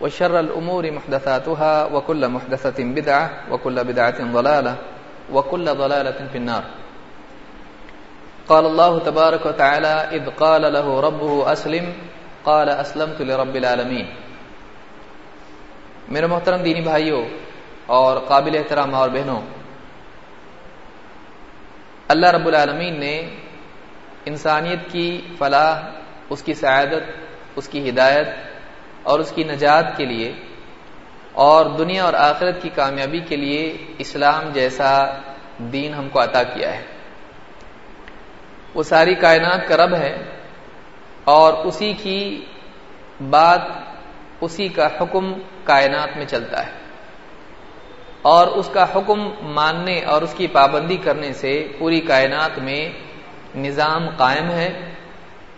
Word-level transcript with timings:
وشر 0.00 0.40
الأمور 0.40 0.90
محدثاتها 0.90 1.84
وكل 1.84 2.28
محدثة 2.28 2.84
بدعة 2.84 3.30
وكل 3.50 3.84
بدعة 3.84 4.32
ضلالة 4.32 4.76
وكل 5.32 5.64
ضلالة 5.64 6.28
في 6.32 6.38
النار. 6.38 6.62
قال 8.46 8.66
الله 8.66 8.98
تبارك 8.98 9.46
وتعالى 9.46 9.94
إذ 10.10 10.30
قال 10.30 10.72
له 10.72 11.00
ربه 11.00 11.52
أسلم، 11.52 11.92
قال 12.44 12.68
أسلمت 12.68 13.20
لرب 13.20 13.54
العالمين. 13.54 14.06
میرے 16.08 16.26
محترم 16.26 16.62
دینی 16.62 16.80
بھائیوں 16.80 17.24
اور 17.86 18.16
قابل 18.28 18.56
احترام 18.56 18.94
اور 18.94 19.08
بہنوں، 19.08 19.40
اللہ 22.08 22.26
رب 22.26 22.46
العالمین 22.46 23.00
نے 23.00 23.30
انسانیت 24.24 24.78
کی 24.92 25.20
فلاح، 25.38 25.82
اس 26.30 26.42
کی 26.42 26.54
سعادت، 26.54 27.04
اس 27.56 27.68
کی 27.68 27.88
ہدایت 27.88 28.26
اور 29.02 29.18
اس 29.18 29.32
کی 29.32 29.44
نجات 29.44 29.96
کے 29.96 30.04
لیے 30.04 30.32
اور 31.32 31.66
دنیا 31.66 32.04
اور 32.04 32.14
آخرت 32.14 32.62
کی 32.62 32.68
کامیابی 32.68 33.20
کے 33.20 33.36
لیے 33.36 33.76
اسلام 33.98 34.50
جیسا 34.52 35.04
دین 35.58 35.94
ہم 35.94 36.08
کو 36.08 36.22
عطا 36.22 36.42
کیا 36.42 36.76
ہے۔ 36.76 36.84
وہ 38.74 38.82
ساری 38.82 39.14
کائنات 39.14 39.68
کا 39.68 39.76
رب 39.76 39.94
ہے 39.94 40.24
اور 41.24 41.52
اسی 41.52 41.92
کی 41.92 42.44
بات، 43.30 43.60
اسی 44.40 44.68
کا 44.68 44.86
حکم 45.00 45.32
کائنات 45.64 46.16
میں 46.16 46.24
چلتا 46.24 46.66
ہے۔ 46.66 46.72
اور 48.22 48.46
اس 48.46 48.70
کا 48.72 48.86
حکم 48.96 49.30
ماننے 49.42 50.04
اور 50.04 50.22
اس 50.22 50.34
کی 50.34 50.46
پابندی 50.46 50.96
کرنے 50.96 51.32
سے 51.32 51.68
پوری 51.78 52.00
کائنات 52.00 52.58
میں 52.58 52.92
نظام 53.54 54.08
قائم 54.16 54.50
ہے۔ 54.50 54.94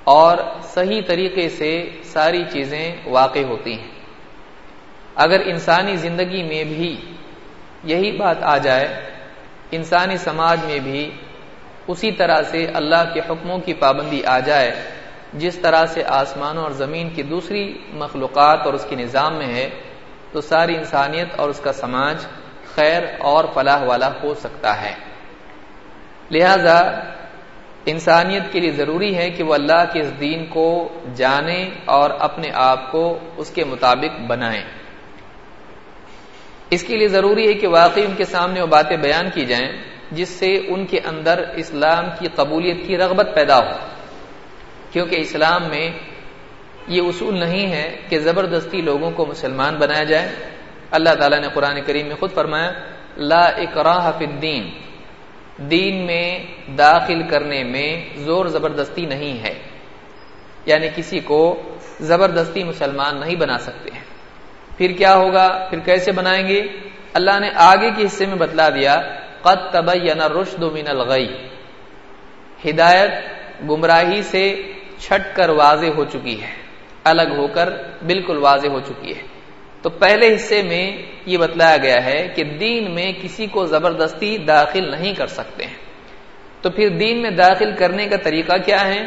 اور 0.05 0.39
صحیح 0.63 1.01
طریقے 1.07 1.49
سے 1.49 1.91
ساری 2.05 2.45
چیزیں 2.53 2.97
واقع 3.05 3.39
ہوتی 3.39 3.81
ہیں۔ 3.81 3.91
اگر 5.15 5.41
انسانی 5.41 5.97
زندگی 5.97 6.43
میں 6.43 6.65
بھی 6.65 6.97
یہی 7.85 8.17
بات 8.17 8.37
آ 8.43 8.59
جائے، 8.59 9.11
انسانی 9.71 10.17
سماج 10.17 10.65
میں 10.65 10.79
بھی 10.79 11.11
اسی 11.87 12.13
طرح 12.13 12.43
سے 12.43 12.67
اللہ 12.67 13.05
کے 13.15 13.21
حکموں 13.21 13.59
کی 13.59 13.75
پابندی 13.75 14.25
آ 14.25 14.39
جائے، 14.39 14.83
جس 15.33 15.57
طرح 15.57 15.87
سے 15.87 16.05
آسمانوں 16.05 16.63
اور 16.63 16.71
زمین 16.71 17.11
کی 17.11 17.23
دوسری 17.23 17.79
مخلوقات 17.93 18.59
اور 18.65 18.75
اس 18.75 18.87
کے 18.89 18.97
نظام 18.97 19.39
میں 19.39 19.55
ہے، 19.55 19.71
تو 20.33 20.41
ساری 20.41 20.77
انسانیت 20.77 21.29
اور 21.37 21.49
اس 21.49 21.61
کا 21.61 21.73
سماج 21.73 22.27
خیر 22.75 23.03
اور 23.19 23.45
فلاح 23.55 23.83
والا 23.83 24.11
ہو 24.23 24.35
سکتا 24.35 24.83
ہے۔ 24.83 24.95
لہذا 26.31 26.91
انسانیت 27.87 28.53
کے 28.53 28.61
لیے 28.61 28.71
ضروری 28.71 29.17
ہے 29.17 29.31
کہ 29.31 29.45
وہ 29.45 29.55
اللہ 29.55 29.85
کے 29.93 30.01
اس 30.01 30.21
دین 30.21 30.47
کو 30.47 30.89
جانے 31.15 31.71
اور 31.85 32.11
اپنے 32.11 32.49
آپ 32.55 32.93
کو 32.93 33.19
اس 33.37 33.51
کے 33.51 33.65
مطابق 33.65 34.21
بنائیں۔ 34.21 34.63
اس 36.71 36.85
کے 36.85 36.97
لیے 36.97 37.09
ضروری 37.09 37.49
ہے 37.49 37.55
کہ 37.55 37.69
واقعی 37.69 38.05
ان 38.05 38.15
کے 38.17 38.25
سامنے 38.25 38.61
وہ 38.61 38.67
باتیں 38.67 38.97
بیان 38.97 39.31
کی 39.35 39.45
جائیں، 39.45 39.73
جس 40.13 40.29
سے 40.29 40.55
ان 40.55 40.87
کے 40.87 41.01
اندر 41.05 41.45
اسلام 41.57 42.05
کی 42.19 42.29
قبولیت 42.35 42.87
کی 42.87 42.97
رغبت 42.97 43.29
پیدا 43.35 43.59
ہو۔ 43.59 43.77
کیونکہ 44.93 45.17
اسلام 45.21 45.63
میں 45.69 45.91
یہ 46.89 47.03
اصول 47.03 47.39
نہیں 47.39 47.73
ہے 47.73 47.97
کہ 48.09 48.19
زبردستی 48.19 48.81
لوگوں 48.81 49.11
کو 49.11 49.27
مسلمان 49.27 49.77
بنایا 49.77 50.05
جائے۔ 50.05 50.29
اللہ 50.91 51.15
تعالیٰ 51.15 51.41
نے 51.41 51.49
قرآن 51.55 51.81
کریم 51.87 52.07
میں 52.07 52.17
خود 52.17 52.33
فرمایا، 52.33 52.73
لا 53.17 53.45
اکراہ 53.45 54.11
فی 54.19 54.25
الدین 54.25 54.71
دین 55.71 56.07
میں 56.07 56.39
داخل 56.79 57.23
کرنے 57.29 57.65
میں 57.65 58.05
زور 58.17 58.47
زبردستی 58.47 59.07
نہیں 59.07 59.43
ہے۔ 59.43 59.55
یعنی 60.67 60.89
کسی 60.97 61.21
کو 61.21 61.63
زبردستی 62.01 62.65
مسلمان 62.65 63.21
نہیں 63.21 63.37
بنا 63.37 63.59
سکتے 63.59 63.91
ہیں۔ 63.95 64.05
پھر 64.79 64.91
کیا 64.91 65.15
ہوگا؟ 65.15 65.67
پھر 65.71 65.79
کیسے 65.79 66.13
بنائیں 66.13 66.49
گے؟ 66.49 66.63
اللہ 67.13 67.41
نے 67.41 67.51
آگے 67.55 67.91
کے 67.91 68.05
حصے 68.05 68.27
میں 68.27 68.35
بتلا 68.35 68.69
دیا، 68.69 69.03
قد 69.43 69.73
تبین 69.73 70.21
الرشد 70.21 70.63
من 70.63 70.89
الغی۔ 70.89 71.27
ہدایت 72.69 73.11
گمراہی 73.71 74.23
سے 74.23 74.63
چھٹ 74.99 75.37
کر 75.37 75.49
واضح 75.49 75.87
ہو 75.87 76.05
چکی 76.05 76.43
ہے، 76.43 76.55
الگ 77.05 77.35
ہو 77.37 77.47
کر 77.47 77.73
بالکل 78.07 78.37
واضح 78.37 78.69
ہو 78.69 78.81
چکی 78.81 79.17
ہے۔ 79.17 79.23
تو 79.83 79.91
پہلے 79.91 80.35
حصے 80.35 80.63
میں 80.63 81.03
یہ 81.27 81.39
بتلایا 81.39 81.77
گیا 81.77 82.05
ہے 82.05 82.29
کہ 82.35 82.45
دین 82.45 82.95
میں 82.95 83.13
کسی 83.23 83.47
کو 83.47 83.67
زبردستی 83.67 84.39
داخل 84.39 84.91
نہیں 84.91 85.15
کر 85.15 85.27
سکتے 85.27 85.65
ہیں۔ 85.65 85.75
تو 86.63 86.71
پھر 86.71 86.89
دین 86.89 87.23
میں 87.23 87.31
داخل 87.31 87.73
کرنے 87.79 88.07
کا 88.07 88.17
طریقہ 88.17 88.57
کیا 88.67 88.89
ہے؟ 88.89 89.07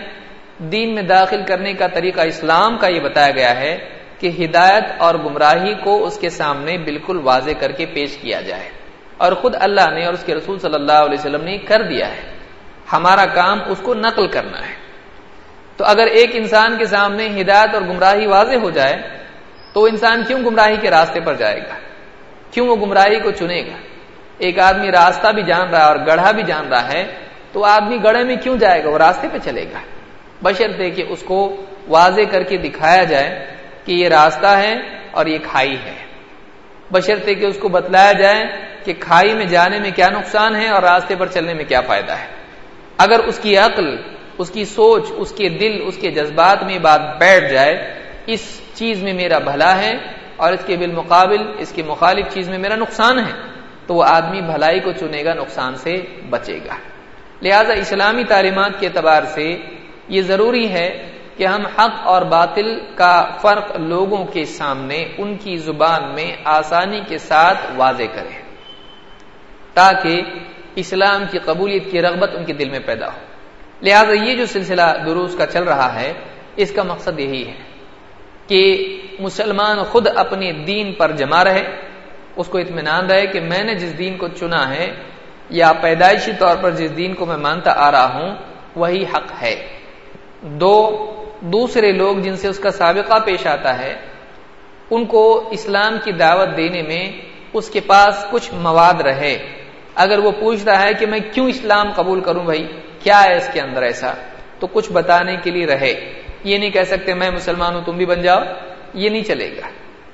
دین 0.60 0.96
میں 0.96 1.04
داخل 1.04 1.42
کرنے 1.48 1.74
کا 1.74 1.88
طریقہ 1.88 2.22
اسلام 2.22 2.78
کا 2.78 2.88
یہ 2.88 3.00
بتایا 3.00 3.32
گیا 3.32 3.60
ہے 3.60 3.78
کہ 4.20 4.32
ہدایت 4.40 4.84
اور 4.98 5.16
گمراہی 5.16 5.74
کو 5.84 6.06
اس 6.06 6.18
کے 6.18 6.30
سامنے 6.30 6.78
بالکل 6.78 7.20
واضح 7.20 7.52
کر 7.60 7.72
کے 7.72 7.86
پیش 7.86 8.18
کیا 8.18 8.42
جائے۔ 8.42 8.70
اور 9.18 9.32
خود 9.32 9.56
اللہ 9.60 9.92
نے 9.94 10.06
اور 10.06 10.14
اس 10.14 10.24
کے 10.24 10.36
رسول 10.36 10.60
صلی 10.60 10.76
اللہ 10.76 10.92
علیہ 10.92 11.20
وسلم 11.20 11.44
نے 11.44 11.58
کر 11.58 11.82
دیا 11.82 12.18
ہے۔ 12.18 12.32
ہمارا 12.94 13.26
کام 13.26 13.60
اس 13.66 13.80
کو 13.82 13.94
نقل 13.94 14.28
کرنا 14.28 14.70
ہے۔ 14.70 14.76
تو 15.78 15.86
اگر 15.86 16.08
ایک 16.08 16.30
انسان 16.34 16.78
کے 16.78 16.86
سامنے 16.86 17.42
ہدایت 17.42 17.74
اور 17.74 17.82
گمراہی 17.82 18.26
واضح 18.26 18.56
ہو 18.56 18.70
جائے 18.70 19.25
تو 19.76 19.84
انسان 19.84 20.24
کیوں 20.28 20.40
گمراہی 20.40 20.76
کے 20.82 20.90
راستے 20.90 21.20
پر 21.20 21.34
جائے 21.34 21.58
گا؟ 21.58 21.76
کیوں 22.52 22.68
وہ 22.68 22.76
گمراہی 22.76 23.20
کو 23.20 23.32
چنے 23.32 23.62
گا؟ 23.62 23.76
ایک 24.38 24.60
آدمی 24.60 24.92
راستہ 24.92 25.28
بھی 25.28 25.44
جان 25.44 25.70
رہا 25.70 25.80
ہے 25.80 25.84
اور 25.84 25.96
گڑھا 25.96 26.32
بھی 26.32 26.44
جان 26.44 26.68
رہا 26.68 26.94
ہے، 26.94 27.08
تو 27.52 27.66
آدمی 27.66 27.98
گڑھے 28.04 28.24
میں 28.24 28.36
کیوں 28.36 28.58
جائے 28.58 28.84
گا؟ 28.84 28.90
وہ 28.90 28.98
راستے 28.98 29.28
پہ 29.32 29.38
چلے 29.38 29.64
گا۔ 29.64 29.80
بشرطے 30.42 30.90
کہ 30.90 31.04
اس 31.10 31.22
کو 31.22 31.66
واضح 31.88 32.22
کر 32.32 32.44
کے 32.44 32.58
دکھایا 32.58 33.04
جائے 33.04 33.56
کہ 33.86 33.92
یہ 33.92 34.08
راستہ 34.08 34.48
ہے 34.48 34.74
اور 35.12 35.26
یہ 35.26 35.38
کھائی 35.44 35.78
ہے۔ 35.86 35.96
بشرطے 36.92 37.36
کہ 37.36 37.46
اس 37.46 37.58
کو 37.58 37.70
بتلایا 37.70 38.12
جائے 38.12 38.46
کہ 38.84 38.94
کھائی 39.00 39.34
میں 39.34 39.46
جانے 39.46 39.80
میں 39.80 39.92
کیا 39.92 40.08
نقصان 40.10 40.56
ہے 40.56 40.68
اور 40.68 40.84
راستے 40.84 41.16
پر 41.16 41.28
چلنے 41.28 41.54
میں 41.54 41.66
کیا 41.66 41.82
فائدہ 41.82 42.14
ہے۔ 42.14 42.28
اگر 42.98 43.20
اس 43.20 43.40
کی 43.40 43.58
عقل، 43.58 43.98
اس 44.38 44.50
کی 44.50 44.66
سوچ، 44.66 45.04
اس 45.16 45.32
کے 45.32 45.50
دل، 45.50 45.88
اس 45.88 45.98
کے 45.98 46.12
جذبات 46.12 46.64
میں 46.64 46.80
بات 46.80 47.02
بیٹھ 47.20 47.54
جائے 47.54 48.05
اس 48.26 48.62
چیز 48.74 49.04
میں 49.04 49.14
میرا 49.14 49.40
بھلا 49.40 49.78
ہے 49.78 49.98
اور 50.36 50.54
اس 50.54 50.60
کے 50.66 50.78
بالمقابل 50.78 51.38
اس 51.58 51.72
کے 51.72 51.84
مخالف 51.84 52.34
چیز 52.34 52.50
میں 52.50 52.58
میرا 52.58 52.76
نقصان 52.76 53.20
ہے، 53.20 53.32
تو 53.88 53.94
وہ 53.94 54.04
آدمی 54.04 54.42
بھلائی 54.42 54.80
کو 54.80 54.92
چنے 54.92 55.24
گا، 55.24 55.34
نقصان 55.34 55.76
سے 55.76 55.96
بچے 56.30 56.60
گا۔ 56.66 56.76
لہذا 57.42 57.74
اسلامی 57.74 58.24
تعلیمات 58.24 58.72
کے 58.80 58.88
اعتبار 58.88 59.24
سے 59.24 59.58
یہ 60.08 60.22
ضروری 60.22 60.70
ہے 60.70 61.12
کہ 61.38 61.48
ہم 61.48 61.66
حق 61.66 61.94
اور 62.04 62.22
باطل 62.22 62.80
کا 62.96 63.38
فرق 63.42 63.76
لوگوں 63.76 64.26
کے 64.26 64.46
سامنے، 64.46 65.08
ان 65.18 65.38
کی 65.38 65.58
زبان 65.58 66.16
میں 66.16 66.36
آسانی 66.44 67.02
کے 67.08 67.18
ساتھ 67.18 67.58
واضح 67.76 68.04
کریں۔ 68.16 68.42
تاکہ 69.74 70.22
اسلام 70.76 71.24
کی 71.32 71.38
قبولیت 71.38 71.92
کی 71.92 72.02
رغبت 72.02 72.30
ان 72.34 72.46
کے 72.46 72.54
دل 72.54 72.70
میں 72.70 72.80
پیدا 72.80 73.08
ہو۔ 73.08 73.20
لہذا 73.82 74.24
یہ 74.24 74.36
جو 74.36 74.46
سلسلہ 74.46 74.82
دروس 75.06 75.36
کا 75.38 75.46
چل 75.46 75.64
رہا 75.64 76.00
ہے، 76.00 76.14
اس 76.56 76.72
کا 76.72 76.84
مقصد 76.84 77.20
یہی 77.20 77.48
ہے۔ 77.48 77.75
کہ 78.48 78.92
مسلمان 79.20 79.84
خود 79.84 80.08
اپنے 80.16 80.52
دین 80.52 80.94
پر 80.94 81.12
جمع 81.12 81.44
رہے، 81.44 81.64
اس 82.36 82.48
کو 82.48 82.58
اطمینان 82.58 83.06
رہے 83.06 83.28
کہ 83.28 83.40
میں 83.40 83.64
نے 83.64 83.76
جس 83.76 83.98
دین 83.98 84.18
کو 84.18 84.28
چنا 84.28 84.76
ہے 84.76 84.94
یا 85.50 85.72
پیدائشی 85.82 86.32
طور 86.40 86.56
پر 86.62 86.72
جس 86.72 86.98
دین 86.98 87.14
کو 87.14 87.26
میں 87.26 87.38
مانتا 87.38 87.74
آ 87.78 87.92
رہا 87.92 88.14
ہوں، 88.14 88.36
وہی 88.76 89.04
حق 89.04 89.44
ہے۔ 89.44 89.68
دو، 90.42 91.06
دوسرے 91.42 91.92
لوگ 91.92 92.18
جن 92.18 92.36
سے 92.38 92.48
اس 92.48 92.60
کا 92.60 92.72
سابقہ 92.72 93.20
پیش 93.26 93.48
آتا 93.48 93.80
ہے، 93.80 93.96
ان 94.92 95.06
کو 95.06 95.48
اسلام 95.52 95.98
کی 96.04 96.12
دعوت 96.12 96.58
دینے 96.58 96.82
میں 96.82 97.06
اس 97.54 97.70
کے 97.70 97.80
پاس 97.80 98.26
کچھ 98.32 98.54
مواد 98.54 99.02
رہے۔ 99.02 99.38
اگر 99.96 100.20
وہ 100.20 100.32
پوچھتا 100.32 100.84
ہے 100.84 100.94
کہ 100.94 101.06
میں 101.06 101.20
کیوں 101.34 101.50
اسلام 101.50 101.92
قبول 101.92 102.22
کروں 102.22 102.44
بھائی، 102.44 102.68
کیا 103.04 103.24
ہے 103.24 103.38
اس 103.38 103.50
کے 103.54 103.62
اندر 103.62 103.82
ایسا؟ 103.82 104.14
تو 104.60 104.68
کچھ 104.68 104.92
بتانے 104.92 105.36
کے 105.44 105.52
لیے 105.52 105.66
رہے۔ 105.66 106.22
یہ 106.46 106.58
نہیں 106.58 106.70
کہہ 106.70 106.84
سکتے 106.84 107.14
میں 107.14 107.32
مسلمان 107.32 107.76
ہوں، 107.76 107.82
تم 107.86 107.98
بھی 107.98 108.06
بن 108.06 108.22
جاؤ۔ 108.22 108.42
یہ 108.94 109.10
نہیں 109.10 109.24
چلے 109.24 109.58
گا۔ 109.58 109.68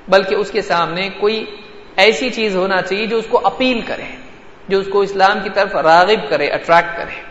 بلکہ 0.08 0.36
اس 0.36 0.52
کے 0.52 0.62
سامنے 0.62 1.10
کوئی 1.20 1.46
ایسی 1.96 2.30
چیز 2.30 2.56
ہونا 2.56 2.82
چاہیے 2.82 3.06
جو 3.06 3.18
اس 3.18 3.26
کو 3.30 3.42
اپیل 3.44 3.82
کرے، 3.82 4.16
جو 4.68 4.80
اس 4.80 4.88
کو 4.92 5.02
اسلام 5.02 5.40
کی 5.44 5.50
طرف 5.54 5.76
راغب 5.76 6.30
کرے 6.30 6.48
اٹریکٹ 6.48 6.98
کرے۔ 6.98 7.22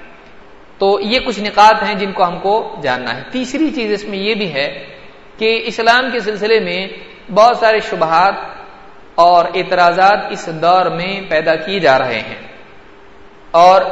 تو 0.78 1.00
یہ 1.00 1.20
کچھ 1.20 1.40
نکات 1.40 1.82
ہیں 1.82 1.94
جن 1.94 2.12
کو 2.12 2.24
ہم 2.24 2.38
کو 2.38 2.76
جاننا 2.82 3.16
ہے۔ 3.16 3.22
تیسری 3.30 3.70
چیز 3.70 3.92
اس 3.92 4.04
میں 4.04 4.18
یہ 4.18 4.34
بھی 4.34 4.54
ہے 4.54 4.86
کہ 5.38 5.62
اسلام 5.64 6.10
کے 6.12 6.20
سلسلے 6.20 6.60
میں 6.60 6.88
بہت 7.32 7.56
سارے 7.56 7.80
شبہات 7.80 8.34
اور 9.14 9.44
اعتراضات 9.54 10.18
اس 10.30 10.48
دور 10.62 10.86
میں 10.86 11.20
پیدا 11.28 11.54
کیے 11.54 11.78
جا 11.78 11.98
رہے 11.98 12.20
ہیں۔ 12.20 12.48
اور 13.50 13.82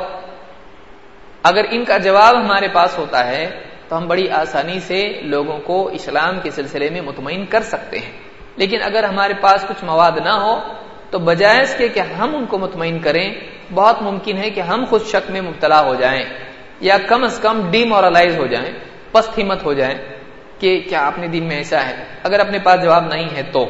اگر 1.43 1.65
ان 1.71 1.85
کا 1.85 1.99
جواب 1.99 2.37
ہمارے 2.37 2.69
پاس 2.69 2.99
ہوتا 2.99 3.27
ہے 3.27 3.68
تو 3.89 3.97
ہم 3.97 4.09
بڑی 4.09 4.31
آسانی 4.31 4.81
سے 4.81 5.21
لوگوں 5.23 5.59
کو 5.59 5.89
اسلام 5.89 6.41
کے 6.41 6.51
سلسلے 6.51 6.91
میں 6.91 7.01
مطمئن 7.01 7.47
کر 7.47 7.61
سکتے 7.61 7.99
ہیں۔ 7.99 8.13
لیکن 8.57 8.83
اگر 8.83 9.05
ہمارے 9.05 9.33
پاس 9.41 9.65
کچھ 9.69 9.85
مواد 9.85 10.13
نہ 10.25 10.29
ہو، 10.29 10.59
تو 11.11 11.19
بجائے 11.19 11.63
اس 11.63 11.75
کے 11.79 11.89
کہ 11.89 12.01
ہم 12.01 12.37
ان 12.37 12.47
کو 12.47 12.59
مطمئن 12.59 12.99
کریں، 12.99 13.35
بہت 13.75 14.03
ممکن 14.03 14.37
ہے 14.37 14.51
کہ 14.51 14.61
ہم 14.61 14.85
خود 14.91 15.03
شک 15.03 15.31
میں 15.31 15.41
مبتلا 15.41 15.81
ہو 15.81 15.95
جائیں، 15.95 16.23
یا 16.81 16.99
کم 17.07 17.25
از 17.25 17.39
کم 17.43 17.71
ڈی 17.71 17.85
مورلائز 17.85 18.39
ہو 18.39 18.47
جائیں 18.47 18.79
پست 19.13 19.39
ہمت 19.39 19.65
ہو 19.65 19.73
جائیں 19.73 19.99
کہ 20.59 20.81
کیا 20.89 21.07
اپنے 21.07 21.27
دن 21.27 21.45
میں 21.45 21.57
ایسا 21.57 21.87
ہے؟ 21.87 22.05
اگر 22.23 22.41
اپنے 22.41 22.59
پاس 22.59 22.83
جواب 22.83 23.05
نہیں 23.07 23.37
ہے 23.37 23.43
تو۔ 23.53 23.67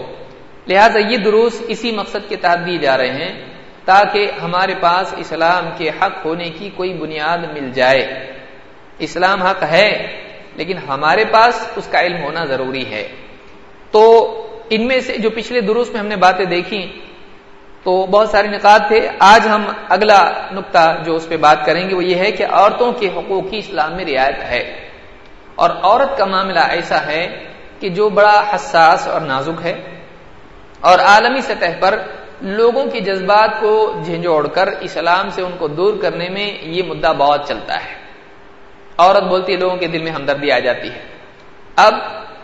لہذا 0.68 0.98
یہ 0.98 1.16
دروس 1.16 1.62
اسی 1.68 1.92
مقصد 1.92 2.28
کے 2.28 2.36
تحت 2.36 2.66
دیے 2.66 2.78
جا 2.78 2.96
رہے 2.96 3.10
ہیں 3.10 3.48
تاکہ 3.84 4.30
ہمارے 4.42 4.74
پاس 4.80 5.14
اسلام 5.18 5.68
کے 5.76 5.90
حق 5.90 6.26
ہونے 6.26 6.44
کی 6.44 6.70
کوئی 6.76 6.94
بنیاد 6.94 7.38
مل 7.38 7.70
جائے۔ 7.72 8.32
اسلام 8.98 9.42
حق 9.42 9.62
ہے، 9.62 10.20
لیکن 10.56 10.78
ہمارے 10.88 11.24
پاس 11.24 11.68
اس 11.76 11.88
کا 11.90 12.00
علم 12.00 12.22
ہونا 12.22 12.44
ضروری 12.44 12.90
ہے۔ 12.90 13.08
تو 13.90 14.34
ان 14.70 14.86
میں 14.86 15.00
سے 15.00 15.18
جو 15.18 15.30
پچھلے 15.30 15.60
دروس 15.60 15.90
میں 15.90 16.00
ہم 16.00 16.06
نے 16.06 16.16
باتیں 16.16 16.44
دیکھی، 16.44 17.00
تو 17.82 18.06
بہت 18.06 18.28
سارے 18.28 18.48
نکات 18.48 18.88
تھے۔ 18.88 19.08
آج 19.18 19.48
ہم 19.48 19.64
اگلا 19.88 20.32
نقطہ 20.52 20.96
جو 21.04 21.14
اس 21.14 21.28
پہ 21.28 21.36
بات 21.36 21.66
کریں 21.66 21.90
گے، 21.90 21.94
وہ 21.94 22.04
یہ 22.04 22.14
ہے 22.14 22.32
کہ 22.32 22.46
عورتوں 22.50 22.92
کے 22.92 23.08
حقوق 23.16 23.50
کی 23.50 23.58
اسلام 23.58 23.96
میں 23.96 24.04
رعایت 24.04 24.44
ہے۔ 24.44 24.88
اور 25.54 25.70
عورت 25.82 26.18
کا 26.18 26.24
معاملہ 26.24 26.60
ایسا 26.60 27.06
ہے 27.06 27.44
کہ 27.80 27.88
جو 27.88 28.08
بڑا 28.08 28.44
حساس 28.54 29.08
اور 29.08 29.20
نازک 29.20 29.66
ہے۔ 29.66 29.74
اور 30.80 30.98
عالمی 30.98 31.40
سطح 31.40 31.66
پر 31.80 32.02
لوگوں 32.40 32.86
کے 32.86 33.00
جذبات 33.00 33.50
کو 33.60 34.02
جھنجھوڑ 34.04 34.48
کر 34.48 34.66
اسلام 34.66 35.28
سے 35.28 35.42
ان 35.42 35.52
کو 35.58 35.68
دور 35.68 35.94
کرنے 36.02 36.28
میں 36.28 36.52
یہ 36.62 36.82
مدعا 36.82 37.12
بہت 37.12 37.48
چلتا 37.48 37.74
ہے۔ 37.74 37.97
عورت 38.98 39.22
بولتی 39.22 39.52
ہے، 39.52 39.56
لوگوں 39.56 39.76
کے 39.76 39.86
دل 39.86 40.02
میں 40.02 40.12
ہمدردی 40.12 40.52
آ 40.52 40.58
جاتی 40.58 40.90
ہے۔ 40.90 41.00
اب 41.76 41.94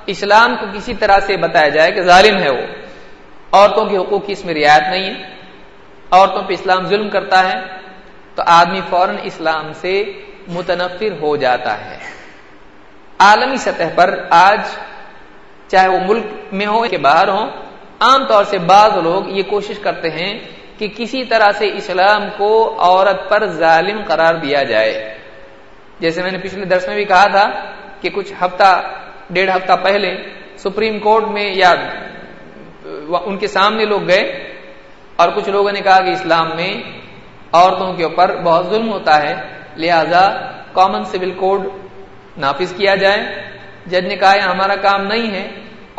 اسلام 0.07 0.57
کو 0.61 0.67
کسی 0.75 0.95
طرح 0.95 1.21
سے 1.21 1.37
بتایا 1.37 1.69
جائے 1.69 1.93
کہ 1.93 2.03
ظالم 2.03 2.43
ہے 2.43 2.51
وہ۔ 2.51 2.67
عورتوں 3.53 3.87
کے 3.87 3.97
حقوق 3.97 4.27
کی 4.27 4.33
اس 4.33 4.45
میں 4.45 4.55
رعایت 4.55 4.83
نہیں 4.83 5.15
ہے۔ 5.15 5.35
عورتوں 6.11 6.43
پہ 6.43 6.53
اسلام 6.53 6.87
ظلم 6.87 7.09
کرتا 7.09 7.49
ہے 7.49 7.61
تو 8.35 8.43
آدمی 8.47 8.81
فوراً 8.91 9.17
اسلام 9.23 9.73
سے 9.73 10.05
متنفر 10.49 11.23
ہو 11.23 11.37
جاتا 11.37 11.85
ہے۔ 11.85 11.99
عالمی 13.19 13.57
سطح 13.57 13.83
پر 13.95 14.19
آج 14.31 14.61
چاہے 15.69 15.89
وہ 15.89 15.99
ملک 16.09 16.25
میں 16.53 16.67
ہو 16.67 16.83
کہ 16.83 16.99
باہر 16.99 17.29
ہو 17.29 17.45
عام 18.01 18.27
طور 18.27 18.45
سے 18.45 18.59
بعض 18.59 18.93
لوگ 19.03 19.29
یہ 19.29 19.43
کوشش 19.43 19.79
کرتے 19.79 20.11
ہیں 20.11 20.39
کہ 20.79 20.89
کسی 20.97 21.25
طرح 21.25 21.53
سے 21.53 21.67
اسلام 21.75 22.23
کو 22.37 22.77
عورت 22.79 23.29
پر 23.29 23.47
ظالم 23.47 24.01
قرار 24.07 24.35
دیا 24.35 24.63
جائے۔ 24.63 25.19
جیسے 26.01 26.23
میں 26.23 26.31
نے 26.31 26.39
پچھلے 26.43 26.65
درس 26.65 26.87
میں 26.89 26.97
بھی 26.97 27.05
کہا 27.05 27.27
تھا 27.35 27.47
کہ 28.01 28.09
کچھ 28.15 28.33
ہفتہ، 28.41 28.71
ڈیڑھ 29.35 29.51
ہفتہ 29.51 29.75
پہلے 29.83 30.11
سپریم 30.63 30.99
کورٹ 31.05 31.25
میں 31.35 31.49
یا 31.55 31.73
ان 33.27 33.37
کے 33.39 33.47
سامنے 33.47 33.85
لوگ 33.93 34.03
گئے 34.09 34.23
اور 35.19 35.29
کچھ 35.37 35.49
لوگوں 35.49 35.73
نے 35.73 35.81
کہا 35.81 36.01
کہ 36.05 36.11
اسلام 36.11 36.49
میں 36.57 36.73
عورتوں 37.53 37.93
کے 37.97 38.05
اوپر 38.05 38.29
بہت 38.45 38.65
ظلم 38.71 38.89
ہوتا 38.93 39.15
ہے، 39.23 39.35
لہذا 39.77 40.25
کامن 40.77 41.05
سول 41.11 41.33
کوڈ 41.41 41.61
نافذ 42.43 42.73
کیا 42.77 42.95
جائے۔ 43.03 43.21
جج 43.91 44.05
نے 44.11 44.17
کہا 44.17 44.33
ہمارا 44.53 44.77
کام 44.87 45.01
نہیں 45.13 45.29
ہے، 45.35 45.47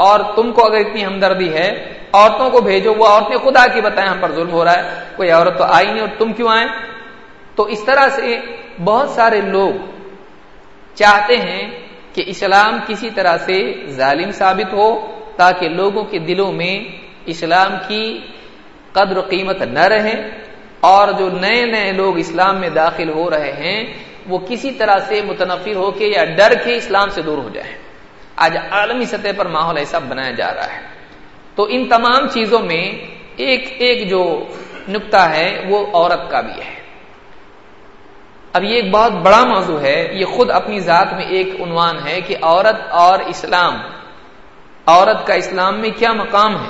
اور 0.05 0.19
تم 0.35 0.51
کو 0.55 0.65
اگر 0.65 0.79
اتنی 0.85 1.05
ہمدردی 1.05 1.49
ہے، 1.53 1.69
عورتوں 2.13 2.49
کو 2.49 2.59
بھیجو، 2.61 2.93
وہ 2.99 3.05
عورتیں 3.07 3.37
خود 3.43 3.55
آ 3.57 3.65
کے 3.73 3.81
بتائیں 3.81 4.09
ہم 4.09 4.19
پر 4.21 4.31
ظلم 4.35 4.51
ہو 4.51 4.63
رہا 4.65 4.75
ہے، 4.77 4.83
کوئی 5.15 5.29
عورت 5.31 5.57
تو 5.57 5.63
آئی 5.77 5.87
نہیں 5.87 6.01
اور 6.01 6.13
تم 6.19 6.33
کیوں 6.33 6.49
آئے؟ 6.49 6.67
تو 7.55 7.63
اس 7.63 7.85
طرح 7.85 8.09
سے 8.09 8.37
بہت 8.83 9.09
سارے 9.09 9.41
لوگ 9.41 9.73
چاہتے 10.95 11.37
ہیں 11.37 11.69
کہ 12.13 12.23
اسلام 12.27 12.79
کسی 12.87 13.09
طرح 13.09 13.37
سے 13.37 13.87
ظالم 13.87 14.31
ثابت 14.31 14.73
ہو 14.73 15.15
تاکہ 15.35 15.69
لوگوں 15.69 16.03
کے 16.03 16.19
دلوں 16.19 16.51
میں 16.51 16.79
اسلام 17.25 17.77
کی 17.87 18.19
قدر 18.91 19.17
و 19.17 19.21
قیمت 19.21 19.61
نہ 19.61 19.79
رہے 19.79 20.29
اور 20.79 21.07
جو 21.07 21.29
نئے 21.29 21.65
نئے 21.65 21.91
لوگ 21.91 22.17
اسلام 22.17 22.59
میں 22.59 22.69
داخل 22.69 23.09
ہو 23.09 23.29
رہے 23.29 23.51
ہیں 23.51 23.93
وہ 24.27 24.37
کسی 24.49 24.71
طرح 24.71 24.99
سے 24.99 25.21
متنفر 25.21 25.75
ہو 25.75 25.91
کے 25.91 26.07
یا 26.07 26.25
ڈر 26.25 26.53
کے 26.63 26.75
اسلام 26.75 27.09
سے 27.09 27.21
دور 27.21 27.37
ہو 27.37 27.49
جائے 27.49 27.77
آج 28.35 28.57
عالمی 28.71 29.05
سطح 29.05 29.27
پر 29.37 29.45
ماحول 29.45 29.77
ایسا 29.77 29.99
بنایا 29.99 30.31
جا 30.31 30.53
رہا 30.55 30.73
ہے۔ 30.73 30.81
تو 31.55 31.67
ان 31.69 31.87
تمام 31.87 32.27
چیزوں 32.27 32.59
میں 32.59 32.91
ایک 33.35 33.75
ایک 33.79 34.09
جو 34.09 34.47
نقطہ 34.89 35.17
ہے 35.17 35.65
وہ 35.69 35.85
عورت 35.93 36.31
کا 36.31 36.41
بھی 36.41 36.61
ہے۔ 36.61 36.84
اب 38.55 38.63
یہ 38.63 38.75
ایک 38.75 38.91
بہت 38.91 39.11
بڑا 39.11 39.45
موضوع 39.45 39.79
ہے، 39.79 40.07
یہ 40.13 40.25
خود 40.25 40.51
اپنی 40.51 40.79
ذات 40.79 41.13
میں 41.13 41.25
ایک 41.25 41.47
عنوان 41.61 42.07
ہے 42.07 42.21
کہ 42.21 42.35
عورت 42.41 42.91
اور 42.91 43.19
اسلام، 43.19 43.73
عورت 44.85 45.27
کا 45.27 45.33
اسلام 45.33 45.79
میں 45.79 45.89
کیا 45.89 46.13
مقام 46.13 46.55
ہے؟ 46.55 46.69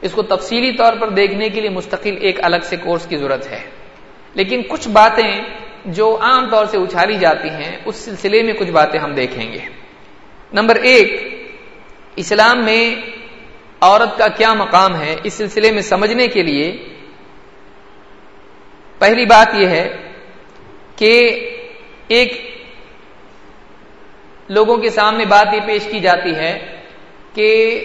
اس 0.00 0.12
کو 0.12 0.22
تفصیلی 0.22 0.72
طور 0.72 0.92
پر 1.00 1.08
دیکھنے 1.08 1.48
کے 1.48 1.60
لیے 1.60 1.70
مستقل 1.70 2.16
ایک 2.20 2.44
الگ 2.44 2.56
سے 2.62 2.76
کورس 2.76 3.06
کی 3.06 3.16
ضرورت 3.16 3.46
ہے۔ 3.50 3.60
لیکن 4.34 4.62
کچھ 4.68 4.88
باتیں 4.88 5.40
جو 5.84 6.18
عام 6.20 6.50
طور 6.50 6.66
سے 6.66 6.76
اچھالی 6.76 7.18
جاتی 7.18 7.48
ہیں، 7.48 7.76
اس 7.84 7.96
سلسلے 7.96 8.42
میں 8.42 8.52
کچھ 8.52 8.70
باتیں 8.70 9.00
ہم 9.00 9.14
دیکھیں 9.14 9.52
گے۔ 9.52 9.68
نمبر 10.52 10.76
ایک، 10.76 11.10
اسلام 12.16 12.64
میں 12.64 12.94
عورت 13.80 14.18
کا 14.18 14.28
کیا 14.28 14.54
مقام 14.54 15.00
ہے؟ 15.00 15.16
اس 15.22 15.34
سلسلے 15.34 15.72
میں 15.72 15.82
سمجھنے 15.82 16.26
کے 16.26 16.42
لیے 16.42 16.88
پہلی 18.98 19.24
بات 19.24 19.54
یہ 19.54 19.66
ہے 19.66 20.07
کہ 20.98 21.40
ایک 22.08 22.58
لوگوں 24.48 24.76
کے 24.76 24.90
سامنے 24.90 25.24
بات 25.24 25.54
یہ 25.54 25.60
پیش 25.66 25.86
کی 25.92 26.00
جاتی 26.00 26.34
ہے 26.34 26.80
کہ 27.34 27.80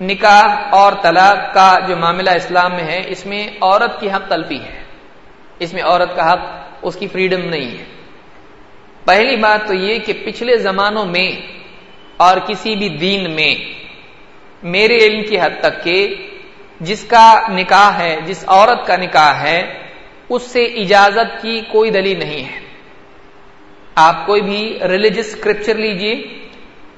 نکاح 0.00 0.68
اور 0.70 0.92
طلاق 1.02 1.54
کا 1.54 1.78
جو 1.88 1.96
معاملہ 1.96 2.30
اسلام 2.30 2.70
میں 2.74 2.84
ہے، 2.84 3.02
اس 3.06 3.26
میں 3.26 3.48
عورت 3.60 4.00
کی 4.00 4.10
حق 4.10 4.28
تلفی 4.28 4.60
ہے۔ 4.60 4.84
اس 5.58 5.74
میں 5.74 5.82
عورت 5.82 6.16
کا 6.16 6.32
حق، 6.32 6.40
اس 6.82 6.96
کی 6.96 7.08
فریڈم 7.08 7.40
نہیں 7.40 7.78
ہے۔ 7.78 7.84
پہلی 9.04 9.36
بات 9.36 9.68
تو 9.68 9.74
یہ 9.74 9.98
کہ 9.98 10.12
پچھلے 10.24 10.56
زمانوں 10.56 11.06
میں 11.06 11.30
اور 12.16 12.36
کسی 12.38 12.76
بھی 12.76 12.88
دین 12.88 13.34
میں، 13.34 13.54
میرے 14.62 14.96
علم 14.96 15.22
کی 15.22 15.38
حد 15.38 15.60
تک 15.60 15.84
کہ 15.84 16.14
جس 16.80 17.04
کا 17.04 17.40
نکاح 17.48 17.90
ہے، 17.98 18.16
جس 18.24 18.44
عورت 18.46 18.86
کا 18.86 18.96
نکاح 18.96 19.32
ہے 19.34 19.83
اس 20.28 20.42
سے 20.42 20.64
اجازت 20.64 21.42
کی 21.42 21.60
کوئی 21.68 21.90
دلیل 21.90 22.18
نہیں 22.18 22.44
ہے۔ 22.44 22.60
آپ 23.94 24.26
کوئی 24.26 24.40
بھی 24.40 24.78
ریلیجس 24.88 25.34
اسکرپچر 25.34 25.74
لیجیے 25.74 26.38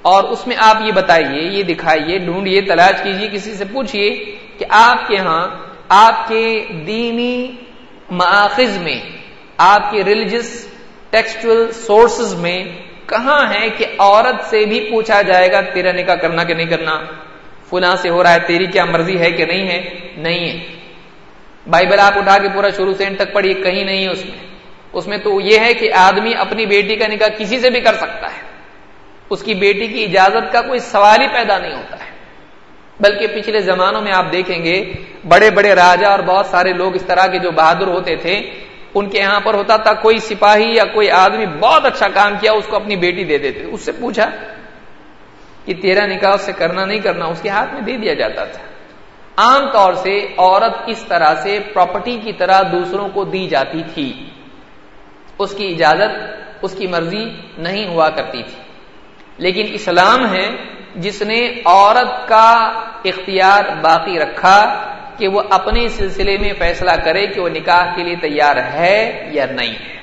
اور 0.02 0.24
اس 0.24 0.46
میں 0.46 0.56
آپ 0.58 0.76
یہ 0.86 0.92
بتائیے، 0.92 1.42
یہ 1.42 1.62
دکھائیے، 1.62 2.18
ڈھونڈیے، 2.18 2.60
تلاش 2.60 3.02
کیجیے 3.02 3.28
کسی 3.32 3.54
سے 3.54 3.64
پوچھئے 3.72 4.10
کہ 4.58 4.64
آپ 4.70 5.08
کے 5.08 5.16
ہاں 5.16 5.48
آپ 5.88 6.28
کے 6.28 6.64
دینی 6.86 7.50
ماخذ 8.10 8.78
میں، 8.78 9.00
آپ 9.56 9.90
کے 9.90 10.04
ریلیجس 10.04 10.68
ٹیکسچل 11.10 11.72
سورسز 11.72 12.34
میں 12.34 12.64
کہاں 13.06 13.54
ہے 13.54 13.68
کہ 13.68 13.86
عورت 13.98 14.44
سے 14.44 14.64
بھی 14.64 14.80
پوچھا 14.90 15.22
جائے 15.22 15.52
گا، 15.52 15.60
تیرا 15.60 15.92
نکاح 15.92 16.14
کرنا 16.14 16.44
کہ 16.44 16.54
نہیں 16.54 16.66
کرنا، 16.66 16.98
فلاں 17.70 17.96
سے 17.96 18.08
ہو 18.08 18.22
رہا 18.22 18.34
ہے، 18.34 18.38
تیری 18.46 18.66
کیا 18.66 18.84
مرضی 18.84 19.18
ہے 19.18 19.30
کہ 19.30 19.44
نہیں 19.44 19.68
ہے؟ 19.68 19.98
نہیں 20.16 20.50
ہے۔ 20.50 20.75
بائبل 21.70 21.98
آپ 21.98 22.18
اٹھا 22.18 22.38
کے 22.38 22.48
پورا 22.48 22.68
شروع 22.68 22.94
سے 22.94 23.04
اینڈ 23.04 23.18
تک 23.18 23.32
پڑھیے 23.32 23.54
کہیں 23.54 23.84
نہیں 23.84 24.08
اس 24.08 24.24
میں۔ 24.24 24.46
اس 24.92 25.06
میں 25.06 25.18
تو 25.18 25.40
یہ 25.40 25.58
ہے 25.58 25.74
کہ 25.74 25.92
آدمی 25.92 26.34
اپنی 26.34 26.66
بیٹی 26.66 26.96
کا 26.96 27.06
نکاح 27.06 27.28
کسی 27.28 27.60
سے 27.60 27.70
بھی 27.70 27.80
کر 27.80 27.94
سکتا 27.94 28.26
ہے۔ 28.26 28.40
اس 29.30 29.42
کی 29.42 29.54
بیٹی 29.54 29.86
کی 29.86 30.04
اجازت 30.04 30.52
کا 30.52 30.62
کوئی 30.62 30.78
سوال 30.78 31.22
ہی 31.22 31.28
پیدا 31.28 31.58
نہیں 31.58 31.74
ہوتا 31.74 31.96
ہے۔ 31.96 32.10
بلکہ 33.00 33.26
پچھلے 33.26 33.60
زمانوں 33.60 34.02
میں 34.02 34.12
آپ 34.12 34.32
دیکھیں 34.32 34.64
گے، 34.64 34.92
بڑے 35.28 35.50
بڑے 35.50 35.74
راجا 35.74 36.08
اور 36.08 36.18
بہت 36.18 36.46
سارے 36.46 36.72
لوگ 36.72 36.94
اس 36.94 37.02
طرح 37.02 37.26
کے 37.26 37.38
جو 37.38 37.50
بہادر 37.50 37.86
ہوتے 37.86 38.16
تھے، 38.16 38.50
ان 38.94 39.08
کے 39.08 39.18
یہاں 39.18 39.40
پر 39.40 39.54
ہوتا 39.54 39.76
تھا 39.76 39.92
کوئی 39.92 40.18
سپاہی 40.18 40.74
یا 40.74 40.84
کوئی 40.84 41.10
آدمی 41.10 41.46
بہت 41.46 41.84
اچھا 41.84 42.08
کام 42.08 42.34
کیا، 42.40 42.52
اس 42.52 42.66
کو 42.66 42.76
اپنی 42.76 42.96
بیٹی 42.96 43.24
دے 43.24 43.38
دیتے 43.38 43.64
اس 43.64 43.80
سے 43.80 43.92
پوچھا 43.92 44.30
کہ 45.64 45.74
تیرا 45.74 46.06
نکاح 46.06 46.30
اس 46.30 46.40
سے 46.40 46.52
کرنا 46.52 46.84
نہیں 46.84 46.98
کرنا، 46.98 47.24
اس 47.24 47.40
کے 47.42 47.48
ہاتھ 47.48 47.74
میں 47.74 47.80
دے 47.80 47.96
دیا 47.96 48.14
جاتا 48.14 48.44
تھا۔ 48.44 48.62
عام 49.36 49.70
طور 49.72 49.92
سے 49.92 50.26
عورت 50.38 50.72
اس 50.86 51.04
طرح 51.08 51.34
سے 51.34 51.58
پراپرٹی 51.74 52.20
کی 52.24 52.32
طرح 52.32 52.62
دوسروں 52.72 53.08
کو 53.08 53.24
دی 53.24 53.48
جاتی 53.48 53.82
تھی۔ 53.94 54.30
اس 55.38 55.54
کی 55.54 55.66
اجازت، 55.66 56.36
اس 56.62 56.74
کی 56.78 56.86
مرضی 56.86 57.24
نہیں 57.58 57.88
ہوا 57.88 58.10
کرتی 58.10 58.42
تھی۔ 58.42 58.62
لیکن 59.38 59.66
اسلام 59.72 60.34
ہے، 60.34 60.48
جس 60.96 61.22
نے 61.22 61.48
عورت 61.64 62.28
کا 62.28 62.52
اختیار 63.04 63.64
باقی 63.80 64.18
رکھا 64.18 64.86
کہ 65.16 65.28
وہ 65.28 65.42
اپنے 65.50 65.88
سلسلے 65.88 66.38
میں 66.38 66.52
فیصلہ 66.58 66.90
کرے 67.04 67.26
کہ 67.26 67.40
وہ 67.40 67.48
نکاح 67.48 67.96
کے 67.96 68.04
لیے 68.04 68.16
تیار 68.16 68.56
ہے 68.56 69.28
یا 69.32 69.46
نہیں 69.46 69.74
ہے۔ 69.74 69.96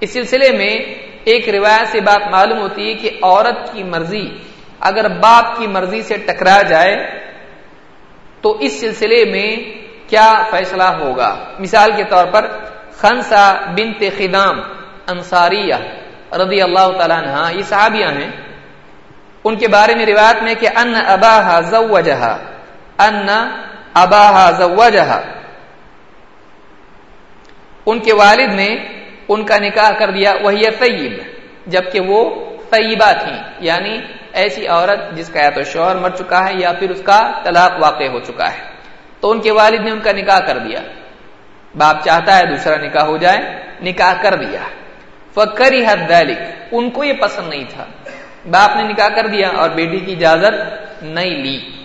اس 0.00 0.12
سلسلے 0.12 0.50
میں 0.50 0.76
ایک 1.24 1.48
روایت 1.48 1.88
سے 1.88 2.00
بات 2.00 2.30
معلوم 2.30 2.58
ہوتی 2.58 2.88
ہے 2.88 2.94
کہ 2.94 3.10
عورت 3.22 3.72
کی 3.72 3.82
مرضی، 3.82 4.28
اگر 4.80 5.08
باپ 5.08 5.58
کی 5.58 5.66
مرضی 5.66 6.02
سے 6.02 6.16
ٹکرا 6.16 6.62
جائے 6.62 7.29
تو 8.40 8.58
اس 8.58 8.80
سلسلے 8.80 9.24
میں 9.24 9.56
کیا 10.08 10.42
فیصلہ 10.50 10.82
ہوگا؟ 10.82 11.44
مثال 11.58 11.90
کے 11.96 12.04
طور 12.04 12.26
پر 12.26 12.48
خنسا 12.92 13.60
بنت 13.76 14.02
خدام 14.18 14.60
انصاریہ 15.08 15.74
رضی 16.32 16.62
اللہ 16.62 16.88
تعالیٰ 16.98 17.18
عنہ 17.18 17.56
یہ 17.58 17.62
صحابیاں 17.62 18.08
ہیں۔ 18.08 18.30
ان 19.44 19.56
کے 19.56 19.68
بارے 19.68 19.94
میں 19.94 20.06
روایت 20.06 20.42
میں 20.42 20.54
کہ 20.54 20.68
ان 20.76 20.94
اباہا 21.06 21.60
زوجہا، 21.60 22.38
ان 22.98 23.28
اباہا 23.94 24.50
زوجہا۔ 24.50 25.20
ان 27.86 27.98
کے 27.98 28.14
والد 28.14 28.54
نے 28.54 28.76
ان 29.28 29.44
کا 29.44 29.56
نکاح 29.58 29.90
کر 29.90 30.10
دیا، 30.10 30.34
وہی 30.42 30.70
طیب، 30.70 31.12
جبکہ 31.66 32.00
وہ 32.00 32.49
طیبہ 32.70 33.12
تھی 33.24 33.32
یعنی 33.58 34.00
ایسی 34.32 34.66
عورت 34.66 35.16
جس 35.16 35.28
کا 35.28 35.42
یا 35.42 35.50
تو 35.50 35.62
شوہر 35.62 35.96
مر 35.96 36.10
چکا 36.10 36.48
ہے 36.48 36.54
یا 36.54 36.72
پھر 36.72 36.90
اس 36.90 37.02
کا 37.04 37.32
طلاق 37.42 37.72
واقع 37.80 38.04
ہو 38.04 38.20
چکا 38.20 38.52
ہے۔ 38.52 38.58
تو 39.20 39.30
ان 39.30 39.40
کے 39.40 39.52
والد 39.52 39.80
نے 39.80 39.90
ان 39.90 40.00
کا 40.00 40.12
نکاح 40.12 40.38
کر 40.38 40.58
دیا۔ 40.58 40.78
باپ 41.74 42.04
چاہتا 42.04 42.38
ہے 42.38 42.42
دوسرا 42.46 42.86
نکاح 42.86 43.02
ہو 43.02 43.16
جائے، 43.16 43.38
نکاح 43.82 44.22
کر 44.22 44.34
دیا۔ 44.34 44.60
فکری 45.34 45.84
حد 45.86 46.08
دلک 46.08 46.38
ان 46.72 46.90
کو 46.90 47.04
یہ 47.04 47.12
پسند 47.12 47.48
نہیں 47.48 47.64
تھا۔ 47.68 47.84
باپ 48.50 48.76
نے 48.76 48.82
نکاح 48.82 49.08
کر 49.08 49.26
دیا 49.26 49.48
اور 49.48 49.70
بیٹی 49.70 49.98
کی 49.98 50.12
اجازت 50.12 50.82
نہیں 51.02 51.30
لی۔ 51.30 51.84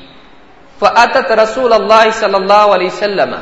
فعت 0.79 1.31
رسول 1.31 1.73
اللہ 1.73 2.09
صلی 2.11 2.35
اللہ 2.35 2.53
علیہ 2.53 2.87
وسلم۔ 2.87 3.35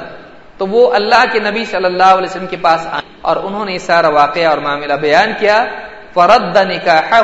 تو 0.57 0.67
وہ 0.67 0.93
اللہ 0.93 1.23
کے 1.31 1.39
نبی 1.39 1.65
صلی 1.65 1.85
اللہ 1.85 2.03
علیہ 2.03 2.29
وسلم 2.29 2.47
کے 2.47 2.57
پاس 2.61 2.87
آئے 2.87 3.01
اور 3.21 3.35
انہوں 3.35 3.65
نے 3.65 3.77
سارا 3.77 4.09
واقعہ 4.09 4.45
اور 4.45 4.57
معاملہ 4.57 4.93
بیان 4.93 5.33
کیا۔ 5.39 5.65
فرد 6.13 6.57
نکاح 6.57 7.21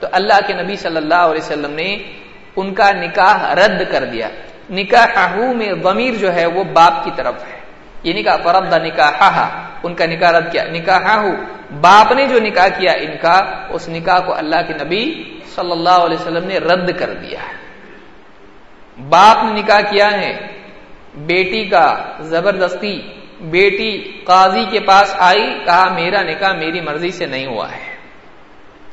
تو 0.00 0.06
اللہ 0.12 0.46
کے 0.46 0.52
نبی 0.52 0.76
صلی 0.76 0.96
اللہ 0.96 1.14
علیہ 1.14 1.42
وسلم 1.42 1.74
نے 1.74 1.96
ان 2.56 2.74
کا 2.74 2.90
نکاح 2.92 3.54
رد 3.54 3.92
کر 3.92 4.04
دیا۔ 4.04 4.28
نکاح 4.70 5.36
میں 5.36 5.72
ضمیر 5.82 6.14
جو 6.14 6.34
ہے 6.34 6.46
وہ 6.46 6.64
باپ 6.64 7.04
کی 7.04 7.10
طرف 7.16 7.34
ہے۔ 7.46 7.60
یعنی 8.02 8.20
یہ 8.20 8.24
نکاح 8.24 8.36
فرد 8.36 8.72
نکاح 8.72 9.48
ان 9.82 9.94
کا 9.94 10.06
نکاح 10.06 10.32
رد 10.32 10.52
کیا۔ 10.52 10.64
نکاح 10.64 11.24
باپ 11.80 12.12
نے 12.12 12.26
جو 12.26 12.38
نکاح 12.40 12.68
کیا 12.68 12.92
ان 12.92 13.16
کا، 13.20 13.40
اس 13.68 13.88
نکاح 13.88 14.18
کو 14.18 14.34
اللہ 14.34 14.56
کے 14.68 14.84
نبی 14.84 15.24
صلی 15.54 15.72
اللہ 15.72 15.98
علیہ 16.04 16.20
وسلم 16.20 16.48
نے 16.48 16.58
رد 16.58 16.98
کر 16.98 17.14
دیا۔ 17.14 17.38
باپ 19.08 19.44
نے 19.44 19.60
نکاح 19.60 19.80
کیا 19.80 20.12
ہے۔ 20.12 20.46
بیٹی 21.14 21.64
کا 21.64 21.94
زبردستی، 22.20 23.00
بیٹی 23.40 24.20
قاضی 24.24 24.64
کے 24.70 24.80
پاس 24.80 25.14
آئی، 25.18 25.58
کہا، 25.64 25.94
میرا 25.94 26.22
نکاح 26.22 26.52
میری 26.52 26.80
مرضی 26.80 27.10
سے 27.10 27.26
نہیں 27.26 27.46
ہوا 27.46 27.70
ہے۔ 27.70 27.93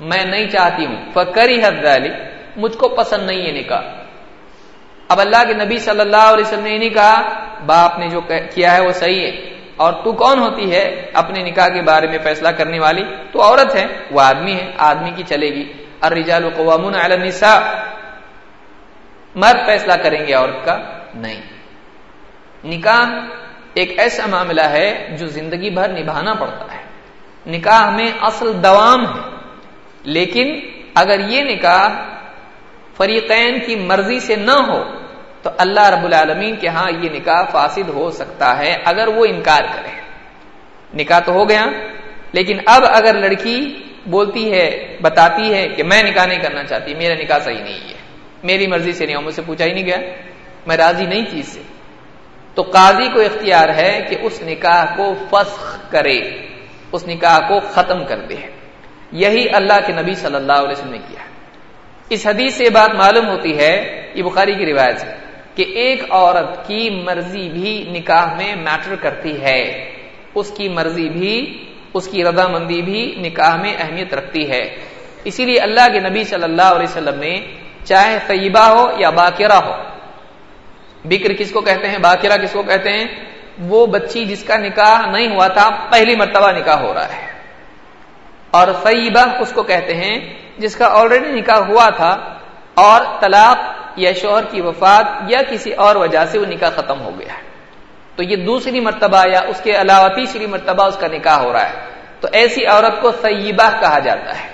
میں 0.01 0.25
نہیں 0.25 0.49
چاہتی 0.49 0.85
ہوں. 0.85 0.95
فکری 1.13 1.63
حد 1.63 1.85
مجھ 2.57 2.77
کو 2.77 2.89
پسند 2.89 3.29
نہیں 3.29 3.45
ہے 3.45 3.51
نکاح. 3.51 3.81
اب 5.07 5.19
اللہ 5.19 5.43
کے 5.47 5.53
نبی 5.53 5.77
صلی 5.77 5.99
اللہ 5.99 6.33
علیہ 6.33 6.45
وسلم 6.47 6.63
نے 6.63 6.77
نہیں 6.77 6.89
کہا، 6.89 7.45
باپ 7.65 7.99
نے 7.99 8.09
جو 8.09 8.21
کیا 8.55 8.75
ہے 8.75 8.81
وہ 8.81 8.91
صحیح 8.91 9.25
ہے. 9.25 9.31
اور 9.75 9.93
تو 10.03 10.11
کون 10.11 10.39
ہوتی 10.39 10.71
ہے 10.71 11.11
اپنے 11.13 11.43
نکاح 11.43 11.67
کے 11.67 11.81
بارے 11.81 12.07
میں 12.07 12.17
فیصلہ 12.23 12.49
کرنے 12.49 12.79
والی؟ 12.79 13.03
تو 13.31 13.41
عورت 13.43 13.75
ہے، 13.75 13.85
وہ 14.11 14.21
آدمی 14.21 14.53
ہے، 14.53 14.71
آدمی 14.77 15.11
کی 15.11 15.23
چلے 15.23 15.49
گی. 15.49 15.73
الرجال 16.01 16.49
قوامون 16.55 16.95
علی 16.95 17.13
النساء. 17.13 17.59
مرد 19.35 19.65
فیصلہ 19.65 19.93
کریں 19.93 20.27
گے 20.27 20.33
عورت 20.33 20.65
کا؟ 20.65 20.77
نہیں. 21.13 21.41
نکاح 22.63 23.09
ایک 23.73 23.99
ایسا 23.99 24.25
معاملہ 24.25 24.61
ہے 24.61 25.15
جو 25.19 25.27
زندگی 25.27 25.69
بھر 25.69 25.89
نبھانا 25.89 26.33
پڑتا 26.33 26.65
ہے. 26.75 26.83
نکاح 27.47 27.89
میں 27.89 28.11
اصل 28.21 28.63
دوام 28.63 29.05
ہے. 29.05 29.30
لیکن 30.03 30.59
اگر 30.95 31.19
یہ 31.29 31.41
نکاح 31.41 31.89
فریقین 32.97 33.59
کی 33.59 33.75
مرضی 33.75 34.19
سے 34.19 34.35
نہ 34.35 34.51
ہو، 34.51 34.83
تو 35.41 35.49
اللہ 35.57 35.89
رب 35.89 36.05
العالمین 36.05 36.55
کے 36.55 36.67
ہاں 36.67 36.91
یہ 37.01 37.09
نکاح 37.09 37.43
فاسد 37.51 37.89
ہو 37.89 38.11
سکتا 38.11 38.57
ہے 38.57 38.75
اگر 38.85 39.07
وہ 39.07 39.25
انکار 39.25 39.61
کرے۔ 39.61 40.01
نکاح 40.93 41.19
تو 41.19 41.31
ہو 41.31 41.49
گیا، 41.49 41.65
لیکن 42.33 42.57
اب 42.65 42.83
اگر 42.85 43.15
لڑکی 43.15 43.83
بولتی 44.05 44.51
ہے، 44.51 44.97
بتاتی 45.01 45.53
ہے 45.53 45.67
کہ 45.67 45.83
میں 45.83 46.03
نکاح 46.03 46.25
نہیں 46.25 46.39
کرنا 46.39 46.63
چاہتی، 46.63 46.95
میرا 46.95 47.13
نکاح 47.13 47.39
صحیح 47.39 47.63
نہیں 47.63 47.89
ہے، 47.89 47.97
میری 48.43 48.67
مرضی 48.67 48.91
سے 48.91 49.05
نہیں 49.05 49.15
ہو 49.15 49.21
مجھ 49.21 49.33
سے 49.33 49.41
پوچھا 49.45 49.65
ہی 49.65 49.73
نہیں 49.73 49.85
گیا، 49.85 49.97
میں 50.67 50.77
راضی 50.77 51.05
نہیں 51.05 51.25
چیز 51.31 51.47
سے۔ 51.47 51.61
تو 52.55 52.61
قاضی 52.61 53.09
کو 53.13 53.21
اختیار 53.21 53.69
ہے 53.69 54.05
کہ 54.09 54.15
اس 54.21 54.41
نکاح 54.41 54.85
کو 54.95 55.13
فسخ 55.29 55.91
کرے، 55.91 56.19
اس 56.91 57.07
نکاح 57.07 57.39
کو 57.39 57.59
ختم 57.59 58.05
کر 58.05 58.17
دے۔ 58.17 58.35
یہی 59.11 59.49
اللہ 59.53 59.79
کے 59.85 59.93
نبی 59.93 60.13
صلی 60.13 60.35
اللہ 60.35 60.53
علیہ 60.53 60.71
وسلم 60.71 60.91
نے 60.91 60.97
کیا 60.97 61.23
اس 62.09 62.27
حدیث 62.27 62.53
سے 62.53 62.69
بات 62.69 62.95
معلوم 62.95 63.27
ہوتی 63.27 63.57
ہے، 63.57 64.01
یہ 64.15 64.23
بخاری 64.23 64.53
کی 64.53 64.65
روایت 64.65 65.03
ہے، 65.03 65.15
کہ 65.55 65.63
ایک 65.63 66.03
عورت 66.09 66.67
کی 66.67 66.89
مرضی 66.89 67.49
بھی 67.49 67.85
نکاح 67.91 68.33
میں 68.35 68.55
میٹر 68.55 68.95
کرتی 68.95 69.41
ہے۔ 69.41 69.91
اس 70.35 70.51
کی 70.57 70.69
مرضی 70.69 71.09
بھی، 71.09 71.63
اس 71.93 72.07
کی 72.07 72.23
رضامندی 72.23 72.81
بھی 72.81 73.15
نکاح 73.17 73.55
میں 73.55 73.73
اہمیت 73.79 74.13
رکھتی 74.13 74.51
ہے۔ 74.51 74.75
اسی 75.23 75.45
لیے 75.45 75.59
اللہ 75.59 75.87
کے 75.93 75.99
نبی 75.99 76.23
صلی 76.23 76.43
اللہ 76.43 76.61
علیہ 76.61 76.89
وسلم 76.89 77.19
نے 77.19 77.39
چاہے 77.85 78.17
طیبہ 78.27 78.59
ہو 78.59 78.87
یا 78.97 79.09
باقرہ 79.09 79.59
ہو، 79.65 79.73
بکر 81.05 81.33
کس 81.33 81.51
کو 81.51 81.61
کہتے 81.61 81.87
ہیں، 81.87 81.97
باقرہ 81.97 82.37
کس 82.37 82.51
کو 82.51 82.63
کہتے 82.63 82.89
ہیں، 82.89 83.05
وہ 83.59 83.85
بچی 83.85 84.25
جس 84.25 84.43
کا 84.43 84.57
نکاح 84.57 85.11
نہیں 85.11 85.27
ہوا 85.27 85.47
تھا، 85.47 85.69
پہلی 85.91 86.15
مرتبہ 86.15 86.51
نکاح 86.51 86.79
ہو 86.79 86.93
رہا 86.93 87.07
ہے۔ 87.07 87.30
اور 88.51 88.67
طیبہ 88.83 89.39
اس 89.39 89.51
کو 89.51 89.63
کہتے 89.63 89.95
ہیں، 89.95 90.33
جس 90.57 90.75
کا 90.75 90.87
آلریڈی 90.91 91.31
نکاح 91.31 91.57
ہوا 91.57 91.89
تھا، 91.89 92.17
اور 92.73 93.01
طلاق 93.19 93.57
یا 93.95 94.13
شوہر 94.13 94.43
کی 94.43 94.61
وفات 94.61 95.05
یا 95.27 95.39
کسی 95.49 95.73
اور 95.73 95.95
وجہ 95.95 96.25
سے 96.25 96.37
وہ 96.37 96.45
نکاح 96.45 96.69
ختم 96.69 97.01
ہو 97.01 97.19
گیا 97.19 97.33
ہے۔ 97.33 97.51
تو 98.15 98.23
یہ 98.23 98.35
دوسری 98.35 98.79
مرتبہ 98.79 99.27
یا 99.27 99.39
اس 99.47 99.61
کے 99.61 99.71
علاوہ 99.81 100.07
تیسری 100.07 100.45
مرتبہ 100.45 100.83
اس 100.83 100.97
کا 100.97 101.07
نکاح 101.07 101.39
ہو 101.39 101.53
رہا 101.53 101.69
ہے۔ 101.69 101.73
تو 102.19 102.27
ایسی 102.31 102.65
عورت 102.65 103.01
کو 103.01 103.11
طیبہ 103.11 103.69
کہا 103.79 103.99
جاتا 103.99 104.43
ہے۔ 104.43 104.47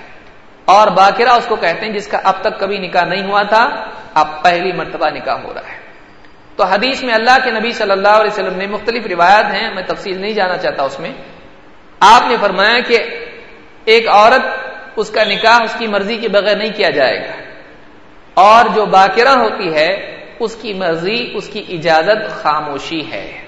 اور 0.64 0.88
باقرہ 0.88 1.28
اس 1.28 1.46
کو 1.48 1.56
کہتے 1.56 1.86
ہیں، 1.86 1.92
جس 1.92 2.06
کا 2.06 2.18
اب 2.24 2.34
تک 2.40 2.60
کبھی 2.60 2.78
نکاح 2.78 3.04
نہیں 3.04 3.26
ہوا 3.26 3.42
تھا، 3.42 3.70
اب 4.14 4.42
پہلی 4.42 4.72
مرتبہ 4.72 5.08
نکاح 5.08 5.36
ہو 5.36 5.54
رہا 5.54 5.68
ہے۔ 5.68 5.78
تو 6.56 6.64
حدیث 6.64 7.02
میں 7.02 7.14
اللہ 7.14 7.38
کے 7.44 7.50
نبی 7.50 7.70
صلی 7.70 7.90
اللہ 7.90 8.08
علیہ 8.08 8.30
وسلم 8.32 8.58
نے 8.58 8.66
مختلف 8.66 9.06
روایت 9.06 9.44
ہیں، 9.44 9.74
میں 9.74 9.82
تفصیل 9.86 10.20
نہیں 10.20 10.32
جانا 10.32 10.58
چاہتا 10.58 10.82
اس 10.82 11.00
میں۔ 11.00 11.12
آپ 12.00 12.22
نے 12.28 12.36
فرمایا 12.40 12.80
کہ 12.80 13.24
ایک 13.88 14.08
عورت 14.08 14.42
اس 14.96 15.10
کا 15.10 15.24
نکاح 15.24 15.62
اس 15.62 15.74
کی 15.78 15.86
مرضی 15.86 16.16
کے 16.16 16.28
بغیر 16.28 16.56
نہیں 16.56 16.72
کیا 16.76 16.90
جائے 16.90 17.20
گا۔ 17.20 17.36
اور 18.34 18.64
جو 18.74 18.86
باقرہ 18.86 19.28
ہوتی 19.28 19.74
ہے، 19.74 20.16
اس 20.40 20.56
کی 20.62 20.72
مرضی، 20.74 21.30
اس 21.34 21.48
کی 21.48 21.64
اجازت 21.68 22.30
خاموشی 22.30 23.12
ہے۔ 23.12 23.40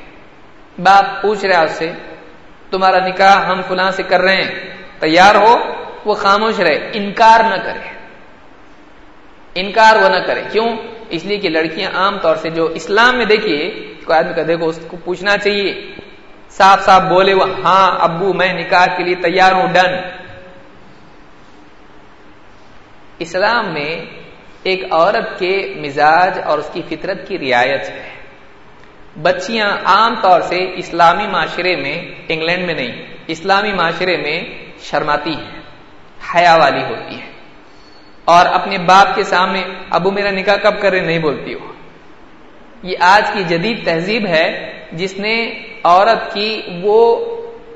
باپ 0.78 1.22
پوچھ 1.22 1.44
رہا 1.44 1.60
اس 1.60 1.70
سے، 1.70 1.92
تمہارا 2.70 3.06
نکاح 3.06 3.46
ہم 3.46 3.62
فلاں 3.62 3.90
سے 3.90 4.02
کر 4.02 4.20
رہے 4.20 4.42
ہیں، 4.42 4.54
تیار 4.98 5.34
ہو 5.34 5.56
وہ 6.04 6.14
خاموش 6.14 6.60
رہے، 6.60 6.90
انکار 6.92 7.40
نہ 7.40 7.62
کرے۔ 7.64 7.90
انکار 9.54 9.96
وہ 9.96 10.08
نہ 10.08 10.26
کرے۔ 10.26 10.42
کیوں؟ 10.52 10.68
اس 11.08 11.24
لیے 11.24 11.38
کہ 11.38 11.48
لڑکیاں 11.48 11.90
عام 11.94 12.18
طور 12.18 12.36
سے 12.36 12.50
جو 12.50 12.64
اسلام 12.64 13.16
میں 13.16 13.24
دیکھیے 13.24 13.70
کوئی 14.04 14.18
آدمی 14.18 14.34
کا 14.34 14.42
دیکھو، 14.48 14.66
اس 14.66 14.80
کو 14.88 14.96
پوچھنا 14.96 15.38
چاہیے۔ 15.38 15.94
صاف 16.50 16.84
صاف 16.84 17.02
بولے 17.02 17.34
وہ 17.34 17.46
ہاں 17.64 17.98
ابو، 18.00 18.32
میں 18.32 18.52
نکاح 18.52 18.86
کے 18.86 19.04
لیے 19.04 19.14
تیار 19.14 19.52
ہوں، 19.52 19.68
ڈن۔ 19.72 20.19
اسلام 23.20 23.72
میں 23.72 24.04
ایک 24.62 24.84
عورت 24.92 25.38
کے 25.38 25.74
مزاج 25.76 26.38
اور 26.46 26.58
اس 26.58 26.70
کی 26.72 26.82
فطرت 26.88 27.28
کی 27.28 27.38
رعایت 27.38 27.90
ہے۔ 27.90 28.10
بچیاں 29.22 29.76
عام 29.84 30.14
طور 30.22 30.40
سے 30.40 30.74
اسلامی 30.74 31.26
معاشرے 31.26 31.76
میں 31.76 32.02
انگلینڈ 32.28 32.66
میں 32.66 32.74
نہیں، 32.74 33.06
اسلامی 33.26 33.72
معاشرے 33.72 34.16
میں 34.16 34.40
شرماتی 34.78 35.32
ہے 35.32 35.60
حیا 36.34 36.56
والی 36.56 36.82
ہوتی 36.82 37.20
ہے 37.20 37.30
اور 38.24 38.46
اپنے 38.46 38.78
باپ 38.78 39.14
کے 39.14 39.22
سامنے، 39.22 39.62
ابو 39.90 40.10
میرا 40.10 40.30
نکاح 40.30 40.56
کب 40.56 40.80
کرے؟ 40.80 41.00
نہیں 41.00 41.18
بولتی 41.18 41.54
ہو۔ 41.54 41.72
یہ 42.82 42.96
آج 43.00 43.30
کی 43.32 43.44
جدید 43.44 43.84
تہذیب 43.84 44.26
ہے، 44.26 44.72
جس 44.92 45.18
نے 45.18 45.50
عورت 45.84 46.34
کی 46.34 46.62
وہ 46.82 47.26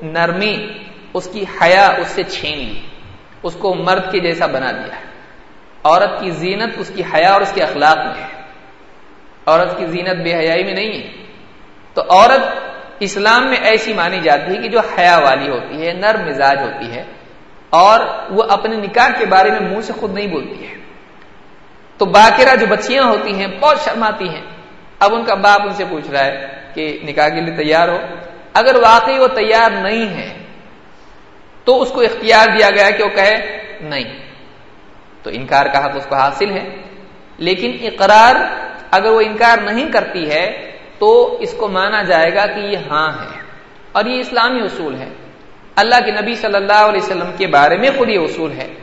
نرمی، 0.01 0.67
اس 1.13 1.29
کی 1.33 1.45
حیا 1.61 1.87
اس 1.87 2.07
سے 2.07 2.23
چھین 2.23 2.57
لی 2.57 2.81
اس 3.43 3.53
کو 3.53 3.73
مرد 3.73 4.11
کے 4.11 4.19
جیسا 4.19 4.45
بنا 4.45 4.71
دیا 4.71 4.95
ہے۔ 4.95 5.14
عورت 5.85 6.19
کی 6.19 6.29
زینت 6.29 6.73
اس 6.77 6.91
کی 6.95 7.03
حیا 7.13 7.33
اور 7.33 7.41
اس 7.41 7.51
کے 7.51 7.63
اخلاق 7.63 7.97
میں 7.97 8.23
ہے۔ 8.23 8.41
عورت 9.45 9.77
کی 9.77 9.85
زینت 9.85 10.23
بے 10.23 10.35
حیائی 10.35 10.63
میں 10.63 10.73
نہیں 10.73 11.03
ہے۔ 11.03 11.11
تو 11.93 12.01
عورت 12.01 12.41
اسلام 12.99 13.49
میں 13.49 13.57
ایسی 13.57 13.93
مانی 13.93 14.19
جاتی 14.19 14.57
ہے 14.57 14.61
کہ 14.61 14.69
جو 14.69 14.79
حیا 14.79 15.17
والی 15.17 15.49
ہوتی 15.49 15.87
ہے، 15.87 15.93
نرم 15.93 16.25
مزاج 16.25 16.57
ہوتی 16.61 16.91
ہے، 16.91 17.03
اور 17.69 17.99
وہ 18.29 18.43
اپنے 18.49 18.75
نکاح 18.75 19.09
کے 19.17 19.25
بارے 19.25 19.51
میں 19.51 19.59
منہ 19.59 19.81
سے 19.81 19.93
خود 19.93 20.13
نہیں 20.13 20.27
بولتی 20.27 20.67
ہے۔ 20.67 20.75
تو 21.97 22.05
باقیرہ 22.05 22.55
جو 22.55 22.65
بچیاں 22.65 23.03
ہوتی 23.03 23.39
ہیں، 23.39 23.47
بہت 23.47 23.79
شرماتی 23.79 24.29
ہیں۔ 24.29 24.41
اب 24.99 25.15
ان 25.15 25.23
کا 25.23 25.33
باپ 25.33 25.61
ان 25.61 25.69
سے 25.69 25.85
پوچھ 25.89 26.11
رہا 26.11 26.25
ہے 26.25 26.47
کہ 26.73 26.99
نکاح 27.03 27.29
کے 27.29 27.41
لیے 27.41 27.55
تیار 27.55 27.87
ہو۔ 27.87 27.97
اگر 28.53 28.75
واقعی 28.75 29.19
وہ 29.19 29.27
تیار 29.27 29.71
نہیں 29.71 30.17
ہے، 30.17 30.37
تو 31.65 31.81
اس 31.81 31.91
کو 31.91 32.01
اختیار 32.01 32.47
دیا 32.57 32.69
گیا 32.69 32.89
کہ 32.89 33.03
وہ 33.03 33.09
کہے، 33.09 33.61
نہیں۔ 33.81 34.24
تو 35.25 35.31
انکار 35.33 35.65
کا 35.65 35.85
حق 35.85 35.91
اس 35.95 36.05
کو 36.09 36.15
حاصل 36.15 36.51
ہے۔ 36.51 36.81
لیکن 37.37 37.77
اقرار 37.81 38.35
اگر 38.91 39.11
وہ 39.11 39.21
انکار 39.21 39.57
نہیں 39.57 39.91
کرتی 39.91 40.29
ہے 40.29 40.71
تو 40.99 41.37
اس 41.39 41.53
کو 41.53 41.67
مانا 41.67 42.01
جائے 42.01 42.35
گا 42.35 42.45
کہ 42.45 42.59
یہ 42.59 42.77
ہاں 42.89 43.09
ہے۔ 43.09 43.39
اور 43.91 44.05
یہ 44.05 44.19
اسلامی 44.19 44.61
اصول 44.61 44.95
ہے۔ 44.95 45.09
اللہ 45.75 45.95
کے 46.05 46.11
نبی 46.11 46.35
صلی 46.35 46.55
اللہ 46.55 46.73
علیہ 46.73 47.01
وسلم 47.01 47.31
کے 47.37 47.47
بارے 47.47 47.77
میں 47.77 47.89
خود 47.97 48.09
یہ 48.09 48.19
اصول 48.19 48.51
ہے۔ 48.51 48.73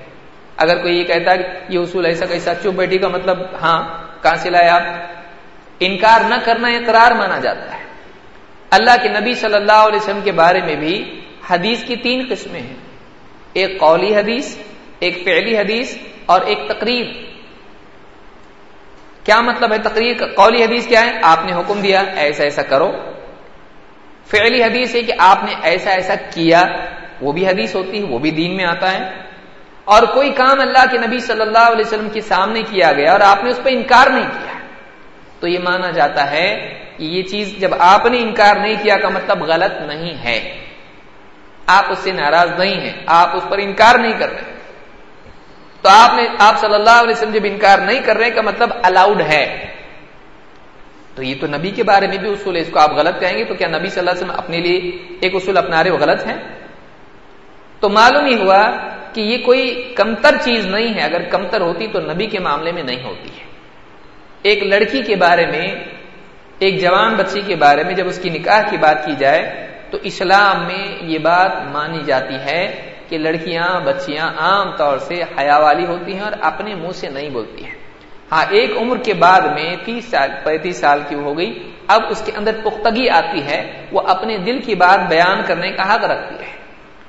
اگر 0.56 0.82
کوئی 0.82 0.98
یہ 0.98 1.04
کہتا 1.04 1.30
ہے 1.30 1.60
یہ 1.68 1.78
اصول 1.78 2.06
ایسا 2.06 2.26
کیسا 2.26 2.54
چپ 2.54 2.66
بیٹی 2.66 2.98
کا 2.98 3.08
مطلب 3.08 3.38
ہاں 3.62 3.82
کہاں 4.22 4.36
سے 4.36 4.50
لائے 4.50 4.68
آپ 4.68 4.82
انکار 5.80 6.20
نہ 6.28 6.34
کرنا 6.44 6.68
اقرار 6.68 7.12
مانا 7.12 7.38
جاتا 7.38 7.78
ہے۔ 7.78 7.84
اللہ 8.70 9.02
کے 9.02 9.08
نبی 9.08 9.32
صلی 9.32 9.54
اللہ 9.54 9.72
علیہ 9.72 9.96
وسلم 9.96 10.20
کے 10.24 10.32
بارے 10.32 10.60
میں 10.60 10.76
بھی 10.76 11.20
حدیث 11.50 11.84
کی 11.84 11.96
تین 11.96 12.26
قسمیں 12.30 12.60
ہیں۔ 12.60 12.76
ایک 13.52 13.80
قولی 13.80 14.16
حدیث 14.16 14.56
ایک 15.02 15.24
فعلی 15.24 15.58
حدیث 15.58 15.98
اور 16.26 16.40
ایک 16.40 16.58
تقریر۔ 16.68 17.06
کیا 19.24 19.40
مطلب 19.40 19.72
ہے 19.72 19.78
تقریر؟ 19.78 20.16
کا 20.16 20.26
قولی 20.26 20.64
حدیث 20.64 20.86
کیا 20.86 21.00
ہے؟ 21.00 21.10
آپ 21.22 21.44
نے 21.44 21.52
حکم 21.52 21.80
دیا، 21.80 22.02
ایسا 22.16 22.44
ایسا 22.44 22.62
کرو۔ 22.62 22.92
فعلی 24.26 24.62
حدیث 24.62 24.94
ہے 24.94 25.02
کہ 25.02 25.12
آپ 25.18 25.44
نے 25.44 25.54
ایسا 25.62 25.90
ایسا 25.90 26.14
کیا، 26.14 26.62
وہ 27.20 27.32
بھی 27.32 27.46
حدیث 27.46 27.74
ہوتی 27.74 27.98
ہے، 27.98 28.04
وہ 28.04 28.18
بھی 28.18 28.30
دین 28.30 28.56
میں 28.56 28.64
آتا 28.64 28.92
ہے۔ 28.92 28.98
اور 29.84 30.02
کوئی 30.02 30.30
کام 30.30 30.60
اللہ 30.60 30.84
کے 30.90 30.98
نبی 30.98 31.18
صلی 31.18 31.42
اللہ 31.42 31.58
علیہ 31.58 31.86
وسلم 31.86 32.08
کے 32.08 32.20
سامنے 32.20 32.62
کیا 32.62 32.92
گیا 32.92 33.12
اور 33.12 33.20
آپ 33.20 33.44
نے 33.44 33.50
اس 33.50 33.60
پہ 33.62 33.70
انکار 33.72 34.10
نہیں 34.10 34.30
کیا۔ 34.30 34.58
تو 35.40 35.48
یہ 35.48 35.58
مانا 35.58 35.90
جاتا 35.90 36.30
ہے 36.30 36.74
کہ 36.96 37.04
یہ 37.04 37.22
چیز 37.22 37.56
جب 37.58 37.70
آپ 37.78 38.06
نے 38.06 38.18
انکار 38.18 38.56
نہیں 38.56 38.74
کیا 38.82 38.96
کا 38.96 39.08
مطلب 39.08 39.42
غلط 39.42 39.82
نہیں 39.82 40.24
ہے۔ 40.24 40.64
آپ 41.66 41.84
اس 41.90 41.98
سے 41.98 42.12
ناراض 42.12 42.50
نہیں 42.58 42.80
ہیں، 42.80 43.02
آپ 43.06 43.36
اس 43.36 43.42
پر 43.48 43.58
انکار 43.58 43.98
نہیں 43.98 44.18
کر 44.18 44.28
رہے۔ 44.28 44.51
تو 45.82 45.88
آپ 45.88 46.10
نے، 46.16 46.24
آپ 46.38 46.58
صلی 46.60 46.74
اللہ 46.74 46.98
علیہ 47.02 47.12
وسلم 47.12 47.32
جب 47.32 47.44
انکار 47.44 47.78
نہیں 47.78 48.00
کر 48.04 48.16
رہے 48.16 48.30
کا 48.30 48.42
مطلب 48.42 48.70
الاؤڈ 48.82 49.20
ہے، 49.22 49.44
تو 51.14 51.22
یہ 51.22 51.34
تو 51.40 51.46
نبی 51.46 51.70
کے 51.70 51.82
بارے 51.82 52.06
میں 52.06 52.18
بھی 52.18 52.28
اصول 52.30 52.56
ہے، 52.56 52.60
اس 52.60 52.70
کو 52.72 52.78
آپ 52.78 52.92
غلط 52.96 53.20
کہیں 53.20 53.36
گے 53.38 53.44
تو 53.44 53.54
کیا 53.54 53.68
نبی 53.68 53.88
صلی 53.88 54.00
اللہ 54.00 54.10
علیہ 54.10 54.22
وسلم 54.22 54.38
اپنے 54.38 54.58
لیے 54.60 54.78
ایک 55.20 55.32
اصول 55.34 55.56
اپنا 55.56 55.82
رہے 55.82 55.90
وہ 55.90 55.98
غلط 55.98 56.26
ہے 56.26 56.36
تو 57.82 57.88
معلوم 57.88 58.24
ہی 58.26 58.36
ہوا 58.42 58.62
کہ 59.12 59.20
یہ 59.20 59.38
کوئی 59.44 59.62
کمتر 59.94 60.36
چیز 60.44 60.66
نہیں 60.66 60.94
ہے، 60.94 61.02
اگر 61.02 61.22
کمتر 61.30 61.60
ہوتی 61.60 61.86
تو 61.92 62.00
نبی 62.02 62.26
کے 62.26 62.38
معاملے 62.38 62.72
میں 62.72 62.82
نہیں 62.82 63.02
ہوتی 63.04 63.28
ہے۔ 63.28 63.44
ایک 64.42 64.62
لڑکی 64.62 65.02
کے 65.02 65.16
بارے 65.16 65.46
میں، 65.46 65.66
ایک 66.58 66.80
جوان 66.80 67.14
بچی 67.16 67.40
کے 67.46 67.56
بارے 67.56 67.82
میں 67.84 67.94
جب 67.94 68.06
اس 68.06 68.18
کی 68.22 68.30
نکاح 68.30 68.62
کی 68.70 68.76
بات 68.76 69.04
کی 69.06 69.14
جائے 69.18 69.42
تو 69.90 69.98
اسلام 70.02 70.56
میں 70.66 70.84
یہ 71.02 71.18
بات 71.18 71.52
مانی 71.72 72.02
جاتی 72.06 72.38
ہے 72.46 72.62
کہ 73.12 73.18
لڑکیاں، 73.18 73.80
بچیاں 73.80 74.30
عام 74.38 74.76
طور 74.76 74.98
سے 74.98 75.22
حیا 75.38 75.58
والی 75.58 75.86
ہوتی 75.86 76.14
ہیں 76.14 76.20
اور 76.20 76.32
اپنے 76.40 76.74
منہ 76.74 76.92
سے 76.92 77.08
نہیں 77.08 77.28
بولتی 77.28 77.64
ہیں۔ 77.64 77.74
ہاں 78.32 78.44
ایک 78.50 78.76
عمر 78.76 78.96
کے 78.96 79.14
بعد 79.14 79.40
میں 79.40 79.76
تیس 79.84 80.04
سال، 80.04 80.30
پینتیس 80.44 80.76
سال 80.76 81.00
کی 81.08 81.14
ہو 81.14 81.38
گئی، 81.38 81.72
اب 81.86 82.02
اس 82.08 82.22
کے 82.26 82.32
اندر 82.36 82.60
پختگی 82.64 83.08
آتی 83.08 83.42
ہے۔ 83.42 83.86
وہ 83.92 84.00
اپنے 84.00 84.38
دل 84.38 84.60
کی 84.60 84.74
بات 84.74 85.08
بیان 85.08 85.40
کرنے 85.46 85.72
کا 85.72 85.94
حق 85.94 86.04
رکھتی 86.04 86.34
ہے۔ 86.34 86.50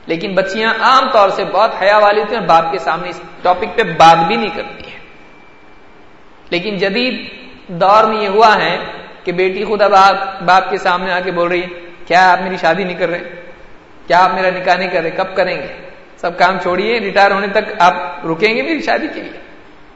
لیکن 0.05 0.33
بچیاں 0.33 0.73
عام 0.81 1.09
طور 1.11 1.29
سے 1.29 1.45
بہت 1.45 1.71
حیا 1.81 1.97
والی 1.97 2.21
ہوتی 2.21 2.35
ہیں 2.35 2.39
اور 2.39 2.47
باپ 2.47 2.71
کے 2.71 2.77
سامنے 2.79 3.09
اس 3.09 3.21
ٹاپک 3.41 3.75
پہ 3.75 3.83
بات 3.83 4.27
بھی 4.27 4.35
نہیں 4.35 4.55
کرتی 4.55 4.91
ہیں۔ 4.91 4.99
لیکن 6.49 6.77
جدید 6.77 7.29
دور 7.67 8.03
میں 8.03 8.21
یہ 8.21 8.27
ہوا 8.27 8.55
ہے 8.55 8.77
کہ 9.23 9.31
بیٹی 9.31 9.65
خود 9.65 9.81
اب 9.81 9.91
باپ 10.45 10.69
کے 10.69 10.77
سامنے 10.77 11.13
آ 11.13 11.19
کے 11.19 11.31
بول 11.31 11.47
رہی 11.47 11.63
ہے، 11.63 11.67
کیا 12.07 12.31
آپ 12.31 12.41
میری 12.41 12.57
شادی 12.57 12.83
نہیں 12.83 12.97
کر 12.97 13.09
رہے؟ 13.09 13.23
کیا 14.07 14.23
آپ 14.23 14.33
میرا 14.33 14.49
نکاح 14.49 14.75
نہیں 14.75 14.89
کر 14.89 15.01
رہے؟ 15.01 15.11
کب 15.11 15.35
کریں 15.35 15.61
گے؟ 15.61 15.92
سب 16.23 16.37
کام 16.37 16.59
چھوڑیے 16.59 16.99
ریٹائر 16.99 17.31
ہونے 17.31 17.47
تک 17.47 17.73
آپ 17.79 18.25
رکیں 18.25 18.55
گے 18.55 18.61
میری 18.61 18.81
شادی 18.81 19.07
کے 19.13 19.21
لیے۔ 19.21 19.39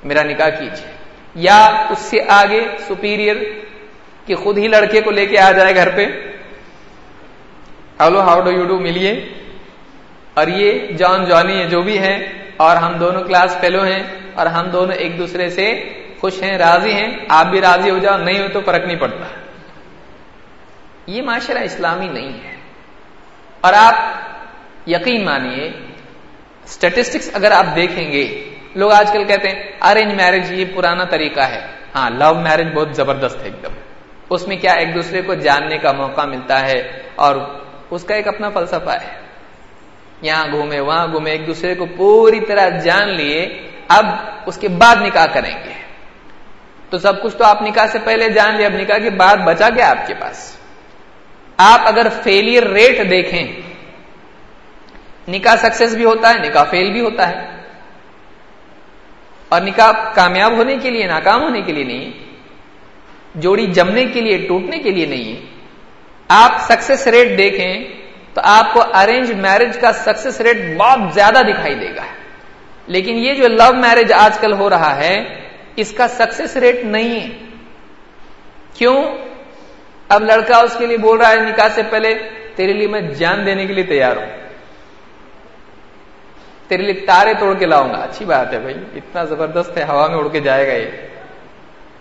میرا 0.03 0.23
نکاح 0.23 0.49
کیجیے۔ 0.49 0.91
یا 1.35 1.65
اس 1.89 1.99
سے 1.99 2.17
آگے 2.27 2.67
سپیریئر 2.79 3.35
کہ 4.25 4.35
خود 4.35 4.57
ہی 4.57 4.67
لڑکے 4.67 5.01
کو 5.01 5.11
لے 5.11 5.25
کے 5.25 5.39
آ 5.39 5.51
جائے 5.51 5.75
گھر 5.75 5.89
پہ۔ 5.89 6.05
Hello 7.99 8.21
how 8.21 8.41
do 8.41 8.51
you 8.51 8.63
do 8.63 8.79
ملیے۔ 8.79 9.29
اور 10.33 10.47
یہ 10.47 10.87
جان 10.87 11.25
جانی 11.25 11.59
ہے 11.59 11.65
جو 11.65 11.81
بھی 11.81 11.99
ہے 11.99 12.33
اور 12.57 12.75
ہم 12.75 12.93
دونوں 12.93 13.23
کلاس 13.23 13.57
فیلو 13.59 13.83
ہیں، 13.83 14.03
اور 14.33 14.45
ہم 14.45 14.69
دونوں 14.69 14.95
ایک 14.95 15.17
دوسرے 15.17 15.49
سے 15.49 15.83
خوش 16.19 16.43
ہیں، 16.43 16.57
راضی 16.57 16.93
ہیں۔ 16.93 17.17
آپ 17.29 17.45
بھی 17.45 17.61
راضی 17.61 17.89
ہو 17.89 17.97
جاؤ، 17.97 18.17
نہیں 18.17 18.39
ہو 18.39 18.47
تو 18.53 18.61
فرق 18.65 18.85
نہیں 18.85 18.99
پڑتا۔ 18.99 19.25
یہ 21.07 21.21
معاشرہ 21.21 21.57
اسلامی 21.57 22.07
نہیں 22.07 22.43
ہے۔ 22.43 22.55
اور 23.61 23.73
آپ 23.73 23.93
یقین 24.89 25.25
مانیے 25.25 25.86
اسٹیٹسٹکس 26.67 27.29
اگر 27.33 27.51
آپ 27.51 27.65
دیکھیں 27.75 28.11
گے، 28.11 28.49
لوگ 28.75 28.91
آج 28.91 29.11
کل 29.11 29.23
کہتے 29.23 29.49
ہیں 29.49 29.71
ارینج 29.81 30.13
میرج 30.13 30.51
یہ 30.51 30.65
پرانا 30.75 31.03
طریقہ 31.03 31.39
ہے۔ 31.39 31.67
ہاں 31.95 32.09
لو 32.09 32.33
میرج 32.33 32.67
بہت 32.73 32.95
زبردست 32.95 33.37
ہے 33.37 33.43
ایک 33.43 33.63
دم۔ 33.63 33.71
اس 34.29 34.47
میں 34.47 34.57
کیا 34.57 34.73
ایک 34.73 34.95
دوسرے 34.95 35.21
کو 35.21 35.33
جاننے 35.33 35.77
کا 35.77 35.91
موقع 35.91 36.25
ملتا 36.25 36.65
ہے 36.65 37.01
اور 37.15 37.35
اس 37.89 38.03
کا 38.03 38.15
ایک 38.15 38.27
اپنا 38.27 38.49
فلسفہ 38.49 38.89
ہے۔ 38.89 39.27
یہاں 40.21 40.47
گھومے، 40.51 40.79
وہاں 40.79 41.07
گھومے، 41.07 41.31
ایک 41.31 41.47
دوسرے 41.47 41.75
کو 41.75 41.85
پوری 41.97 42.39
طرح 42.39 42.69
جان 42.69 43.09
لیے، 43.09 43.67
اب 43.87 44.05
اس 44.45 44.57
کے 44.57 44.67
بعد 44.67 44.95
نکاح 44.95 45.25
کریں 45.25 45.55
گے۔ 45.65 45.73
تو 46.89 46.97
سب 46.97 47.21
کچھ 47.21 47.37
تو 47.37 47.43
آپ 47.43 47.61
نکاح 47.61 47.87
سے 47.87 47.99
پہلے 48.03 48.29
جان 48.29 48.55
لیا، 48.55 48.67
اب 48.67 48.73
نکاح 48.73 48.97
کے 48.97 49.09
بعد 49.09 49.37
بچا 49.37 49.69
گیا 49.69 49.89
آپ 49.89 50.07
کے 50.07 50.13
پاس۔ 50.19 50.57
آپ 51.57 51.79
اگر 51.85 52.07
فیلئر 52.23 52.63
ریٹ 52.63 53.09
دیکھیں 53.09 53.47
نکاح 55.27 55.55
سکسیس 55.55 55.93
بھی 55.93 56.05
ہوتا 56.05 56.29
ہے، 56.29 56.49
نکاح 56.49 56.63
فیل 56.63 56.91
بھی 56.91 57.01
ہوتا 57.01 57.29
ہے۔ 57.29 57.57
اور 59.49 59.61
نکاح 59.61 59.91
کامیاب 60.13 60.51
ہونے 60.51 60.75
کے 60.75 60.89
لیے، 60.89 61.07
ناکام 61.07 61.41
ہونے 61.43 61.61
کے 61.61 61.73
لیے 61.73 61.83
نہیں، 61.83 62.11
جوڑی 63.35 63.65
جمنے 63.65 64.05
کے 64.05 64.21
لیے، 64.21 64.37
ٹوٹنے 64.37 64.77
کے 64.77 64.91
لیے 64.91 65.05
نہیں۔ 65.05 65.35
ہے 65.35 65.41
آپ 66.27 66.51
سکسیس 66.59 67.07
ریٹ 67.07 67.37
دیکھیں 67.37 67.83
تو 68.33 68.41
آپ 68.43 68.73
کو 68.73 68.83
ارینج 68.93 69.31
میرج 69.31 69.77
کا 69.77 69.93
سکسیس 69.93 70.41
ریٹ 70.41 70.57
بہت 70.77 71.13
زیادہ 71.13 71.39
دکھائی 71.47 71.75
دے 71.75 71.89
گا۔ 71.95 72.03
لیکن 72.87 73.15
یہ 73.15 73.33
جو 73.33 73.47
لو 73.47 73.75
میرج 73.75 74.13
آج 74.13 74.39
کل 74.39 74.53
ہو 74.53 74.69
رہا 74.69 74.95
ہے، 74.95 75.23
اس 75.75 75.91
کا 75.91 76.07
سکسیس 76.07 76.57
ریٹ 76.57 76.83
نہیں 76.83 77.19
ہے۔ 77.19 77.29
کیوں؟ 78.73 79.03
اب 80.09 80.23
لڑکا 80.23 80.57
اس 80.57 80.75
کے 80.79 80.85
لیے 80.85 80.97
بول 80.97 81.17
رہا 81.17 81.29
ہے، 81.29 81.35
نکاح 81.35 81.67
سے 81.75 81.81
پہلے 81.89 82.29
تیرے 82.55 82.73
لیے 82.73 82.87
میں 82.87 83.01
جان 83.01 83.45
دینے 83.45 83.65
کے 83.65 83.73
لیے 83.73 83.83
تیار 83.83 84.17
ہوں۔ 84.17 84.46
تیرے 86.67 86.83
لیے 86.83 87.05
تارے 87.05 87.33
توڑ 87.39 87.53
کے 87.53 87.65
لاؤں 87.65 87.89
گا۔ 87.89 87.97
اچھی 87.97 88.25
بات 88.25 88.53
ہے 88.53 88.59
بھائی، 88.59 88.75
اتنا 88.95 89.23
زبردست 89.23 89.77
ہے، 89.77 89.83
ہوا 89.83 90.07
میں 90.07 90.17
اڑ 90.17 90.27
کے 90.27 90.39
جائے 90.39 90.67
گا 90.67 90.73
یہ۔ 90.73 91.07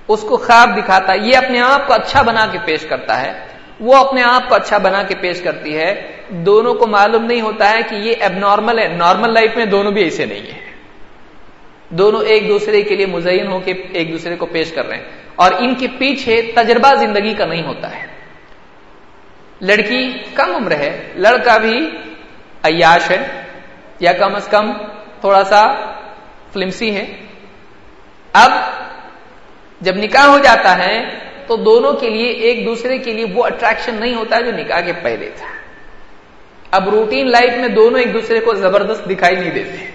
اس 0.09 0.21
کو 0.23 0.37
خواب 0.37 0.77
دکھاتا 0.77 1.13
ہے 1.13 1.19
یہ 1.19 1.37
اپنے 1.37 1.61
آپ 1.61 1.87
کو 1.87 1.93
اچھا 1.93 2.23
بنا 2.23 2.47
کے 2.53 2.59
پیش 2.65 2.87
کرتا 2.87 3.23
ہے۔ 3.23 3.33
وہ 3.81 3.97
اپنے 3.97 4.23
آپ 4.23 4.49
کو 4.49 4.55
اچھا 4.55 4.79
بنا 4.79 5.03
کے 5.03 5.15
پیش 5.21 5.41
کرتی 5.41 5.79
ہے۔ 5.79 6.17
دونوں 6.29 6.75
کو 6.75 6.87
معلوم 6.87 7.25
نہیں 7.25 7.41
ہوتا 7.41 7.71
ہے 7.71 7.83
کہ 7.91 7.95
یہ 7.95 8.15
اب 8.21 8.33
نارمل 8.33 8.79
ہے۔ 8.79 8.89
نارمل 8.89 9.35
لائف 9.35 9.57
میں 9.57 9.65
دونوں 9.65 9.93
بھی 9.93 10.03
ایسے 10.03 10.27
نہیں 10.27 10.43
ہے 10.43 10.59
دونوں 11.89 12.23
ایک 12.23 12.49
دوسرے 12.49 12.83
کے 12.83 12.97
لیے 12.97 13.07
مزین 13.07 13.47
ہو 13.47 13.61
کے 13.61 13.73
ایک 13.73 14.13
دوسرے 14.13 14.37
کو 14.37 14.47
پیش 14.47 14.73
کر 14.73 14.87
رہے 14.89 14.97
ہیں۔ 14.97 15.05
اور 15.37 15.53
ان 15.59 15.75
کے 15.75 15.87
پیچھے 15.99 16.53
تجربہ 16.55 16.95
زندگی 16.95 17.35
کا 17.35 17.47
نہیں 17.47 17.63
ہوتا 17.63 17.97
ہے۔ 17.97 18.07
لڑکی 19.61 20.13
کم 20.35 20.55
عمر 20.55 20.71
ہے، 20.71 21.13
لڑکا 21.17 21.59
بھی 21.59 21.91
عیاش 22.63 23.11
ہے۔ 23.11 23.46
یا 24.01 24.13
کم 24.13 24.35
از 24.35 24.49
کم 24.49 24.73
تھوڑا 25.21 25.45
سا 25.45 25.63
فلمسی 26.53 26.97
ہے۔ 26.97 27.17
اب 28.33 28.51
جب 29.81 29.97
نکاح 29.97 30.27
ہو 30.27 30.39
جاتا 30.39 30.79
ہے 30.79 31.19
تو 31.47 31.57
دونوں 31.57 31.93
کے 31.93 32.11
لیے 32.11 32.29
ایک 32.29 32.67
دوسرے 32.67 32.99
کے 32.99 33.13
لیے 33.13 33.25
وہ 33.35 33.45
اٹریکشن 33.45 33.95
نہیں 33.95 34.15
ہوتا 34.15 34.41
جو 34.41 34.53
نکاح 34.53 34.81
کے 34.81 34.93
پہلے 35.03 35.31
تھا۔ 35.37 35.47
اب 36.71 36.89
روٹین 36.89 37.31
لائف 37.31 37.53
میں 37.57 37.69
دونوں 37.69 38.01
ایک 38.01 38.15
دوسرے 38.15 38.41
کو 38.41 38.55
زبردست 38.55 39.11
دکھائی 39.11 39.37
نہیں 39.37 39.51
دیتے۔ 39.51 39.91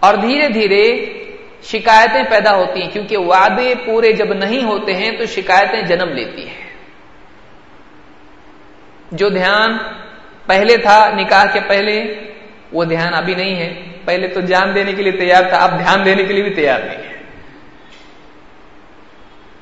اور 0.00 0.14
دھیرے 0.14 0.48
دھیرے 0.48 1.12
شکایتیں 1.62 2.22
پیدا 2.30 2.56
ہوتی 2.56 2.82
ہیں، 2.82 2.90
کیونکہ 2.90 3.16
وعدے 3.16 3.74
پورے 3.86 4.12
جب 4.12 4.32
نہیں 4.32 4.64
ہوتے 4.64 4.94
ہیں 4.94 5.10
تو 5.10 5.26
شکایتیں 5.26 5.82
جنم 5.82 6.08
لیتی 6.08 6.48
ہیں۔ 6.48 6.64
جو 9.12 9.28
دھیان 9.28 9.78
پہلے 10.46 10.76
تھا، 10.76 11.10
نکاح 11.14 11.46
کے 11.52 11.60
پہلے، 11.68 12.14
وہ 12.72 12.84
دھیان 12.84 13.14
ابھی 13.14 13.34
نہیں 13.34 13.56
ہے۔ 13.56 13.82
پہلے 14.04 14.28
تو 14.28 14.40
جان 14.40 14.74
دینے 14.74 14.92
کے 14.92 15.02
لیے 15.02 15.12
تیار 15.12 15.42
تھا، 15.42 15.56
اب 15.56 15.78
دھیان 15.78 16.04
دینے 16.04 16.24
کے 16.24 16.32
لیے 16.32 16.42
بھی 16.42 16.54
تیار 16.54 16.80
نہیں 16.80 17.08
ہے۔ 17.08 17.18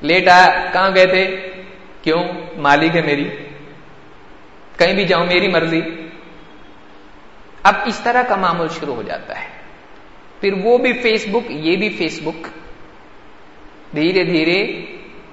لیٹ 0.01 0.27
آیا، 0.27 0.65
کہاں 0.73 0.89
گئے 0.95 1.05
تھے؟ 1.05 1.49
کیوں؟ 2.01 2.23
مالک 2.57 2.95
ہے 2.95 3.01
میری۔ 3.01 3.29
کہیں 4.77 4.93
بھی 4.93 5.05
جاؤں، 5.05 5.25
میری 5.25 5.47
مرضی۔ 5.47 5.81
اب 7.63 7.73
اس 7.85 7.99
طرح 8.03 8.21
کا 8.21 8.35
معمول 8.35 8.67
شروع 8.79 8.95
ہو 8.95 9.01
جاتا 9.01 9.41
ہے۔ 9.41 9.47
پھر 10.41 10.53
وہ 10.63 10.77
بھی 10.77 10.93
فیس 10.93 11.27
بک 11.31 11.51
یہ 11.51 11.75
بھی 11.75 11.89
فیس 11.89 12.19
بک 12.23 12.47
دھیرے 13.95 14.23
دھیرے 14.23 14.81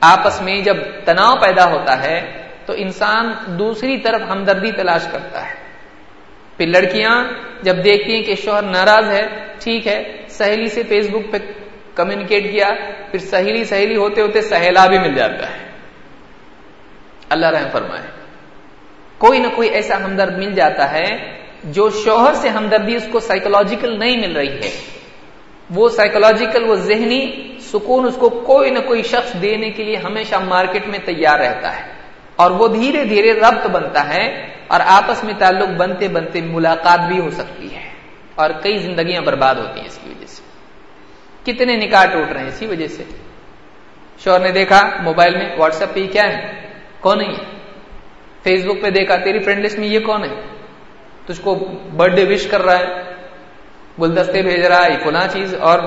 آپس 0.00 0.42
میں 0.42 0.60
جب 0.60 0.76
تناؤ 1.04 1.36
پیدا 1.36 1.70
ہوتا 1.70 2.02
ہے 2.02 2.39
تو 2.70 2.76
انسان 2.76 3.32
دوسری 3.58 3.98
طرف 3.98 4.20
ہمدردی 4.30 4.72
تلاش 4.72 5.06
کرتا 5.12 5.48
ہے۔ 5.48 5.54
پھر 6.56 6.66
لڑکیاں 6.66 7.24
جب 7.62 7.76
دیکھتی 7.84 8.14
ہیں 8.14 8.22
کہ 8.22 8.34
شوہر 8.34 8.62
ناراض 8.62 9.10
ہے، 9.10 9.26
ٹھیک 9.60 9.86
ہے، 9.86 10.26
سہیلی 10.28 10.68
سے 10.68 10.82
فیس 10.82 11.10
بک 11.10 11.32
پہ 11.32 11.36
کمیونیکیٹ 11.94 12.52
کیا، 12.52 12.68
پھر 13.10 13.18
سہیلی 13.18 13.64
سہیلی 13.64 13.96
ہوتے 13.96 14.20
ہوتے 14.20 14.40
سہیلا 14.40 14.86
بھی 14.86 14.98
مل 14.98 15.14
جاتا 15.14 15.52
ہے۔ 15.52 15.58
اللہ 17.30 17.46
رحم 17.46 17.68
فرمائے۔ 17.72 18.02
کوئی 19.18 19.38
نہ 19.38 19.46
کوئی 19.54 19.68
ایسا 19.68 20.04
ہمدرد 20.04 20.38
مل 20.38 20.52
جاتا 20.52 20.92
ہے 20.92 21.38
جو 21.64 21.90
شوہر 21.90 22.34
سے 22.34 22.48
ہمدردی 22.48 22.94
اس 22.94 23.08
کو 23.12 23.20
سائیکولوجیکل 23.20 23.98
نہیں 23.98 24.16
مل 24.16 24.36
رہی 24.36 24.56
ہے۔ 24.56 24.70
وہ 25.74 25.88
سائیکولوجیکل 25.88 26.64
وہ 26.64 26.74
ذہنی 26.74 27.52
سکون 27.60 28.06
اس 28.06 28.16
کو 28.16 28.28
کوئی 28.28 28.70
نہ 28.70 28.78
کوئی 28.78 29.02
شخص 29.02 29.42
دینے 29.42 29.70
کے 29.70 29.84
لیے 29.84 29.96
ہمیشہ 29.96 30.34
مارکیٹ 30.36 30.86
میں 30.86 30.98
تیار 31.04 31.38
رہتا 31.38 31.76
ہے۔ 31.76 31.89
اور 32.40 32.50
وہ 32.50 32.68
دھیرے 32.68 33.04
دھیرے 33.04 33.32
ربط 33.32 33.66
بنتا 33.66 34.14
ہے 34.14 34.26
اور 34.68 34.80
آپس 34.86 35.24
میں 35.24 35.34
تعلق 35.38 35.68
بنتے 35.68 36.08
بنتے 36.08 36.40
ملاقات 36.40 37.00
بھی 37.08 37.20
ہو 37.20 37.30
سکتی 37.30 37.74
ہے 37.74 37.90
اور 38.34 38.50
کئی 38.62 38.78
زندگیاں 38.78 39.20
برباد 39.22 39.54
ہوتی 39.54 39.80
ہیں 39.80 39.86
اس 39.86 39.98
کی 40.04 40.10
وجہ 40.10 40.26
سے۔ 40.26 40.42
کتنے 41.44 41.76
نکاح 41.76 42.04
ٹوٹ 42.04 42.32
رہے 42.32 42.40
ہیں 42.40 42.48
اسی 42.48 42.66
وجہ 42.66 42.86
سے۔ 42.86 43.04
شور 44.18 44.40
نے 44.40 44.50
دیکھا 44.50 44.90
موبائل 45.02 45.36
میں 45.36 45.56
واٹس 45.58 45.80
ایپ 45.80 45.94
پہ 45.94 46.06
کیا 46.06 46.22
ہے؟ 46.22 46.68
کون 47.00 47.20
ہے 47.20 47.44
فیس 48.42 48.64
بک 48.64 48.82
پہ 48.82 48.90
دیکھا 48.90 49.16
تیری 49.16 49.38
فرینڈ 49.38 49.64
لسٹ 49.64 49.78
میں 49.78 49.88
یہ 49.88 50.00
کون 50.00 50.24
ہے؟ 50.24 50.40
تجھ 51.26 51.40
کو 51.40 51.54
برتھ 51.96 52.14
ڈے 52.14 52.24
وش 52.24 52.46
کر 52.46 52.62
رہا 52.62 52.78
ہے، 52.78 52.86
گلدستے 54.02 54.42
بھیج 54.42 54.66
رہا 54.66 54.84
ہے 54.84 54.98
فلاں 55.04 55.26
چیز 55.32 55.54
اور 55.54 55.78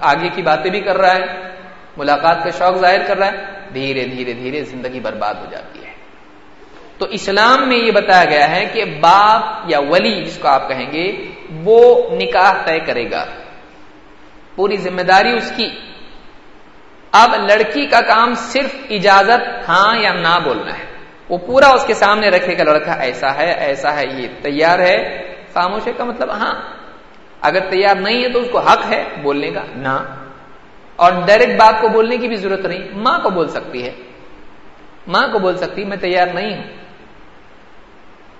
آگے 0.00 0.28
کی 0.28 0.42
باتیں 0.42 0.70
بھی 0.70 0.80
کر 0.80 0.96
رہا 0.96 1.14
ہے، 1.14 1.50
ملاقات 1.96 2.44
کا 2.44 2.50
شوق 2.50 2.78
ظاہر 2.78 3.00
کر 3.06 3.16
رہا 3.16 3.26
ہے۔ 3.26 3.36
دھیرے 3.74 4.04
دھیرے 4.04 4.32
دھیرے 4.32 4.64
زندگی 4.64 5.00
برباد 5.00 5.34
ہو 5.34 5.44
جاتی 5.50 5.84
ہے۔ 5.84 5.87
تو 6.98 7.06
اسلام 7.06 7.68
میں 7.68 7.76
یہ 7.76 7.90
بتایا 7.90 8.24
گیا 8.24 8.50
ہے 8.50 8.64
کہ 8.72 8.84
باپ 8.84 9.70
یا 9.70 9.78
ولی 9.78 10.24
جس 10.24 10.38
کو 10.38 10.48
آپ 10.48 10.68
کہیں 10.68 10.92
گے، 10.92 11.30
وہ 11.64 12.10
نکاح 12.10 12.52
طے 12.64 12.78
کرے 12.78 13.10
گا۔ 13.10 13.24
پوری 14.56 14.76
ذمہ 14.76 15.02
داری 15.02 15.32
اس 15.32 15.52
کی۔ 15.56 15.68
اب 17.12 17.34
لڑکی 17.48 17.86
کا 17.86 18.00
کام 18.00 18.34
صرف 18.34 18.76
اجازت 18.90 19.68
ہاں 19.68 19.98
یا 19.98 20.12
نہ 20.12 20.38
بولنا 20.44 20.78
ہے۔ 20.78 20.84
وہ 21.28 21.38
پورا 21.38 21.68
اس 21.68 21.84
کے 21.86 21.94
سامنے 21.94 22.28
رکھے 22.28 22.58
گا، 22.58 22.64
لڑکا 22.64 22.92
ایسا 22.92 23.34
ہے 23.34 23.52
ایسا 23.52 23.96
ہے، 23.96 24.04
یہ 24.14 24.28
تیار 24.42 24.78
ہے۔ 24.78 25.22
خاموش 25.52 25.88
کا 25.96 26.04
مطلب 26.04 26.30
ہاں۔ 26.30 26.54
اگر 27.40 27.70
تیار 27.70 27.96
نہیں 27.96 28.24
ہے 28.24 28.28
تو 28.28 28.38
اس 28.38 28.48
کو 28.52 28.58
حق 28.58 28.92
ہے 28.92 29.04
بولنے 29.22 29.50
کا، 29.50 29.60
نہ۔ 29.76 30.04
اور 30.96 31.12
ڈائریکٹ 31.26 31.52
باپ 31.58 31.80
کو 31.80 31.88
بولنے 31.88 32.16
کی 32.16 32.28
بھی 32.28 32.36
ضرورت 32.36 32.66
نہیں، 32.66 32.88
ماں 32.94 33.18
کو 33.18 33.30
بول 33.30 33.48
سکتی 33.48 33.86
ہے۔ 33.86 33.92
ماں 35.06 35.28
کو 35.32 35.38
بول 35.38 35.56
سکتی، 35.56 35.84
میں 35.84 35.96
تیار 35.96 36.26
نہیں 36.34 36.56
ہوں۔ 36.56 36.87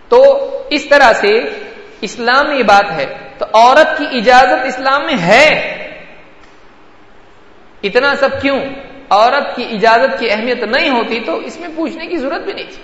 تو 0.09 0.51
اس 0.71 0.85
طرح 0.85 1.13
سے 1.13 1.33
اسلام 2.01 2.49
میں 2.49 2.57
یہ 2.57 2.63
بات 2.63 2.91
ہے 2.91 3.05
تو 3.39 3.47
عورت 3.53 3.99
کی 3.99 4.07
اجازت 4.11 4.67
اسلام 4.67 5.07
میں 5.07 5.17
ہے۔ 5.23 5.75
اتنا 7.83 8.15
سب 8.17 8.29
کیوں؟ 8.43 8.61
عورت 9.11 9.57
کی 9.57 9.69
اجازت 9.73 10.21
کی 10.21 10.31
اہمیت 10.31 10.63
نہیں 10.63 10.91
ہوتی 10.91 11.21
تو 11.21 11.37
اس 11.37 11.61
میں 11.61 11.69
پوچھنے 11.77 12.07
کی 12.07 12.17
ضرورت 12.17 12.43
بھی 12.45 12.53
نہیں 12.53 12.71
تھی۔ 12.75 12.83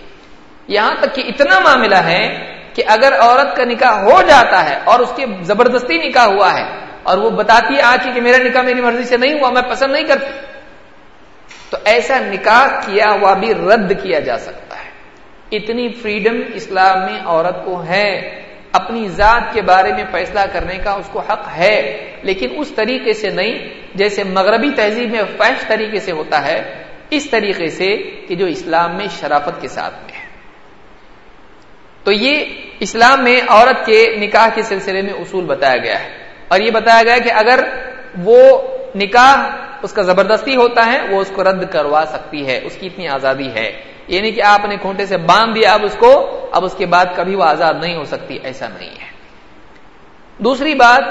یہاں 0.68 0.94
تک 1.00 1.14
کہ 1.14 1.22
اتنا 1.26 1.58
معاملہ 1.58 1.94
ہے 1.94 2.54
کہ 2.74 2.82
اگر 2.86 3.20
عورت 3.20 3.56
کا 3.56 3.64
نکاح 3.64 3.92
ہو 3.92 4.22
جاتا 4.22 4.70
ہے 4.70 4.78
اور 4.84 5.00
اس 5.00 5.12
کے 5.16 5.26
زبردستی 5.40 6.08
نکاح 6.08 6.26
ہوا 6.26 6.54
ہے 6.54 6.64
اور 7.02 7.18
وہ 7.18 7.30
بتاتی 7.30 7.74
ہے 7.74 7.82
آج 7.82 8.08
کہ 8.14 8.20
میرا 8.20 8.42
نکاح 8.44 8.62
میری 8.62 8.80
مرضی 8.80 9.04
سے 9.04 9.16
نہیں 9.16 9.40
ہوا، 9.40 9.50
میں 9.50 9.62
پسند 9.62 9.92
نہیں 9.92 10.04
کرتی۔ 10.04 10.46
تو 11.70 11.76
ایسا 11.84 12.18
نکاح 12.18 12.66
کیا 12.66 13.06
ہوا 13.10 13.34
بھی 13.34 13.54
رد 13.54 14.02
کیا 14.02 14.20
جا 14.20 14.38
سکتا 14.38 14.63
اتنی 15.50 15.92
فریڈم 15.92 16.40
اسلام 16.54 17.12
میں 17.12 17.20
عورت 17.24 17.64
کو 17.64 17.84
ہے۔ 17.84 18.42
اپنی 18.72 19.08
ذات 19.08 19.54
کے 19.54 19.62
بارے 19.62 19.92
میں 19.92 20.04
فیصلہ 20.12 20.40
کرنے 20.52 20.78
کا 20.84 20.90
اس 20.90 21.08
کو 21.12 21.20
حق 21.20 21.48
ہے۔ 21.56 22.00
لیکن 22.22 22.48
اس 22.56 22.72
طریقے 22.76 23.12
سے 23.12 23.30
نہیں، 23.30 23.68
جیسے 23.94 24.24
مغربی 24.24 24.70
تہذیب 24.76 25.10
میں 25.10 25.22
فیش 25.38 25.66
طریقے 25.66 26.00
سے 26.00 26.12
ہوتا 26.12 26.46
ہے، 26.46 26.84
اس 27.10 27.30
طریقے 27.30 27.68
سے 27.68 27.96
کہ 28.28 28.34
جو 28.34 28.46
اسلام 28.46 28.96
میں 28.96 29.06
شرافت 29.20 29.60
کے 29.60 29.68
ساتھ 29.68 29.94
میں 29.94 30.20
ہے۔ 30.20 30.26
تو 32.04 32.12
یہ 32.12 32.44
اسلام 32.80 33.24
میں 33.24 33.40
عورت 33.48 33.86
کے 33.86 34.16
نکاح 34.18 34.48
کے 34.54 34.62
سلسلے 34.62 35.02
میں 35.02 35.12
اصول 35.12 35.44
بتایا 35.44 35.76
گیا 35.76 36.04
ہے۔ 36.04 36.10
اور 36.48 36.60
یہ 36.60 36.70
بتایا 36.70 37.02
گیا 37.02 37.18
کہ 37.18 37.32
اگر 37.32 37.64
وہ 38.22 38.62
نکاح 38.94 39.56
اس 39.82 39.92
کا 39.92 40.02
زبردستی 40.02 40.56
ہوتا 40.56 40.86
ہے، 40.86 40.98
وہ 41.10 41.20
اس 41.20 41.30
کو 41.34 41.44
رد 41.44 41.72
کروا 41.72 42.04
سکتی 42.06 42.46
ہے، 42.46 42.60
اس 42.64 42.76
کی 42.76 42.86
اتنی 42.86 43.08
آزادی 43.08 43.48
ہے۔ 43.54 43.72
یہ 44.08 44.20
نہیں 44.20 44.32
کہ 44.32 44.42
آپ 44.42 44.64
نے 44.64 44.76
کھونٹے 44.76 45.06
سے 45.06 45.16
باندھ 45.16 45.54
دیا، 45.54 45.74
اب 45.74 45.84
اس 45.84 45.96
کو، 45.98 46.40
اب 46.52 46.64
اس 46.64 46.74
کے 46.78 46.86
بعد 46.86 47.04
کبھی 47.16 47.34
وہ 47.34 47.44
آزاد 47.44 47.74
نہیں 47.82 47.96
ہو 47.96 48.04
سکتی، 48.04 48.38
ایسا 48.42 48.66
نہیں 48.78 48.90
ہے۔ 48.90 49.10
دوسری 50.38 50.74
بات، 50.74 51.02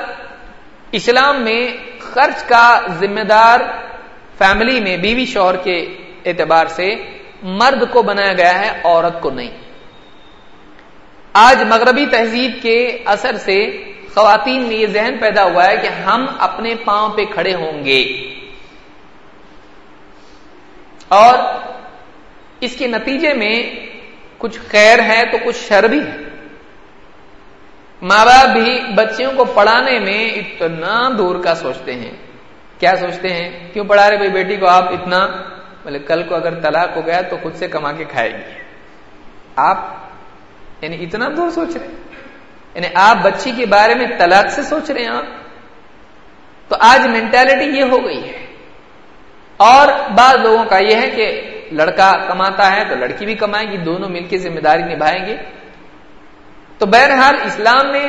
اسلام 0.91 1.43
میں 1.43 1.63
خرچ 1.99 2.43
کا 2.43 2.81
ذمہ 2.99 3.21
دار 3.21 3.59
فیملی 4.37 4.81
میں، 4.81 4.97
بیوی 4.97 5.25
شوہر 5.25 5.55
کے 5.55 5.97
اعتبار 6.25 6.65
سے 6.65 6.95
مرد 7.43 7.83
کو 7.91 8.01
بنایا 8.01 8.33
گیا 8.33 8.59
ہے، 8.59 8.81
عورت 8.83 9.21
کو 9.21 9.29
نہیں۔ 9.29 9.49
آج 11.33 11.63
مغربی 11.63 12.05
تہذیب 12.05 12.51
کے 12.61 12.97
اثر 13.05 13.37
سے 13.37 13.83
خواتین 14.13 14.61
میں 14.61 14.75
یہ 14.75 14.87
ذہن 14.87 15.17
پیدا 15.21 15.43
ہوا 15.43 15.65
ہے 15.67 15.77
کہ 15.77 15.87
ہم 15.87 16.25
اپنے 16.39 16.75
پاؤں 16.75 17.09
پہ 17.09 17.25
کھڑے 17.25 17.53
ہوں 17.53 17.85
گے۔ 17.85 18.03
اور 21.07 21.37
اس 22.65 22.75
کے 22.75 22.87
نتیجے 22.87 23.33
میں 23.33 23.63
کچھ 24.37 24.59
خیر 24.59 24.99
ہے 24.99 25.21
تو 25.31 25.37
کچھ 25.45 25.57
شر 25.67 25.87
بھی 25.87 25.99
ہے۔ 25.99 26.17
ماں 28.01 28.25
باپ 28.25 28.49
بھی 28.49 28.79
بچیوں 28.95 29.31
کو 29.37 29.45
پڑھانے 29.45 29.99
میں 29.99 30.25
اتنا 30.25 31.09
دور 31.17 31.43
کا 31.43 31.55
سوچتے 31.55 31.93
ہیں۔ 31.93 32.11
کیا 32.79 32.95
سوچتے 32.95 33.27
ہیں؟ 33.27 33.73
کیوں 33.73 33.85
پڑھا 33.85 34.09
رہے 34.09 34.15
بھائی 34.15 34.31
بیٹی 34.31 34.55
کو 34.55 34.67
آپ 34.67 34.93
اتنا؟ 34.93 35.27
بولے، 35.83 35.99
کل 35.99 36.23
کو 36.23 36.35
اگر 36.35 36.59
طلاق 36.59 36.97
ہو 36.97 37.05
گیا 37.05 37.21
تو 37.21 37.37
خود 37.43 37.55
سے 37.55 37.67
کما 37.67 37.91
کے 37.91 38.03
کھائے 38.03 38.33
گی۔ 38.33 38.51
آپ 39.55 39.85
یعنی 40.81 41.03
اتنا 41.03 41.25
دور 41.37 41.49
سوچ 41.49 41.77
رہے 41.77 41.87
ہیں۔ 41.87 41.95
یعنی 42.75 42.87
آپ 42.95 43.17
بچی 43.21 43.51
کے 43.57 43.65
بارے 43.65 43.95
میں 43.95 44.05
طلاق 44.17 44.51
سے 44.51 44.63
سوچ 44.63 44.91
رہے 44.91 45.01
ہیں 45.01 45.09
آپ۔ 45.09 45.25
تو 46.67 46.75
آج 46.79 47.07
مینٹلٹی 47.07 47.65
یہ 47.65 47.83
ہو 47.83 48.05
گئی 48.05 48.29
ہے۔ 48.29 48.45
اور 49.57 49.87
بعض 50.09 50.35
لوگوں 50.35 50.65
کا 50.65 50.77
یہ 50.77 50.95
ہے 50.95 51.09
کہ 51.09 51.52
لڑکا 51.71 52.11
کماتا 52.27 52.75
ہے 52.75 52.83
تو 52.89 52.95
لڑکی 52.95 53.25
بھی 53.25 53.35
کمائے 53.35 53.67
گی، 53.71 53.77
دونوں 53.77 54.09
مل 54.09 54.25
کے 54.29 54.37
ذمہ 54.37 54.59
داری 54.59 54.83
نبھائیں 54.83 55.25
گے۔ 55.25 55.35
تو 56.77 56.85
بہرحال 56.85 57.35
اسلام 57.45 57.91
میں 57.91 58.07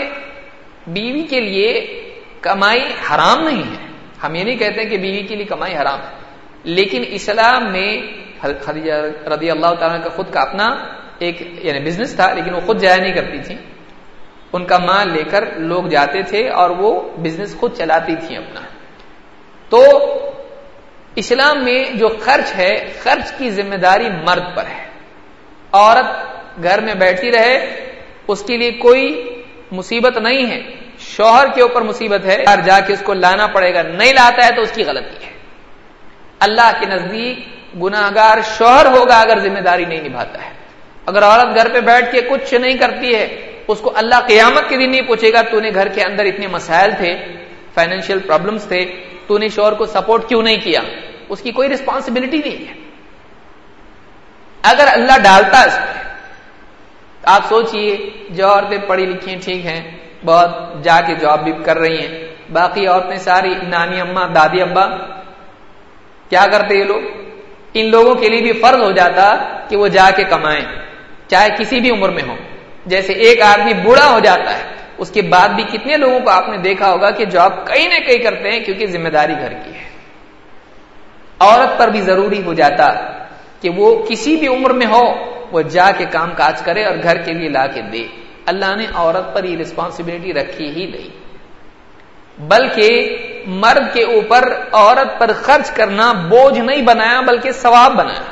بیوی 0.86 1.22
کے 1.22 1.40
لیے 1.40 1.68
کمائی 2.40 2.84
حرام 3.04 3.44
نہیں 3.44 3.62
ہے۔ 3.62 3.82
ہم 4.22 4.34
یہ 4.34 4.44
نہیں 4.44 4.56
کہتے 4.56 4.84
کہ 4.84 4.96
بیوی 4.96 5.22
کے 5.22 5.34
لیے 5.36 5.46
کمائی 5.46 5.74
حرام 5.76 6.00
ہے، 6.00 6.12
لیکن 6.64 7.02
اسلام 7.08 7.72
میں 7.72 7.90
خدیجہ 8.40 8.92
رضی 9.26 9.50
اللہ 9.50 9.72
تعالیٰ 9.78 10.02
کا 10.04 10.10
خود 10.10 10.30
کا 10.30 10.40
اپنا 10.40 10.68
ایک 11.18 11.64
یعنی 11.64 11.80
بزنس 11.80 12.14
تھا، 12.16 12.32
لیکن 12.34 12.54
وہ 12.54 12.60
خود 12.60 12.80
جایا 12.80 12.96
نہیں 12.96 13.12
کرتی 13.12 13.38
تھی 13.38 13.56
ان 14.52 14.64
کا 14.64 14.78
مال 14.78 15.12
لے 15.12 15.22
کر 15.30 15.44
لوگ 15.56 15.84
جاتے 15.84 16.22
تھے 16.22 16.48
اور 16.48 16.70
وہ 16.70 16.90
بزنس 17.16 17.56
خود 17.60 17.76
چلاتی 17.76 18.14
تھی 18.16 18.36
اپنا۔ 18.36 18.60
تو 19.68 19.80
اسلام 21.16 21.64
میں 21.64 21.84
جو 21.84 22.08
خرچ 22.08 22.54
ہے، 22.56 22.92
خرچ 23.02 23.32
کی 23.38 23.50
ذمہ 23.50 23.74
داری 23.74 24.08
مرد 24.08 24.56
پر 24.56 24.66
ہے۔ 24.66 24.84
عورت 25.72 26.08
گھر 26.62 26.80
میں 26.80 26.94
بیٹھی 26.94 27.32
رہے، 27.32 27.54
اس 28.28 28.42
کے 28.42 28.56
لیے 28.56 28.70
کوئی 28.70 29.30
مصیبت 29.72 30.16
نہیں 30.16 30.50
ہے۔ 30.50 30.60
شوہر 30.98 31.46
کے 31.54 31.62
اوپر 31.62 31.82
مصیبت 31.82 32.24
ہے 32.24 32.44
جا 32.64 32.80
کے 32.80 32.92
اس 32.92 33.02
کو 33.04 33.14
لانا 33.14 33.46
پڑے 33.46 33.74
گا، 33.74 33.82
نہیں 33.82 34.12
لاتا 34.12 34.46
ہے 34.46 34.50
تو 34.52 34.62
اس 34.62 34.72
کی 34.72 34.84
غلطی 34.84 35.26
ہے۔ 35.26 35.32
اللہ 36.40 36.70
کے 36.80 36.86
نزدیک 36.86 37.38
گناہ 37.82 38.10
گار 38.14 38.38
شوہر 38.58 38.86
ہوگا 38.86 39.20
اگر 39.20 39.38
ذمہ 39.38 39.60
داری 39.60 39.84
نہیں 39.84 40.02
نبھاتا 40.02 40.44
ہے۔ 40.44 40.50
اگر 41.06 41.22
عورت 41.22 41.54
گھر 41.54 41.68
پہ 41.72 41.80
بیٹھ 41.80 42.12
کے 42.12 42.20
کچھ 42.20 42.54
نہیں 42.54 42.74
کرتی 42.74 43.14
ہے، 43.14 43.52
اس 43.68 43.80
کو 43.80 43.92
اللہ 43.94 44.20
قیامت 44.26 44.68
کے 44.68 44.76
دن 44.76 44.90
نہیں 44.90 45.02
پوچھے 45.02 45.32
گا، 45.32 45.42
تو 45.42 45.60
نے 45.60 45.70
گھر 45.74 45.88
کے 45.88 46.02
اندر 46.02 46.24
اتنے 46.24 46.46
مسائل 46.46 46.90
تھے 46.98 47.14
فائنینشیل 47.74 48.18
پرابلمس 48.18 48.64
تھے، 48.64 48.80
تو 49.26 49.38
نے 49.38 49.48
شوہر 49.48 49.72
کو 49.72 49.86
سپورٹ 49.86 50.28
کیوں 50.28 50.42
نہیں 50.42 50.56
کیا؟ 50.56 50.80
اس 51.28 51.40
کی 51.40 51.50
کوئی 51.50 51.68
ریسپانسبلٹی 51.68 52.38
نہیں 52.38 52.68
ہے۔ 52.68 52.74
اگر 54.62 54.86
اللہ 54.92 55.16
ڈالتا 55.22 55.62
اس 55.62 55.78
میں 55.78 56.02
آپ 57.24 57.42
سوچئے، 57.48 57.96
جو 58.30 58.46
عورتیں 58.48 58.78
پڑھی 58.86 59.06
لکھی 59.06 59.32
ہیں 59.32 59.40
ٹھیک 59.44 59.66
ہیں، 59.66 59.82
بہت 60.24 60.50
جا 60.84 61.00
کے 61.06 61.14
جاب 61.14 61.44
بھی 61.44 61.52
کر 61.64 61.78
رہی 61.78 61.98
ہیں، 62.00 62.12
باقی 62.52 62.86
عورتیں 62.86 63.18
ساری 63.18 63.54
نانی 63.68 64.00
اما 64.00 64.26
دادی 64.34 64.60
ابا 64.62 64.84
کیا 66.30 66.44
کرتے 66.52 66.78
یہ 66.78 66.84
لوگ؟ 66.84 67.02
ان 67.74 67.90
لوگوں 67.90 68.14
کے 68.14 68.28
لیے 68.28 68.42
بھی 68.42 68.52
فرض 68.60 68.80
ہو 68.82 68.90
جاتا 68.92 69.24
کہ 69.68 69.76
وہ 69.76 69.88
جا 69.88 70.08
کے 70.16 70.24
کمائیں، 70.24 70.64
چاہے 71.28 71.48
کسی 71.58 71.80
بھی 71.80 71.90
عمر 71.90 72.08
میں 72.08 72.22
ہو 72.28 72.36
جیسے 72.86 73.12
ایک 73.24 73.42
آدمی 73.42 73.74
بوڑھا 73.82 74.06
ہو 74.12 74.18
جاتا 74.18 74.58
ہے، 74.58 74.62
اس 74.98 75.10
کے 75.10 75.22
بعد 75.22 75.48
بھی 75.48 75.64
کتنے 75.72 75.96
لوگوں 75.96 76.20
کو 76.20 76.30
آپ 76.30 76.48
نے 76.48 76.56
دیکھا 76.58 76.90
ہوگا 76.90 77.10
کہ 77.10 77.24
جاب 77.24 77.66
کہیں 77.66 77.88
نہ 77.88 77.98
کہیں 78.06 78.18
کرتے 78.18 78.50
ہیں 78.50 78.60
کیونکہ 78.60 78.86
ذمہ 78.86 79.08
داری 79.08 79.34
گھر 79.40 79.52
کی 79.54 79.72
ہے۔ 79.74 79.88
عورت 81.44 81.78
پر 81.78 81.88
بھی 81.88 82.00
ضروری 82.00 82.42
ہو 82.42 82.54
جاتا 82.54 82.94
کہ 83.60 83.70
وہ 83.70 84.02
کسی 84.08 84.36
بھی 84.36 84.48
عمر 84.48 84.70
میں 84.70 84.86
ہو، 84.86 85.02
وہ 85.52 85.62
جا 85.62 85.90
کے 85.98 86.04
کام 86.04 86.32
کاج 86.36 86.62
کرے 86.62 86.84
اور 86.84 86.96
گھر 87.02 87.16
کے 87.16 87.32
لیے 87.32 87.48
لا 87.48 87.66
کے 87.66 87.82
دے۔ 87.82 88.06
اللہ 88.46 88.76
نے 88.76 88.86
عورت 88.94 89.34
پر 89.34 89.44
یہ 89.44 89.56
رسپانسبلٹی 89.56 90.32
رکھی 90.32 90.68
ہی 90.68 90.86
نہیں۔ 90.86 91.24
بلکہ 92.38 93.16
مرد 93.46 93.94
کے 93.94 94.02
اوپر 94.02 94.54
عورت 94.72 95.18
پر 95.18 95.30
خرچ 95.42 95.70
کرنا 95.70 96.12
بوجھ 96.12 96.58
نہیں 96.58 96.82
بنایا، 96.82 97.20
بلکہ 97.20 97.52
ثواب 97.52 97.92
بنایا۔ 97.92 98.22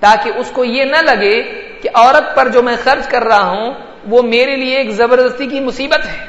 تاکہ 0.00 0.30
اس 0.36 0.50
کو 0.50 0.64
یہ 0.64 0.84
نہ 0.84 0.96
لگے 0.96 1.42
کہ 1.82 1.88
عورت 1.94 2.36
پر 2.36 2.48
جو 2.48 2.62
میں 2.62 2.76
خرچ 2.84 3.08
کر 3.08 3.24
رہا 3.24 3.48
ہوں، 3.48 3.74
وہ 4.08 4.22
میرے 4.22 4.56
لیے 4.56 4.76
ایک 4.76 4.90
زبردستی 4.90 5.46
کی 5.46 5.60
مصیبت 5.60 6.06
ہے۔ 6.06 6.26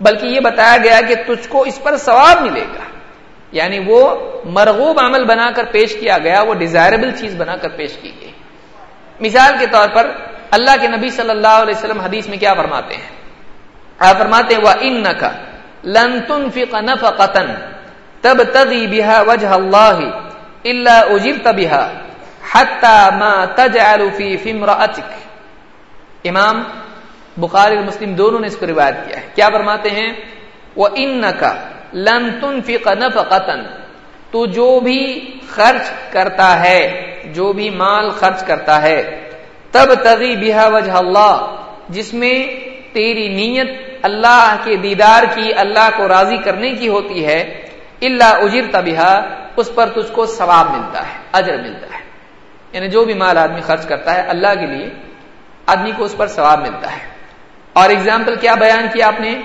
بلکہ 0.00 0.26
یہ 0.26 0.40
بتایا 0.40 0.76
گیا 0.84 1.00
کہ 1.08 1.14
تجھ 1.14 1.48
کو 1.48 1.62
اس 1.62 1.82
پر 1.82 1.96
ثواب 1.96 2.42
ملے 2.42 2.64
گا۔ 2.74 2.95
یعنی 3.56 3.78
وہ 3.86 4.00
مرغوب 4.44 5.00
عمل 5.00 5.24
بنا 5.24 5.50
کر 5.50 5.64
پیش 5.64 5.96
کیا 5.96 6.18
گیا، 6.18 6.42
وہ 6.42 6.54
ڈیزائربل 6.54 7.10
چیز 7.10 7.36
بنا 7.36 7.56
کر 7.56 7.68
پیش 7.68 7.96
کی 8.02 8.12
گئی۔ 8.20 8.32
مثال 9.20 9.52
کے 9.58 9.66
طور 9.66 9.88
پر 9.94 10.10
اللہ 10.50 10.74
کے 10.80 10.88
نبی 10.88 11.08
صلی 11.08 11.30
اللہ 11.30 11.56
علیہ 11.62 11.74
وسلم 11.76 12.00
حدیث 12.00 12.28
میں 12.28 12.38
کیا 12.38 12.54
فرماتے 12.54 12.94
ہیں؟ 12.94 13.10
آپ 13.98 14.18
فرماتے 14.18 14.54
ہیں 14.54 14.62
وہ 14.62 14.70
ان 14.80 15.04
کا 15.18 15.30
لن 15.84 16.20
تن 16.28 16.50
فنف 16.50 17.04
قطن 17.16 17.54
تب 18.20 18.42
تدی 18.52 18.86
بحا 18.86 19.20
وجہ 19.20 19.48
اللہ 19.48 19.98
اللہ 20.64 20.98
اجر 21.10 21.36
تبا 21.42 21.86
حتہ 22.52 23.08
ما 23.18 23.44
تج 23.54 23.78
امام 26.24 26.62
بخاری 27.36 27.78
مسلم 27.78 28.14
دونوں 28.14 28.40
نے 28.40 28.46
اس 28.46 28.56
کو 28.56 28.66
روایت 28.66 28.94
کیا 29.08 29.16
ہے۔ 29.16 29.26
کیا 29.34 29.48
فرماتے 29.52 29.90
ہیں؟ 29.90 30.12
وہ 30.76 30.88
ان 30.94 31.22
کا 31.38 31.65
لن 31.92 32.40
تن 32.40 32.60
فنف 32.62 33.14
قطن 33.28 33.62
تو 34.30 34.46
جو 34.46 34.80
بھی 34.80 35.30
خرچ 35.48 36.12
کرتا 36.12 36.64
ہے، 36.64 37.12
جو 37.24 37.52
بھی 37.52 37.70
مال 37.70 38.10
خرچ 38.10 38.44
کرتا 38.44 38.82
ہے، 38.82 39.28
تب 39.70 39.94
تغی 39.94 40.36
بحا 40.36 40.66
وجہ 40.66 40.92
اللہ، 40.92 41.56
جس 41.88 42.14
میں 42.14 42.46
تیری 42.92 43.28
نیت 43.28 43.98
اللہ 44.02 44.56
کے 44.64 44.76
دیدار 44.76 45.22
کی، 45.34 45.50
اللہ 45.56 45.88
کو 45.96 46.08
راضی 46.08 46.36
کرنے 46.36 46.70
کی 46.70 46.88
ہوتی 46.88 47.26
ہے 47.26 47.66
اللہ 48.02 48.24
اجر 48.24 48.62
تبہا 48.70 49.28
اس 49.56 49.70
پر 49.74 49.88
تجھ 49.88 50.12
کو 50.12 50.26
ثواب 50.26 50.70
ملتا 50.70 51.00
ہے، 51.00 51.18
اجر 51.32 51.56
ملتا 51.56 51.86
ہے۔ 51.86 52.02
یعنی 52.72 52.88
جو 52.88 53.04
بھی 53.04 53.14
مال 53.14 53.38
آدمی 53.38 53.60
خرچ 53.60 53.86
کرتا 53.86 54.14
ہے 54.14 54.20
اللہ 54.20 54.54
کے 54.60 54.66
لیے، 54.66 54.88
آدمی 55.66 55.90
کو 55.96 56.04
اس 56.04 56.14
پر 56.16 56.26
ثواب 56.26 56.60
ملتا 56.60 56.92
ہے۔ 56.92 57.16
اور 57.72 57.90
اگزامپل 57.90 58.36
کیا 58.36 58.54
بیان 58.54 58.86
کیا 58.92 59.06
آپ 59.06 59.20
نے؟ 59.20 59.38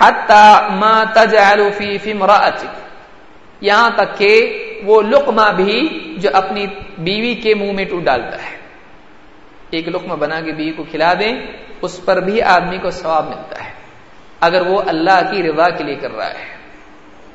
ما 0.00 1.04
فی 1.78 1.98
فی 1.98 2.12
یہاں 3.60 3.90
تک 3.90 4.18
کہ 4.18 4.62
وہ 4.84 5.02
لقمہ 5.02 5.52
بھی 5.56 5.88
جو 6.18 6.30
اپنی 6.32 6.66
بیوی 6.98 7.34
کے 7.34 7.54
منہ 7.54 7.72
میں 7.72 7.84
ٹوٹ 7.84 8.02
ڈالتا 8.02 8.36
ہے۔ 8.36 8.56
ایک 9.70 9.88
لقمہ 9.88 10.14
بنا 10.14 10.40
کے 10.40 10.52
بیوی 10.52 10.72
کو 10.72 10.84
کھلا 10.84 11.14
دیں، 11.14 11.32
اس 11.82 12.00
پر 12.04 12.20
بھی 12.20 12.42
آدمی 12.42 12.78
کو 12.78 12.90
ثواب 12.90 13.28
ملتا 13.28 13.64
ہے۔ 13.64 13.70
اگر 14.40 14.66
وہ 14.66 14.82
اللہ 14.86 15.20
کی 15.30 15.42
رضا 15.42 15.68
کے 15.68 15.84
لیے 15.84 15.94
کر 15.94 16.16
رہا 16.16 16.30
ہے۔ 16.30 16.56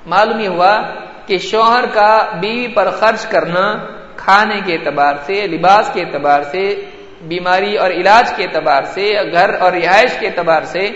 معلوم 0.06 0.40
یہ 0.40 0.48
ہوا 0.48 0.82
کہ 1.26 1.38
شوہر 1.38 1.84
کا 1.94 2.32
بیوی 2.40 2.68
پر 2.68 2.90
خرچ 2.90 3.26
کرنا 3.26 3.78
کھانے 4.16 4.60
کے 4.66 4.74
اعتبار 4.74 5.16
سے، 5.26 5.48
لباس 5.48 5.90
کے 5.94 6.02
اعتبار 6.02 6.42
سے، 6.42 6.86
بیماری 7.22 7.76
اور 7.78 7.92
علاج 7.92 8.34
کے 8.36 8.44
اعتبار 8.44 8.84
سے، 8.84 9.14
گھر 9.32 9.54
اور 9.54 9.72
رہائش 9.72 10.12
کے 10.20 10.28
اعتبار 10.28 10.62
سے 10.62 10.88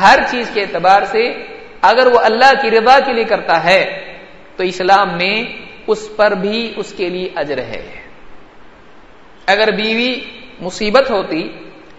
ہر 0.00 0.18
چیز 0.30 0.50
کے 0.54 0.60
اعتبار 0.60 1.02
سے 1.02 1.32
اگر 1.82 2.06
وہ 2.06 2.18
اللہ 2.18 2.52
کی 2.62 2.70
رضا 2.70 2.98
کے 3.06 3.12
لیے 3.12 3.24
کرتا 3.24 3.64
ہے، 3.64 4.14
تو 4.56 4.62
اسلام 4.62 5.16
میں 5.16 5.44
اس 5.86 6.08
پر 6.16 6.30
بھی 6.30 6.72
اس 6.76 6.94
کے 6.96 7.08
لیے 7.08 7.28
اجر 7.34 7.58
ہے۔ 7.58 8.00
اگر 9.46 9.70
بیوی 9.70 10.20
مصیبت 10.60 11.10
ہوتی 11.10 11.48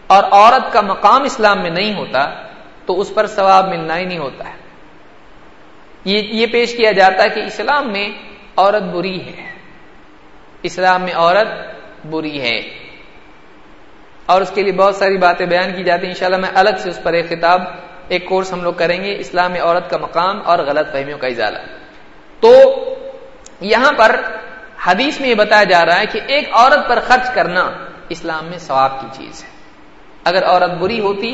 اور 0.07 0.23
عورت 0.23 0.73
کا 0.73 0.81
مقام 0.81 1.23
اسلام 1.23 1.61
میں 1.61 1.69
نہیں 1.69 1.93
ہوتا، 1.93 2.25
تو 2.85 2.99
اس 2.99 3.11
پر 3.15 3.27
ثواب 3.27 3.67
ملنا 3.67 3.97
ہی 3.97 4.05
نہیں 4.05 4.17
ہوتا۔ 4.17 4.49
ہے 4.49 4.59
یہ 6.05 6.17
یہ 6.17 6.47
پیش 6.47 6.77
کیا 6.77 6.91
جاتا 6.91 7.23
ہے 7.23 7.29
کہ 7.29 7.39
اسلام 7.39 7.91
میں 7.91 8.09
عورت 8.57 8.83
بری 8.83 9.21
ہے۔ 9.21 9.53
اسلام 10.63 11.03
میں 11.03 11.13
عورت 11.15 11.47
بری 12.05 12.41
ہے۔ 12.41 12.88
اور 14.29 14.41
اس 14.41 14.51
کے 14.55 14.61
لیے 14.63 14.73
بہت 14.73 14.95
ساری 14.95 15.17
باتیں 15.17 15.45
بیان 15.45 15.73
کی 15.75 15.83
جاتی 15.83 16.05
ہیں۔ 16.05 16.13
انشاءاللہ 16.13 16.37
میں 16.37 16.49
الگ 16.53 16.77
سے 16.77 16.89
اس 16.89 16.99
پر 17.03 17.13
ایک 17.13 17.29
خطاب، 17.29 17.61
ایک 18.07 18.25
کورس 18.25 18.53
ہم 18.53 18.63
لوگ 18.63 18.73
کریں 18.73 19.03
گے، 19.03 19.15
اسلام 19.19 19.51
میں 19.51 19.61
عورت 19.61 19.89
کا 19.89 19.97
مقام 19.97 20.41
اور 20.45 20.59
غلط 20.59 20.91
فہمیوں 20.91 21.17
کا 21.17 21.27
اضالہ 21.27 21.57
تو 22.39 22.51
یہاں 23.61 23.91
پر 23.97 24.15
حدیث 24.85 25.19
میں 25.19 25.29
یہ 25.29 25.35
بتایا 25.35 25.63
جا 25.63 25.85
رہا 25.85 25.99
ہے 25.99 26.05
کہ 26.05 26.19
ایک 26.27 26.49
عورت 26.51 26.89
پر 26.89 26.99
خرچ 27.07 27.33
کرنا 27.33 27.71
اسلام 28.09 28.45
میں 28.45 28.57
ثواب 28.57 29.01
کی 29.01 29.07
چیز 29.13 29.43
ہے۔ 29.43 29.49
اگر 30.23 30.45
عورت 30.45 30.71
بری 30.71 30.99
ہوتی 30.99 31.31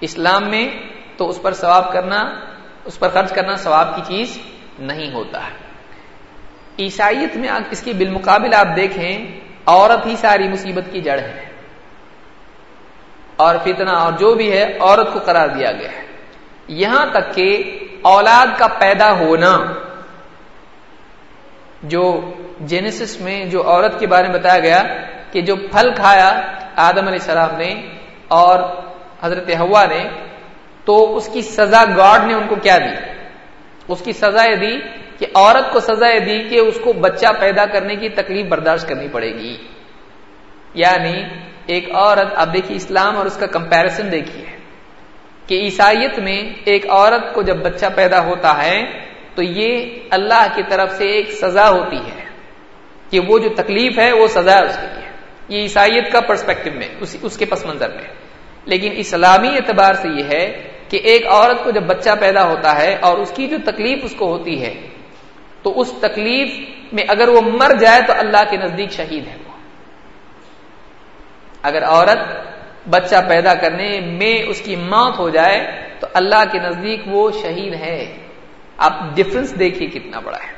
اسلام 0.00 0.50
میں، 0.50 0.68
تو 1.16 1.28
اس 1.28 1.42
پر 1.42 1.52
ثواب 1.52 1.92
کرنا، 1.92 2.20
اس 2.84 2.98
پر 2.98 3.08
خرچ 3.08 3.32
کرنا 3.32 3.56
ثواب 3.56 3.96
کی 3.96 4.02
چیز 4.06 4.38
نہیں 4.78 5.14
ہوتا 5.14 5.38
ہے۔ 5.38 5.56
عیسائیت 6.78 7.36
میں 7.36 7.48
اس 7.70 7.82
کے 7.82 7.92
بالمقابل 7.92 8.54
آپ 8.54 8.76
دیکھیں، 8.76 9.40
عورت 9.66 10.06
ہی 10.06 10.16
ساری 10.16 10.48
مصیبت 10.48 10.92
کی 10.92 11.00
جڑ 11.00 11.18
ہے۔ 11.18 11.53
اور 13.36 13.54
فتنہ 13.64 13.90
اور 13.90 14.12
جو 14.12 14.34
بھی 14.34 14.52
ہے، 14.52 14.78
عورت 14.80 15.12
کو 15.12 15.18
قرار 15.18 15.48
دیا 15.48 15.72
گیا 15.72 15.92
ہے۔ 15.92 16.02
یہاں 16.68 17.06
تک 17.06 17.34
کہ 17.34 17.78
اولاد 18.02 18.46
کا 18.58 18.66
پیدا 18.66 19.12
ہونا، 19.12 19.58
جو 21.82 22.32
جینسس 22.60 23.20
میں، 23.20 23.44
جو 23.44 23.68
عورت 23.68 24.00
کے 24.00 24.06
بارے 24.06 24.28
میں 24.28 24.38
بتایا 24.38 24.58
گیا 24.58 24.82
کہ 25.32 25.40
جو 25.40 25.56
پھل 25.56 25.90
کھایا 25.96 26.40
آدم 26.76 27.06
علیہ 27.06 27.18
السلام 27.20 27.56
نے 27.56 27.74
اور 28.28 28.58
حضرت 29.22 29.50
ہوا 29.58 29.84
نے، 29.84 30.08
تو 30.84 31.16
اس 31.16 31.28
کی 31.32 31.42
سزا 31.42 31.84
گاڈ 31.96 32.24
نے 32.24 32.34
ان 32.34 32.46
کو 32.48 32.54
کیا 32.54 32.78
دی؟ 32.78 33.12
اس 33.88 34.00
کی 34.00 34.12
سزا 34.12 34.44
یہ 34.44 34.56
دی 34.56 34.78
کہ 35.18 35.26
عورت 35.34 35.72
کو 35.72 35.80
سزا 35.80 36.08
یہ 36.08 36.18
دی 36.18 36.48
کہ 36.48 36.58
اس 36.58 36.78
کو 36.84 36.92
بچہ 36.92 37.26
پیدا 37.40 37.66
کرنے 37.66 37.96
کی 37.96 38.08
تکلیف 38.08 38.46
برداشت 38.46 38.88
کرنی 38.88 39.08
پڑے 39.08 39.34
گی۔ 39.34 39.56
یعنی 40.74 41.24
ایک 41.66 41.94
عورت 41.94 42.32
اب 42.34 42.54
دیکھیے 42.54 42.76
اسلام 42.76 43.16
اور 43.16 43.26
اس 43.26 43.36
کا 43.36 43.46
کمپیرزن 43.46 44.12
دیکھیے۔ 44.12 44.44
کہ 45.46 45.54
عیسائیت 45.54 46.18
میں 46.18 46.42
ایک 46.64 46.90
عورت 46.90 47.34
کو 47.34 47.42
جب 47.42 47.56
بچہ 47.56 47.86
پیدا 47.94 48.24
ہوتا 48.24 48.64
ہے، 48.64 48.82
تو 49.34 49.42
یہ 49.42 49.98
اللہ 50.10 50.46
کی 50.54 50.62
طرف 50.68 50.92
سے 50.92 51.04
ایک 51.04 51.32
سزا 51.32 51.70
ہوتی 51.70 51.96
ہے۔ 51.96 52.24
کہ 53.10 53.20
وہ 53.20 53.38
جو 53.38 53.48
تکلیف 53.56 53.98
ہے، 53.98 54.12
وہ 54.12 54.26
سزا 54.26 54.58
ہے 54.58 54.64
اس 54.64 54.76
کے 54.76 54.86
لیے 54.86 55.10
یہ 55.48 55.62
عیسائیت 55.62 56.12
کا 56.12 56.20
پرسپیکٹو 56.20 56.70
میں 56.74 56.88
اس 57.22 57.36
کے 57.38 57.44
پس 57.44 57.66
منظر 57.66 57.88
میں۔ 57.88 58.14
لیکن 58.64 58.92
اسلامی 58.96 59.48
اعتبار 59.48 59.94
سے 59.94 60.08
یہ 60.08 60.24
ہے 60.24 60.68
کہ 60.88 60.96
ایک 60.96 61.26
عورت 61.26 61.64
کو 61.64 61.70
جب 61.70 61.82
بچہ 61.82 62.10
پیدا 62.20 62.44
ہوتا 62.44 62.78
ہے 62.78 62.96
اور 63.00 63.18
اس 63.18 63.32
کی 63.36 63.46
جو 63.46 63.56
تکلیف 63.64 63.98
اس 64.02 64.14
کو 64.18 64.26
ہوتی 64.26 64.62
ہے، 64.62 64.74
تو 65.62 65.80
اس 65.80 65.92
تکلیف 66.00 66.68
میں 66.92 67.04
اگر 67.08 67.28
وہ 67.28 67.40
مر 67.40 67.70
جائے، 67.80 68.00
تو 68.06 68.12
اللہ 68.16 68.50
کے 68.50 68.56
نزدیک 68.56 68.92
شہید 68.92 69.26
ہے۔ 69.26 69.43
اگر 71.64 71.84
عورت 71.84 72.18
بچہ 72.88 73.14
پیدا 73.28 73.54
کرنے 73.54 74.00
میں 74.00 74.42
اس 74.48 74.60
کی 74.60 74.76
موت 74.76 75.18
ہو 75.18 75.28
جائے 75.28 75.88
تو 76.00 76.06
اللہ 76.14 76.44
کے 76.52 76.58
نزدیک 76.58 77.00
وہ 77.06 77.30
شہید 77.42 77.74
ہے۔ 77.74 78.16
آپ 78.76 78.92
ڈفرنس 79.14 79.58
دیکھیے 79.58 79.88
کتنا 79.88 80.20
بڑا 80.20 80.38
ہے۔ 80.38 80.52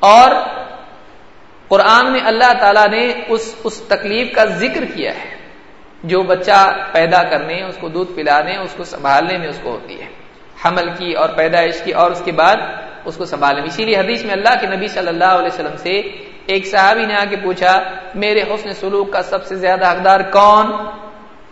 اور 0.00 0.30
قرآن 1.68 2.12
میں 2.12 2.20
اللہ 2.24 2.52
تعالی 2.60 2.96
نے 2.96 3.12
اس 3.28 3.54
اس 3.64 3.82
تکلیف 3.88 4.32
کا 4.32 4.44
ذکر 4.44 4.84
کیا 4.94 5.10
ہے۔ 5.10 5.34
جو 6.04 6.22
بچہ 6.22 6.76
پیدا 6.92 7.22
کرنے، 7.22 7.62
اس 7.62 7.76
کو 7.80 7.88
دودھ 7.88 8.12
پلانے، 8.16 8.56
اس 8.56 8.74
کو 8.76 8.84
سنبھالنے 8.84 9.38
میں 9.38 9.48
اس 9.48 9.60
کو 9.62 9.70
ہوتی 9.70 10.00
ہے۔ 10.00 10.06
حمل 10.64 10.88
کی 10.98 11.12
اور 11.12 11.28
پیدائش 11.28 11.82
کی 11.84 11.92
اور 11.92 12.10
اس 12.10 12.22
کے 12.24 12.32
بعد 12.32 12.56
اس 13.04 13.16
کو 13.16 13.24
سنبھالنے۔ 13.24 13.60
میں 13.60 13.68
اسی 13.68 13.84
لیے 13.84 13.96
حدیث 13.96 14.24
میں 14.24 14.32
اللہ 14.32 14.54
کے 14.60 14.66
نبی 14.66 14.88
صلی 14.88 15.08
اللہ 15.08 15.24
علیہ 15.24 15.54
وسلم 15.54 15.76
سے 15.76 16.02
ایک 16.46 16.66
صحابی 16.66 17.06
نے 17.06 17.16
آ 17.16 17.24
کے 17.30 17.36
پوچھا، 17.36 17.82
میرے 18.14 18.42
حسن 18.42 18.72
سلوک 18.72 19.12
کا 19.12 19.22
سب 19.22 19.46
سے 19.46 19.56
زیادہ 19.56 19.90
حقدار 19.90 20.20
کون؟ 20.20 20.72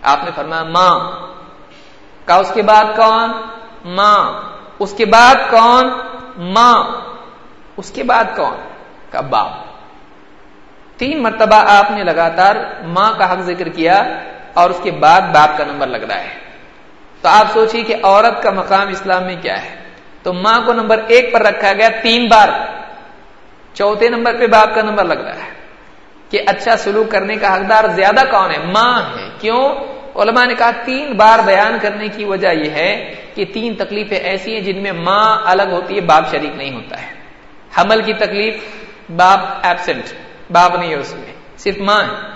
آپ 0.02 0.18
نے 0.24 0.31
فرمایا، 0.35 0.62
ماں۔ 0.62 1.11
کا 2.24 2.35
اس 2.35 2.50
کے 2.55 2.62
بعد 2.62 2.85
کون؟ 2.96 3.31
ماں۔ 3.85 4.42
اس 4.78 4.94
کے 4.96 5.05
بعد 5.05 5.35
کون؟ 5.50 5.90
ماں۔ 6.37 6.85
اس 7.76 7.90
کے 7.90 8.02
بعد 8.02 8.24
کون؟ 8.37 8.57
کا 9.11 9.20
باپ۔ 9.20 9.48
تین 10.96 11.22
مرتبہ 11.22 11.57
آپ 11.57 11.90
نے 11.90 12.05
لگاتار 12.05 12.57
ماں 12.85 13.12
کا 13.18 13.33
حق 13.33 13.38
ذکر 13.38 13.68
کیا 13.68 14.02
اور 14.55 14.70
اس 14.70 14.81
کے 14.83 14.90
بعد 14.90 15.20
باپ 15.20 15.59
کا 15.59 15.64
نمبر 15.64 15.87
لگ 15.87 15.96
رہا 15.96 16.20
ہے۔ 16.20 16.38
تو 17.20 17.28
آپ 17.28 17.46
سوچیے 17.52 17.83
کہ 17.83 17.96
عورت 18.02 18.42
کا 18.42 18.50
مقام 18.50 18.88
اسلام 18.88 19.24
میں 19.24 19.37
کیا 19.42 19.62
ہے۔ 19.62 19.76
تو 20.22 20.33
ماں 20.33 20.61
کو 20.66 20.72
نمبر 20.72 21.00
ایک 21.09 21.33
پر 21.33 21.42
رکھا 21.42 21.72
گیا 21.72 21.88
تین 22.02 22.28
بار۔ 22.28 22.48
چوتھے 23.75 24.09
نمبر 24.09 24.39
پہ 24.39 24.47
باپ 24.47 24.75
کا 24.75 24.83
نمبر 24.83 25.05
لگ 25.05 25.21
رہا 25.21 25.45
ہے 25.45 25.51
کہ 26.31 26.43
اچھا 26.47 26.77
سلوک 26.77 27.11
کرنے 27.11 27.37
کا 27.37 27.57
حقدار 27.57 27.85
زیادہ 27.85 28.21
کون 28.31 28.51
ہے؟ 28.51 28.59
ماں 28.59 29.01
ہے۔ 29.01 29.29
کیوں؟ 29.39 29.69
علماء 30.17 30.45
نے 30.45 30.55
کہا 30.55 30.71
تین 30.85 31.13
بار 31.13 31.39
بیان 31.45 31.79
کرنے 31.83 32.09
کی 32.09 32.25
وجہ 32.25 32.49
یہ 32.49 32.71
ہے 32.71 33.15
کہ 33.35 33.45
تین 33.45 33.75
تکلیفیں 33.75 34.19
ایسی 34.19 34.53
ہیں 34.53 34.61
جن 34.61 34.83
میں 34.83 34.93
ماں 34.93 35.39
الگ 35.45 35.69
ہوتی 35.73 35.97
ہے، 35.97 36.01
باپ 36.01 36.31
شریک 36.31 36.57
نہیں 36.57 36.75
ہوتا 36.75 37.03
ہے۔ 37.03 37.15
حمل 37.79 38.03
کی 38.03 38.13
تکلیف، 38.13 38.57
باپ 39.17 39.41
ایبسنٹ 39.63 40.05
باپ 40.53 40.79
نہیں 40.79 40.91
ہے 40.91 40.97
اس 40.97 41.15
میں۔ 41.15 41.33
صرف 41.57 41.79
ماں 41.79 42.03
ہے۔ 42.03 42.33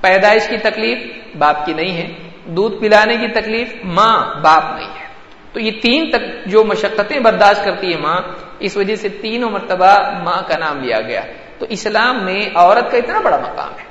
پیدائش 0.00 0.48
کی 0.48 0.58
تکلیف، 0.58 0.98
باپ 1.38 1.66
کی 1.66 1.72
نہیں 1.72 1.96
ہے۔ 1.96 2.28
دودھ 2.44 2.76
پلانے 2.76 3.16
کی 3.16 3.28
تکلیف، 3.28 3.74
ماں، 3.84 4.34
باپ 4.34 4.64
نہیں 4.78 4.88
ہے۔ 4.88 5.06
تو 5.52 5.60
یہ 5.60 5.70
تین 5.82 6.10
تک 6.10 6.46
جو 6.46 6.64
مشقتیں 6.64 7.20
برداشت 7.20 7.64
کرتی 7.64 7.92
ہے 7.92 7.98
ماں 7.98 8.20
اس 8.58 8.76
وجہ 8.76 8.96
سے 8.96 9.08
تینوں 9.08 9.50
مرتبہ 9.50 10.18
ماں 10.22 10.42
کا 10.48 10.58
نام 10.58 10.80
لیا 10.80 11.00
گیا۔ 11.00 11.20
تو 11.58 11.66
اسلام 11.68 12.24
میں 12.24 12.48
عورت 12.54 12.90
کا 12.90 12.96
اتنا 12.96 13.20
بڑا 13.20 13.36
مقام 13.36 13.78
ہے 13.78 13.84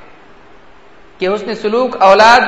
کہ 1.18 1.26
اس 1.26 1.44
نے 1.44 1.56
سلوک 1.56 2.02
اولاد 2.02 2.42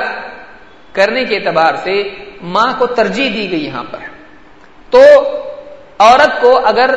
کرنے 0.92 1.24
کے 1.24 1.36
اعتبار 1.36 1.74
سے 1.74 2.02
ماں 2.42 2.72
کو 2.78 2.86
ترجیح 2.86 3.30
دی 3.34 3.50
گئی 3.50 3.66
یہاں 3.66 3.84
پر۔ 3.90 3.98
تو 4.90 5.00
عورت 5.98 6.40
کو 6.40 6.66
اگر 6.66 6.90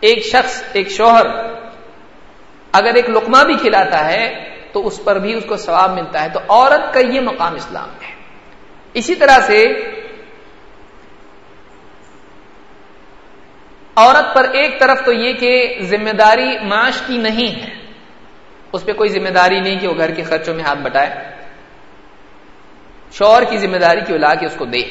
ایک 0.00 0.26
شخص، 0.26 0.62
ایک 0.72 0.90
شوہر 0.90 1.26
اگر 2.72 2.94
ایک 2.94 3.10
لقمہ 3.10 3.44
بھی 3.44 3.54
کھلاتا 3.54 4.04
ہے، 4.04 4.50
تو 4.72 4.86
اس 4.86 5.00
پر 5.04 5.18
بھی 5.18 5.34
اس 5.34 5.44
کو 5.48 5.56
ثواب 5.56 5.92
ملتا 5.92 6.24
ہے۔ 6.24 6.28
تو 6.28 6.40
عورت 6.48 6.94
کا 6.94 7.00
یہ 7.00 7.20
مقام 7.20 7.54
اسلام 7.54 7.88
ہے۔ 8.02 8.14
اسی 8.94 9.14
طرح 9.14 9.38
سے 9.40 9.64
عورت 13.96 14.34
پر 14.34 14.46
ایک 14.52 14.80
طرف 14.80 15.04
تو 15.04 15.12
یہ 15.12 15.32
کہ 15.32 15.78
ذمہ 15.80 16.10
داری 16.10 16.58
معاش 16.58 17.02
کی 17.06 17.16
نہیں 17.16 17.62
ہے، 17.62 17.74
اس 18.72 18.84
پہ 18.84 18.92
کوئی 18.92 19.10
ذمہ 19.10 19.28
داری 19.28 19.60
نہیں 19.60 19.78
کہ 19.78 19.88
وہ 19.88 19.94
گھر 19.98 20.10
کے 20.10 20.22
خرچوں 20.22 20.54
میں 20.54 20.64
ہاتھ 20.64 20.78
بٹائے 20.78 21.36
شور 23.12 23.42
کی 23.42 23.58
ذمہ 23.58 23.76
داری 23.76 24.00
کی 24.06 24.18
لا 24.18 24.34
کے 24.34 24.46
اس 24.46 24.54
کو 24.58 24.64
دے۔ 24.64 24.82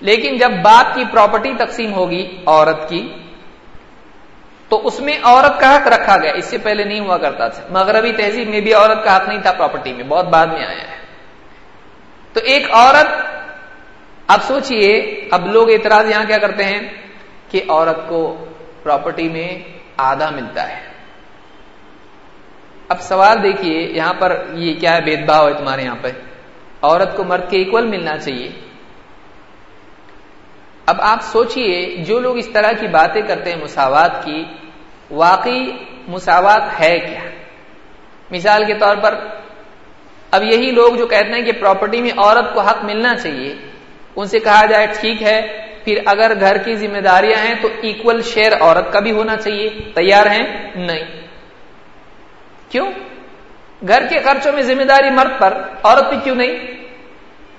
لیکن 0.00 0.36
جب 0.36 0.50
باپ 0.62 0.94
کی 0.94 1.04
پراپرٹی 1.12 1.52
تقسیم 1.58 1.92
ہوگی 1.92 2.36
عورت 2.46 2.88
کی، 2.88 3.14
تو 4.68 4.86
اس 4.86 5.00
میں 5.00 5.18
عورت 5.22 5.60
کا 5.60 5.76
حق 5.76 5.88
رکھا 5.88 6.16
گیا۔ 6.16 6.32
اس 6.32 6.44
سے 6.44 6.58
پہلے 6.58 6.84
نہیں 6.84 7.00
ہوا 7.00 7.18
کرتا 7.18 7.48
تھا۔ 7.48 7.62
مغربی 7.70 8.12
تہذیب 8.12 8.48
میں 8.48 8.60
بھی 8.60 8.74
عورت 8.74 9.04
کا 9.04 9.16
حق 9.16 9.28
نہیں 9.28 9.42
تھا 9.42 9.52
پراپرٹی 9.52 9.92
میں، 9.92 10.04
بہت 10.04 10.24
بعد 10.24 10.46
میں 10.46 10.64
آیا 10.66 10.90
ہے۔ 10.90 10.96
تو 12.32 12.40
ایک 12.40 12.66
عورت، 12.70 13.22
اب 14.26 14.42
سوچئے، 14.42 14.88
اب 15.30 15.46
لوگ 15.46 15.70
اعتراض 15.70 16.10
یہاں 16.10 16.24
کیا 16.26 16.38
کرتے 16.38 16.64
ہیں؟ 16.64 17.01
کہ 17.52 17.62
عورت 17.68 18.08
کو 18.08 18.44
پراپرٹی 18.82 19.28
میں 19.28 19.58
آدھا 19.96 20.30
ملتا 20.30 20.68
ہے۔ 20.68 20.80
اب 22.88 23.00
سوال 23.00 23.42
دیکھیے، 23.42 23.80
یہاں 23.80 24.14
پر 24.14 24.42
یہ 24.54 24.74
کیا 24.74 24.96
ہے 24.96 25.00
بید 25.00 25.26
بھاؤ 25.26 25.48
ہے 25.48 25.54
تمہارے 25.54 25.82
یہاں 25.82 25.96
پہ 26.02 26.08
عورت 26.82 27.16
کو 27.16 27.24
مرد 27.24 27.50
کے 27.50 27.56
ایکول 27.56 27.86
ملنا 27.86 28.18
چاہیے۔ 28.18 28.48
اب 30.86 30.96
آپ 31.00 31.22
سوچئے، 31.22 31.96
جو 31.96 32.20
لوگ 32.20 32.36
اس 32.36 32.48
طرح 32.48 32.72
کی 32.72 32.86
باتیں 32.86 33.22
کرتے 33.22 33.52
ہیں 33.52 33.62
مساوات 33.62 34.24
کی، 34.24 34.44
واقعی 35.10 35.72
مساوات 36.08 36.80
ہے 36.80 36.98
کیا؟ 36.98 37.30
مثال 38.30 38.64
کے 38.64 38.74
طور 38.74 38.96
پر، 38.96 39.14
اب 40.30 40.42
یہی 40.42 40.70
لوگ 40.70 40.94
جو 40.94 41.06
کہتے 41.06 41.32
ہیں 41.32 41.42
کہ 41.42 41.52
پراپرٹی 41.52 42.02
میں 42.02 42.10
عورت 42.16 42.54
کو 42.54 42.60
حق 42.60 42.84
ملنا 42.84 43.14
چاہیے، 43.14 43.54
ان 44.16 44.26
سے 44.26 44.38
کہا 44.38 44.66
جائے 44.66 44.86
ٹھیک 45.00 45.22
ہے 45.22 45.71
پھر 45.84 45.98
اگر 46.06 46.40
گھر 46.40 46.58
کی 46.58 46.74
ذمہ 46.74 46.98
داریاں 46.98 47.46
ہیں 47.46 47.54
تو 47.62 47.68
ایکول 47.82 48.22
شیئر 48.22 48.52
عورت 48.60 48.92
کا 48.92 49.00
بھی 49.00 49.12
ہونا 49.12 49.36
چاہیے۔ 49.36 49.68
تیار 49.94 50.26
ہیں؟ 50.26 50.70
نہیں۔ 50.74 51.04
کیوں؟ 52.68 52.86
گھر 53.88 54.06
کے 54.06 54.18
خرچوں 54.18 54.52
میں 54.52 54.62
ذمہ 54.62 54.82
داری 54.82 55.10
مرد 55.10 55.40
پر، 55.40 55.62
عورت 55.82 56.08
بھی 56.08 56.16
کیوں 56.24 56.36
نہیں؟ 56.36 56.58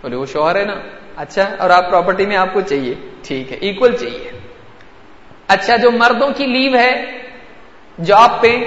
بولے، 0.02 0.16
وہ 0.16 0.26
شوہر 0.26 0.56
ہے 0.56 0.64
نا۔ 0.64 0.76
اچھا 1.16 1.56
اور 1.60 1.70
آپ 1.70 1.92
پراپرٹی 1.92 2.26
میں 2.26 2.38
آپ 2.38 2.54
کو 2.54 2.62
چاہیے۔ 2.62 2.94
ٹھیک 3.24 3.52
ہے 3.52 3.58
ایکول 3.58 3.96
چاہیے۔ 3.96 4.32
اچھا 5.48 5.76
جو 5.76 5.92
مردوں 5.92 6.30
کی 6.30 6.46
لیو 6.46 6.76
ہے 6.76 7.06
جاب 8.06 8.42
پہ، 8.42 8.58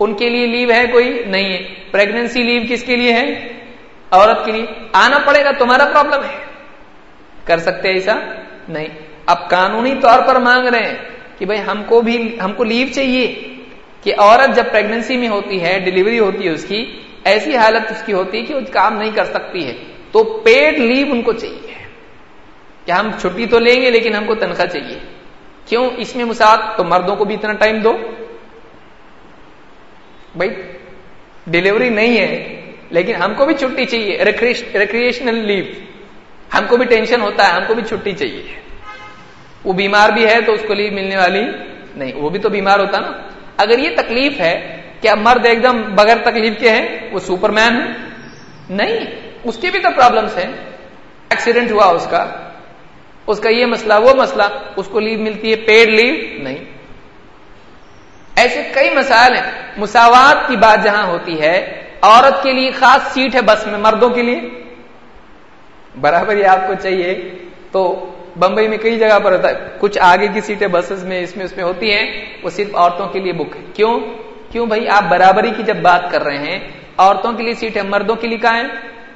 ان 0.00 0.14
کے 0.14 0.28
لیے 0.28 0.46
لیو 0.46 0.72
ہے 0.72 0.86
کوئی؟ 0.86 1.22
نہیں 1.26 1.52
ہے۔ 1.52 1.74
پریگنسی 1.90 2.42
لیو 2.42 2.62
کس 2.70 2.84
کے 2.84 2.96
لیے 2.96 3.12
ہے؟ 3.12 3.52
عورت 4.10 4.44
کے 4.44 4.52
لیے۔ 4.52 4.66
آنا 4.92 5.18
پڑے 5.18 5.44
گا، 5.44 5.50
تمہارا 5.50 5.84
پرابلم 5.84 6.22
ہے۔ 6.22 6.47
کر 7.48 7.58
سکتے 7.58 7.88
ایسا؟ 7.88 8.14
نہیں۔ 8.68 8.86
اب 9.26 9.50
قانونی 9.50 9.94
طور 10.00 10.18
پر 10.26 10.36
مانگ 10.36 10.66
رہے 10.66 10.88
ہیں 10.88 10.96
کہ 11.38 11.46
بھائی 11.46 11.60
ہم 11.66 11.82
کو 11.86 12.00
بھی، 12.00 12.40
ہم 12.44 12.52
کو 12.52 12.64
لیو 12.64 12.86
چاہیے 12.94 13.54
کہ 14.02 14.14
عورت 14.18 14.56
جب 14.56 14.64
پریگنسی 14.72 15.16
میں 15.16 15.28
ہوتی 15.28 15.62
ہے 15.62 15.80
ڈلیوری 15.84 16.18
ہوتی 16.18 16.44
ہے 16.44 16.50
اس 16.50 16.64
کی، 16.64 17.00
ایسی 17.24 17.56
حالت 17.56 17.90
اس 17.90 18.02
کی 18.06 18.12
ہوتی 18.12 18.40
ہے 18.40 18.42
کہ 18.42 18.54
وہ 18.54 18.60
کام 18.72 18.96
نہیں 18.96 19.10
کر 19.14 19.24
سکتی 19.24 19.66
ہے۔ 19.66 19.76
تو 20.12 20.24
پیڈ 20.24 20.78
لیو 20.78 21.06
ان 21.10 21.22
کو 21.22 21.32
چاہیے۔ 21.32 21.74
کہ 22.84 22.92
ہم 22.92 23.10
چھٹی 23.20 23.46
تو 23.46 23.58
لیں 23.58 23.82
گے 23.82 23.90
لیکن 23.90 24.14
ہم 24.14 24.26
کو 24.26 24.34
تنخواہ 24.34 24.66
چاہیے۔ 24.66 24.98
کیوں؟ 25.66 25.90
اس 25.96 26.16
میں 26.16 26.24
مساعد 26.24 26.58
تو 26.76 26.84
مردوں 26.84 27.16
کو 27.16 27.24
بھی 27.24 27.34
اتنا 27.34 27.52
ٹائم 27.52 27.76
دو۔ 27.76 27.96
بھائی 30.36 30.50
ڈلیوری 31.46 31.88
نہیں 31.88 32.18
ہے، 32.18 32.60
لیکن 32.90 33.14
ہم 33.14 33.34
کو 33.34 33.46
بھی 33.46 33.54
چھٹی 33.54 33.84
چاہیے۔ 33.84 34.18
ریکریشنل 34.74 35.34
لیو 35.34 35.64
ہم 36.54 36.64
کو 36.68 36.76
بھی 36.76 36.86
ٹینشن 36.86 37.20
ہوتا 37.20 37.48
ہے، 37.48 37.52
ہم 37.52 37.62
کو 37.66 37.74
بھی 37.74 37.82
چھٹی 37.82 38.12
چاہیے۔ 38.12 38.42
وہ 39.64 39.72
بیمار 39.72 40.08
بھی 40.08 40.26
ہے 40.26 40.40
تو 40.40 40.52
اس 40.52 40.60
کو 40.68 40.74
لیو 40.74 40.92
ملنے 40.92 41.16
والی 41.16 41.44
نہیں، 41.96 42.12
وہ 42.14 42.30
بھی 42.30 42.38
تو 42.38 42.48
بیمار 42.48 42.78
ہوتا 42.78 42.98
نا۔ 42.98 43.12
اگر 43.56 43.78
یہ 43.78 43.90
تکلیف 43.96 44.40
ہے 44.40 44.80
کیا 45.00 45.14
مرد 45.14 45.46
ایک 45.46 45.62
دم 45.62 45.94
بغیر 45.94 46.16
تکلیف 46.16 46.60
کے 46.60 46.70
ہے 46.70 47.08
وہ 47.12 47.18
سپر 47.18 47.50
مین 47.50 47.82
ہے؟ 47.82 47.86
نہیں، 48.70 48.98
اس 49.44 49.58
کی 49.58 49.70
بھی 49.70 49.78
تو 49.78 49.88
پرابلمس 49.96 50.36
ہیں۔ 50.36 50.52
ایکسیڈنٹ 51.30 51.70
ہوا 51.70 51.84
اس 51.84 52.06
کا۔ 52.10 52.26
اس 53.26 53.40
کا 53.40 53.50
یہ 53.50 53.66
مسئلہ، 53.66 53.94
وہ 54.02 54.14
مسئلہ، 54.14 54.42
اس 54.76 54.86
کو 54.86 55.00
لیو 55.00 55.18
ملتی 55.18 55.50
ہے 55.50 55.56
پیڈ 55.56 55.88
لیو 55.88 56.42
نہیں۔ 56.42 56.64
ایسے 58.36 58.62
کئی 58.74 58.90
مسائل 58.90 59.34
ہیں۔ 59.34 59.52
مساوات 59.76 60.48
کی 60.48 60.56
بات 60.56 60.84
جہاں 60.84 61.06
ہوتی 61.06 61.40
ہے، 61.40 61.82
عورت 62.02 62.42
کے 62.42 62.52
لیے 62.52 62.70
خاص 62.70 63.12
سیٹ 63.12 63.34
ہے 63.34 63.42
بس 63.42 63.66
میں، 63.66 63.78
مردوں 63.78 64.08
کے 64.08 64.22
لیے۔ 64.22 64.40
برابر 66.00 66.36
یہ 66.36 66.46
آپ 66.46 66.66
کو 66.66 66.74
چاہیے۔ 66.82 67.32
تو 67.72 68.12
بمبئی 68.38 68.68
میں 68.68 68.78
کئی 68.78 68.98
جگہ 68.98 69.18
پر 69.22 69.32
ہوتا 69.32 69.48
ہے۔ 69.48 69.54
کچھ 69.78 69.98
آگے 69.98 70.28
کی 70.28 70.40
سیٹیں 70.40 70.68
بسز 70.68 71.04
میں 71.04 71.20
اس 71.20 71.36
میں 71.36 71.44
اس 71.44 71.56
میں 71.56 71.64
ہوتی 71.64 71.94
ہیں۔ 71.94 72.26
وہ 72.42 72.50
صرف 72.50 72.66
عورتوں 72.74 73.08
کے 73.08 73.20
لیے 73.20 73.32
بک 73.32 73.56
ہے۔ 73.56 73.60
کیوں؟ 73.74 74.00
کیوں 74.50 74.66
بھائی؟ 74.66 74.88
آپ 74.88 75.02
برابری 75.08 75.50
کی 75.56 75.62
جب 75.62 75.76
بات 75.76 76.10
کر 76.10 76.22
رہے 76.24 76.38
ہیں، 76.38 76.68
عورتوں 76.96 77.32
کے 77.32 77.42
لیے 77.42 77.54
سیٹ 77.54 77.76
ہے 77.76 77.82
مردوں 77.82 78.16
کے 78.16 78.28
لیے 78.28 78.38
کہاں 78.38 78.56
ہے 78.56 78.62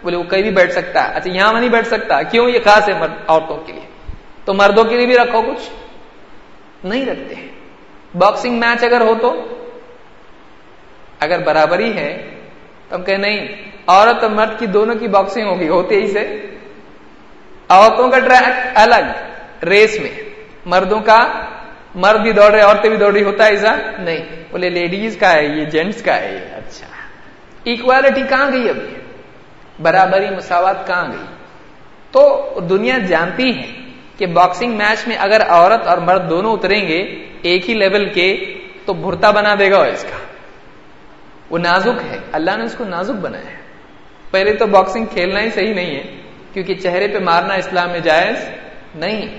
بولے 0.02 0.16
وہ 0.16 0.22
کہیں 0.22 0.42
بھی 0.42 0.50
بیٹھ 0.50 0.72
سکتا 0.72 1.08
ہے۔ 1.08 1.14
اچھا 1.14 1.30
یہاں 1.30 1.60
نہیں 1.60 1.68
بیٹھ 1.68 1.86
سکتا۔ 1.86 2.22
کیوں؟ 2.22 2.48
یہ 2.48 2.58
خاص 2.64 2.88
ہے 2.88 2.94
مرد، 2.98 3.12
عورتوں 3.26 3.56
کے 3.66 3.72
لیے۔ 3.72 4.12
تو 4.44 4.54
مردوں 4.54 4.84
کے 4.84 4.96
لیے 4.96 5.06
بھی 5.06 5.14
رکھو 5.14 5.42
کچھ؟ 5.42 5.70
نہیں 6.86 7.06
رکھتے۔ 7.06 7.34
ہیں 7.34 7.48
باکسنگ 8.16 8.60
میچ 8.60 8.84
اگر 8.84 9.00
ہو 9.00 9.14
تو؟ 9.22 9.34
اگر 11.20 11.38
برابری 11.42 11.96
ہے، 11.96 12.30
تو 12.88 12.96
ہم 12.96 13.02
کہ 13.02 13.16
نہیں، 13.16 13.48
عورت 13.86 14.22
اور 14.22 14.30
مرد 14.30 14.58
کی 14.58 14.66
دونوں 14.66 14.94
کی 14.94 15.08
باکسنگ 15.08 15.46
ہوگی 15.46 15.68
ہوتے 15.68 15.94
ہی 15.94 16.06
سے۔ 16.06 16.46
عورتوں 17.72 18.10
کا 18.10 18.18
ٹریک 18.18 18.48
الگ، 18.74 19.34
ریس 19.64 20.00
میں۔ 20.00 20.22
مردوں 20.66 21.00
کا 21.00 21.28
مرد 21.94 22.20
بھی 22.20 22.32
دوڑ 22.32 22.50
رہے، 22.50 22.60
عورتیں 22.60 22.90
بھی 22.90 22.98
دوڑ 22.98 23.12
رہی، 23.12 23.22
ہوتا 23.22 23.44
ہے 23.44 23.50
ایسا؟ 23.50 23.76
نہیں۔ 23.98 24.44
بولے 24.50 24.70
لیڈیز 24.70 25.16
کا 25.16 25.32
ہے، 25.32 25.44
یہ 25.44 25.64
جینٹس 25.64 26.02
کا 26.02 26.16
ہے، 26.16 26.32
یہ 26.32 26.56
اچھا۔ 26.56 26.86
اکوالٹی 27.66 28.22
کہاں 28.28 28.52
گئی 28.52 28.68
ابھی 28.68 28.94
برابری، 29.82 30.36
مساوات 30.36 30.86
کہاں 30.86 31.04
گئی؟ 31.04 31.24
تو 32.10 32.50
دنیا 32.70 32.98
جانتی 32.98 33.58
ہے 33.58 33.72
کہ 34.18 34.26
باکسنگ 34.26 34.76
میچ 34.76 35.08
میں 35.08 35.16
اگر 35.16 35.40
عورت 35.48 35.86
اور 35.86 35.98
مرد 35.98 36.30
دونوں 36.30 36.52
اتریں 36.52 36.88
گے 36.88 36.98
ایک 37.42 37.70
ہی 37.70 37.74
لیول 37.74 38.08
کے، 38.08 38.54
تو 38.86 38.94
بھرتا 38.94 39.30
بنا 39.30 39.54
دے 39.58 39.70
گا 39.70 39.84
اس 39.84 40.02
کا۔ 40.02 40.18
وہ 41.50 41.58
نازک 41.58 42.02
ہے، 42.10 42.18
اللہ 42.32 42.56
نے 42.56 42.64
اس 42.64 42.74
کو 42.74 42.84
نازک 42.84 43.20
بنایا 43.20 43.50
ہے۔ 43.50 43.62
پہلے 44.30 44.52
تو 44.52 44.66
باکسنگ 44.66 45.06
کھیلنا 45.06 45.40
ہی 45.40 45.50
صحیح 45.50 45.74
نہیں 45.74 45.96
ہے۔ 45.96 46.21
کیونکہ 46.52 46.74
چہرے 46.74 47.08
پہ 47.08 47.18
مارنا 47.18 47.54
اسلام 47.54 47.90
میں 47.90 48.00
جائز 48.00 48.36
نہیں۔ 48.94 49.38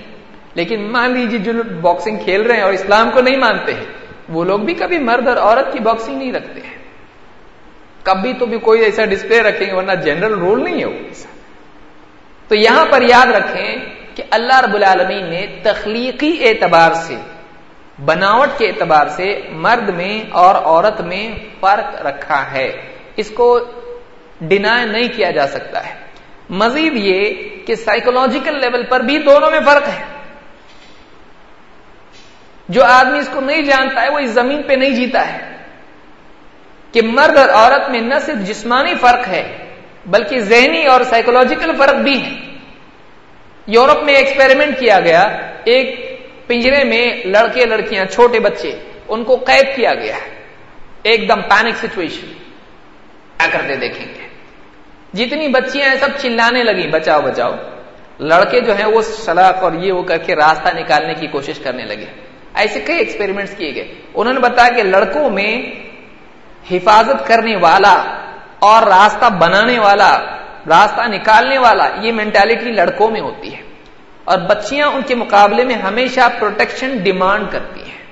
لیکن 0.54 0.92
مان 0.92 1.12
لیجیے 1.12 1.38
جو 1.38 1.52
لوگ 1.52 1.80
باکسنگ 1.80 2.16
کھیل 2.24 2.42
رہے 2.42 2.56
ہیں 2.56 2.62
اور 2.62 2.72
اسلام 2.72 3.10
کو 3.10 3.20
نہیں 3.20 3.38
مانتے 3.38 3.74
ہیں، 3.74 3.84
وہ 4.28 4.44
لوگ 4.44 4.60
بھی 4.60 4.74
کبھی 4.74 4.98
مرد 4.98 5.28
اور 5.28 5.36
عورت 5.36 5.72
کی 5.72 5.78
باکسنگ 5.78 6.18
نہیں 6.18 6.32
رکھتے 6.32 6.60
ہیں۔ 6.60 6.74
کبھی 8.02 8.32
تو 8.32 8.46
بھی 8.46 8.58
کوئی 8.58 8.82
ایسا 8.82 9.04
ڈسپلے 9.04 9.42
رکھیں 9.42 9.66
گے، 9.66 9.72
ورنہ 9.72 9.92
جنرل 9.92 10.34
رول 10.34 10.64
نہیں 10.64 10.80
ہے 10.80 10.84
وہ 10.84 11.04
ایسا 11.08 11.28
تو 12.48 12.56
یہاں 12.56 12.86
پر 12.90 13.02
یاد 13.02 13.26
رکھیں 13.26 13.76
کہ 14.14 14.22
اللہ 14.30 14.60
رب 14.60 14.74
العالمین 14.74 15.30
نے 15.30 15.46
تخلیقی 15.62 16.48
اعتبار 16.48 16.92
سے، 16.92 17.16
بناوٹ 18.04 18.48
کے 18.58 18.66
اعتبار 18.66 19.06
سے 19.06 19.40
مرد 19.50 19.88
میں 19.88 20.30
اور 20.30 20.54
عورت 20.54 21.00
میں 21.00 21.30
فرق 21.60 22.06
رکھا 22.06 22.52
ہے۔ 22.52 22.72
اس 23.16 23.30
کو 23.30 23.60
ڈینائی 24.40 24.86
نہیں 24.86 25.08
کیا 25.16 25.30
جا 25.30 25.46
سکتا 25.46 25.86
ہے۔ 25.86 26.03
مزید 26.50 26.92
یہ 26.96 27.34
کہ 27.66 27.74
سائیکولوجیکل 27.74 28.60
لیول 28.60 28.84
پر 28.84 29.00
بھی 29.00 29.18
دونوں 29.18 29.50
میں 29.50 29.60
فرق 29.60 29.88
ہے۔ 29.88 30.04
جو 32.68 32.84
آدمی 32.84 33.18
اس 33.18 33.28
کو 33.32 33.40
نہیں 33.40 33.62
جانتا 33.62 34.02
ہے، 34.02 34.08
وہ 34.08 34.18
اس 34.18 34.30
زمین 34.30 34.62
پہ 34.62 34.72
نہیں 34.72 34.90
جیتا 34.90 35.32
ہے۔ 35.32 35.56
کہ 36.92 37.02
مرد 37.02 37.36
اور 37.36 37.48
عورت 37.48 37.90
میں 37.90 38.00
نہ 38.00 38.14
صرف 38.18 38.46
جسمانی 38.46 38.94
فرق 38.94 39.28
ہے، 39.28 39.74
بلکہ 40.06 40.38
ذہنی 40.38 40.86
اور 40.86 41.00
سائیکولوجیکل 41.00 41.76
فرق 41.78 41.94
بھی 41.94 42.24
ہے۔ 42.24 42.30
یورپ 43.66 44.04
میں 44.04 44.14
ایکسپیریمنٹ 44.14 44.78
کیا 44.78 45.00
گیا۔ 45.00 45.22
ایک 45.64 46.14
پنجرے 46.46 46.84
میں 46.84 47.06
لڑکے 47.24 47.66
لڑکیاں، 47.66 48.04
چھوٹے 48.04 48.40
بچے، 48.40 48.78
ان 49.08 49.24
کو 49.24 49.36
قید 49.36 49.76
کیا 49.76 49.94
گیا 49.94 50.16
ایک 51.02 51.28
دم 51.28 51.40
پینک 51.40 51.74
سچویشن 51.76 52.26
کیا 52.26 53.46
کرتے 53.52 53.76
دیکھیں 53.76 54.06
گے۔ 54.14 54.23
جتنی 55.14 55.48
بچیاں 55.48 55.88
ہیں 55.88 55.96
سب 56.00 56.08
چلانے 56.18 56.64
لگی 56.64 56.88
بچاؤ 56.88 57.20
بچاؤ۔ 57.20 57.54
لڑکے 58.20 58.60
جو 58.60 58.76
ہیں 58.76 58.84
وہ 58.84 59.02
شلاق 59.24 59.62
اور 59.62 59.72
یہ 59.72 59.92
وہ 59.92 60.02
کر 60.02 60.18
کے 60.18 60.36
راستہ 60.36 60.68
نکالنے 60.76 61.14
کی 61.14 61.26
کوشش 61.26 61.58
کرنے 61.58 61.84
لگے۔ 61.84 62.06
ایسے 62.54 62.80
کئی 62.80 62.98
ایکسپیریمنٹس 62.98 63.56
کیے 63.56 63.74
گئے۔ 63.74 63.94
انہوں 64.14 64.34
نے 64.34 64.40
بتایا 64.40 64.68
کہ 64.68 64.82
لڑکوں 64.82 65.30
میں 65.30 65.62
حفاظت 66.70 67.26
کرنے 67.26 67.56
والا 67.56 68.04
اور 68.58 68.82
راستہ 68.82 69.24
بنانے 69.30 69.78
والا، 69.78 70.18
راستہ 70.68 71.00
نکالنے 71.00 71.58
والا، 71.58 71.88
یہ 72.00 72.12
مینٹالٹی 72.12 72.72
لڑکوں 72.72 73.10
میں 73.10 73.20
ہوتی 73.20 73.54
ہے۔ 73.54 73.62
اور 74.24 74.38
بچیاں 74.38 74.88
ان 74.88 75.02
کے 75.06 75.14
مقابلے 75.14 75.64
میں 75.64 75.74
ہمیشہ 75.74 76.20
پروٹیکشن 76.38 76.96
ڈیمانڈ 76.96 77.46
کرتی 77.50 77.80
ہیں۔ 77.80 78.04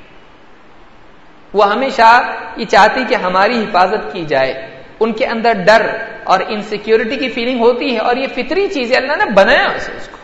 وہ 1.53 1.73
ہمیشہ 1.73 2.23
یہ 2.57 2.65
چاہتی 2.65 3.05
کہ 3.09 3.15
ہماری 3.15 3.65
حفاظت 3.65 4.13
کی 4.13 4.25
جائے۔ 4.25 4.72
ان 5.03 5.13
کے 5.13 5.27
اندر 5.27 5.53
ڈر 5.53 5.97
اور 6.25 6.41
انسیکیورٹی 6.49 7.17
کی 7.17 7.29
فیلنگ 7.29 7.61
ہوتی 7.61 7.95
ہے 7.95 7.99
اور 7.99 8.17
یہ 8.17 8.27
فطری 8.35 8.69
چیز 8.69 8.93
ہے 8.93 8.97
اللہ 8.97 9.25
نے 9.25 9.31
بنایا 9.35 9.65
اسے 9.77 9.93
اس 9.97 10.09
کو۔ 10.09 10.19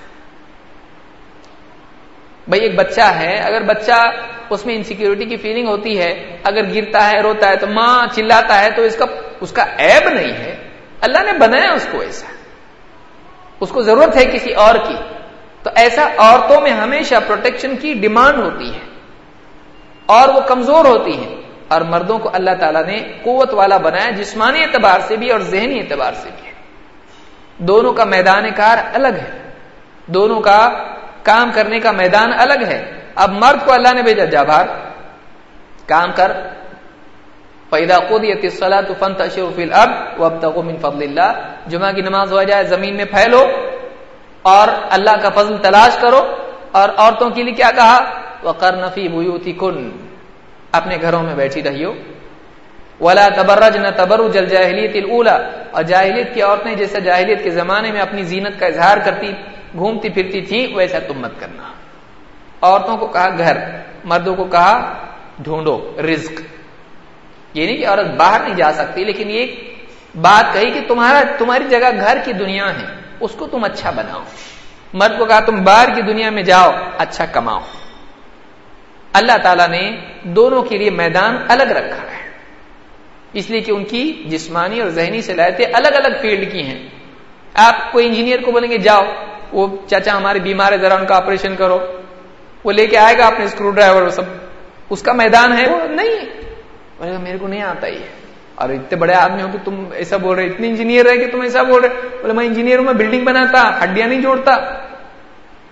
بھائی 2.49 2.63
ایک 2.63 2.75
بچہ 2.79 3.01
ہے، 3.01 3.37
اگر 3.37 3.63
بچہ 3.63 4.11
اس 4.51 4.67
میں 4.67 4.75
انسیکیورٹی 4.75 5.25
کی 5.25 5.37
فیلنگ 5.37 5.69
ہوتی 5.69 5.99
ہے، 5.99 6.37
اگر 6.45 6.75
گرتا 6.75 7.11
ہے، 7.11 7.21
روتا 7.21 7.49
ہے 7.49 7.57
تو 7.57 7.67
ماں 7.67 8.07
چلاتا 8.15 8.63
ہے 8.63 8.71
تو 8.71 8.83
اس 8.83 8.97
کا 8.97 9.05
اس 9.41 9.53
کا 9.53 9.63
عیب 9.79 10.09
نہیں 10.09 10.33
ہے۔ 10.33 10.69
اللہ 11.01 11.19
نے 11.19 11.33
بنایا 11.33 11.73
اس 11.73 11.87
کو 11.91 12.01
ایسا۔ 12.01 12.27
اس 13.61 13.69
کو 13.69 13.83
ضرورت 13.83 14.17
ہے 14.17 14.25
کسی 14.25 14.53
اور 14.53 14.75
کی۔ 14.75 14.95
تو 15.63 15.71
ایسا 15.75 16.09
عورتوں 16.17 16.61
میں 16.61 16.71
ہمیشہ 16.71 17.15
پروٹیکشن 17.27 17.77
کی 17.77 17.95
ڈیمانڈ 17.95 18.39
ہوتی 18.39 18.75
ہے۔ 18.75 18.81
اور 20.07 20.29
وہ 20.29 20.41
کمزور 20.41 20.85
ہوتی 20.85 21.13
ہیں۔ 21.13 21.37
اور 21.69 21.81
مردوں 21.81 22.19
کو 22.19 22.31
اللہ 22.33 22.51
تعالیٰ 22.61 22.85
نے 22.85 22.97
قوت 23.23 23.55
والا 23.55 23.77
بنایا، 23.77 24.11
جسمانی 24.11 24.61
اعتبار 24.61 25.01
سے 25.01 25.17
بھی 25.17 25.31
اور 25.31 25.41
ذہنی 25.41 25.79
اعتبار 25.79 26.13
سے 26.13 26.29
بھی۔ 26.43 26.51
دونوں 27.59 27.93
کا 27.93 28.05
میدان 28.05 28.51
کار 28.57 28.79
الگ 28.95 29.09
ہے۔ 29.09 29.51
دونوں 30.07 30.41
کا 30.41 30.71
کام 31.23 31.51
کرنے 31.55 31.81
کا 31.81 31.91
میدان 31.91 32.33
الگ 32.39 32.67
ہے۔ 32.67 33.01
اب 33.15 33.31
مرد 33.31 33.67
کو 33.67 33.73
اللہ 33.73 33.95
نے 33.95 34.03
بھیجا 34.03 34.25
جا 34.25 34.43
بھار 34.43 34.67
کام 35.87 36.13
کر۔ 36.17 36.33
پیدا 37.71 37.99
خود 38.09 38.25
یہ 38.25 38.35
اب 39.73 39.89
وہ 40.17 40.27
اب 40.27 40.39
تک 40.39 40.59
فضل 40.81 41.03
اللہ 41.03 41.33
جمعہ 41.67 41.93
کی 41.93 42.01
نماز 42.01 42.33
ہو 42.33 42.43
جائے، 42.43 42.65
زمین 42.65 42.97
میں 42.97 43.05
پھیلو 43.05 43.45
اور 44.43 44.69
اللہ 44.91 45.17
کا 45.23 45.31
فضل 45.31 45.57
تلاش 45.57 45.99
کرو۔ 46.01 46.21
اور 46.73 46.89
عورتوں 46.97 47.31
کے 47.31 47.43
لیے 47.43 47.55
کیا 47.55 47.71
کہا؟ 47.75 48.05
وہ 48.43 48.53
کرنفی 48.53 49.09
بوتی 49.09 49.53
کن 49.53 50.08
اپنے 50.73 50.99
گھروں 51.03 51.23
میں 51.23 51.35
بیٹھی 51.35 51.63
رہیو۔ 51.63 51.95
ولا 53.01 53.29
تبرج 53.37 53.77
نہ 53.77 53.89
تبر 53.97 54.29
جل 54.29 54.47
جاہلیت 54.47 54.97
اور 55.71 55.83
جاہلیت 55.83 56.35
کی 56.35 56.43
عورتیں 56.43 56.75
جیسے 56.75 57.01
جاہلیت 57.01 57.45
کے 57.45 57.51
زمانے 57.51 57.93
میں 57.93 58.01
اپنی 58.01 58.23
زینت 58.23 58.61
کا 58.61 58.67
اظہار 58.67 58.99
کرتی، 59.05 59.33
گھومتی 59.73 60.09
پھرتی 60.09 60.41
تھی، 60.41 60.73
ویسا 60.77 60.99
تم 60.99 61.19
مت 61.19 61.41
کرنا۔ 61.41 61.63
عورتوں 62.63 62.97
کو 62.97 63.07
کہا 63.07 63.29
گھر، 63.39 63.57
مردوں 64.05 64.35
کو 64.35 64.45
کہا 64.45 64.95
ڈھونڈو، 65.39 65.97
رزق۔ 66.13 66.41
یہ 67.55 67.67
نہیں 67.67 67.77
کہ 67.77 67.87
عورت 67.87 68.07
باہر 68.07 68.41
نہیں 68.41 68.55
جا 68.55 68.73
سکتی، 68.73 69.05
لیکن 69.05 69.31
یہ 69.31 69.47
بات 70.21 70.53
کہی 70.53 70.71
کہ 70.71 70.81
تمہارا، 70.89 71.23
تمہاری 71.39 71.65
جگہ 71.65 72.01
گھر 72.01 72.19
کی 72.25 72.33
دنیا 72.33 72.71
ہے، 72.71 72.87
اس 73.21 73.31
کو 73.33 73.47
تم 73.47 73.65
اچھا 73.65 73.91
بناؤ۔ 73.91 74.23
مرد 74.93 75.19
کو 75.19 75.25
کہا 75.25 75.41
تم 75.41 75.65
باہر 75.65 75.95
کی 75.95 76.03
دنیا 76.03 76.31
میں 76.31 76.43
جاؤ 76.43 76.71
اچھا 76.99 77.27
کماؤ۔ 77.27 77.61
اللہ 79.19 79.37
تعالیٰ 79.43 79.69
نے 79.69 79.97
دونوں 80.23 80.63
کے 80.63 80.79
لیے 80.79 80.91
میدان 80.91 81.37
الگ 81.49 81.63
رکھا 81.63 82.03
ہے۔ 82.03 82.19
اس 83.33 83.51
لیے 83.51 83.61
کہ 83.61 83.73
ان 83.73 83.85
کی 83.85 84.23
جسمانی 84.27 84.81
اور 84.81 84.91
ذہنی 84.91 85.21
صلاحیتیں 85.21 85.67
الگ 85.73 85.89
الگ 85.89 86.17
فیلڈ 86.21 86.53
کی 86.53 86.63
ہیں۔ 86.63 86.89
آپ 87.55 87.93
کوئی 87.93 88.07
انجینئر 88.07 88.41
کو 88.43 88.53
بولیں 88.53 88.71
گے، 88.71 88.79
جاؤ، 88.79 89.05
وہ 89.53 89.77
چاچا 89.87 90.17
ہمارے 90.17 90.39
بیمار 90.39 90.73
ہے، 90.73 90.79
ذرا 90.79 90.95
ان 90.95 91.07
کا 91.07 91.17
آپریشن 91.17 91.57
کرو۔ 91.57 91.79
وہ 92.65 92.73
لے 92.73 92.87
کے 92.87 92.99
آئے 92.99 93.19
گا 93.19 93.27
اپنے 93.27 93.45
اسکرو 93.45 93.71
ڈرائیور 93.71 94.09
سب۔ 94.09 94.23
اس 94.91 95.03
کا 95.03 95.13
میدان 95.13 95.59
ہے، 95.59 95.69
وہ 95.69 95.85
نہیں۔ 95.85 96.17
میرے 97.19 97.39
کو 97.39 97.49
نہیں 97.49 97.63
آتا 97.63 97.87
ہی 97.87 97.99
اور 98.55 98.69
اتنے 98.69 98.97
بڑے 98.97 99.15
آدمی 99.15 99.43
ہو 99.43 99.49
کہ 99.53 99.59
تم 99.65 99.85
ایسا 99.95 100.17
بول 100.17 100.37
رہے، 100.37 100.47
اتنے 100.47 100.69
انجینئر 100.69 101.11
ہے 101.11 101.19
کہ 101.19 101.31
تم 101.31 101.41
ایسا 101.41 101.63
بول 101.63 101.85
رہے۔ 101.85 101.89
بولے، 102.23 102.33
میں 102.33 102.47
انجینئر 102.47 102.79
ہوں، 102.79 102.85
میں 102.85 102.93
بلڈنگ 102.93 103.25
بناتا، 103.25 103.85
ہڈیاں 103.85 104.09
نہیں 104.09 104.21
جوڑتا۔ 104.21 104.55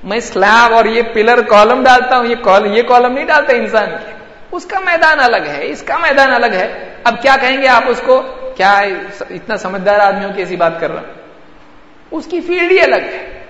میں 0.04 0.20
سلیب 0.20 0.74
اور 0.74 0.84
یہ 0.84 1.02
پلر 1.02 1.42
کالم 1.42 1.84
ڈالتا 1.84 2.18
ہوں، 2.18 2.26
یہ 2.26 2.36
یہ 2.64 2.82
کالم 2.82 3.12
نہیں 3.12 3.26
ڈالتا 3.26 3.52
انسان 3.52 3.86
کے۔ 3.90 4.12
اس 4.52 4.64
کا 4.64 4.78
میدان 4.78 5.20
الگ 5.20 5.46
ہے، 5.46 5.68
اس 5.68 5.82
کا 5.82 5.96
میدان 5.96 6.34
الگ 6.34 6.52
ہے۔ 6.52 6.94
اب 7.04 7.22
کیا 7.22 7.36
کہیں 7.40 7.62
گے 7.62 7.68
آپ 7.68 7.82
اس 7.86 8.02
کو؟ 8.06 8.22
کیا 8.56 8.78
اتنا 9.30 9.56
سمجھدار 9.56 10.00
آدمی 10.00 10.24
ہو 10.24 10.30
کہ 10.36 10.40
ایسی 10.40 10.56
بات 10.56 10.80
کر 10.80 10.92
رہا 10.92 11.00
ہوں؟ 11.00 11.14
اس 12.10 12.26
کی 12.30 12.40
فیلڈ 12.40 12.72
ہی 12.72 12.80
الگ 12.80 13.04
ہے۔ 13.04 13.44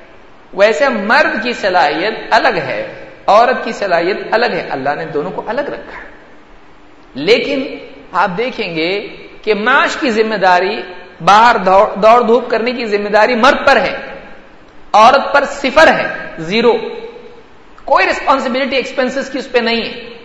ویسے 0.54 0.88
مرد 0.88 1.42
کی 1.42 1.52
صلاحیت 1.52 2.14
الگ 2.30 2.56
ہے، 2.56 3.06
عورت 3.26 3.64
کی 3.64 3.72
صلاحیت 3.72 4.16
الگ 4.30 4.46
ہے۔ 4.46 4.66
اللہ 4.70 4.94
نے 4.94 5.04
دونوں 5.04 5.30
کو 5.30 5.42
الگ 5.46 5.60
رکھا 5.60 5.98
ہے۔ 5.98 6.08
لیکن 7.14 7.76
آپ 8.12 8.30
دیکھیں 8.38 8.74
گے 8.74 9.08
کہ 9.42 9.54
معاش 9.54 9.96
کی 9.96 10.10
ذمہ 10.10 10.34
داری، 10.34 10.82
باہر 11.24 11.56
دوڑ 12.02 12.20
دھوپ 12.20 12.50
کرنے 12.50 12.72
کی 12.72 12.84
ذمہ 12.84 13.08
داری 13.08 13.34
مرد 13.34 13.66
پر 13.66 13.76
ہے۔ 13.76 13.96
عورت 14.96 15.34
پر 15.34 15.44
صفر 15.44 15.86
ہے، 15.86 16.08
زیرو۔ 16.38 16.72
کوئی 17.84 18.06
ریسپانسبلٹی 18.06 18.76
ایکسپینس 18.76 19.30
کی 19.32 19.38
اس 19.38 19.52
پہ 19.52 19.58
نہیں 19.58 19.80
ہے۔ 19.80 20.16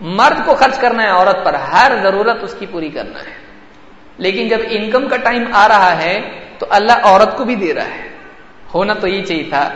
مرد 0.00 0.46
کو 0.46 0.54
خرچ 0.54 0.78
کرنا 0.78 1.02
ہے 1.02 1.08
عورت 1.08 1.44
پر، 1.44 1.54
ہر 1.54 1.92
ضرورت 2.02 2.36
اس 2.42 2.54
کی 2.58 2.66
پوری 2.66 2.88
کرنا 2.88 3.18
ہے۔ 3.18 3.34
لیکن 4.16 4.48
جب 4.48 4.58
انکم 4.70 5.08
کا 5.08 5.16
ٹائم 5.16 5.44
آ 5.52 5.68
رہا 5.68 6.02
ہے، 6.02 6.20
تو 6.58 6.66
اللہ 6.70 6.92
عورت 7.02 7.36
کو 7.36 7.44
بھی 7.44 7.54
دے 7.54 7.74
رہا 7.74 7.86
ہے۔ 7.86 8.08
ہونا 8.74 8.94
تو 8.94 9.08
یہ 9.08 9.24
چاہیے 9.24 9.42
تھا 9.42 9.70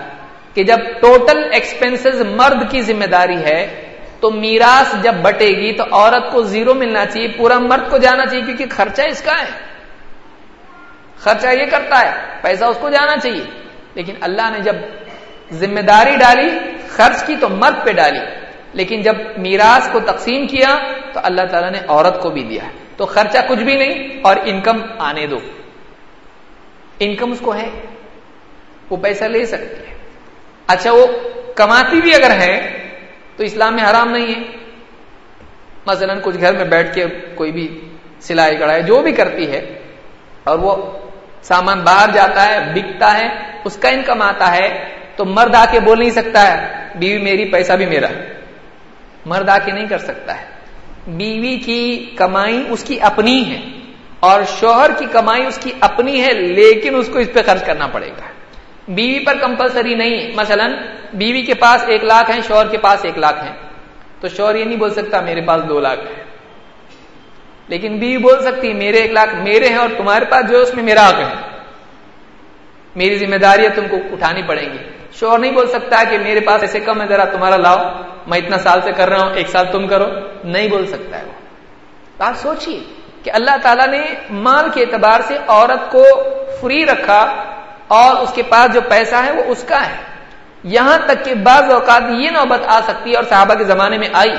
کہ 0.54 0.64
جب 0.64 0.76
ٹوٹل 1.00 1.52
ایکسپینس 1.52 2.06
مرد 2.36 2.70
کی 2.70 2.82
ذمہ 2.82 3.04
داری 3.04 3.44
ہے، 3.44 3.80
تو 4.20 4.30
میراث 4.30 4.94
جب 5.02 5.14
بٹے 5.14 5.48
گی، 5.48 5.72
تو 5.72 5.84
عورت 5.90 6.32
کو 6.32 6.42
زیرو 6.42 6.74
ملنا 6.74 7.06
چاہیے، 7.06 7.28
پورا 7.28 7.58
مرد 7.58 7.90
کو 7.90 7.98
جانا 7.98 8.26
چاہیے، 8.26 8.44
کیونکہ 8.44 8.64
خرچہ 8.70 9.02
اس 9.02 9.22
کا 9.22 9.32
ہے۔ 9.32 9.74
خرچہ 11.18 11.46
یہ 11.46 11.66
کرتا 11.70 12.00
ہے، 12.00 12.12
پیسہ 12.42 12.64
اس 12.64 12.76
کو 12.80 12.90
جانا 12.90 13.16
چاہیے۔ 13.16 13.63
لیکن 13.94 14.14
اللہ 14.20 14.50
نے 14.52 14.58
جب 14.58 14.76
ذمہ 15.52 15.80
داری 15.80 16.16
ڈالی، 16.16 16.50
خرچ 16.88 17.24
کی 17.24 17.36
تو 17.40 17.48
مرد 17.48 17.84
پہ 17.84 17.92
ڈالی، 17.92 18.20
لیکن 18.72 19.00
جب 19.00 19.14
میراث 19.36 19.88
کو 19.92 20.00
تقسیم 20.00 20.46
کیا 20.46 20.78
تو 21.12 21.20
اللہ 21.22 21.42
تعالیٰ 21.50 21.70
نے 21.70 21.78
عورت 21.88 22.22
کو 22.22 22.30
بھی 22.30 22.42
دیا 22.42 22.62
تو 22.96 23.06
خرچہ 23.06 23.38
کچھ 23.48 23.58
بھی 23.58 23.76
نہیں 23.76 24.20
اور 24.22 24.36
انکم 24.44 24.80
آنے 24.98 25.26
دو۔ 25.26 25.36
انکم 27.00 27.32
اس 27.32 27.40
کو 27.40 27.54
ہے، 27.54 27.68
وہ 28.90 28.96
پیسہ 28.96 29.24
لے 29.24 29.46
سکتی 29.46 29.90
ہے۔ 29.90 29.94
اچھا 30.66 30.92
وہ 30.92 31.06
کماتی 31.56 32.00
بھی 32.00 32.14
اگر 32.14 32.30
ہے 32.30 32.78
تو 33.36 33.42
اسلام 33.42 33.74
میں 33.74 33.84
حرام 33.84 34.10
نہیں 34.10 34.34
ہے۔ 34.34 34.42
مثلا 35.86 36.14
کچھ 36.22 36.36
گھر 36.40 36.56
میں 36.56 36.64
بیٹھ 36.64 36.94
کے 36.94 37.06
کوئی 37.34 37.52
بھی 37.52 37.88
سلائی 38.20 38.56
کڑھائی 38.56 38.82
جو 38.82 39.02
بھی 39.02 39.12
کرتی 39.12 39.50
ہے 39.50 39.78
اور 40.44 40.58
وہ 40.58 40.98
سامان 41.48 41.80
باہر 41.80 42.08
جاتا 42.14 42.46
ہے، 42.48 42.58
بکتا 42.74 43.08
ہے، 43.18 43.26
اس 43.64 43.76
کا 43.76 43.88
انکم 43.88 44.22
آتا 44.22 44.50
ہے، 44.56 44.68
تو 45.16 45.24
مرد 45.26 45.54
آ 45.54 45.64
کے 45.70 45.80
بول 45.80 45.98
نہیں 45.98 46.10
سکتا 46.10 46.40
ہے، 46.48 46.56
بیوی 46.98 47.18
میری 47.22 47.44
پیسہ 47.44 47.72
بھی 47.72 47.86
میرا 47.86 48.08
مرد 49.26 49.48
آ 49.48 49.58
کے 49.64 49.72
نہیں 49.72 49.88
کر 49.88 49.98
سکتا 50.00 50.40
ہے۔ 50.40 50.46
بیوی 51.16 51.56
کی 51.56 51.82
کمائی 52.16 52.62
اس 52.68 52.84
کی 52.84 53.00
اپنی 53.00 53.38
ہے، 53.50 53.60
اور 54.20 54.42
شوہر 54.58 54.90
کی 54.98 55.06
کمائی 55.12 55.46
اس 55.46 55.58
کی 55.58 55.72
اپنی 55.80 56.22
ہے، 56.22 56.32
لیکن 56.32 56.96
اس 56.96 57.08
کو 57.12 57.18
اس 57.18 57.30
پہ 57.32 57.40
خرچ 57.46 57.64
کرنا 57.64 57.86
پڑے 57.86 58.08
گا۔ 58.08 58.26
بیوی 58.88 59.18
پر 59.24 59.36
کمپلسری 59.40 59.94
نہیں 59.94 60.14
ہے۔ 60.18 60.30
مثلا، 60.36 60.66
بیوی 61.14 61.42
کے 61.42 61.54
پاس 61.54 61.84
ایک 61.86 62.04
لاکھ 62.04 62.30
ہے 62.30 62.40
شوہر 62.46 62.66
کے 62.68 62.78
پاس 62.78 63.04
ایک 63.04 63.18
لاکھ 63.18 63.42
ہے 63.44 63.52
تو 64.20 64.28
شوہر 64.28 64.54
یہ 64.54 64.64
نہیں 64.64 64.78
بول 64.78 64.92
سکتا، 64.94 65.20
میرے 65.20 65.40
پاس 65.40 65.60
دو 65.68 65.80
لاکھ 65.80 66.00
ہے 66.00 66.22
لیکن 67.68 67.98
بیوی 67.98 68.18
بول 68.18 68.42
سکتی 68.42 68.72
میرے 68.72 68.96
ایک 68.96 69.12
لاکھ 69.12 69.34
میرے 69.34 69.68
ہیں 69.68 69.76
اور 69.76 69.88
تمہارے 69.96 70.24
پاس 70.24 70.50
جو 70.50 70.58
اس 70.58 70.74
میں 70.74 70.84
میرا 70.84 71.08
حق 71.08 71.14
ہے۔ 71.14 71.34
میری 72.96 73.18
ذمہ 73.18 73.36
داری 73.36 73.68
تم 73.68 73.88
کو 73.90 73.96
اٹھانی 74.12 74.42
پڑے 74.42 74.62
گی۔ 74.62 74.78
شوہر 75.12 75.38
نہیں 75.38 75.52
بول 75.52 75.66
سکتا 75.66 76.04
کہ 76.10 76.18
میرے 76.18 76.40
پاس 76.40 76.60
ایسے 76.60 76.80
کم 76.80 77.02
ہے، 77.02 77.06
ذرا 77.06 77.24
تمہارا 77.24 77.56
لاؤ۔ 77.56 77.78
میں 78.26 78.38
اتنا 78.38 78.58
سال 78.58 78.80
سے 78.84 78.92
کر 78.92 79.08
رہا 79.08 79.24
ہوں، 79.24 79.34
ایک 79.34 79.48
سال 79.48 79.66
تم 79.72 79.86
کرو۔ 79.86 80.04
نہیں 80.44 80.68
بول 80.68 80.86
سکتا 80.86 81.18
ہے 81.18 81.24
وہ۔ 81.24 81.32
آپ 82.18 82.36
سوچیے 82.36 82.80
کہ 83.22 83.30
اللہ 83.34 83.56
تعالیٰ 83.62 83.86
نے 83.86 84.02
مال 84.30 84.68
کے 84.74 84.82
اعتبار 84.82 85.20
سے 85.20 85.38
عورت 85.46 85.92
کو 85.92 86.04
فری 86.60 86.86
رکھا 86.86 87.44
اور 87.88 88.16
اس 88.16 88.32
کے 88.32 88.42
پاس 88.42 88.74
جو 88.74 88.80
پیسہ 88.80 89.14
ہے 89.14 89.32
وہ 89.32 89.42
اس 89.46 89.64
کا 89.68 89.86
ہے۔ 89.86 89.96
یہاں 90.64 90.98
تک 91.06 91.24
کہ 91.24 91.34
بعض 91.34 91.70
اوقات 91.70 92.02
یہ 92.08 92.30
نوبت 92.30 92.60
آ 92.66 92.80
سکتی 92.80 93.10
ہے 93.10 93.16
اور 93.16 93.24
صحابہ 93.24 93.54
کے 93.54 93.64
زمانے 93.64 93.98
میں 93.98 94.08
آئی۔ 94.12 94.36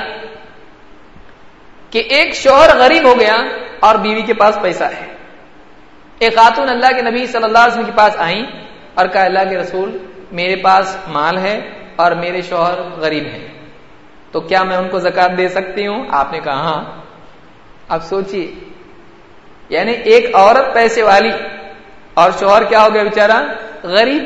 کہ 1.90 1.98
ایک 1.98 2.34
شوہر 2.34 2.76
غریب 2.76 3.08
ہو 3.08 3.20
گیا 3.20 3.36
اور 3.80 3.94
بیوی 3.94 4.22
کے 4.22 4.34
پاس 4.34 4.58
پیسہ 4.62 4.84
ہے۔ 4.84 5.16
ایک 6.18 6.36
خاتون 6.36 6.68
اللہ 6.68 6.96
کے 6.96 7.02
نبی 7.02 7.26
صلی 7.26 7.44
اللہ 7.44 7.58
علیہ 7.58 7.72
وسلم 7.72 7.84
کے 7.84 7.92
پاس 7.94 8.16
آئیں 8.18 8.46
اور 8.94 9.06
کہا، 9.06 9.24
اللہ 9.24 9.38
کے 9.50 9.58
رسول، 9.58 9.98
میرے 10.32 10.56
پاس 10.56 10.96
مال 11.08 11.38
ہے 11.38 11.60
اور 11.96 12.12
میرے 12.12 12.42
شوہر 12.42 12.82
غریب 12.82 13.24
ہیں۔ 13.24 13.48
تو 14.32 14.40
کیا 14.40 14.62
میں 14.62 14.76
ان 14.76 14.88
کو 14.88 14.98
زکات 14.98 15.38
دے 15.38 15.48
سکتی 15.48 15.86
ہوں؟ 15.86 16.06
آپ 16.10 16.32
نے 16.32 16.40
کہا 16.40 16.54
ہاں۔ 16.54 16.84
اب 17.88 18.04
سوچیے 18.04 18.54
یعنی 19.68 19.92
ایک 19.92 20.34
عورت 20.34 20.74
پیسے 20.74 21.02
والی 21.02 21.30
اور 22.14 22.30
شوہر 22.38 22.64
کیا 22.64 22.82
ہو 22.82 22.94
گیا 22.94 23.02
بیچارا 23.02 23.42
غریب۔ 23.82 24.24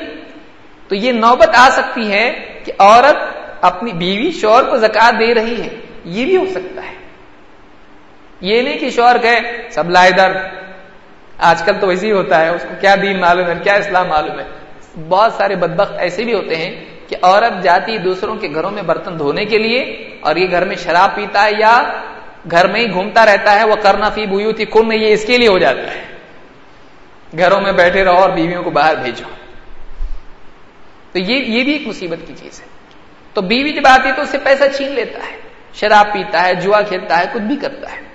تو 0.88 0.94
یہ 0.94 1.12
نوبت 1.12 1.48
آ 1.54 1.68
سکتی 1.72 2.12
ہے 2.12 2.54
کہ 2.64 2.72
عورت 2.78 3.16
اپنی 3.60 3.92
بیوی 3.92 4.30
شوہر 4.30 4.64
کو 4.64 4.76
زکات 4.76 5.14
دے 5.20 5.34
رہی 5.34 5.62
ہے۔ 5.62 5.68
یہ 6.04 6.24
بھی 6.24 6.36
ہو 6.36 6.44
سکتا 6.50 6.82
ہے۔ 6.82 6.99
یہ 8.40 8.62
نہیں 8.62 8.78
کہ 8.78 8.90
شوہر 8.90 9.16
گئے 9.22 9.40
سب 9.70 9.90
لائے 9.90 10.10
در۔ 10.10 10.32
آج 11.38 11.62
کل 11.62 11.72
تو 11.80 11.86
ویسے 11.86 12.06
ہی 12.06 12.12
ہوتا 12.12 12.44
ہے، 12.44 12.48
اس 12.48 12.62
کو 12.62 12.74
کیا 12.80 12.94
دین 13.02 13.20
معلوم 13.20 13.46
ہے، 13.46 13.52
کیا 13.62 13.74
اسلام 13.74 14.08
معلوم 14.08 14.38
ہے۔ 14.38 14.44
بہت 15.08 15.32
سارے 15.32 15.56
بدبخت 15.56 15.92
ایسے 15.98 16.24
بھی 16.24 16.34
ہوتے 16.34 16.56
ہیں 16.56 16.84
کہ 17.08 17.16
عورت 17.22 17.62
جاتی 17.62 17.98
دوسروں 17.98 18.36
کے 18.36 18.48
گھروں 18.54 18.70
میں 18.70 18.82
برتن 18.82 19.18
دھونے 19.18 19.44
کے 19.44 19.58
لیے 19.58 20.10
اور 20.20 20.36
یہ 20.36 20.50
گھر 20.50 20.64
میں 20.64 20.76
شراب 20.76 21.14
پیتا 21.14 21.44
ہے 21.44 21.50
یا 21.58 21.82
گھر 22.50 22.66
میں 22.66 22.80
ہی 22.80 22.92
گھومتا 22.92 23.26
رہتا 23.26 23.60
ہے، 23.60 23.64
وہ 23.64 23.74
کرنا 23.82 24.10
فی 24.10 24.26
بویو 24.26 24.52
تھی 24.52 24.64
کن 24.64 24.92
یہ 24.92 25.12
اس 25.12 25.24
کے 25.24 25.38
لیے 25.38 25.48
ہو 25.48 25.58
جاتا 25.58 25.94
ہے۔ 25.94 26.02
گھروں 27.38 27.60
میں 27.60 27.72
بیٹھے 27.72 28.04
رہو 28.04 28.18
اور 28.18 28.30
بیویوں 28.30 28.62
کو 28.62 28.70
باہر 28.70 28.94
بھیجو۔ 28.96 29.24
تو 31.12 31.18
یہ 31.18 31.36
یہ 31.36 31.64
بھی 31.64 31.72
ایک 31.72 31.86
مصیبت 31.86 32.26
کی 32.26 32.34
چیز 32.36 32.60
ہے۔ 32.60 32.66
تو 33.34 33.40
بیوی 33.40 33.72
جب 33.72 33.82
آتی 33.88 34.08
ہے 34.08 34.14
تو 34.14 34.22
اس 34.22 34.30
سے 34.30 34.38
پیسہ 34.38 34.64
چھین 34.76 34.92
لیتا 34.92 35.18
ہے، 35.18 35.36
شراب 35.74 36.12
پیتا 36.12 36.46
ہے، 36.46 36.54
جوا 36.54 36.80
کھیلتا 36.80 37.18
ہے، 37.18 37.24
کچھ 37.32 37.42
بھی 37.42 37.56
کرتا 37.56 37.92
ہے۔ 37.92 38.09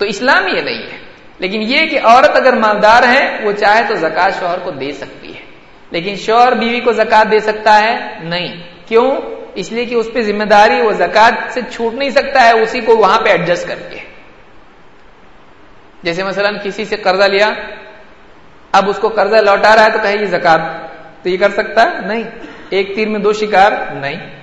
تو 0.00 0.06
اسلام 0.06 0.56
یہ 0.56 0.60
نہیں 0.60 0.82
ہے۔ 0.92 0.98
لیکن 1.38 1.62
یہ 1.62 1.86
کہ 1.86 2.00
عورت 2.02 2.30
اگر 2.34 2.52
مالدار 2.52 3.02
ہے، 3.02 3.38
وہ 3.42 3.52
چاہے 3.52 3.82
تو 3.88 3.94
زکات 3.94 4.40
شوہر 4.40 4.58
کو 4.58 4.70
دے 4.70 4.92
سکتی 4.92 5.34
ہے۔ 5.34 5.40
لیکن 5.90 6.16
شوہر 6.16 6.52
بیوی 6.52 6.80
کو 6.80 6.92
زکات 6.92 7.30
دے 7.30 7.38
سکتا 7.38 7.80
ہے؟ 7.80 8.18
نہیں۔ 8.22 8.56
کیوں؟ 8.88 9.16
اس 9.54 9.72
لیے 9.72 9.84
کہ 9.84 9.94
اس 9.94 10.08
پہ 10.14 10.20
ذمہ 10.20 10.44
داری، 10.44 10.82
وہ 10.82 10.92
زکات 10.92 11.52
سے 11.52 11.60
چھوٹ 11.70 11.94
نہیں 11.94 12.10
سکتا 12.10 12.42
ہے، 12.42 12.52
اسی 12.60 12.80
کو 12.80 12.96
وہاں 12.96 13.20
پہ 13.20 13.28
ایڈجسٹ 13.28 13.68
کر 13.68 13.74
کے۔ 13.90 13.98
جیسے 16.02 16.24
مثلا 16.24 16.48
کسی 16.64 16.84
سے 16.84 16.96
قرضہ 16.96 17.24
لیا، 17.24 17.50
اب 18.72 18.88
اس 18.88 18.98
کو 18.98 19.08
قرضہ 19.08 19.36
لوٹا 19.36 19.76
رہا 19.76 19.84
ہے 19.84 19.90
تو 19.90 19.98
کہے 20.02 20.16
یہ 20.20 20.26
زکات 20.26 20.60
تو 21.22 21.28
یہ 21.28 21.36
کر 21.36 21.50
سکتا 21.50 21.82
ہے؟ 21.82 22.06
نہیں۔ 22.06 22.22
ایک 22.70 22.96
تیر 22.96 23.08
میں 23.08 23.20
دو 23.20 23.32
شکار؟ 23.32 23.72
نہیں۔ 23.94 24.40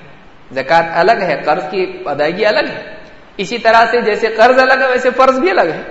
زکات 0.52 0.86
الگ 0.94 1.22
ہے، 1.22 1.42
قرض 1.46 1.64
کی 1.72 2.04
ادائیگی 2.06 2.46
الگ 2.46 2.70
ہے۔ 2.70 2.97
اسی 3.38 3.58
طرح 3.58 3.86
سے 3.92 4.02
جیسے 4.02 4.28
قرض 4.28 4.60
الگ 4.60 4.74
ہے 4.82 4.88
ویسے 4.88 5.10
فرض 5.18 5.40
بھی 5.40 5.50
الگ 5.50 5.62
ہے 5.62 5.82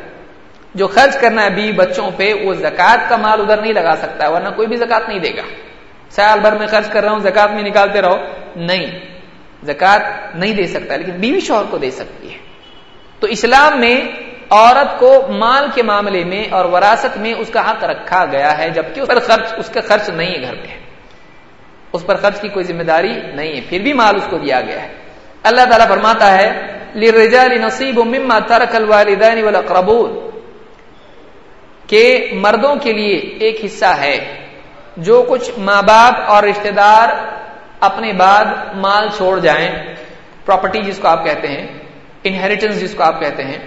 جو 0.75 0.87
خرچ 0.87 1.19
کرنا 1.19 1.45
ہے 1.45 1.51
بیوی 1.51 1.73
بچوں 1.73 2.11
پہ، 2.17 2.35
وہ 2.35 2.55
زکات 2.55 3.09
کا 3.09 3.17
مال 3.17 3.41
ادھر 3.41 3.61
نہیں 3.61 3.73
لگا 3.73 3.97
سکتا 3.97 4.27
ہے 4.27 4.33
ورنہ 4.33 4.49
کوئی 4.49 4.69
بھی 4.69 4.77
زکات 4.77 5.09
نہیں 5.09 5.19
دے 5.19 5.31
گا۔ 5.37 5.43
سال 6.11 6.41
بھر 6.41 6.53
میں 6.53 6.67
خرچ 6.67 6.89
کر 6.89 7.05
رہا 7.05 7.13
ہوں 7.13 7.21
زکات 7.21 7.51
میں 7.51 7.63
نکالتے 7.63 8.03
رہو۔ 8.03 8.17
نہیں 8.57 8.87
زکات 9.65 10.37
نہیں 10.37 10.55
دے 10.55 10.67
سکتا، 10.67 10.97
لیکن 10.97 11.13
بیوی 11.13 11.41
شوہر 11.41 11.65
کو 11.71 11.79
دے 11.79 11.91
سکتی 11.91 12.33
ہے۔ 12.33 12.39
تو 13.21 13.27
اسلام 13.27 13.81
میں 13.81 14.01
عورت 14.51 14.99
کو 14.99 15.27
مال 15.29 15.67
کے 15.75 15.83
معاملے 15.83 16.25
میں 16.25 16.45
اور 16.51 16.65
وراثت 16.65 17.19
میں 17.19 17.35
اس 17.39 17.51
کا 17.51 17.71
حق 17.71 17.85
رکھا 17.85 18.25
گیا 18.25 18.59
ہے، 18.59 18.71
جبکہ 18.71 19.01
اس 19.01 19.09
پر 19.09 19.21
خرچ، 19.21 19.55
اس 19.57 19.69
کا 19.69 19.81
خرچ 19.81 20.09
نہیں 20.09 20.35
ہے 20.35 20.43
گھر 20.43 20.55
پہ۔ 20.55 20.67
اس 21.93 22.07
پر 22.07 22.17
خرچ 22.17 22.41
کی 22.41 22.49
کوئی 22.49 22.65
ذمہ 22.65 22.83
داری 22.83 23.13
نہیں 23.35 23.57
ہے، 23.57 23.61
پھر 23.69 23.79
بھی 23.81 23.93
مال 23.93 24.17
اس 24.17 24.27
کو 24.31 24.39
دیا 24.39 24.61
گیا 24.61 24.83
ہے۔ 24.83 24.93
اللہ 25.43 25.65
تعالیٰ 25.65 25.89
فرماتا 25.89 26.39
ہے 26.39 26.76
نصیب 26.97 27.99
مما 27.99 28.39
ترک 28.39 28.75
الوالدین 28.75 29.45
والاقربون 29.45 30.31
کہ 31.87 32.31
مردوں 32.33 32.77
کے 32.77 32.93
لیے 32.93 33.17
ایک 33.17 33.65
حصہ 33.65 33.85
ہے 33.85 34.19
جو 34.97 35.25
کچھ 35.29 35.51
ماں 35.59 35.83
باپ 35.83 36.15
اور 36.27 36.43
رشتہ 36.43 36.69
دار 36.69 37.09
اپنے 37.81 38.13
بعد 38.13 38.45
مال 38.75 39.09
چھوڑ 39.17 39.39
جائیں 39.39 39.95
پراپرٹی 40.47 40.81
جس 40.81 40.99
کو 40.99 41.09
آپ 41.09 41.25
کہتے 41.25 41.49
ہیں 41.49 41.67
انہیریٹنس 42.25 42.81
جس 42.81 42.95
کو 42.95 43.03
آپ 43.03 43.21
کہتے 43.21 43.43
ہیں. 43.45 43.59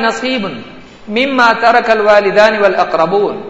نصیب 0.00 0.46
مما 1.08 1.52
ترک 1.60 1.90
الوالدان 1.90 2.62
والاقربون 2.62 3.42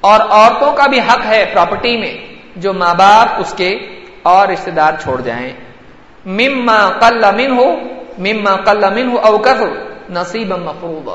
اور 0.00 0.20
عورتوں 0.20 0.72
کا 0.72 0.86
بھی 0.86 1.00
حق 1.00 1.26
ہے 1.26 1.44
پراپرٹی 1.52 1.96
میں 1.96 2.14
جو 2.56 2.72
ماں 2.72 2.94
باپ 2.94 3.40
اس 3.40 3.54
کے 3.56 3.78
اور 4.22 4.48
رشتہ 4.48 4.70
دار 4.70 4.92
چھوڑ 5.02 5.20
جائیں۔ 5.20 5.52
مما 6.26 6.90
قل 7.00 7.24
من 7.36 7.58
ہو 7.58 7.76
مما 8.18 8.56
قل 8.56 8.84
من 8.94 9.10
ہو 9.12 9.18
اوکر 9.18 9.62
نصیب 10.10 10.52
مفروض 10.56 11.08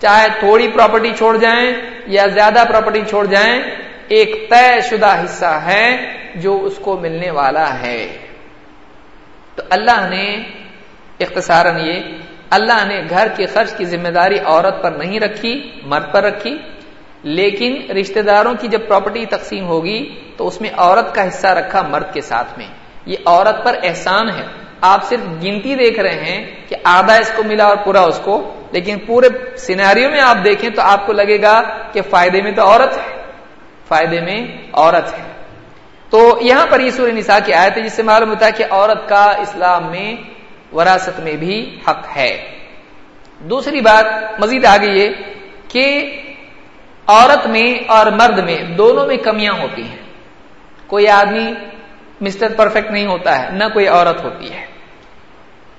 چاہے 0.00 0.28
تھوڑی 0.38 0.68
پراپرٹی 0.68 1.12
چھوڑ 1.18 1.36
جائیں 1.36 1.72
یا 2.06 2.26
زیادہ 2.26 2.64
پراپرٹی 2.68 3.00
چھوڑ 3.08 3.26
جائیں، 3.26 3.60
ایک 4.08 4.50
طے 4.50 4.80
شدہ 4.80 5.24
حصہ 5.24 5.52
ہے 5.66 5.96
جو 6.34 6.58
اس 6.62 6.78
کو 6.82 6.98
ملنے 6.98 7.30
والا 7.30 7.80
ہے۔ 7.80 8.18
تو 9.54 9.62
اللہ 9.70 10.08
نے، 10.10 10.34
اختصاراً 11.20 11.76
یہ، 11.86 12.00
اللہ 12.50 12.84
نے 12.88 13.02
گھر 13.10 13.28
کے 13.36 13.46
خرچ 13.46 13.76
کی 13.76 13.84
ذمہ 13.84 14.08
داری 14.08 14.38
عورت 14.38 14.82
پر 14.82 14.90
نہیں 14.90 15.20
رکھی، 15.20 15.70
مرد 15.86 16.12
پر 16.12 16.22
رکھی، 16.22 16.58
لیکن 17.22 17.90
رشتہ 17.90 18.20
داروں 18.20 18.54
کی 18.60 18.68
جب 18.68 18.80
پراپرٹی 18.88 19.26
تقسیم 19.26 19.66
ہوگی، 19.66 20.14
تو 20.36 20.46
اس 20.46 20.60
میں 20.60 20.70
عورت 20.76 21.14
کا 21.14 21.28
حصہ 21.28 21.46
رکھا 21.46 21.82
مرد 21.82 22.14
کے 22.14 22.20
ساتھ 22.20 22.58
میں۔ 22.58 22.83
یہ 23.06 23.16
عورت 23.26 23.64
پر 23.64 23.76
احسان 23.82 24.28
ہے۔ 24.28 24.46
آپ 24.80 25.04
صرف 25.04 25.20
گنتی 25.20 25.74
دیکھ 25.74 26.00
رہے 26.00 26.24
ہیں 26.24 26.50
کہ 26.68 26.76
آدھا 26.84 27.14
اس 27.14 27.32
کو 27.36 27.42
ملا 27.42 27.64
اور 27.64 27.76
پورا 27.76 28.00
اس 28.00 28.20
کو، 28.24 28.62
لیکن 28.72 28.98
پورے 29.06 29.56
سیناریوں 29.56 30.10
میں 30.10 30.20
آپ 30.20 30.36
دیکھیں 30.44 30.70
تو 30.70 30.82
آپ 30.82 31.06
کو 31.06 31.12
لگے 31.12 31.42
گا 31.42 31.62
کہ 31.92 32.02
فائدے 32.02 32.42
میں 32.42 32.52
تو 32.52 32.62
عورت 32.62 32.96
ہے۔ 32.96 33.22
فائدے 33.88 34.20
میں 34.20 34.46
عورت 34.72 35.18
ہے۔ 35.18 35.32
تو 36.10 36.38
یہاں 36.40 36.66
پر 36.70 36.80
یہ 36.80 36.90
سورہ 36.90 37.10
نساء 37.10 37.38
کی 37.44 37.52
آیت 37.52 37.76
ہے، 37.76 37.82
جس 37.82 37.92
سے 37.92 38.02
معلوم 38.02 38.30
ہوتا 38.30 38.46
ہے 38.46 38.52
کہ 38.52 38.64
عورت 38.70 39.08
کا 39.08 39.24
اسلام 39.24 39.90
میں 39.90 40.14
وراثت 40.74 41.20
میں 41.20 41.36
بھی 41.36 41.78
حق 41.88 42.16
ہے۔ 42.16 42.58
دوسری 43.38 43.80
بات 43.80 44.40
مزید 44.40 44.64
آگے 44.64 44.92
یہ 44.92 45.08
کہ 45.68 46.16
عورت 47.06 47.46
میں 47.46 47.84
اور 47.88 48.06
مرد 48.06 48.38
میں 48.38 48.62
دونوں 48.62 49.06
میں 49.06 49.16
کمیاں 49.16 49.52
ہوتی 49.52 49.82
ہیں۔ 49.82 49.96
کوئی 50.86 51.08
آدمی 51.08 51.54
مسٹر 52.20 52.52
پرفیکٹ 52.56 52.90
نہیں 52.90 53.06
ہوتا 53.06 53.42
ہے، 53.42 53.50
نہ 53.50 53.64
کوئی 53.72 53.88
عورت 53.88 54.24
ہوتی 54.24 54.52
ہے۔ 54.52 54.66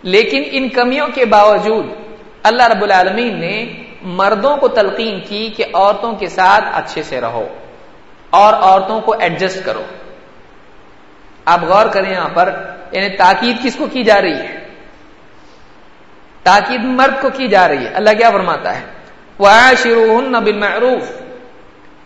لیکن 0.01 0.43
ان 0.51 0.69
کمیوں 0.69 1.07
کے 1.07 1.25
باوجود 1.25 1.86
اللہ 2.43 2.67
رب 2.67 2.83
العالمین 2.83 3.39
نے 3.39 3.83
مردوں 4.01 4.57
کو 4.57 4.67
تلقین 4.67 5.19
کی 5.19 5.49
کہ 5.57 5.65
عورتوں 5.73 6.13
کے 6.13 6.27
ساتھ 6.27 6.63
اچھے 6.73 7.03
سے 7.03 7.21
رہو 7.21 7.47
اور 8.29 8.53
عورتوں 8.53 9.01
کو 9.01 9.15
ایڈجسٹ 9.19 9.65
کرو۔ 9.65 9.83
آپ 11.45 11.63
غور 11.63 11.86
کریں 11.86 12.11
یہاں 12.11 12.29
پر 12.33 12.61
یعنی 12.91 13.09
تاکید 13.09 13.63
کس 13.63 13.75
کو 13.75 13.86
کی 13.86 14.03
جا 14.03 14.21
رہی 14.21 14.39
ہے؟ 14.39 14.67
تاکید 16.43 16.81
مرد 16.83 17.21
کو 17.21 17.29
کی 17.29 17.47
جا 17.47 17.67
رہی 17.67 17.86
ہے۔ 17.86 17.93
اللہ 17.93 18.09
کیا 18.09 18.31
فرماتا 18.31 18.79
ہے؟ 18.79 18.86
بالمعروف۔ 19.38 21.21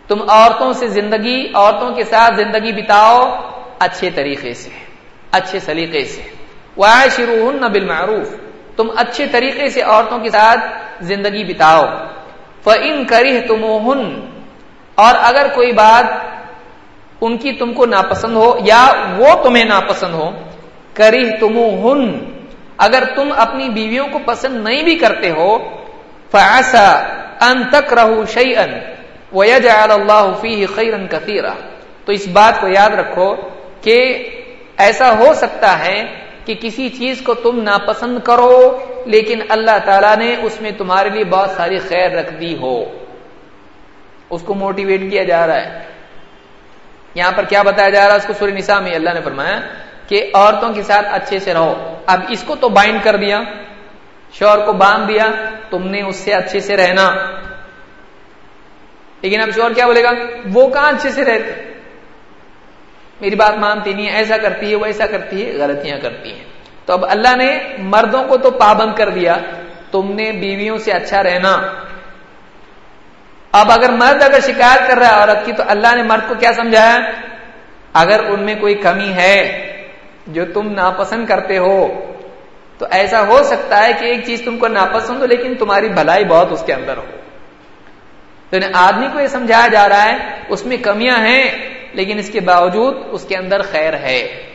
تم 0.08 0.30
عورتوں 0.30 0.72
سے 0.72 0.88
زندگی، 0.88 1.52
عورتوں 1.54 1.94
کے 1.94 2.04
ساتھ 2.04 2.34
زندگی 2.36 2.72
بتاؤ 2.72 3.38
اچھے 3.86 4.10
طریقے 4.14 4.52
سے 4.54 4.70
اچھے 5.38 5.58
سلیقے 5.60 6.04
سے 6.04 6.22
واشروہن 6.76 7.62
بالمعروف، 7.72 8.28
تم 8.76 8.86
اچھے 8.96 9.26
طریقے 9.32 9.68
سے 9.70 9.80
عورتوں 9.82 10.18
کے 10.18 10.30
ساتھ 10.30 10.60
زندگی 11.10 11.44
بتاؤ۔ 11.44 11.84
فَإِن 12.64 12.94
كَرِهْتُمُوهُنْ، 13.06 14.00
اور 14.98 15.14
اگر 15.22 15.46
کوئی 15.54 15.72
بات 15.72 16.06
ان 17.20 17.36
کی 17.36 17.52
تم 17.52 17.72
کو 17.72 17.86
ناپسند 17.86 18.36
ہو 18.36 18.48
یا 18.64 18.82
وہ 19.18 19.30
تمہیں 19.42 19.64
ناپسند 19.64 20.14
ہو 20.14 20.30
کری 20.94 21.24
اگر 22.78 23.04
تم 23.16 23.32
اپنی 23.36 23.68
بیویوں 23.68 24.06
کو 24.12 24.18
پسند 24.24 24.54
نہیں 24.64 24.82
بھی 24.84 24.94
کرتے 24.94 25.30
ہو 25.30 25.50
فیصا 26.32 26.86
ان 27.46 27.62
تک 27.70 27.92
رہو 27.92 28.24
شعی 28.26 28.56
ان 28.56 28.72
اللہ 29.90 30.30
فی 30.40 30.54
خیرن 30.66 31.06
کثیرا 31.06 31.52
تو 32.04 32.12
اس 32.12 32.26
بات 32.28 32.60
کو 32.60 32.68
یاد 32.68 32.90
رکھو 32.90 33.28
کہ 33.80 34.28
ایسا 34.76 35.18
ہو 35.18 35.34
سکتا 35.34 35.86
ہے 35.86 36.24
کہ 36.44 36.54
کسی 36.60 36.88
چیز 36.88 37.22
کو 37.22 37.34
تم 37.34 37.62
ناپسند 37.62 38.18
کرو، 38.18 38.84
لیکن 39.06 39.40
اللہ 39.48 39.78
تعالیٰ 39.84 40.16
نے 40.16 40.36
اس 40.42 40.60
میں 40.60 40.70
تمہارے 40.70 41.08
لیے 41.08 41.24
بہت 41.24 41.50
ساری 41.50 41.78
خیر 41.78 42.10
رکھ 42.10 42.34
دی 42.34 42.56
ہو۔ 42.56 42.84
اس 44.30 44.42
کو 44.42 44.54
موٹیویٹ 44.54 45.00
کیا 45.10 45.24
جا 45.24 45.46
رہا 45.46 45.56
ہے۔ 45.56 45.78
یہاں 47.14 47.32
پر 47.32 47.44
کیا 47.44 47.62
بتایا 47.62 47.88
جا 47.88 48.04
رہا 48.04 48.10
ہے؟ 48.10 48.16
اس 48.16 48.26
کو 48.26 48.32
سوری 48.32 48.52
نساء 48.52 48.78
میں 48.78 48.94
اللہ 48.94 49.10
نے 49.14 49.20
فرمایا 49.20 49.60
کہ 50.08 50.30
عورتوں 50.34 50.72
کے 50.72 50.82
ساتھ 50.82 51.06
اچھے 51.10 51.38
سے 51.38 51.54
رہو۔ 51.54 51.96
اب 52.06 52.20
اس 52.28 52.42
کو 52.46 52.56
تو 52.56 52.68
بائنڈ 52.68 53.00
کر 53.02 53.16
دیا 53.16 53.40
شور 54.32 54.58
کو 54.58 54.72
باندھ 54.72 55.08
دیا، 55.08 55.26
تم 55.70 55.86
نے 55.86 56.02
اس 56.02 56.16
سے 56.16 56.32
اچھے 56.32 56.60
سے 56.60 56.76
رہنا۔ 56.76 57.12
لیکن 59.20 59.40
اب 59.40 59.48
شور 59.54 59.70
کیا 59.70 59.86
بولے 59.86 60.02
گا؟ 60.02 60.10
وہ 60.52 60.68
کہاں 60.68 60.88
اچھے 60.88 61.10
سے 61.10 61.24
رہتے؟ 61.24 61.69
میری 63.20 63.36
بات 63.36 63.58
مانتی 63.58 63.92
نہیں 63.92 64.06
ہے، 64.06 64.12
ایسا 64.12 64.36
کرتی 64.36 64.70
ہے، 64.70 64.76
ویسا 64.76 65.06
کرتی 65.06 65.46
ہے، 65.46 65.58
غلطیاں 65.58 65.98
کرتی 66.02 66.34
ہیں۔ 66.34 66.44
تو 66.86 66.92
اب 66.92 67.04
اللہ 67.08 67.36
نے 67.36 67.58
مردوں 67.78 68.24
کو 68.24 68.36
تو 68.36 68.50
پابند 68.50 68.94
کر 68.94 69.08
دیا، 69.08 69.36
تم 69.90 70.12
نے 70.12 70.32
بیویوں 70.32 70.78
سے 70.78 70.92
اچھا 70.92 71.22
رہنا۔ 71.22 71.56
اب 73.52 73.70
اگر 73.70 73.90
مرد 73.90 74.22
اگر 74.22 74.40
شکایت 74.40 74.88
کر 74.88 74.96
رہا 74.96 75.06
ہے 75.06 75.12
عورت 75.12 75.46
کی، 75.46 75.52
تو 75.52 75.62
اللہ 75.66 75.96
نے 75.96 76.02
مرد 76.02 76.28
کو 76.28 76.34
کیا 76.34 76.52
سمجھایا 76.52 76.96
اگر 77.92 78.24
ان 78.24 78.42
میں 78.42 78.54
کوئی 78.54 78.74
کمی 78.74 79.12
ہے 79.12 79.66
جو 80.26 80.44
تم 80.54 80.72
ناپسند 80.72 81.26
کرتے 81.26 81.58
ہو، 81.58 82.12
تو 82.78 82.86
ایسا 82.90 83.26
ہو 83.26 83.42
سکتا 83.42 83.84
ہے 83.84 83.92
کہ 83.92 84.04
ایک 84.04 84.26
چیز 84.26 84.42
تم 84.44 84.58
کو 84.58 84.68
ناپسند 84.68 85.20
ہو، 85.20 85.26
لیکن 85.26 85.54
تمہاری 85.54 85.88
بھلائی 85.88 86.24
بہت 86.24 86.46
اس 86.50 86.62
کے 86.66 86.72
اندر 86.72 86.96
ہو۔ 86.96 87.04
تو 88.50 88.56
آدمی 88.74 89.06
کو 89.12 89.20
یہ 89.20 89.26
سمجھایا 89.26 89.68
جا 89.68 89.88
رہا 89.88 90.04
ہے، 90.04 90.16
اس 90.48 90.66
میں 90.66 90.76
کمیاں 90.76 91.16
ہیں۔ 91.16 91.79
لیکن 91.92 92.18
اس 92.18 92.30
کے 92.30 92.40
باوجود 92.40 92.96
اس 93.10 93.24
کے 93.28 93.36
اندر 93.36 93.62
خیر 93.62 93.94
ہے۔ 93.94 94.46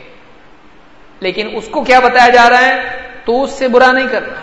لیکن 1.20 1.50
اس 1.54 1.68
کو 1.68 1.84
کیا 1.84 2.00
بتایا 2.00 2.30
جا 2.30 2.50
رہا 2.50 2.66
ہے؟ 2.66 2.84
تو 3.26 3.44
اس 3.44 3.52
سے 3.52 3.68
برا 3.68 3.92
نہیں 3.92 4.08
کرنا۔ 4.12 4.40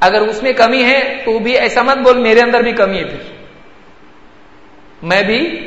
اگر 0.00 0.20
اس 0.20 0.42
میں 0.42 0.52
کمی 0.52 0.84
ہے، 0.84 1.22
تو 1.24 1.38
بھی 1.38 1.58
ایسا 1.58 1.82
مت 1.82 1.98
بول، 1.98 2.18
میرے 2.18 2.40
اندر 2.40 2.60
بھی 2.60 2.72
کمی 2.72 2.98
ہے 2.98 3.04
پھر۔ 3.04 3.32
میں 5.02 5.22
بھی 5.22 5.64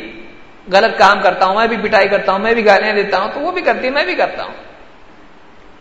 غلط 0.71 0.99
کام 0.99 1.21
کرتا 1.21 1.45
ہوں، 1.45 1.55
میں 1.55 1.67
بھی 1.67 1.77
پٹائی 1.77 2.07
کرتا 2.07 2.31
ہوں، 2.31 2.39
میں 2.39 2.53
بھی 2.53 2.65
گالیاں 2.65 2.93
دیتا 2.93 3.17
ہوں، 3.17 3.31
تو 3.33 3.39
وہ 3.39 3.51
بھی 3.51 3.61
کرتی 3.61 3.89
میں 3.89 4.05
بھی 4.05 4.15
کرتا 4.15 4.43
ہوں۔ 4.43 4.53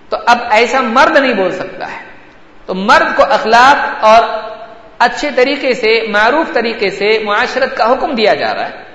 تو 0.09 0.17
اب 0.27 0.39
ایسا 0.51 0.81
مرد 0.81 1.17
نہیں 1.17 1.35
بول 1.35 1.53
سکتا 1.53 1.93
ہے۔ 1.93 2.05
تو 2.67 2.75
مرد 2.75 3.17
کو 3.17 3.25
اخلاق 3.25 4.05
اور 4.05 4.51
اچھے 4.99 5.31
طریقے 5.35 5.75
سے، 5.75 6.07
معروف 6.09 6.53
طریقے 6.53 6.91
سے 6.91 7.19
معاشرت 7.25 7.77
کا 7.77 7.93
حکم 7.93 8.15
دیا 8.15 8.35
جا 8.35 8.55
رہا 8.55 8.69
ہے۔ 8.69 8.90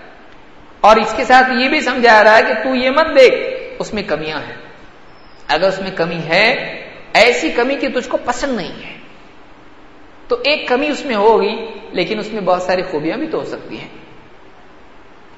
اور 0.85 0.95
اس 0.95 1.13
کے 1.17 1.23
ساتھ 1.23 1.51
یہ 1.51 1.69
بھی 1.69 1.81
سمجھا 1.81 2.23
رہا 2.23 2.37
ہے 2.37 2.41
کہ 2.47 2.53
تو 2.53 2.75
یہ 2.75 2.89
مت 2.89 3.05
دیکھ، 3.15 3.35
اس 3.79 3.93
میں 3.93 4.03
کمیاں 4.07 4.39
ہیں۔ 4.39 4.55
اگر 5.47 5.67
اس 5.67 5.79
میں 5.79 5.91
کمی 5.95 6.17
ہے، 6.17 6.51
ایسی 7.13 7.49
کمی 7.49 7.75
کہ 7.75 7.87
تجھ 7.87 8.09
کو 8.09 8.17
پسند 8.25 8.55
نہیں 8.55 8.83
ہے۔ 8.85 8.97
تو 10.27 10.35
ایک 10.45 10.67
کمی 10.67 10.87
اس 10.87 11.05
میں 11.05 11.15
ہوگی، 11.15 11.65
لیکن 11.91 12.19
اس 12.19 12.33
میں 12.33 12.41
بہت 12.41 12.61
ساری 12.61 12.81
خوبیاں 12.81 13.17
بھی 13.17 13.27
تو 13.27 13.39
ہو 13.39 13.45
سکتی 13.45 13.79
ہیں۔ 13.79 13.87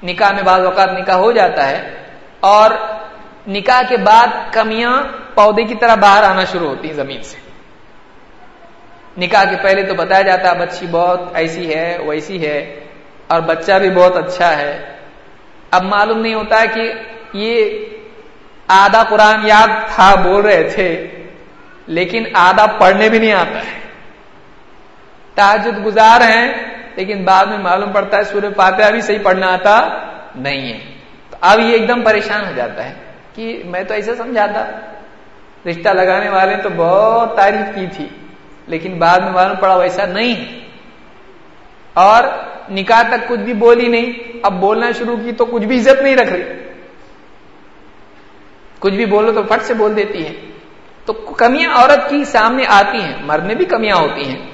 نکاح 0.04 0.32
میں 0.32 0.44
بعض 0.44 0.66
اوقات 0.66 0.90
نکاح 0.90 1.16
ہو 1.16 1.32
جاتا 1.32 1.70
ہے 1.70 2.04
اور 2.40 2.72
نکاح 3.48 3.82
کے 3.90 3.98
بعد 3.98 4.28
کمیاں 4.52 5.04
پودے 5.36 5.64
کی 5.64 5.76
طرح 5.76 5.96
باہر 5.96 6.24
آنا 6.24 6.46
شروع 6.46 6.70
ہوتی 6.70 6.88
ہیں 6.88 6.96
زمین 6.96 7.22
سے۔ 7.24 7.38
نکاح 9.18 9.44
کے 9.44 9.56
پہلے 9.64 9.84
تو 9.84 9.94
بتایا 9.94 10.22
جاتا 10.22 10.52
ہے، 10.52 10.60
بچی 10.60 10.86
بہت 10.92 11.22
ایسی 11.34 11.76
ہے، 11.76 11.98
ویسی 12.08 12.48
ہے، 12.48 12.80
اور 13.28 13.42
بچہ 13.42 13.74
بھی 13.80 13.90
بہت 13.90 14.18
اچھا 14.18 14.58
ہے۔ 14.58 14.97
اب 15.72 15.84
معلوم 15.84 16.20
نہیں 16.20 16.34
ہوتا 16.34 16.64
کہ 16.74 16.84
یہ 17.34 17.56
آدھا 18.68 19.04
قرآن 19.04 19.48
یاد 19.48 19.68
تھا 19.96 20.14
بول 20.16 20.42
رہے 20.46 20.64
تھے، 20.64 20.90
لیکن 21.88 22.24
آدھا 22.34 22.66
پڑھنے 22.80 23.10
بھی 23.10 23.20
نہیں 23.20 23.32
آتا 23.34 23.60
ہے۔ 23.60 23.76
تاجد 25.36 25.86
گزار 25.86 26.22
ہیں، 26.22 26.48
لیکن 26.96 27.24
بعد 27.26 27.46
میں 27.46 27.58
معلوم 27.58 27.92
پڑتا 27.92 28.18
ہے 28.18 28.24
سورہ 28.24 28.52
فاتحہ 28.56 28.92
بھی 28.92 29.02
صحیح 29.02 29.24
پڑھنا 29.24 29.48
آتا 29.54 29.76
نہیں 30.36 30.74
ہے۔ 30.74 30.80
تو 31.30 31.38
اب 31.42 31.60
یہ 31.60 31.72
ایک 31.74 31.88
دم 31.88 32.02
پریشان 32.02 32.46
ہو 32.46 32.52
جاتا 32.56 32.90
ہے 32.90 32.94
کہ 33.36 33.46
میں 33.66 33.84
تو 33.84 33.94
ایسا 33.94 34.16
سمجھاتا۔ 34.18 34.64
رشتہ 35.70 35.90
لگانے 35.90 36.30
والے 36.30 36.56
تو 36.64 36.70
بہت 36.76 37.36
تعریف 37.36 37.76
کی 37.76 37.86
تھی، 37.96 38.08
لیکن 38.68 38.98
بعد 39.00 39.20
میں 39.20 39.32
معلوم 39.32 39.58
پڑا 39.58 39.76
ویسا 39.76 40.06
نہیں 40.06 40.36
اور 41.94 42.24
نکاح 42.70 43.02
تک 43.02 43.28
کچھ 43.28 43.40
بھی 43.40 43.54
بولی 43.54 43.88
نہیں۔ 43.88 44.38
اب 44.44 44.60
بولنا 44.60 44.92
شروع 44.92 45.18
کی 45.18 45.32
تو 45.32 45.46
کچھ 45.46 45.64
بھی 45.64 45.80
عزت 45.80 46.02
نہیں 46.02 46.16
رکھ 46.16 46.30
رہی۔ 46.30 46.44
کچھ 48.80 48.94
بھی 48.94 49.06
بولو 49.06 49.32
تو 49.32 49.44
فٹ 49.44 49.64
سے 49.64 49.74
بول 49.74 49.96
دیتی 49.96 50.26
ہے 50.26 50.34
تو 51.06 51.14
کمیاں 51.14 51.70
عورت 51.74 52.10
کی 52.10 52.24
سامنے 52.24 52.64
آتی 52.68 53.02
ہیں۔ 53.02 53.14
مرد 53.22 53.46
میں 53.46 53.56
بھی 53.56 53.66
کمیاں 53.66 53.96
ہوتی 53.96 54.30
ہیں۔ 54.30 54.46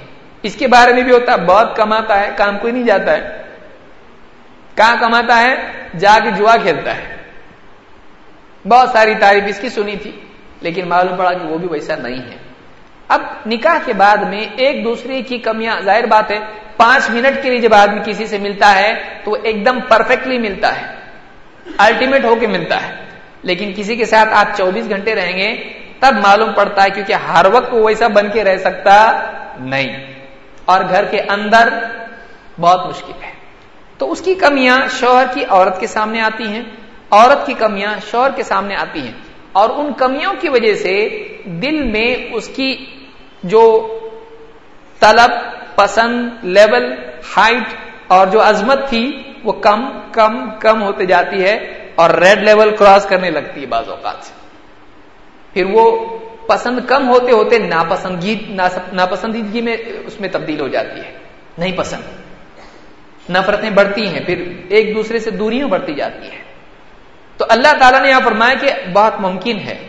اس 0.43 0.55
کے 0.55 0.67
بارے 0.67 0.93
میں 0.93 1.03
بھی 1.03 1.11
ہوتا 1.11 1.31
ہے۔ 1.31 1.37
بہت 1.45 1.75
کماتا 1.75 2.19
ہے، 2.19 2.29
کام 2.37 2.57
کوئی 2.57 2.73
نہیں 2.73 2.83
جاتا 2.83 3.11
ہے۔ 3.11 3.41
کہاں 4.75 4.95
کماتا 4.99 5.41
ہے؟ 5.41 5.55
جا 5.99 6.19
کے 6.23 6.31
جوا 6.31 6.55
کھیلتا 6.61 6.97
ہے۔ 6.97 7.17
بہت 8.67 8.89
ساری 8.89 9.15
تعریف 9.15 9.43
اس 9.47 9.59
کی 9.59 9.69
سنی 9.69 9.95
تھی، 9.95 10.11
لیکن 10.61 10.89
معلوم 10.89 11.17
پڑا 11.17 11.33
کہ 11.33 11.45
وہ 11.45 11.57
بھی 11.57 11.67
ویسا 11.71 11.95
نہیں 11.95 12.31
ہے۔ 12.31 12.37
اب 13.07 13.21
نکاح 13.45 13.77
کے 13.85 13.93
بعد 13.93 14.17
میں 14.17 14.41
ایک 14.55 14.85
دوسرے 14.85 15.21
کی 15.21 15.37
کمیاں، 15.37 15.81
ظاہر 15.81 16.05
بات 16.05 16.31
ہے 16.31 16.62
پانچ 16.77 17.09
منٹ 17.09 17.43
کے 17.43 17.49
لیے 17.49 17.59
جب 17.59 17.73
آدمی 17.73 18.01
کسی 18.05 18.27
سے 18.27 18.37
ملتا 18.37 18.75
ہے 18.75 18.93
تو 19.23 19.31
وہ 19.31 19.37
ایک 19.43 19.65
دم 19.65 19.79
پرفیکٹلی 19.79 20.37
ملتا 20.37 20.81
ہے 20.81 20.95
الٹیمیٹ 21.77 22.25
ہو 22.25 22.35
کے 22.35 22.47
ملتا 22.47 22.87
ہے۔ 22.87 22.95
لیکن 23.41 23.73
کسی 23.75 23.95
کے 23.95 24.05
ساتھ 24.05 24.29
آپ 24.29 24.45
چوبیس 24.57 24.89
گھنٹے 24.89 25.15
رہیں 25.15 25.37
گے، 25.37 25.63
تب 25.99 26.15
معلوم 26.23 26.53
پڑتا 26.53 26.83
ہے 26.83 26.89
کیونکہ 26.89 27.13
ہر 27.13 27.45
وقت 27.51 27.73
وہ 27.73 27.85
ویسا 27.85 28.07
بن 28.07 28.31
کے 28.31 28.43
رہ 28.43 28.57
سکتا 28.57 29.21
نہیں۔ 29.59 30.13
اور 30.65 30.83
گھر 30.89 31.05
کے 31.05 31.21
اندر 31.21 31.69
بہت 32.59 32.85
مشکل 32.85 33.23
ہے۔ 33.23 33.31
تو 33.97 34.11
اس 34.11 34.21
کی 34.21 34.33
کمیاں 34.33 34.79
شوہر 34.99 35.25
کی 35.33 35.45
عورت 35.49 35.79
کے 35.79 35.87
سامنے 35.87 36.21
آتی 36.21 36.47
ہیں، 36.47 36.63
عورت 37.11 37.45
کی 37.45 37.53
کمیاں 37.53 37.95
شوہر 38.11 38.29
کے 38.35 38.43
سامنے 38.43 38.75
آتی 38.75 39.01
ہیں۔ 39.01 39.13
اور 39.51 39.69
ان 39.69 39.93
کمیوں 39.93 40.33
کی 40.39 40.49
وجہ 40.49 40.75
سے 40.75 41.27
دل 41.45 41.83
میں 41.83 42.33
اس 42.33 42.47
کی 42.47 42.85
جو 43.43 43.87
طلب 44.99 45.31
پسند 45.75 46.29
لیول، 46.43 46.93
ہائٹ 47.37 47.73
اور 48.07 48.27
جو 48.27 48.49
عظمت 48.49 48.89
تھی 48.89 49.23
وہ 49.43 49.51
کم 49.51 49.89
کم 50.11 50.49
کم 50.59 50.83
ہوتے 50.83 51.05
جاتی 51.05 51.43
ہے 51.43 51.53
اور 51.95 52.09
ریڈ 52.09 52.43
لیول 52.43 52.75
کراس 52.75 53.05
کرنے 53.05 53.29
لگتی 53.29 53.61
ہے 53.61 53.65
بعض 53.65 53.89
اوقات 53.89 54.15
سے۔ 54.21 54.33
پھر 55.53 55.65
وہ 55.73 56.17
پسند 56.47 56.79
کم 56.87 57.09
ہوتے 57.09 57.31
ہوتے 57.31 57.57
ناپسندگی 57.57 58.55
ناپسندیدگی 58.93 59.61
میں 59.61 59.77
اس 60.05 60.19
میں 60.19 60.29
تبدیل 60.31 60.59
ہو 60.59 60.67
جاتی 60.67 60.99
ہے۔ 60.99 61.17
نہیں 61.57 61.77
پسند۔ 61.77 62.01
نفرتیں 63.29 63.69
بڑھتی 63.69 64.07
ہیں، 64.07 64.19
پھر 64.25 64.53
ایک 64.69 64.95
دوسرے 64.95 65.19
سے 65.19 65.31
دوریاں 65.31 65.67
بڑھتی 65.67 65.93
جاتی 65.93 66.31
ہیں۔ 66.31 66.43
تو 67.37 67.45
اللہ 67.49 67.73
تعالیٰ 67.79 68.01
نے 68.01 68.09
یہاں 68.09 68.21
فرمایا 68.23 68.53
کہ 68.53 68.91
بہت 68.93 69.13
ممکن 69.19 69.59
ہے 69.59 69.87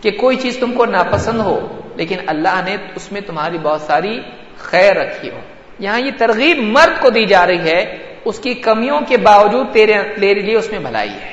کہ 0.00 0.10
کوئی 0.10 0.36
چیز 0.36 0.58
تم 0.58 0.72
کو 0.72 0.86
ناپسند 0.86 1.40
ہو، 1.40 1.80
لیکن 1.96 2.16
اللہ 2.26 2.60
نے 2.64 2.76
اس 2.94 3.12
میں 3.12 3.20
تمہاری 3.20 3.58
بہت 3.58 3.80
ساری 3.80 4.20
خیر 4.64 4.96
رکھی 4.96 5.30
ہو 5.30 5.40
یہاں 5.78 6.00
یہ 6.00 6.10
ترغیب 6.18 6.58
مرد 6.58 7.02
کو 7.02 7.10
دی 7.10 7.24
جا 7.26 7.46
رہی 7.46 7.70
ہے، 7.70 7.82
اس 8.24 8.38
کی 8.38 8.54
کمیوں 8.54 9.00
کے 9.08 9.16
باوجود 9.16 9.66
تیرے 9.72 9.94
تیرے 10.20 10.40
لیے 10.40 10.56
اس 10.56 10.70
میں 10.70 10.78
بھلائی 10.78 11.10
ہے۔ 11.10 11.32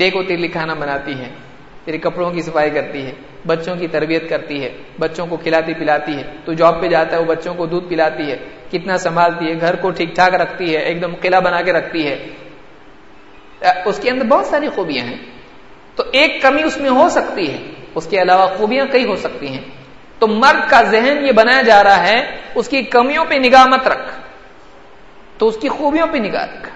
دیکھو 0.00 0.22
تیرے 0.22 0.36
لیے 0.36 0.48
کھانا 0.48 0.74
بناتی 0.74 1.12
ہے 1.18 1.28
تیرے 1.84 1.98
کپڑوں 1.98 2.30
کی 2.30 2.42
صفائی 2.42 2.70
کرتی 2.70 3.06
ہے 3.06 3.12
بچوں 3.46 3.76
کی 3.76 3.88
تربیت 3.88 4.28
کرتی 4.28 4.64
ہے 4.64 4.70
بچوں 4.98 5.26
کو 5.26 5.36
کھلاتی 5.36 5.74
پلاتی 5.74 6.12
ہے 6.12 6.22
تو 6.44 6.52
جاب 6.52 6.80
پہ 6.80 6.88
جاتا 6.88 7.16
ہے، 7.16 7.20
وہ 7.20 7.26
بچوں 7.26 7.54
کو 7.54 7.66
دودھ 7.66 7.88
پلاتی 7.88 8.30
ہے، 8.30 8.36
کتنا 8.70 8.98
سنبھالتی 8.98 9.46
ہے، 9.48 9.60
گھر 9.60 9.76
کو 9.76 9.90
ٹھیک 9.90 10.14
ٹھاک 10.14 10.34
رکھتی 10.34 10.74
ہے، 10.74 10.80
ایک 10.80 11.02
دم 11.02 11.14
قلعہ 11.20 11.40
بنا 11.40 11.62
کے 11.62 11.72
رکھتی 11.72 12.06
ہے۔ 12.06 12.26
اس 13.84 14.00
کے 14.02 14.10
اندر 14.10 14.24
بہت 14.24 14.46
ساری 14.46 14.68
خوبیاں 14.68 15.04
ہیں۔ 15.04 15.18
تو 15.96 16.02
ایک 16.12 16.42
کمی 16.42 16.62
اس 16.62 16.76
میں 16.76 16.90
ہو 16.90 17.08
سکتی 17.08 17.52
ہے، 17.52 17.58
اس 17.94 18.06
کے 18.06 18.22
علاوہ 18.22 18.46
خوبیاں 18.46 18.86
کئی 18.92 19.04
ہو 19.04 19.16
سکتی 19.16 19.48
ہیں۔ 19.48 19.79
تو 20.20 20.26
مرد 20.26 20.70
کا 20.70 20.82
ذہن 20.82 21.26
یہ 21.26 21.32
بنایا 21.32 21.62
جا 21.62 21.84
رہا 21.84 22.06
ہے، 22.06 22.36
اس 22.54 22.68
کی 22.68 22.82
کمیوں 22.82 23.24
پہ 23.24 23.34
نگاہ 23.34 23.66
مت 23.66 23.88
رکھ۔ 23.88 24.20
تو 25.38 25.48
اس 25.48 25.56
کی 25.60 25.68
خوبیوں 25.68 26.06
پہ 26.06 26.18
نگاہ 26.18 26.44
رکھ۔ 26.44 26.68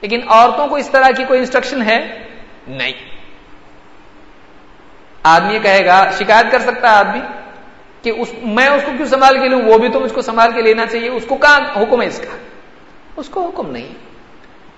لیکن 0.00 0.20
عورتوں 0.28 0.68
کو 0.68 0.76
اس 0.76 0.90
طرح 0.90 1.10
کی 1.16 1.24
کوئی 1.24 1.40
انسٹرکشن 1.40 1.82
ہے؟ 1.82 2.26
نہیں۔ 2.68 2.92
آدمی 5.22 5.58
کہے 5.58 5.86
گا، 5.86 6.10
شکایت 6.10 6.52
کر 6.52 6.58
سکتا 6.58 6.90
ہے 6.90 6.96
آدمی 6.96 7.20
کہ 8.02 8.10
اس، 8.10 8.34
میں 8.42 8.66
اس 8.66 8.82
کو 8.86 8.92
کیوں 8.96 9.06
سنبھال 9.06 9.38
کے 9.38 9.48
لوں؟ 9.48 9.62
وہ 9.62 9.78
بھی 9.78 9.88
تو 9.88 10.00
مجھ 10.00 10.12
کو 10.12 10.22
سنبھال 10.22 10.52
کے 10.52 10.62
لینا 10.62 10.86
چاہیے۔ 10.86 11.08
اس 11.08 11.24
کو 11.28 11.36
کہاں 11.36 11.60
حکم 11.76 12.02
ہے 12.02 12.06
اس 12.06 12.18
کا؟ 12.18 12.36
اس 13.16 13.28
کو 13.28 13.46
حکم 13.46 13.70
نہیں۔ 13.70 13.94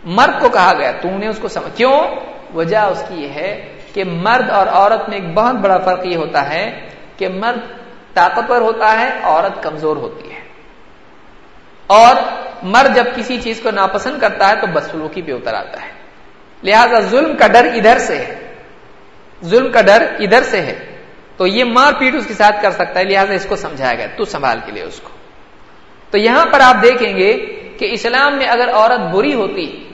مرد 0.05 0.41
کو 0.41 0.49
کہا 0.49 0.73
گیا، 0.79 0.91
تم 0.91 1.09
نے 1.09 1.29
اس 1.29 1.39
کو 1.39 1.49
سمجھ 1.49 1.77
کیوں؟ 1.77 2.03
وجہ 2.55 2.79
اس 2.79 3.05
کی 3.09 3.15
یہ 3.15 3.29
ہے 3.29 3.81
کہ 3.95 4.05
مرد 4.05 4.51
اور 4.51 4.67
عورت 4.67 5.09
میں 5.09 5.19
ایک 5.19 5.35
بہت 5.35 5.55
بڑا 5.55 5.79
فرق 5.79 6.07
یہ 6.07 6.17
ہوتا 6.17 6.51
ہے 6.51 6.89
کہ 7.17 7.29
مرد 7.29 7.80
طاقتور 8.15 8.61
ہوتا 8.61 9.01
ہے، 9.01 9.11
عورت 9.23 9.63
کمزور 9.63 9.97
ہوتی 9.97 10.33
ہے۔ 10.33 10.41
اور 11.87 12.15
مرد 12.63 12.97
جب 12.97 13.05
کسی 13.17 13.41
چیز 13.41 13.61
کو 13.63 13.71
ناپسند 13.71 14.21
کرتا 14.21 14.49
ہے 14.49 14.55
تو 14.61 14.67
بدسلوکی 14.67 15.23
پہ 15.23 15.33
اتر 15.33 15.55
آتا 15.55 15.83
ہے۔ 15.83 15.93
لہذا 16.63 17.01
ظلم 17.01 17.37
کا 17.37 17.47
ڈر 17.47 17.65
ادھر 17.75 17.99
سے 17.99 18.17
ہے۔ 18.17 18.53
ظلم 19.45 19.73
کا 19.73 19.83
ڈر 19.83 20.15
ادھر 20.19 20.43
سے 20.43 20.61
ہے۔ 20.63 21.03
تو 21.37 21.47
یہ 21.47 21.65
مار 21.65 21.93
پیٹ 21.93 22.15
اس 22.15 22.27
کے 22.27 22.35
ساتھ 22.35 22.63
کر 22.63 22.71
سکتا 22.71 23.01
ہے، 23.01 23.05
لہذا 23.05 23.35
اس 23.35 23.47
کو 23.49 23.57
سمجھایا 23.57 23.95
گیا۔ 23.95 24.07
تو 24.17 24.25
سنبھال 24.25 24.59
کے 24.67 24.73
لیے 24.73 24.83
اس 24.83 25.01
کو۔ 25.01 25.11
تو 26.11 26.19
یہاں 26.19 26.47
پر 26.47 26.61
آپ 26.61 26.83
دیکھیں 26.83 27.17
گے 27.17 27.33
کہ 27.79 27.89
اسلام 27.93 28.37
میں 28.37 28.47
اگر 28.47 28.73
عورت 28.73 29.15
بری 29.15 29.35
ہوتی 29.35 29.89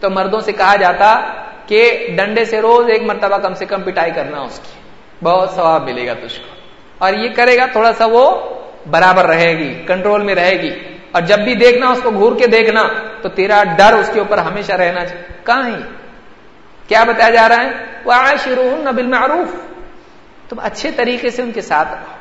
تو 0.00 0.10
مردوں 0.10 0.40
سے 0.40 0.52
کہا 0.52 0.76
جاتا 0.76 1.20
کہ 1.66 2.08
ڈنڈے 2.16 2.44
سے 2.44 2.60
روز 2.60 2.86
ایک 2.88 3.02
مرتبہ 3.02 3.38
کم 3.38 3.54
سے 3.54 3.66
کم 3.66 3.82
پٹائی 3.82 4.10
کرنا 4.10 4.40
اس 4.40 4.60
کی۔ 4.64 4.80
بہت 5.22 5.50
ثواب 5.50 5.82
ملے 5.82 6.06
گا 6.06 6.14
تجھ 6.14 6.40
کو۔ 6.40 6.55
اور 6.98 7.14
یہ 7.14 7.28
کرے 7.36 7.58
گا، 7.58 7.66
تھوڑا 7.66 7.92
سا 7.92 8.06
وہ 8.06 8.54
برابر 8.90 9.24
رہے 9.24 9.58
گی 9.58 9.82
کنٹرول 9.86 10.22
میں 10.22 10.34
رہے 10.34 10.62
گی۔ 10.62 10.70
اور 11.12 11.22
جب 11.22 11.38
بھی 11.38 11.54
دیکھنا، 11.54 11.88
اس 11.88 12.00
کو 12.02 12.10
گور 12.10 12.36
کے 12.36 12.46
دیکھنا، 12.46 12.82
تو 13.22 13.28
تیرا 13.28 13.62
ڈر 13.78 13.92
اس 13.92 14.10
کے 14.14 14.18
اوپر 14.18 14.38
ہمیشہ 14.38 14.72
رہنا 14.72 15.06
چاہیے۔ 15.06 15.22
کہاں 15.44 15.68
ہی 15.68 15.82
کیا 16.88 17.04
بتایا 17.04 17.30
جا 17.30 17.48
رہا 17.48 17.64
ہے؟ 17.64 17.70
وہ 18.04 18.12
آشرو 18.12 18.76
نبل 18.78 19.06
معروف 19.06 19.48
تم 20.50 20.56
اچھے 20.62 20.90
طریقے 20.90 21.30
سے 21.30 21.42
ان 21.42 21.52
کے 21.52 21.60
ساتھ 21.60 21.88
رہو۔ 21.92 22.14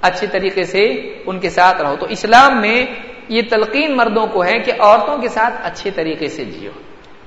اچھے 0.00 0.26
طریقے 0.26 0.64
سے 0.64 0.84
ان 1.26 1.40
کے 1.40 1.50
ساتھ 1.50 1.82
رہو۔ 1.82 1.96
تو 2.00 2.06
اسلام 2.06 2.60
میں 2.60 2.86
یہ 3.28 3.42
تلقین 3.50 3.96
مردوں 3.96 4.26
کو 4.26 4.44
ہے 4.44 4.58
کہ 4.58 4.72
عورتوں 4.78 5.18
کے 5.18 5.28
ساتھ 5.28 5.54
اچھے 5.62 5.90
طریقے 5.90 6.28
سے 6.28 6.44
جیو۔ 6.44 6.70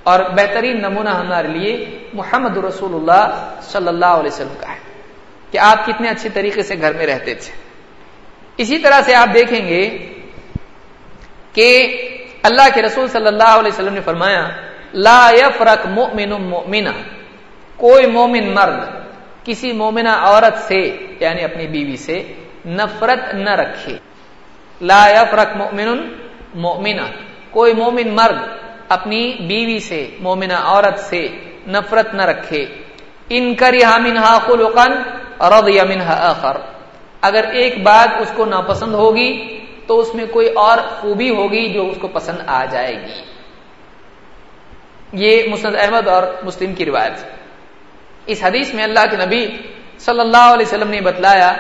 اور 0.04 0.20
بہترین 0.20 0.82
نمونہ 0.82 1.10
ہمارے 1.10 1.48
لیے 1.48 2.00
محمد 2.14 2.58
رسول 2.58 2.96
اللہ 2.96 3.54
صلی 3.62 3.88
اللہ 3.88 4.06
علیہ 4.06 4.32
وسلم 4.32 4.54
کا 4.60 4.72
ہے۔ 4.72 4.87
کہ 5.58 5.62
آپ 5.62 5.86
کتنے 5.86 6.10
اچھے 6.10 6.30
طریقے 6.30 6.64
سے 6.64 6.76
گھر 6.82 6.94
میں 6.94 7.06
رہتے 7.06 7.34
تھے۔ 7.34 7.52
اسی 8.58 8.78
طرح 8.78 9.02
سے 9.02 9.14
آپ 9.16 9.30
دیکھیں 9.34 9.68
گے 9.68 9.84
کہ 11.54 11.70
اللہ 12.44 12.68
کے 12.74 12.82
رسول 12.82 13.08
صلی 13.08 13.28
اللہ 13.28 13.52
علیہ 13.60 13.74
وسلم 13.74 13.94
نے 13.94 14.02
فرمایا، 14.02 14.50
لا 14.94 15.30
یفرق 15.34 15.86
مؤمن 15.86 16.30
مؤمنہ، 16.30 16.96
کوئی 17.76 18.08
مومن 18.08 18.54
مرد 18.54 18.80
کسی 19.44 19.72
مومنہ 19.72 20.10
عورت 20.10 20.58
سے 20.58 20.98
یعنی 21.20 21.44
اپنی 21.44 21.68
بیوی 21.68 21.98
سے 21.98 22.34
نفرت 22.66 23.34
نہ 23.34 23.50
رکھے۔ 23.50 23.98
لا 24.82 25.08
یفرق 25.10 25.56
مؤمن 25.56 25.90
مؤمنہ، 26.54 27.08
کوئی 27.50 27.74
مومن 27.74 28.10
مرد 28.14 28.40
اپنی 28.90 29.34
بیوی 29.34 29.80
سے، 29.80 30.10
مومنہ 30.20 30.54
عورت 30.54 31.00
سے 31.00 31.28
نفرت 31.68 32.14
نہ 32.14 32.22
رکھے۔ 32.22 32.66
ان 33.30 33.56
کرا 33.56 33.98
منہا 33.98 34.38
خلقن 34.46 34.94
رضی 35.42 35.80
منہا 35.82 36.30
آخر۔ 36.30 36.58
اگر 37.22 37.44
ایک 37.52 37.84
بات 37.84 38.22
اس 38.22 38.32
کو 38.36 38.46
ناپسند 38.46 38.94
ہوگی، 38.94 39.60
تو 39.88 40.00
اس 40.00 40.16
میں 40.16 40.26
کوئی 40.32 40.50
اور 40.50 40.78
خوبی 40.78 41.30
ہوگی 41.30 41.74
جو 41.74 41.88
اس 41.88 41.98
کو 42.02 42.08
پسند 42.08 42.38
آ 42.48 42.66
جائے 42.66 42.94
گی۔ 42.94 43.22
یہ 45.14 45.50
مسند 45.50 45.76
احمد 45.80 46.08
اور 46.08 46.24
مسلم 46.44 46.74
کی 46.74 46.86
روایت 46.86 47.12
اس 48.26 48.44
حدیث 48.44 48.74
میں 48.74 48.84
اللہ 48.84 49.00
کے 49.12 49.26
نبی 49.26 49.48
صلی 50.00 50.20
اللہ 50.20 50.54
علیہ 50.54 50.66
وسلم 50.66 50.90
نے 50.90 51.02
بتلایا 51.02 51.54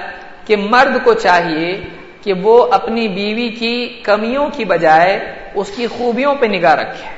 کہ 0.45 0.55
مرد 0.57 1.03
کو 1.03 1.13
چاہیے 1.13 1.81
کہ 2.21 2.33
وہ 2.33 2.67
اپنی 2.71 3.07
بیوی 3.07 3.49
کی 3.49 3.99
کمیوں 4.03 4.49
کی 4.53 4.65
بجائے 4.65 5.35
اس 5.53 5.71
کی 5.75 5.87
خوبیوں 5.87 6.35
پہ 6.35 6.45
نگاہ 6.45 6.75
رکھے۔ 6.75 7.09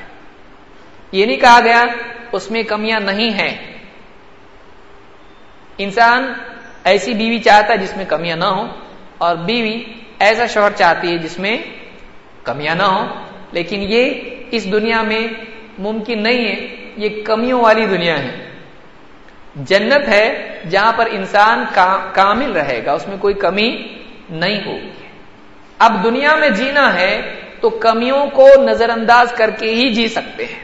یہ 1.12 1.26
نہیں 1.26 1.38
کہا 1.38 1.60
گیا، 1.64 1.86
اس 2.32 2.52
میں 2.52 2.64
کمیاں 2.64 3.00
نہیں 3.00 3.30
ہیں۔ 3.30 3.79
انسان 5.80 6.34
ایسی 6.84 7.14
بیوی 7.14 7.40
چاہتا 7.40 7.74
ہے 7.74 7.78
جس 7.78 7.98
میں 7.98 8.06
کمیاں 8.06 8.38
نہ 8.38 8.46
ہوں 8.46 8.68
اور 9.18 9.36
بیوی 9.36 9.84
ایسا 10.20 10.46
شوہر 10.46 10.72
چاہتی 10.72 11.12
ہے 11.12 11.18
جس 11.18 11.40
میں 11.40 11.58
کمیاں 12.44 12.76
نہ 12.76 12.84
ہوں، 12.84 13.08
لیکن 13.52 13.82
یہ 13.82 14.14
اس 14.52 14.72
دنیا 14.72 15.02
میں 15.02 15.28
ممکن 15.80 16.24
نہیں 16.24 16.48
ہے، 16.48 16.68
یہ 16.98 17.24
کمیوں 17.24 17.62
والی 17.62 17.86
دنیا 17.86 18.20
ہے۔ 18.20 18.50
جنت 19.56 20.08
ہے 20.08 20.60
جہاں 20.70 20.92
پر 20.96 21.08
انسان 21.12 21.66
کامل 22.14 22.52
رہے 22.52 22.82
گا، 22.86 22.92
اس 22.92 23.08
میں 23.08 23.18
کوئی 23.18 23.34
کمی 23.34 23.98
نہیں 24.30 24.66
ہوگی۔ 24.66 24.90
اب 25.80 26.04
دنیا 26.04 26.36
میں 26.36 26.50
جینا 26.50 26.94
ہے 26.94 27.36
تو 27.62 27.70
کمیوں 27.70 28.26
کو 28.26 28.48
نظر 28.64 28.90
انداز 28.90 29.32
کر 29.32 29.50
کے 29.50 29.74
ہی 29.74 29.90
جی 29.90 30.08
سکتے 30.08 30.46
ہیں۔ 30.46 30.64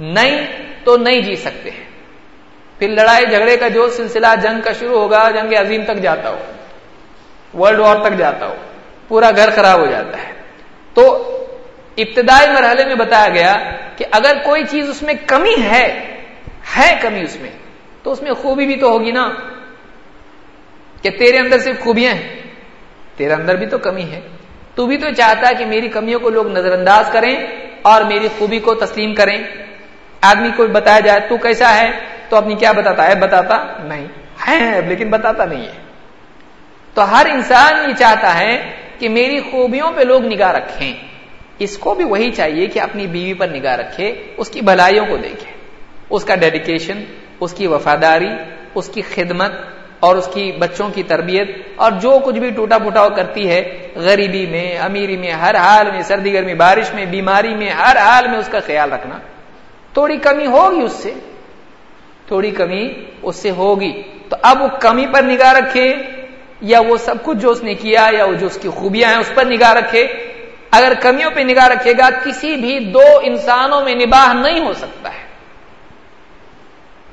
نہیں 0.00 0.46
تو 0.84 0.96
نہیں 0.96 1.20
جی 1.20 1.36
سکتے 1.36 1.70
ہیں۔ 1.70 1.87
پھر 2.78 2.88
لڑائی 2.88 3.26
جھگڑے 3.26 3.56
کا 3.56 3.68
جو 3.68 3.88
سلسلہ 3.88 4.26
جنگ 4.42 4.60
کا 4.60 4.72
شروع 4.72 5.00
ہوگا، 5.00 5.30
جنگ 5.30 5.52
عظیم 5.60 5.84
تک 5.84 5.96
جاتا 5.96 6.30
ہو۔ 6.30 6.38
ورلڈ 7.60 7.78
وار 7.78 7.96
تک 7.96 8.18
جاتا 8.18 8.46
ہو۔ 8.46 8.54
پورا 9.08 9.30
گھر 9.36 9.50
خراب 9.50 9.80
ہو 9.80 9.86
جاتا 9.86 10.18
ہے۔ 10.18 10.32
تو 10.94 11.34
ابتدائی 11.96 12.48
مرحلے 12.50 12.84
میں 12.84 12.94
بتایا 12.94 13.28
گیا 13.28 13.54
کہ 13.96 14.04
اگر 14.10 14.36
کوئی 14.44 14.64
چیز 14.70 14.90
اس 14.90 15.02
میں 15.02 15.14
کمی 15.26 15.62
ہے 15.62 16.16
ہے 16.76 16.98
کمی 17.02 17.22
اس 17.22 17.36
میں، 17.40 17.50
تو 18.02 18.12
اس 18.12 18.22
میں 18.22 18.32
خوبی 18.32 18.66
بھی 18.66 18.76
تو 18.76 18.90
ہوگی 18.90 19.10
نا۔ 19.10 19.28
کہ 21.02 21.10
تیرے 21.10 21.38
اندر 21.38 21.58
صرف 21.58 21.80
خوبیاں 21.80 22.14
ہیں، 22.14 22.38
تیرے 23.16 23.32
اندر 23.32 23.56
بھی 23.56 23.66
تو 23.66 23.78
کمی 23.78 24.02
ہے۔ 24.02 24.20
تو 24.74 24.86
بھی 24.86 24.96
تو 24.96 25.10
چاہتا 25.10 25.48
ہے 25.48 25.54
کہ 25.54 25.66
میری 25.66 25.88
کمیوں 25.88 26.20
کو 26.20 26.30
لوگ 26.30 26.46
نظر 26.46 26.72
انداز 26.72 27.10
کریں 27.12 27.46
اور 27.82 28.02
میری 28.02 28.28
خوبی 28.38 28.58
کو 28.58 28.74
تسلیم 28.74 29.14
کریں۔ 29.14 29.38
آدمی 30.20 30.48
کو 30.56 30.66
بتایا 30.66 31.00
جائے، 31.00 31.20
تو 31.28 31.36
کیسا 31.36 31.74
ہے؟ 31.74 31.90
تو 32.28 32.36
اپنی 32.36 32.54
کیا 32.54 32.72
بتاتا؟ 32.72 33.08
ہے 33.08 33.14
بتاتا؟ 33.14 33.56
نہیں۔ 33.84 34.06
ہے 34.48 34.80
لیکن 34.80 35.10
بتاتا 35.10 35.44
نہیں 35.44 35.66
ہے۔ 35.66 35.72
تو 36.94 37.16
ہر 37.16 37.26
انسان 37.30 37.90
یہ 37.90 37.94
چاہتا 37.94 38.38
ہے 38.38 38.76
کہ 38.98 39.08
میری 39.08 39.40
خوبیوں 39.40 39.92
پہ 39.92 40.00
لوگ 40.00 40.24
نگاہ 40.24 40.52
رکھیں۔ 40.52 40.94
اس 41.58 41.78
کو 41.78 41.94
بھی 41.94 42.04
وہی 42.04 42.30
چاہیے 42.30 42.66
کہ 42.66 42.80
اپنی 42.80 43.06
بیوی 43.06 43.34
پر 43.34 43.48
نگاہ 43.48 43.76
رکھے، 43.76 44.14
اس 44.36 44.50
کی 44.50 44.60
بھلائیوں 44.60 45.06
کو 45.06 45.16
دیکھے۔ 45.16 45.52
اس 46.10 46.24
کا 46.24 46.34
ڈیڈیکیشن 46.34 47.04
اس 47.40 47.52
کی 47.52 47.66
وفاداری، 47.66 48.28
اس 48.74 48.88
کی 48.88 49.02
خدمت 49.02 49.52
اور 50.00 50.16
اس 50.16 50.28
کی 50.34 50.52
بچوں 50.58 50.90
کی 50.94 51.02
تربیت 51.02 51.48
اور 51.76 51.92
جو 51.92 52.18
کچھ 52.24 52.38
بھی 52.38 52.50
ٹوٹا 52.50 52.78
پھوٹا 52.78 53.08
کرتی 53.08 53.50
ہے، 53.50 53.88
غریبی 53.94 54.46
میں، 54.46 54.78
امیری 54.78 55.16
میں، 55.16 55.32
ہر 55.32 55.54
حال 55.54 55.90
میں، 55.90 56.02
سردی 56.02 56.32
گرمی، 56.32 56.54
بارش 56.54 56.94
میں، 56.94 57.04
بیماری 57.04 57.54
میں، 57.54 57.70
ہر 57.70 57.96
حال 57.96 58.28
میں 58.28 58.38
اس 58.38 58.48
کا 58.48 58.60
خیال 58.66 58.92
رکھنا۔ 58.92 59.18
تھوڑی 59.92 60.16
کمی 60.16 60.46
ہوگی 60.46 60.80
اس 60.80 60.92
سے۔ 60.92 61.14
تھوڑی 62.28 62.50
کمی 62.50 62.92
اس 63.22 63.36
سے 63.36 63.50
ہوگی۔ 63.50 64.02
تو 64.28 64.36
اب 64.42 64.62
وہ 64.62 64.68
کمی 64.80 65.06
پر 65.12 65.22
نگاہ 65.22 65.52
رکھے 65.52 65.94
یا 66.60 66.80
وہ 66.80 66.96
سب 66.96 67.14
کچھ 67.22 67.38
جو 67.38 67.50
اس 67.50 67.62
نے 67.62 67.74
کیا 67.74 68.08
یا 68.12 68.24
وہ 68.24 68.34
جو 68.34 68.46
اس 68.46 68.58
کی 68.62 68.68
خوبیاں 68.68 69.10
ہیں 69.10 69.18
اس 69.18 69.30
پر 69.34 69.44
نگاہ 69.44 69.72
رکھے۔ 69.72 70.06
اگر 70.70 70.92
کمیوں 71.00 71.30
پہ 71.30 71.40
نگاہ 71.40 71.68
رکھے 71.68 71.92
گا، 71.98 72.10
کسی 72.24 72.56
بھی 72.56 72.78
دو 72.78 73.04
انسانوں 73.22 73.84
میں 73.84 73.94
نباہ 73.94 74.32
نہیں 74.32 74.60
ہو 74.66 74.72
سکتا 74.72 75.10
ہے۔ 75.10 75.28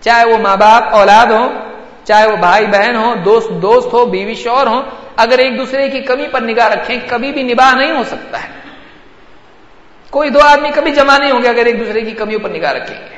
چاہے 0.02 0.26
وہ 0.26 0.38
ماں 0.38 0.58
باپ، 0.58 0.84
اولاد 0.96 1.26
ہو 1.26 1.50
چاہے 2.04 2.28
وہ 2.28 2.38
بھائی 2.38 2.66
بہن 2.66 2.96
ہو 2.96 3.14
دوست 3.26 3.50
دوست 3.50 3.94
ہو، 3.94 4.06
بیوی 4.06 4.34
شور 4.34 4.68
ہو 4.68 4.82
اگر 5.16 5.38
ایک 5.38 5.58
دوسرے 5.58 5.90
کی 5.90 6.02
کمی 6.02 6.28
پر 6.32 6.42
نگاہ 6.42 6.68
رکھیں، 6.68 6.98
کبھی 7.08 7.32
بھی 7.32 7.44
نباہ 7.44 7.76
نہیں 7.78 7.92
ہو 7.92 8.04
سکتا 8.04 8.44
ہے۔ 8.44 8.50
کوئی 10.10 10.30
دو 10.30 10.40
آدمی 10.40 10.70
کبھی 10.76 10.92
جمع 10.92 11.18
نہیں 11.18 11.32
ہوں 11.32 11.44
گے 11.44 11.50
اگر 11.50 11.66
ایک 11.66 11.80
دوسرے 11.80 12.02
کی 12.02 12.12
کمیوں 12.12 12.40
پر 12.40 12.50
نگاہ 12.50 12.74
رکھیں 12.74 12.98
گے۔ 12.98 13.15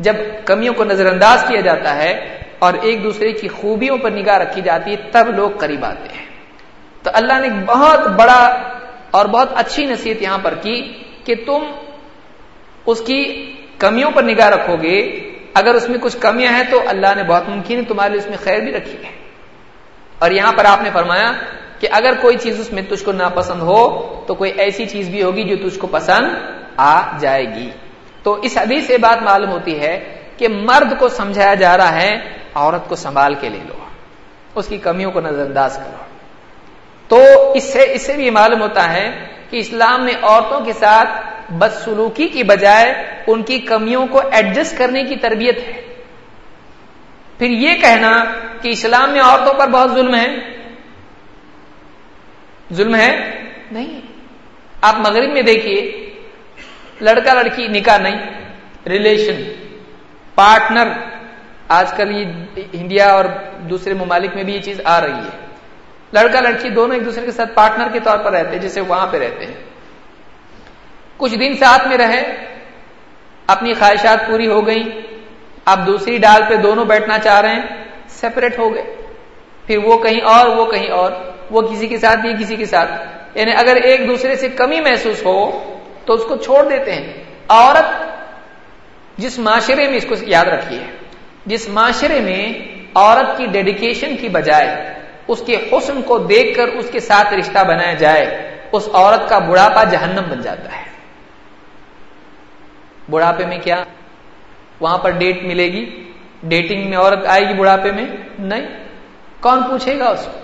جب 0.00 0.16
کمیوں 0.44 0.74
کو 0.74 0.84
نظر 0.84 1.06
انداز 1.12 1.44
کیا 1.48 1.60
جاتا 1.60 1.96
ہے 1.96 2.38
اور 2.58 2.72
ایک 2.82 3.04
دوسرے 3.04 3.32
کی 3.32 3.48
خوبیوں 3.48 3.98
پر 3.98 4.10
نگاہ 4.10 4.38
رکھی 4.38 4.62
جاتی 4.62 4.90
ہے، 4.90 4.96
تب 5.12 5.28
لوگ 5.36 5.50
قریب 5.50 5.84
آتے 5.84 6.14
ہیں۔ 6.18 6.26
تو 7.02 7.10
اللہ 7.14 7.32
نے 7.40 7.48
بہت 7.66 7.98
بڑا 8.06 8.62
اور 9.10 9.26
بہت 9.26 9.48
اچھی 9.54 9.84
نصیحت 9.84 10.22
یہاں 10.22 10.38
پر 10.42 10.54
کی 10.54 10.92
کہ 11.24 11.34
تم 11.46 11.64
اس 12.86 13.00
کی 13.00 13.52
کمیوں 13.78 14.10
پر 14.10 14.22
نگاہ 14.22 14.50
رکھو 14.50 14.76
گے۔ 14.82 15.00
اگر 15.54 15.74
اس 15.74 15.88
میں 15.88 15.98
کچھ 15.98 16.16
کمیاں 16.20 16.52
ہیں 16.52 16.62
تو 16.70 16.82
اللہ 16.86 17.06
نے 17.16 17.22
بہت 17.22 17.48
ممکن 17.48 17.76
ہے 17.76 17.82
تمہارے 17.82 18.10
لیے 18.10 18.18
اس 18.18 18.26
میں 18.26 18.38
خیر 18.38 18.60
بھی 18.60 18.72
رکھی 18.72 19.04
ہے۔ 19.04 19.10
اور 20.18 20.30
یہاں 20.30 20.52
پر 20.52 20.64
آپ 20.64 20.82
نے 20.82 20.90
فرمایا 20.92 21.32
کہ 21.80 21.88
اگر 21.92 22.12
کوئی 22.20 22.36
چیز 22.38 22.60
اس 22.60 22.72
میں 22.72 22.82
تجھ 22.88 23.04
کو 23.04 23.12
ناپسند 23.12 23.60
ہو 23.60 24.10
تو 24.26 24.34
کوئی 24.34 24.50
ایسی 24.50 24.86
چیز 24.86 25.08
بھی 25.08 25.22
ہوگی 25.22 25.42
جو 25.42 25.68
تجھ 25.68 25.78
کو 25.78 25.86
پسند 25.86 26.26
آ 26.76 27.16
جائے 27.16 27.44
گی۔ 27.44 27.70
تو 28.22 28.34
اس 28.34 28.58
حدیث 28.58 28.86
سے 28.86 28.98
بات 28.98 29.22
معلوم 29.22 29.50
ہوتی 29.50 29.80
ہے 29.80 30.22
کہ 30.36 30.48
مرد 30.48 30.98
کو 30.98 31.08
سمجھایا 31.08 31.54
جا 31.54 31.76
رہا 31.76 32.02
ہے 32.02 32.20
عورت 32.54 32.88
کو 32.88 32.96
سنبھال 32.96 33.34
کے 33.34 33.48
لے 33.48 33.58
لو۔ 33.68 33.74
اس 34.54 34.66
کی 34.66 34.76
کمیوں 34.76 35.10
کو 35.10 35.20
نظر 35.20 35.46
انداز 35.46 35.76
کرو۔ 35.76 36.04
تو 37.08 37.52
اس 37.52 37.72
سے 37.72 37.92
اس 37.92 38.06
سے 38.06 38.12
بھی 38.12 38.30
معلوم 38.30 38.62
ہوتا 38.62 38.92
ہے 38.92 39.26
کہ 39.50 39.56
اسلام 39.56 40.04
میں 40.04 40.14
عورتوں 40.22 40.60
کے 40.60 40.72
ساتھ 40.72 41.08
بدسلوکی 41.52 42.28
کی 42.28 42.42
بجائے 42.42 42.94
ان 43.26 43.42
کی 43.42 43.58
کمیوں 43.58 44.06
کو 44.06 44.20
ایڈجسٹ 44.32 44.78
کرنے 44.78 45.04
کی 45.04 45.16
تربیت 45.16 45.58
ہے۔ 45.58 45.82
پھر 47.38 47.46
یہ 47.46 47.74
کہنا 47.80 48.24
کہ 48.62 48.68
اسلام 48.68 49.10
میں 49.10 49.20
عورتوں 49.20 49.54
پر 49.54 49.68
بہت 49.68 49.90
ظلم 49.90 50.14
ہے۔ 50.14 50.26
ظلم 52.72 52.94
ہے؟ 52.94 53.42
نہیں۔ 53.72 54.00
آپ 54.80 54.94
مغرب 54.98 55.32
میں 55.32 55.42
دیکھیے۔ 55.42 56.09
لڑکا 57.00 57.34
لڑکی 57.34 57.68
نکاح 57.68 57.98
نہیں 57.98 58.44
ریلیشن 58.86 59.52
پارٹنر 60.34 60.88
آج 61.68 61.92
کل 61.92 62.16
یہ 62.16 62.24
انڈیا 62.72 63.12
اور 63.12 63.24
دوسرے 63.58 63.94
ممالک 63.94 64.34
میں 64.34 64.42
بھی 64.42 64.54
یہ 64.54 64.60
چیز 64.60 64.80
آ 64.84 65.00
رہی 65.00 65.12
ہے۔ 65.12 65.46
لڑکا 66.12 66.40
لڑکی 66.40 66.68
دونوں 66.68 66.96
ایک 66.96 67.04
دوسرے 67.04 67.24
کے 67.24 67.30
ساتھ 67.30 67.54
پارٹنر 67.54 67.88
کے 67.92 68.00
طور 68.00 68.18
پر 68.18 68.32
رہتے 68.32 68.50
ہیں، 68.50 68.58
جیسے 68.58 68.80
وہاں 68.80 69.06
پہ 69.06 69.18
رہتے 69.18 69.46
ہیں۔ 69.46 69.54
کچھ 71.16 71.34
دن 71.34 71.56
ساتھ 71.56 71.88
میں 71.88 71.98
رہے، 71.98 72.46
اپنی 73.46 73.72
خواہشات 73.72 74.26
پوری 74.26 74.46
ہو 74.46 74.66
گئی 74.66 75.00
اب 75.64 75.86
دوسری 75.86 76.18
ڈال 76.18 76.42
پہ 76.48 76.56
دونوں 76.56 76.84
بیٹھنا 76.84 77.18
چاہ 77.18 77.40
رہے 77.40 77.54
ہیں 77.54 77.62
سیپریٹ 78.08 78.58
ہو 78.58 78.74
گئے۔ 78.74 78.96
پھر 79.66 79.78
وہ 79.78 79.98
کہیں 79.98 80.20
اور، 80.20 80.46
وہ 80.46 80.64
کہیں 80.66 80.90
اور، 80.90 81.12
وہ 81.50 81.62
کسی 81.62 81.86
کے 81.86 81.98
ساتھ 81.98 82.26
یہ 82.26 82.32
کسی 82.32 82.56
کے 82.56 82.64
ساتھ۔ 82.64 82.90
یعنی 83.34 83.52
اگر 83.52 83.76
ایک 83.76 84.08
دوسرے 84.08 84.36
سے 84.36 84.48
کمی 84.48 84.80
محسوس 84.80 85.24
ہو 85.24 85.76
تو 86.04 86.12
اس 86.12 86.24
کو 86.28 86.36
چھوڑ 86.36 86.68
دیتے 86.68 86.92
ہیں۔ 86.92 87.12
عورت 87.48 87.86
جس 89.18 89.38
معاشرے 89.38 89.88
میں 89.88 89.96
اس 89.96 90.06
کو 90.08 90.14
یاد 90.20 90.46
رکھیے، 90.46 90.80
جس 91.46 91.68
معاشرے 91.68 92.20
میں 92.20 92.52
عورت 92.94 93.38
کی 93.38 93.46
ڈیڈیکیشن 93.46 94.16
کی 94.16 94.28
بجائے 94.28 94.94
اس 95.28 95.42
کے 95.46 95.56
حسن 95.72 96.02
کو 96.02 96.18
دیکھ 96.18 96.56
کر 96.56 96.68
اس 96.68 96.88
کے 96.92 97.00
ساتھ 97.00 97.34
رشتہ 97.34 97.64
بنایا 97.64 97.94
جائے، 97.94 98.56
اس 98.72 98.88
عورت 98.92 99.28
کا 99.28 99.38
بڑھاپا 99.38 99.84
جہنم 99.84 100.22
بن 100.30 100.40
جاتا 100.40 100.76
ہے۔ 100.76 100.84
بڑھاپے 103.10 103.46
میں 103.46 103.58
کیا؟ 103.58 103.82
وہاں 104.80 104.98
پر 104.98 105.10
ڈیٹ 105.10 105.42
ملے 105.42 105.66
گی۔ 105.66 106.12
ڈیٹنگ 106.42 106.90
میں 106.90 106.98
عورت 106.98 107.26
آئے 107.26 107.48
گی 107.48 107.54
بڑھاپے 107.54 107.92
میں؟ 107.92 108.04
نہیں۔ 108.38 108.84
کون 109.40 109.62
پوچھے 109.62 109.98
گا 109.98 110.04
اس 110.04 110.28
کو؟ 110.32 110.38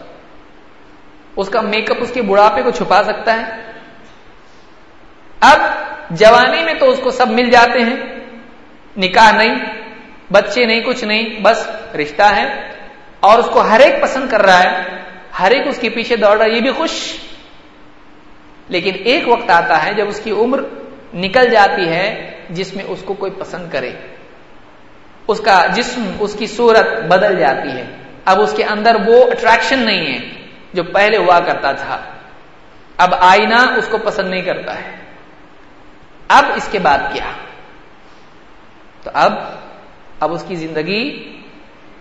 اس 1.36 1.48
کا 1.48 1.60
میک 1.60 1.90
اپ 1.90 1.96
اس 2.00 2.10
کے 2.14 2.22
بڑھاپے 2.22 2.62
کو 2.62 2.70
چھپا 2.70 3.02
سکتا 3.02 3.36
ہے۔ 3.36 3.65
اب 5.40 5.58
جوانی 6.10 6.64
میں 6.64 6.74
تو 6.74 6.90
اس 6.90 7.00
کو 7.02 7.10
سب 7.10 7.28
مل 7.28 7.50
جاتے 7.50 7.78
ہیں۔ 7.78 7.96
نکاح 8.96 9.32
نہیں، 9.36 9.54
بچے 10.32 10.64
نہیں، 10.64 10.80
کچھ 10.80 11.04
نہیں، 11.04 11.40
بس 11.42 11.68
رشتہ 11.94 12.22
ہے۔ 12.22 12.72
اور 13.20 13.38
اس 13.38 13.46
کو 13.52 13.60
ہر 13.60 13.80
ایک 13.80 14.02
پسند 14.02 14.30
کر 14.30 14.42
رہا 14.42 14.62
ہے۔ 14.62 14.82
ہر 15.40 15.50
ایک 15.50 15.66
اس 15.66 15.78
کے 15.78 15.88
پیچھے 15.90 16.16
دوڑ 16.16 16.36
رہا 16.36 16.44
ہے، 16.44 16.50
یہ 16.50 16.60
بھی 16.60 16.70
خوش۔ 16.70 16.90
لیکن 18.68 18.92
ایک 19.04 19.28
وقت 19.28 19.50
آتا 19.50 19.86
ہے 19.86 19.94
جب 19.94 20.08
اس 20.08 20.20
کی 20.24 20.30
عمر 20.30 20.60
نکل 21.14 21.50
جاتی 21.50 21.88
ہے 21.88 22.36
جس 22.50 22.76
میں 22.76 22.84
اس 22.88 23.02
کو 23.04 23.14
کوئی 23.14 23.32
پسند 23.32 23.70
کرے۔ 23.70 23.90
اس 25.28 25.40
کا 25.40 25.66
جسم، 25.66 26.10
اس 26.20 26.36
کی 26.38 26.46
صورت 26.46 27.04
بدل 27.04 27.38
جاتی 27.38 27.68
ہے۔ 27.68 27.84
اب 28.24 28.40
اس 28.40 28.54
کے 28.56 28.64
اندر 28.64 28.96
وہ 29.06 29.24
اٹریکشن 29.24 29.78
نہیں 29.78 30.12
ہے 30.12 30.28
جو 30.72 30.82
پہلے 30.82 31.16
ہوا 31.16 31.40
کرتا 31.40 31.72
تھا۔ 31.72 32.00
اب 32.96 33.14
آئینہ 33.14 33.72
اس 33.76 33.88
کو 33.90 33.98
پسند 33.98 34.30
نہیں 34.30 34.42
کرتا 34.42 34.74
ہے۔ 34.74 35.05
اب 36.28 36.44
اس 36.54 36.68
کے 36.70 36.78
بعد 36.78 36.98
کیا؟ 37.12 37.24
تو 39.02 39.10
اب 39.14 39.32
اب 40.20 40.32
اس 40.32 40.44
کی 40.48 40.54
زندگی 40.54 41.32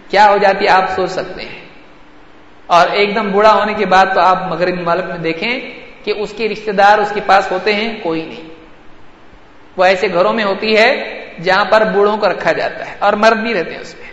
کیا 0.09 0.29
ہو 0.29 0.37
جاتی 0.37 0.65
ہے؟ 0.65 0.69
آپ 0.69 0.83
سوچ 0.95 1.11
سکتے 1.11 1.41
ہیں۔ 1.41 1.65
اور 2.67 2.87
ایک 2.87 3.15
دم 3.15 3.31
بوڑھا 3.31 3.53
ہونے 3.53 3.73
کے 3.73 3.85
بعد 3.85 4.05
تو 4.13 4.19
آپ 4.19 4.43
مغربی 4.47 4.83
ملک 4.83 5.05
میں 5.05 5.17
دیکھیں 5.17 5.59
کہ 6.03 6.13
اس 6.17 6.33
کے 6.37 6.49
رشتے 6.49 6.71
دار 6.71 6.99
اس 6.99 7.11
کے 7.13 7.21
پاس 7.25 7.51
ہوتے 7.51 7.73
ہیں، 7.73 7.99
کوئی 8.03 8.25
نہیں۔ 8.25 8.49
وہ 9.77 9.83
ایسے 9.83 10.07
گھروں 10.13 10.33
میں 10.33 10.43
ہوتی 10.43 10.77
ہے 10.77 11.11
جہاں 11.43 11.65
پر 11.65 11.83
بوڑھوں 11.93 12.17
کو 12.17 12.29
رکھا 12.29 12.51
جاتا 12.51 12.91
ہے 12.91 12.95
اور 12.99 13.13
مرد 13.13 13.37
بھی 13.37 13.53
رہتے 13.53 13.71
ہیں 13.71 13.79
اس 13.79 13.95
میں۔ 13.99 14.11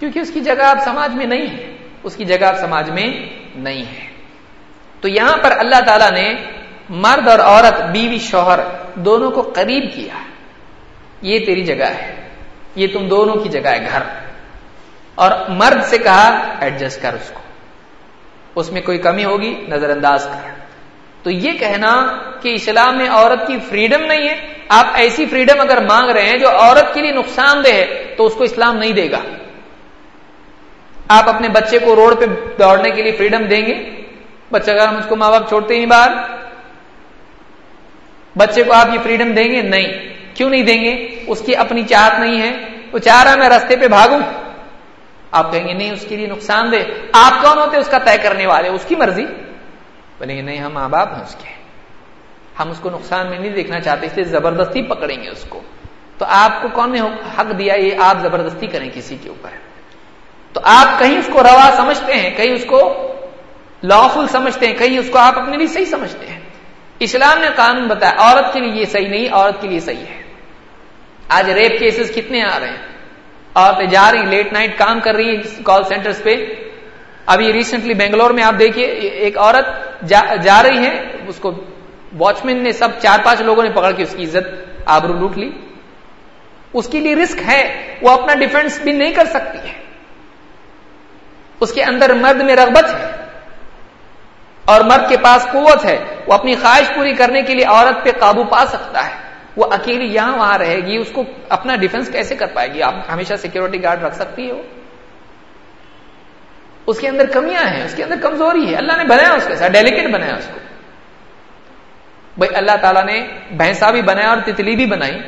کیونکہ 0.00 0.18
اس 0.18 0.30
کی 0.34 0.40
جگہ 0.40 0.62
آپ 0.62 0.78
سماج 0.84 1.14
میں 1.14 1.26
نہیں 1.26 1.46
ہے 1.46 1.76
اس 2.02 2.16
کی 2.16 2.24
جگہ 2.24 2.44
آپ 2.44 2.56
سماج 2.56 2.90
میں 2.90 3.06
نہیں 3.54 3.82
ہے 3.82 4.06
تو 5.00 5.08
یہاں 5.08 5.36
پر 5.36 5.52
اللہ 5.58 5.80
تعالی 5.86 6.22
نے 6.22 6.34
مرد 6.88 7.28
اور 7.28 7.38
عورت، 7.38 7.82
بیوی، 7.82 8.18
شوہر، 8.18 8.58
دونوں 8.94 9.30
کو 9.30 9.42
قریب 9.42 9.94
کیا 9.94 10.14
یہ 11.22 11.46
تیری 11.46 11.64
جگہ 11.64 11.84
ہے۔ 11.84 12.28
یہ 12.74 12.86
تم 12.92 13.08
دونوں 13.08 13.34
کی 13.34 13.48
جگہ 13.48 13.68
ہے، 13.68 13.86
گھر۔ 13.92 14.02
اور 15.14 15.30
مرد 15.48 15.84
سے 15.84 15.98
کہا 15.98 16.54
ایڈجسٹ 16.60 17.02
کر 17.02 17.14
اس 17.14 17.30
کو۔ 17.34 17.40
اس 18.54 18.72
میں 18.72 18.80
کوئی 18.80 18.98
کمی 18.98 19.24
ہوگی؟ 19.24 19.64
نظر 19.68 19.90
انداز 19.90 20.24
کر۔ 20.24 20.50
تو 21.22 21.30
یہ 21.30 21.52
کہنا 21.52 22.06
کہ 22.42 22.54
اسلام 22.54 22.96
میں 22.96 23.08
عورت 23.08 23.46
کی 23.46 23.58
فریڈم 23.68 24.04
نہیں 24.04 24.28
ہے۔ 24.28 24.46
آپ 24.68 24.86
ایسی 24.94 25.26
فریڈم 25.26 25.60
اگر 25.60 25.84
مانگ 25.84 26.10
رہے 26.10 26.22
ہیں 26.22 26.38
جو 26.38 26.50
عورت 26.50 26.94
کے 26.94 27.02
لیے 27.02 27.12
نقصان 27.12 27.64
دہ 27.64 27.68
ہے، 27.68 28.14
تو 28.16 28.26
اس 28.26 28.34
کو 28.34 28.44
اسلام 28.44 28.76
نہیں 28.76 28.92
دے 28.92 29.10
گا۔ 29.10 29.20
آپ 31.08 31.28
اپنے 31.28 31.48
بچے 31.48 31.78
کو 31.78 31.96
روڈ 31.96 32.20
پہ 32.20 32.24
دوڑنے 32.58 32.90
کے 32.90 33.02
لیے 33.02 33.12
فریڈم 33.12 33.44
دیں 33.44 33.66
گے؟ 33.66 34.02
بچہ 34.50 34.70
اگر 34.70 34.88
مجھ 34.88 35.08
کو 35.08 35.16
ماں 35.16 35.30
باپ 35.30 35.48
چھوڑتے 35.48 35.74
ہی 35.74 35.86
باہر۔ 35.86 36.35
بچے 38.36 38.62
کو 38.62 38.72
آپ 38.72 38.88
یہ 38.92 38.98
فریڈم 39.02 39.32
دیں 39.32 39.48
گے؟ 39.52 39.62
نہیں. 39.62 39.88
کیوں 40.34 40.50
نہیں 40.50 40.62
دیں 40.62 40.80
گے؟ 40.84 41.24
اس 41.26 41.42
کی 41.46 41.56
اپنی 41.56 41.82
چاہت 41.82 42.20
نہیں 42.20 42.42
ہے. 42.42 42.52
وہ 42.92 42.98
چاہ 42.98 43.22
رہا 43.22 43.36
میں 43.36 43.48
رستے 43.48 43.76
پہ 43.76 43.88
بھاگوں. 43.88 44.18
آپ 45.30 45.52
کہیں 45.52 45.68
گے 45.68 45.72
نہیں، 45.72 45.90
اس 45.90 46.06
کے 46.08 46.16
لیے 46.16 46.26
نقصان 46.26 46.72
دے 46.72 46.84
آپ 47.12 47.42
کون 47.42 47.58
ہوتے 47.58 47.76
اس 47.76 47.88
کا 47.88 47.98
طے 47.98 48.16
کرنے 48.22 48.46
والے؟ 48.46 48.68
اس 48.68 48.84
کی 48.88 48.96
مرضی. 48.96 49.24
بولیں 50.18 50.36
گے 50.36 50.42
نہیں، 50.42 50.58
ہم 50.58 50.72
ماں 50.72 50.88
باپ 50.88 51.14
ہیں 51.14 51.22
اس 51.22 51.34
کے. 51.34 51.48
ہم 52.58 52.70
اس 52.70 52.78
کو 52.78 52.90
نقصان 52.90 53.30
میں 53.30 53.38
نہیں 53.38 53.50
دیکھنا 53.50 53.80
چاہتے، 53.80 54.06
اس 54.06 54.16
لیے 54.16 54.24
زبردستی 54.24 54.82
پکڑیں 54.82 55.22
گے 55.22 55.28
اس 55.28 55.44
کو. 55.48 55.62
تو 56.18 56.24
آپ 56.28 56.62
کو 56.62 56.68
کون 56.68 56.92
نے 56.92 57.00
حق 57.38 57.58
دیا 57.58 57.74
یہ 57.74 57.90
آپ 57.98 58.16
زبردستی 58.22 58.66
کریں 58.66 58.90
کسی 58.94 59.16
کے 59.22 59.28
اوپر؟ 59.28 59.50
تو 60.52 60.60
آپ 60.64 60.98
کہیں 60.98 61.18
اس 61.18 61.28
کو 61.32 61.42
روا 61.42 61.70
سمجھتے 61.76 62.12
ہیں، 62.14 62.30
کہیں 62.36 62.52
اس 62.52 62.64
کو 62.64 63.12
لافل 63.82 64.26
سمجھتے 64.28 64.66
ہیں، 64.66 64.74
کہیں 64.74 64.98
اس 64.98 65.10
کو 65.10 65.18
آپ 65.18 65.38
اپنے 65.38 65.56
لیے 65.56 65.66
صحیح 65.66 65.84
سمجھتے 65.84 66.26
ہیں. 66.26 66.40
اسلام 66.98 67.38
نے 67.38 67.46
قانون 67.56 67.88
بتایا 67.88 68.12
عورت 68.18 68.52
کے 68.52 68.60
لیے 68.60 68.80
یہ 68.80 68.84
صحیح 68.84 69.08
نہیں 69.08 69.28
عورت 69.32 69.62
کے 69.62 69.68
لیے 69.68 69.80
صحیح 69.80 70.04
ہے۔ 70.10 70.22
آج 71.28 71.50
ریپ 71.50 71.80
کیسز 71.80 72.14
کتنے 72.14 72.42
آ 72.42 72.58
رہے 72.60 72.68
ہیں؟ 72.68 72.86
عورتیں 73.54 73.86
جا 73.86 74.12
رہی 74.12 74.26
لیٹ 74.26 74.52
نائٹ 74.52 74.78
کام 74.78 75.00
کر 75.00 75.14
رہی 75.14 75.36
ہیں 75.36 75.62
کال 75.64 75.84
سینٹرز 75.84 76.22
پہ۔ 76.22 76.36
ابھی 77.26 77.52
ریسنٹلی 77.52 77.94
بنگلور 77.94 78.30
میں 78.30 78.42
آپ 78.42 78.54
دیکھیے 78.58 78.86
ایک 78.86 79.38
عورت 79.38 79.66
جا, 80.08 80.34
جا 80.34 80.62
رہی 80.62 80.86
ہے 80.86 81.02
اس 81.28 81.36
کو 81.36 81.52
واچ 82.18 82.44
مین 82.44 82.62
نے 82.62 82.72
سب 82.72 82.88
چار 83.02 83.18
پانچ 83.24 83.40
لوگوں 83.40 83.62
نے 83.62 83.70
پکڑ 83.70 83.90
کے 83.90 84.02
اس 84.02 84.14
کی 84.18 84.24
عزت 84.24 84.70
آبرو 84.86 85.12
لوٹ 85.12 85.38
لی۔ 85.38 85.50
اس 86.72 86.88
کے 86.88 87.00
لیے 87.00 87.14
رسک 87.14 87.38
ہے 87.46 87.94
وہ 88.02 88.10
اپنا 88.10 88.34
ڈیفینس 88.34 88.80
بھی 88.80 88.92
نہیں 88.92 89.12
کر 89.12 89.24
سکتی 89.24 89.58
ہے۔ 89.58 89.74
اس 91.60 91.72
کے 91.72 91.82
اندر 91.82 92.14
مرد 92.14 92.40
میں 92.40 92.56
رغبت 92.56 92.84
ہے۔ 92.84 93.25
اور 94.66 94.80
مرد 94.80 95.08
کے 95.08 95.16
پاس 95.22 95.46
قوت 95.52 95.84
ہے، 95.84 95.98
وہ 96.26 96.34
اپنی 96.34 96.54
خواہش 96.54 96.94
پوری 96.94 97.12
کرنے 97.12 97.42
کے 97.42 97.54
لیے 97.54 97.64
عورت 97.64 98.04
پہ 98.04 98.10
قابو 98.18 98.44
پا 98.44 98.64
سکتا 98.66 99.06
ہے۔ 99.06 99.12
وہ 99.56 99.64
اکیلی 99.70 100.14
یہاں 100.14 100.36
وہاں 100.36 100.58
رہے 100.58 100.76
گی، 100.76 100.96
اس 100.96 101.10
کو 101.12 101.24
اپنا 101.48 101.76
ڈیفنس 101.76 102.08
کیسے 102.12 102.36
کر 102.36 102.46
پائے 102.46 102.72
گی؟ 102.74 102.82
آپ 102.82 102.94
ہمیشہ 103.12 103.34
سیکورٹی 103.34 103.82
گارڈ 103.82 104.02
رکھ 104.02 104.14
سکتی 104.14 104.46
ہے 104.46 104.52
وہ 104.52 104.62
اس 106.86 106.98
کے 106.98 107.08
اندر 107.08 107.26
کمیاں 107.26 107.68
ہیں، 107.68 107.84
اس 107.84 107.94
کے 107.94 108.04
اندر 108.04 108.16
کمزوری 108.22 108.70
ہے۔ 108.70 108.76
اللہ 108.76 108.92
نے 108.96 109.04
بنایا 109.04 109.32
اس 109.32 109.46
کے 109.46 109.56
ساتھ 109.56 109.72
ڈیلیکیٹ 109.72 110.10
بنایا 110.10 110.34
اس 110.34 110.46
کو۔ 110.54 110.60
بھائی، 112.38 112.56
اللہ 112.56 112.76
تعالیٰ 112.80 113.04
نے 113.04 113.26
بھینسا 113.50 113.90
بھی 113.90 114.02
بنایا 114.02 114.28
اور 114.28 114.38
تتلی 114.44 114.76
بھی 114.76 114.86
بنائی۔ 114.86 115.18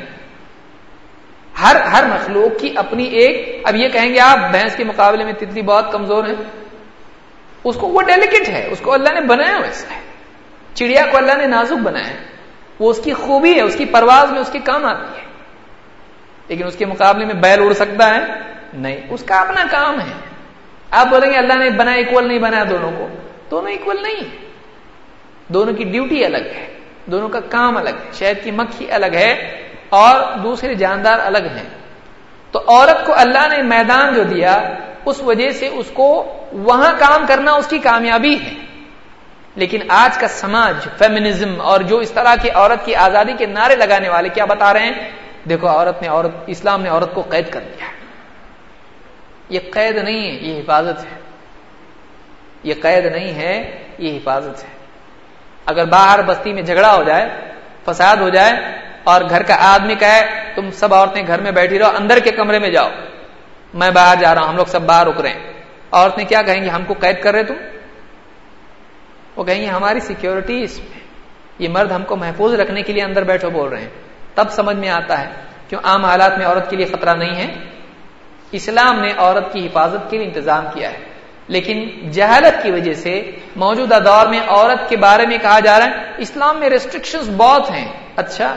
ہر 1.62 1.76
ہر 1.76 2.04
مخلوق 2.04 2.60
کی 2.60 2.72
اپنی 2.76 3.04
ایک، 3.04 3.62
اب 3.64 3.76
یہ 3.76 3.88
کہیں 3.88 4.14
گے 4.14 4.20
آپ 4.20 4.38
بھینس 4.50 4.76
کے 4.76 4.84
مقابلے 4.84 5.24
میں 5.24 5.32
تتلی 5.32 5.62
بہت 5.62 5.92
کمزور 5.92 6.24
ہے 6.24 6.34
اس 7.64 7.76
کو 7.76 7.88
وہ 7.88 8.02
ڈیلیکیٹ 8.02 8.48
ہے. 8.48 8.68
اس 8.70 8.80
کو 8.80 8.92
اللہ 8.92 9.08
نے 9.08 9.20
بنایا 9.20 9.58
ویسا 9.58 9.94
ہے 9.94 10.00
چڑیا 10.74 11.06
کو 11.10 11.16
اللہ 11.16 11.32
نے 11.32 11.46
نازک 11.46 11.78
بنایا 11.82 12.06
ہے. 12.06 12.16
وہ 12.78 12.90
اس 12.90 13.00
کی 13.04 13.12
خوبی 13.12 13.54
ہے، 13.54 13.60
اس 13.60 13.74
کی 13.76 13.84
پرواز 13.84 14.30
میں 14.30 14.40
اس 14.40 14.50
کے 14.52 14.58
کام 14.58 14.84
آتی 14.84 15.20
ہے. 15.20 15.24
لیکن 16.48 16.66
اس 16.66 16.76
کے 16.76 16.86
مقابلے 16.86 17.24
میں 17.24 17.34
بیل 17.34 17.62
اڑ 17.62 17.72
سکتا 17.72 18.14
ہے؟ 18.14 18.24
نہیں. 18.72 19.00
اس 19.10 19.22
کا 19.24 19.40
اپنا 19.40 19.64
کام 19.70 20.00
ہے. 20.00 20.12
آپ 20.90 21.06
بولیں 21.06 21.30
گے 21.30 21.36
اللہ 21.36 21.52
نے 21.52 21.70
بنا 21.70 21.92
اکول 21.92 22.28
نہیں 22.28 22.38
بنایا 22.38 22.64
دونوں 22.70 22.90
کو. 22.98 23.08
دونوں 23.50 23.72
اکول 23.72 24.02
نہیں. 24.02 24.24
دونوں 25.48 25.74
کی 25.74 25.84
ڈیوٹی 25.84 26.24
الگ 26.24 26.36
ہے. 26.36 26.66
دونوں 27.06 27.28
کا 27.28 27.40
کام 27.40 27.76
الگ 27.76 27.88
ہے. 27.88 28.10
شہد 28.12 28.44
کی 28.44 28.50
مکھی 28.50 28.92
الگ 28.92 29.14
ہے 29.14 29.32
اور 29.88 30.38
دوسرے 30.38 30.74
جاندار 30.74 31.18
الگ 31.18 31.38
ہیں. 31.38 31.68
تو 32.52 32.60
عورت 32.66 33.06
کو 33.06 33.14
اللہ 33.16 33.48
نے 33.48 33.62
میدان 33.62 34.14
جو 34.14 34.22
دیا، 34.22 34.62
اس 35.04 35.20
وجہ 35.20 35.50
سے 35.50 35.68
اس 35.68 35.86
کو 35.94 36.36
وہاں 36.52 36.92
کام 36.98 37.24
کرنا 37.28 37.52
اس 37.52 37.66
کی 37.66 37.78
کامیابی 37.78 38.38
ہے۔ 38.40 38.54
لیکن 39.54 39.78
آج 39.88 40.18
کا 40.18 40.28
سماج 40.28 40.88
فیمنزم 40.98 41.60
اور 41.60 41.80
جو 41.80 41.98
اس 41.98 42.10
طرح 42.10 42.34
کی 42.42 42.50
عورت 42.50 42.86
کی 42.86 42.94
آزادی 42.94 43.32
کے 43.38 43.46
نعرے 43.46 43.76
لگانے 43.76 44.08
والے 44.08 44.28
کیا 44.28 44.44
بتا 44.44 44.72
رہے 44.72 44.80
ہیں؟ 44.80 45.10
دیکھو، 45.48 45.68
عورت 45.68 46.02
نے 46.02 46.08
عورت، 46.08 46.30
اسلام 46.46 46.82
نے 46.82 46.88
عورت 46.88 47.14
کو 47.14 47.20
قید 47.20 47.50
کر 47.50 47.60
دیا 47.60 47.86
یہ 49.48 49.60
قید 49.72 49.96
نہیں 49.96 50.20
ہے، 50.20 50.36
یہ 50.36 50.60
حفاظت 50.60 51.04
ہے۔ 51.04 51.20
یہ 52.62 52.74
قید 52.82 53.06
نہیں 53.06 53.34
ہے، 53.34 53.82
یہ 53.98 54.16
حفاظت 54.16 54.64
ہے۔ 54.64 54.68
اگر 55.66 55.84
باہر 55.84 56.22
بستی 56.22 56.52
میں 56.52 56.62
جھگڑا 56.62 56.94
ہو 56.94 57.02
جائے، 57.02 57.52
فساد 57.84 58.16
ہو 58.16 58.28
جائے 58.28 58.52
اور 59.08 59.22
گھر 59.30 59.42
کا 59.42 59.56
آدمی 59.60 59.94
کہے، 59.94 60.52
تم 60.54 60.70
سب 60.70 60.94
عورتیں 60.94 61.26
گھر 61.26 61.40
میں 61.40 61.50
بیٹھی 61.50 61.78
رہو، 61.78 61.96
اندر 61.96 62.18
کے 62.18 62.30
کمرے 62.30 62.58
میں 62.58 62.70
جاؤ۔ 62.70 62.88
میں 63.74 63.90
باہر 63.90 64.16
جا 64.20 64.34
رہا 64.34 64.42
ہوں، 64.42 64.48
ہم 64.48 64.56
لوگ 64.56 64.64
سب 64.64 64.82
باہر 64.82 65.06
رک 65.06 65.20
رہے 65.20 65.30
ہیں۔ 65.30 65.52
عورتیں 65.92 66.24
کیا 66.24 66.42
کہیں 66.42 66.64
گے 66.64 66.68
ہم 66.68 66.84
کو 66.84 66.94
قید 67.00 67.22
کر 67.22 67.34
رہے 67.34 67.42
تم؟ 67.42 67.54
وہ 69.36 69.44
کہیں 69.44 69.62
گے 69.62 69.66
ہماری 69.66 70.00
سیکورٹی 70.00 70.62
اس 70.62 70.78
میں 70.78 71.00
یہ 71.58 71.68
مرد 71.68 71.90
ہم 71.90 72.02
کو 72.02 72.16
محفوظ 72.16 72.54
رکھنے 72.54 72.82
کے 72.82 72.92
لیے 72.92 73.02
اندر 73.02 73.24
بیٹھو 73.24 73.50
بول 73.50 73.68
رہے 73.68 73.80
ہیں۔ 73.80 73.88
تب 74.34 74.50
سمجھ 74.50 74.76
میں 74.76 74.88
آتا 74.88 75.20
ہے، 75.20 75.32
کیوں 75.68 75.80
عام 75.84 76.04
حالات 76.04 76.38
میں 76.38 76.46
عورت 76.46 76.70
کے 76.70 76.76
لیے 76.76 76.86
خطرہ 76.86 77.14
نہیں 77.14 77.36
ہے؟ 77.36 77.54
اسلام 78.52 79.00
نے 79.00 79.12
عورت 79.16 79.52
کی 79.52 79.66
حفاظت 79.66 80.10
کے 80.10 80.18
لیے 80.18 80.26
انتظام 80.26 80.64
کیا 80.74 80.92
ہے۔ 80.92 80.98
لیکن 81.48 82.10
جہالت 82.10 82.62
کی 82.62 82.70
وجہ 82.70 82.92
سے 82.92 83.30
موجودہ 83.56 83.98
دور 84.04 84.26
میں 84.26 84.40
عورت 84.48 84.88
کے 84.88 84.96
بارے 84.96 85.26
میں 85.26 85.38
کہا 85.38 85.60
جا 85.60 85.78
رہا 85.78 85.86
ہے، 85.86 86.12
اسلام 86.18 86.60
میں 86.60 86.68
ریسٹرکشن 86.68 87.18
بہت 87.36 87.70
ہیں۔ 87.70 87.92
اچھا 88.16 88.56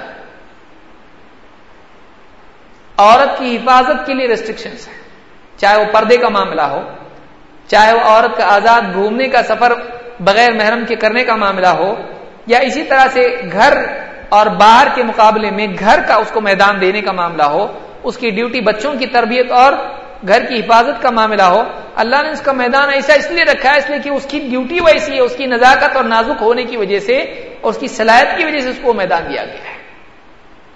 عورت 3.02 3.38
کی 3.39 3.56
حفاظت 3.56 4.06
کے 4.06 4.14
لیے 4.14 4.28
ریسٹرکشن 4.28 4.70
ہیں۔ 4.70 4.99
چاہے 5.60 5.78
وہ 5.78 5.86
پردے 5.93 6.18
کا 6.18 6.30
معاملہ 6.30 6.62
ہو، 6.72 6.82
چاہے 7.70 7.93
وہ 7.93 8.04
عورت 8.04 8.38
کا 8.38 8.45
آزاد 8.56 8.93
گھومنے 8.93 9.28
کا 9.34 9.41
سفر 9.43 9.72
بغیر 10.20 10.52
محرم 10.54 10.86
کے 10.86 10.95
کرنے 10.95 11.24
کا 11.24 11.36
معاملہ 11.36 11.72
ہو، 11.80 11.93
یا 12.47 12.60
اسی 12.68 12.84
طرح 12.84 13.06
سے 13.14 13.22
گھر 13.52 13.74
اور 14.30 14.45
باہر 14.60 14.88
کے 14.95 15.04
مقابلے 15.04 15.49
میں 15.52 15.68
گھر 15.80 15.99
کا 16.08 16.16
اس 16.16 16.32
کو 16.32 16.41
میدان 16.41 16.82
دینے 16.82 17.02
کا 17.02 17.12
معاملہ 17.12 17.47
ہو، 17.54 17.64
اس 18.04 18.18
کی 18.18 18.30
ڈیوٹی 18.30 18.62
بچوں 18.62 18.93
کی 18.99 19.06
تربیت 19.06 19.52
اور 19.52 19.74
گھر 20.28 20.41
کی 20.45 20.60
حفاظت 20.60 21.02
کا 21.02 21.10
معاملہ 21.12 21.47
ہو، 21.54 21.62
اللہ 21.95 22.20
نے 22.24 22.30
اس 22.30 22.41
کا 22.41 22.52
میدان 22.54 22.89
ایسا 22.93 23.14
اس 23.14 23.30
لیے 23.32 23.43
رکھا 23.43 23.70
ہے، 23.72 23.78
اس 23.78 23.89
لیے 23.89 23.99
کہ 23.99 24.10
اس 24.10 24.26
کی 24.26 24.39
ڈیوٹی 24.49 24.80
ویسی 24.80 25.14
ہے، 25.16 25.20
اس 25.20 25.36
کی 25.36 25.45
نزاکت 25.45 25.95
اور 25.97 26.06
نازک 26.06 26.41
ہونے 26.41 26.64
کی 26.64 26.78
وجہ 26.78 26.99
سے 26.99 27.16
اور 27.62 27.70
اس 27.70 27.78
کی 27.78 27.88
صلاحیت 27.88 28.38
کی 28.38 28.43
وجہ 28.45 28.60
سے 28.60 28.70
اس 28.70 28.80
کو 28.82 28.93
میدان 28.93 29.24
دیا 29.30 29.43
گیا 29.45 29.64
ہے۔ 29.66 29.71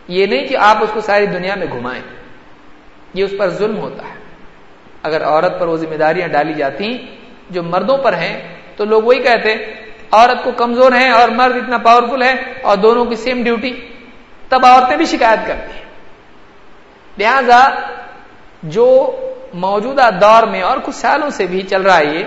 یہ 0.08 0.26
نہیں 0.26 0.48
کہ 0.48 0.58
آپ 0.58 0.78
اس 0.84 0.90
کو 0.94 1.02
ساری 1.02 1.26
دنیا 1.26 1.56
میں 1.56 1.68
گھمائیں۔ 1.68 2.02
یہ 3.14 3.24
اس 3.24 3.34
پر 3.40 3.50
ظلم 3.50 3.78
ہوتا 3.78 4.04
ہے۔ 4.04 4.16
اگر 5.04 5.24
عورت 5.24 5.60
پر 5.60 5.68
وہ 5.68 5.78
ذمہ 5.78 5.96
داریاں 5.96 6.28
ڈالی 6.28 6.54
جاتی، 6.54 6.98
جو 7.50 7.64
مردوں 7.64 7.98
پر 7.98 8.14
ہیں، 8.14 8.56
تو 8.76 8.86
لوگ 8.86 9.04
وہی 9.04 9.24
کہتے، 9.24 9.74
عورت 10.12 10.44
کو 10.44 10.52
کمزور 10.52 10.92
ہے 10.92 11.10
اور 11.10 11.30
مرد 11.30 11.56
اتنا 11.56 11.78
پاورفل 11.78 12.24
ہے 12.24 12.34
اور 12.64 12.78
دونوں 12.78 13.06
کی 13.06 13.16
سیم 13.16 13.44
ڈیوٹی 13.44 13.74
تب 14.50 14.66
عورتیں 14.66 14.98
بھی 14.98 15.06
شکایت 15.06 15.48
کرتی 15.48 15.78
ہیں۔ 15.78 15.86
لہذا، 17.20 17.70
جو 18.64 19.16
موجودہ 19.54 20.10
دور 20.22 20.48
میں 20.48 20.62
اور 20.62 20.78
کچھ 20.84 20.96
سالوں 20.96 21.30
سے 21.30 21.46
بھی 21.46 21.62
چل 21.62 21.82
رہا 21.82 21.98
ہے 21.98 22.06
یہ، 22.06 22.24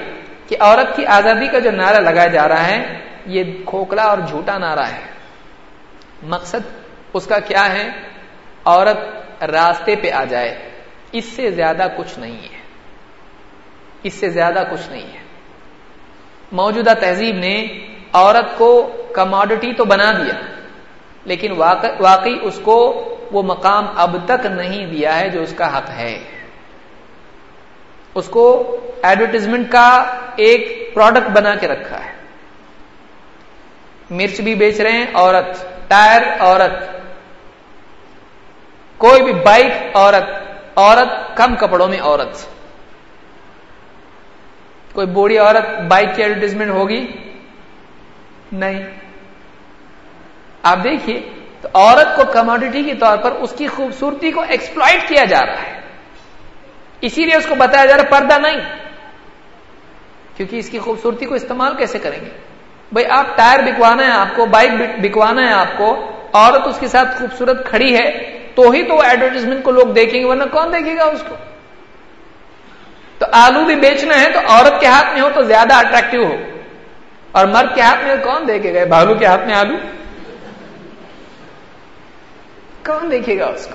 کہ 0.48 0.56
عورت 0.60 0.96
کی 0.96 1.06
آزادی 1.06 1.46
کا 1.46 1.58
جو 1.58 1.70
نعرہ 1.70 2.00
لگایا 2.00 2.26
جا 2.26 2.48
رہا 2.48 2.66
ہے، 2.66 2.98
یہ 3.26 3.44
کھوکھلا 3.66 4.02
اور 4.02 4.18
جھوٹا 4.18 4.58
نعرہ 4.58 4.84
ہے۔ 4.84 5.00
مقصد 6.22 6.87
اس 7.12 7.26
کا 7.26 7.38
کیا 7.38 7.72
ہے؟ 7.72 7.88
عورت 8.64 8.98
راستے 9.44 9.96
پہ 9.96 10.10
آ 10.10 10.24
جائے۔ 10.24 10.70
اس 11.12 11.24
سے 11.24 11.50
زیادہ 11.50 11.86
کچھ 11.96 12.18
نہیں 12.18 12.42
ہے۔ 12.42 12.58
اس 14.02 14.14
سے 14.14 14.30
زیادہ 14.30 14.62
کچھ 14.70 14.90
نہیں 14.90 15.12
ہے۔ 15.12 15.18
موجودہ 16.52 16.92
تہذیب 17.00 17.36
نے 17.36 17.66
عورت 18.12 18.58
کو 18.58 18.96
کموڈٹی 19.14 19.72
تو 19.72 19.84
بنا 19.84 20.12
دیا، 20.12 20.40
لیکن 21.24 21.52
واقعی 21.98 22.38
اس 22.42 22.60
کو 22.62 23.04
وہ 23.32 23.42
مقام 23.42 23.86
اب 23.96 24.16
تک 24.24 24.46
نہیں 24.46 24.86
دیا 24.86 25.20
ہے 25.20 25.28
جو 25.28 25.42
اس 25.42 25.54
کا 25.56 25.78
حق 25.78 25.90
ہے۔ 25.90 26.18
اس 28.14 28.28
کو 28.28 28.76
ایڈورٹیزمنٹ 29.02 29.72
کا 29.72 30.16
ایک 30.36 30.90
پروڈکٹ 30.94 31.30
بنا 31.30 31.54
کے 31.54 31.68
رکھا 31.68 32.04
ہے۔ 32.04 32.12
مرچ 34.10 34.40
بھی 34.40 34.54
بیچ 34.54 34.80
رہے 34.80 34.92
ہیں، 34.92 35.06
عورت، 35.14 35.66
ٹائر، 35.88 36.22
عورت۔ 36.40 36.97
کوئی 38.98 39.22
بھی 39.22 39.32
بائک 39.32 39.96
عورت 39.96 40.48
عورت 40.76 41.36
کم 41.36 41.56
کپڑوں 41.56 41.88
میں 41.88 42.00
عورت۔ 42.00 42.46
کوئی 44.92 45.06
بوڑھی 45.06 45.38
عورت 45.38 45.80
بائک 45.88 46.08
کی 46.16 46.22
ایڈورٹیزمنٹ 46.22 46.70
ہوگی؟ 46.70 47.06
نہیں۔ 48.52 48.82
آپ 50.62 50.78
دیکھیے، 50.84 51.30
تو 51.60 51.68
عورت 51.74 52.16
کو 52.16 52.22
کموڈیٹی 52.32 52.82
کے 52.82 52.94
طور 52.94 53.18
پر 53.18 53.30
اس 53.30 53.54
کی 53.58 53.66
خوبصورتی 53.66 54.30
کو 54.30 54.44
ایکسپلائٹ 54.48 55.08
کیا 55.08 55.24
جا 55.24 55.46
رہا 55.46 55.62
ہے۔ 55.62 55.80
اسی 57.00 57.24
لیے 57.24 57.36
اس 57.36 57.46
کو 57.46 57.54
بتایا 57.54 57.86
جا 57.86 57.96
رہا 57.96 58.04
پردہ 58.04 58.38
نہیں۔ 58.38 58.60
کیونکہ 60.36 60.56
اس 60.56 60.70
کی 60.70 60.78
خوبصورتی 60.78 61.26
کو 61.26 61.34
استعمال 61.34 61.76
کیسے 61.76 61.98
کریں 61.98 62.20
گے؟ 62.20 62.30
بھائی، 62.92 63.06
آپ 63.06 63.26
ٹائر 63.36 63.62
بکوانا 63.62 64.06
ہے، 64.06 64.10
آپ 64.10 64.36
کو 64.36 64.46
بائک 64.46 64.70
بکوانا 65.00 65.48
ہے، 65.48 65.52
آپ 65.52 65.76
کو 65.76 66.10
عورت 66.32 66.66
اس 66.66 66.78
کے 66.78 66.88
ساتھ 66.88 67.18
خوبصورت 67.18 67.68
کھڑی 67.68 67.94
ہے 67.94 68.37
تو 68.58 68.70
ہی 68.70 68.82
تو 68.82 69.00
ایڈورٹیزمنٹ 69.00 69.64
کو 69.64 69.70
لوگ 69.70 69.86
دیکھیں 69.86 70.20
گے، 70.20 70.26
ورنہ 70.26 70.42
کون 70.52 70.72
دیکھے 70.72 70.96
گا 70.96 71.04
اس 71.04 71.24
کو؟ 71.28 71.34
تو 73.18 73.26
آلو 73.32 73.64
بھی 73.64 73.74
بیچنا 73.74 74.20
ہے 74.20 74.30
تو 74.30 74.38
عورت 74.46 74.80
کے 74.80 74.86
ہاتھ 74.86 75.12
میں 75.12 75.20
ہو 75.20 75.28
تو 75.34 75.42
زیادہ 75.42 75.74
اٹریکٹو 75.74 76.26
ہو۔ 76.26 76.36
اور 77.32 77.46
مرد 77.46 77.74
کے 77.74 77.80
ہاتھ 77.80 78.04
میں 78.04 78.16
کون 78.16 78.48
دیکھے 78.48 78.74
گا؟ 78.74 78.84
بھالو 78.84 79.14
کے 79.14 79.26
ہاتھ 79.26 79.46
میں 79.46 79.54
آلو؟ 79.54 79.76
کون 82.86 83.10
دیکھے 83.10 83.38
گا 83.38 83.46
اس 83.46 83.66
کو؟ 83.66 83.74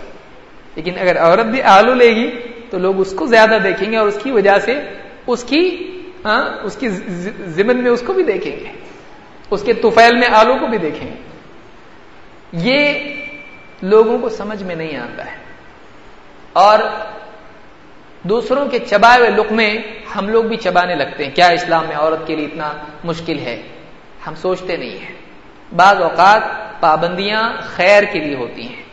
لیکن 0.76 0.94
اگر 1.00 1.22
عورت 1.22 1.46
بھی 1.46 1.62
آلو 1.62 1.94
لے 1.94 2.16
گی 2.16 2.32
تو 2.70 2.78
لوگ 2.78 3.00
اس 3.00 3.14
کو 3.18 3.26
زیادہ 3.26 3.58
دیکھیں 3.64 3.92
گے 3.92 3.98
اور 3.98 4.08
اس 4.08 4.18
کی 4.24 4.32
وجہ 4.32 4.60
سے 4.60 4.80
اس 5.28 5.44
کی 5.44 5.88
ہاں 6.26 6.58
اس 6.64 6.76
کی 6.76 6.90
زمن 7.46 7.84
میں 7.84 7.92
اس 7.92 8.04
کو 8.06 8.14
بھی 8.14 8.24
دیکھیں 8.24 8.60
گے۔ 8.60 8.72
اس 9.50 9.64
کے 9.64 9.74
توفیل 9.74 10.16
میں 10.16 10.28
آلو 10.28 10.56
کو 10.56 10.68
بھی 10.68 10.78
دیکھیں 10.78 11.12
گے۔ 11.12 11.18
یہ 12.54 12.94
لوگوں 13.84 14.20
کو 14.20 14.30
سمجھ 14.30 14.64
میں 14.64 14.76
نہیں 14.76 14.98
آتا 14.98 15.26
ہے۔ 15.26 15.38
اور 16.54 16.80
دوسروں 18.24 18.66
کے 18.66 18.80
چبائے 18.80 19.20
ہوئے 19.20 19.30
لک 19.30 19.52
میں 19.52 19.78
ہم 20.16 20.30
لوگ 20.30 20.44
بھی 20.44 20.58
چبانے 20.58 20.96
لگتے 20.96 21.26
ہیں۔ 21.26 21.36
کیا 21.36 21.48
اسلام 21.48 21.86
میں 21.88 21.96
عورت 21.96 22.28
کے 22.28 22.36
لیے 22.36 22.46
اتنا 22.46 22.74
مشکل 23.04 23.40
ہے؟ 23.40 23.62
ہم 24.28 24.36
سوچتے 24.36 24.78
نہیں 24.78 24.98
ہیں۔ 24.98 25.16
بعض 25.76 26.02
اوقات 26.02 26.42
پابندیاں 26.82 27.44
خیر 27.62 28.04
کے 28.04 28.20
لیے 28.20 28.36
ہوتی 28.36 28.68
ہیں۔ 28.68 28.84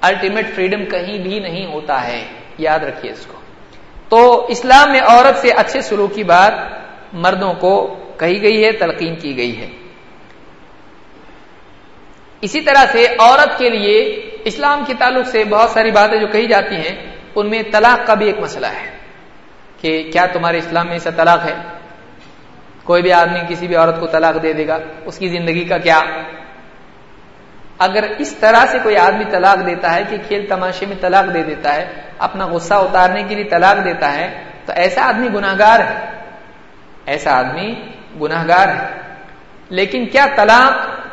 الٹیمیٹ 0.00 0.54
فریڈم 0.54 0.84
کہیں 0.84 1.18
بھی 1.18 1.40
نہیں 1.40 1.66
ہوتا 1.66 2.06
ہے۔ 2.06 2.26
یاد 2.58 2.80
رکھیے 2.80 3.12
اس 3.12 3.26
کو۔ 3.26 3.40
تو 4.08 4.46
اسلام 4.46 4.92
میں 4.92 5.00
عورت 5.00 5.38
سے 5.38 5.50
اچھے 5.50 5.80
سلوک 5.80 6.14
کی 6.14 6.24
بات 6.24 6.52
مردوں 7.12 7.54
کو 7.54 7.96
کہی 8.18 8.42
گئی 8.42 8.64
ہے، 8.64 8.72
تلقین 8.72 9.16
کی 9.16 9.36
گئی 9.36 9.60
ہے۔ 9.60 9.70
اسی 12.46 12.60
طرح 12.60 12.84
سے 12.92 13.06
عورت 13.18 13.58
کے 13.58 13.70
لیے 13.70 13.98
اسلام 14.44 14.84
کے 14.86 14.94
تعلق 14.98 15.26
سے 15.26 15.44
بہت 15.44 15.70
ساری 15.70 15.90
باتیں 15.90 16.18
جو 16.18 16.26
کہی 16.26 16.46
جاتی 16.46 16.76
ہیں، 16.76 17.06
ان 17.34 17.50
میں 17.50 17.62
طلاق 17.72 18.06
کا 18.06 18.14
بھی 18.14 18.26
ایک 18.26 18.38
مسئلہ 18.38 18.66
ہے 18.66 18.90
کہ 19.80 20.10
کیا 20.12 20.26
تمہارے 20.26 20.58
اسلام 20.58 20.84
میں 20.86 20.92
ایسا 20.92 21.10
طلاق 21.10 21.44
ہے؟ 21.44 21.54
کوئی 22.84 23.02
بھی 23.02 23.12
آدمی 23.12 23.38
کسی 23.48 23.66
بھی 23.66 23.76
عورت 23.76 24.00
کو 24.00 24.06
طلاق 24.06 24.42
دے 24.42 24.52
دے 24.52 24.66
گا، 24.66 24.78
اس 25.04 25.18
کی 25.18 25.28
زندگی 25.28 25.64
کا 25.64 25.78
کیا؟ 25.78 26.00
اگر 27.78 28.04
اس 28.18 28.32
طرح 28.32 28.66
سے 28.66 28.78
کوئی 28.82 28.96
آدمی 28.96 29.24
طلاق 29.30 29.66
دیتا 29.66 29.94
ہے 29.94 30.02
کہ 30.10 30.16
کھیل 30.28 30.46
تماشے 30.48 30.86
میں 30.86 30.96
طلاق 31.00 31.34
دے 31.34 31.42
دیتا 31.42 31.74
ہے، 31.74 31.92
اپنا 32.18 32.46
غصہ 32.46 32.74
اتارنے 32.74 33.22
کے 33.22 33.34
لیے 33.34 33.44
طلاق 33.44 33.84
دیتا 33.84 34.12
ہے، 34.12 34.44
تو 34.66 34.72
ایسا 34.76 35.08
آدمی 35.08 35.28
گناہ 35.34 35.54
گار 35.58 35.80
ہے۔ 35.80 36.10
ایسا 37.06 37.38
آدمی 37.38 37.74
گناہ 38.20 38.48
گار 38.48 38.68
ہے۔ 38.68 39.00
لیکن 39.68 40.06
کیا 40.06 40.26
طلاق 40.36 41.05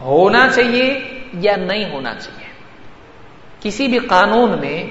ہونا 0.00 0.48
چاہیے 0.54 1.00
یا 1.32 1.56
نہیں 1.56 1.90
ہونا 1.90 2.14
چاہیے۔ 2.14 2.48
کسی 3.60 3.86
بھی 3.86 3.98
قانون 3.98 4.60
میں 4.60 4.84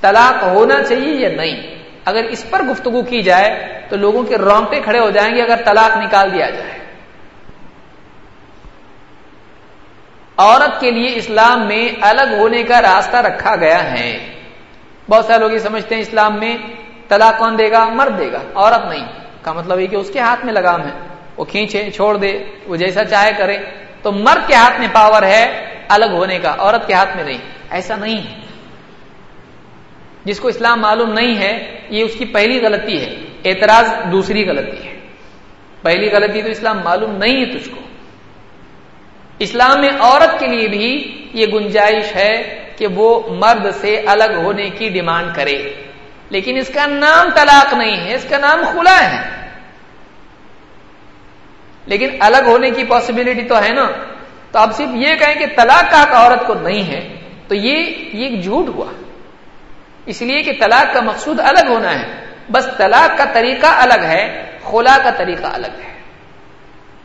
طلاق 0.00 0.42
ہونا 0.42 0.82
چاہیے 0.82 1.14
یا 1.14 1.28
نہیں؟ 1.28 1.74
اگر 2.04 2.24
اس 2.24 2.50
پر 2.50 2.62
گفتگو 2.62 3.02
کی 3.02 3.22
جائے 3.22 3.80
تو 3.88 3.96
لوگوں 3.96 4.22
کے 4.22 4.36
رونگٹے 4.36 4.80
کھڑے 4.80 4.98
ہو 4.98 5.10
جائیں 5.10 5.34
گے 5.34 5.42
اگر 5.42 5.56
طلاق 5.64 5.96
نکال 5.96 6.34
دیا 6.34 6.50
جائے۔ 6.50 6.78
عورت 10.36 10.80
کے 10.80 10.90
لیے 10.90 11.16
اسلام 11.16 11.66
میں 11.66 11.88
الگ 12.00 12.34
ہونے 12.36 12.62
کا 12.62 12.82
راستہ 12.82 13.16
رکھا 13.16 13.56
گیا 13.56 13.90
ہے۔ 13.90 14.34
بہت 15.10 15.24
سارے 15.24 15.38
لوگ 15.38 15.50
یہ 15.50 15.58
سمجھتے 15.58 15.94
ہیں 15.94 16.02
اسلام 16.02 16.38
میں 16.38 16.56
طلاق 17.08 17.38
کون 17.38 17.58
دے 17.58 17.70
گا؟ 17.70 17.84
مرد 17.84 18.18
دے 18.18 18.32
گا، 18.32 18.38
عورت 18.54 18.84
نہیں۔ 18.88 19.06
کا 19.42 19.52
مطلب 19.52 19.80
یہ 19.80 19.86
کہ 19.86 19.96
اس 19.96 20.10
کے 20.12 20.20
ہاتھ 20.20 20.44
میں 20.44 20.52
لگام 20.52 20.82
ہے، 20.82 20.92
وہ 21.36 21.44
کھینچے، 21.44 21.90
چھوڑ 21.90 22.16
دے، 22.16 22.44
وہ 22.66 22.76
جیسا 22.76 23.04
چاہے 23.04 23.30
کرے۔ 23.38 23.58
تو 24.04 24.12
مرد 24.12 24.48
کے 24.48 24.54
ہاتھ 24.54 24.80
میں 24.80 24.88
پاور 24.92 25.22
ہے، 25.22 25.74
الگ 25.88 26.04
ہونے 26.04 26.38
کا، 26.38 26.54
عورت 26.58 26.86
کے 26.86 26.92
ہاتھ 26.92 27.16
میں 27.16 27.24
نہیں۔ 27.24 27.38
ایسا 27.70 27.96
نہیں 27.96 28.18
ہے۔ 28.18 28.40
جس 30.24 30.40
کو 30.40 30.48
اسلام 30.48 30.80
معلوم 30.80 31.12
نہیں 31.12 31.36
ہے، 31.36 31.80
یہ 31.90 32.04
اس 32.04 32.14
کی 32.18 32.24
پہلی 32.24 32.60
غلطی 32.60 33.00
ہے۔ 33.00 33.16
اعتراض 33.44 34.12
دوسری 34.12 34.48
غلطی 34.48 34.88
ہے۔ 34.88 34.98
پہلی 35.82 36.10
غلطی 36.10 36.42
تو 36.42 36.48
اسلام 36.48 36.80
معلوم 36.84 37.16
نہیں 37.16 37.40
ہے 37.40 37.58
تجھ 37.58 37.68
کو۔ 37.68 37.80
اسلام 39.38 39.80
میں 39.80 39.90
عورت 40.00 40.40
کے 40.40 40.46
لیے 40.46 40.68
بھی 40.68 41.14
یہ 41.34 41.46
گنجائش 41.46 42.14
ہے 42.14 42.64
کہ 42.76 42.86
وہ 42.86 43.34
مرد 43.34 43.66
سے 43.80 44.02
الگ 44.06 44.34
ہونے 44.36 44.70
کی 44.70 44.88
ڈیمانڈ 44.88 45.34
کرے۔ 45.34 45.72
لیکن 46.30 46.56
اس 46.56 46.70
کا 46.74 46.86
نام 46.86 47.28
طلاق 47.34 47.74
نہیں 47.74 47.96
ہے، 47.96 48.14
اس 48.14 48.26
کا 48.28 48.38
نام 48.38 48.60
کھلا 48.72 49.12
ہے۔ 49.12 49.33
لیکن 51.86 52.08
الگ 52.20 52.46
ہونے 52.46 52.70
کی 52.70 52.84
پاسبلٹی 52.84 53.42
تو 53.42 53.64
ہے 53.64 53.72
نا۔ 53.72 53.86
تو 54.50 54.58
اب 54.58 54.74
صرف 54.74 54.94
یہ 54.94 55.14
کہیں 55.14 55.34
کہ 55.34 55.46
طلاق 55.56 55.90
کا 55.90 56.02
حق 56.02 56.12
عورت 56.12 56.46
کو 56.46 56.54
نہیں 56.54 56.88
ہے، 56.88 57.16
تو 57.48 57.54
یہ 57.54 57.78
یہ 58.12 58.28
ایک 58.28 58.44
جھوٹ 58.44 58.68
ہوا۔ 58.68 58.92
اس 60.06 60.22
لیے 60.22 60.42
کہ 60.42 60.52
طلاق 60.52 60.94
کا 60.94 61.00
مقصود 61.00 61.40
الگ 61.40 61.68
ہونا 61.68 61.98
ہے۔ 61.98 62.24
بس 62.52 62.68
طلاق 62.76 63.18
کا 63.18 63.24
طریقہ 63.24 63.66
الگ 63.66 64.04
ہے، 64.04 64.50
خلا 64.64 64.98
کا 65.02 65.10
طریقہ 65.10 65.46
الگ 65.46 65.78
ہے۔ 65.84 65.94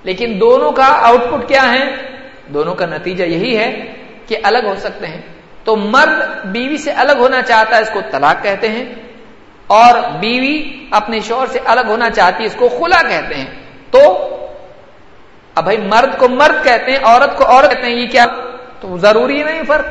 لیکن 0.03 0.38
دونوں 0.41 0.71
کا 0.71 0.86
آؤٹ 0.86 1.23
پٹ 1.32 1.47
کیا 1.47 1.73
ہے؟ 1.73 1.86
دونوں 2.47 2.75
کا 2.75 2.86
نتیجہ 2.86 3.23
یہی 3.23 3.57
ہے 3.57 3.93
کہ 4.27 4.38
الگ 4.43 4.65
ہو 4.65 4.75
سکتے 4.75 5.07
ہیں۔ 5.07 5.21
تو 5.63 5.75
مرد 5.75 6.45
بیوی 6.45 6.77
سے 6.77 6.91
الگ 6.91 7.11
ہونا 7.19 7.41
چاہتا 7.41 7.77
ہے، 7.77 7.82
اس 7.82 7.89
کو 7.93 8.01
طلاق 8.11 8.43
کہتے 8.43 8.69
ہیں۔ 8.69 8.86
اور 9.67 10.19
بیوی 10.19 10.88
اپنے 10.91 11.19
شوہر 11.19 11.47
سے 11.47 11.59
الگ 11.65 11.82
ہونا 11.88 12.09
چاہتی 12.09 12.41
ہے، 12.41 12.45
اس 12.45 12.55
کو 12.55 12.69
خلا 12.69 13.01
کہتے 13.09 13.36
ہیں۔ 13.36 13.47
تو 13.91 14.30
اب 15.60 15.64
بھائی 15.64 15.78
مرد 15.78 16.18
کو 16.18 16.30
مرد 16.30 16.64
کہتے 16.64 16.91
ہیں، 16.91 16.99
عورت 17.03 17.38
کو 17.38 17.45
عورت 17.45 17.70
کہتے 17.70 17.88
ہیں، 17.88 17.93
یہ 17.93 18.07
کیا؟ 18.07 18.26
تو 18.82 18.97
ضروری 18.97 19.43
نہیں 19.43 19.64
فرق؟ 19.68 19.86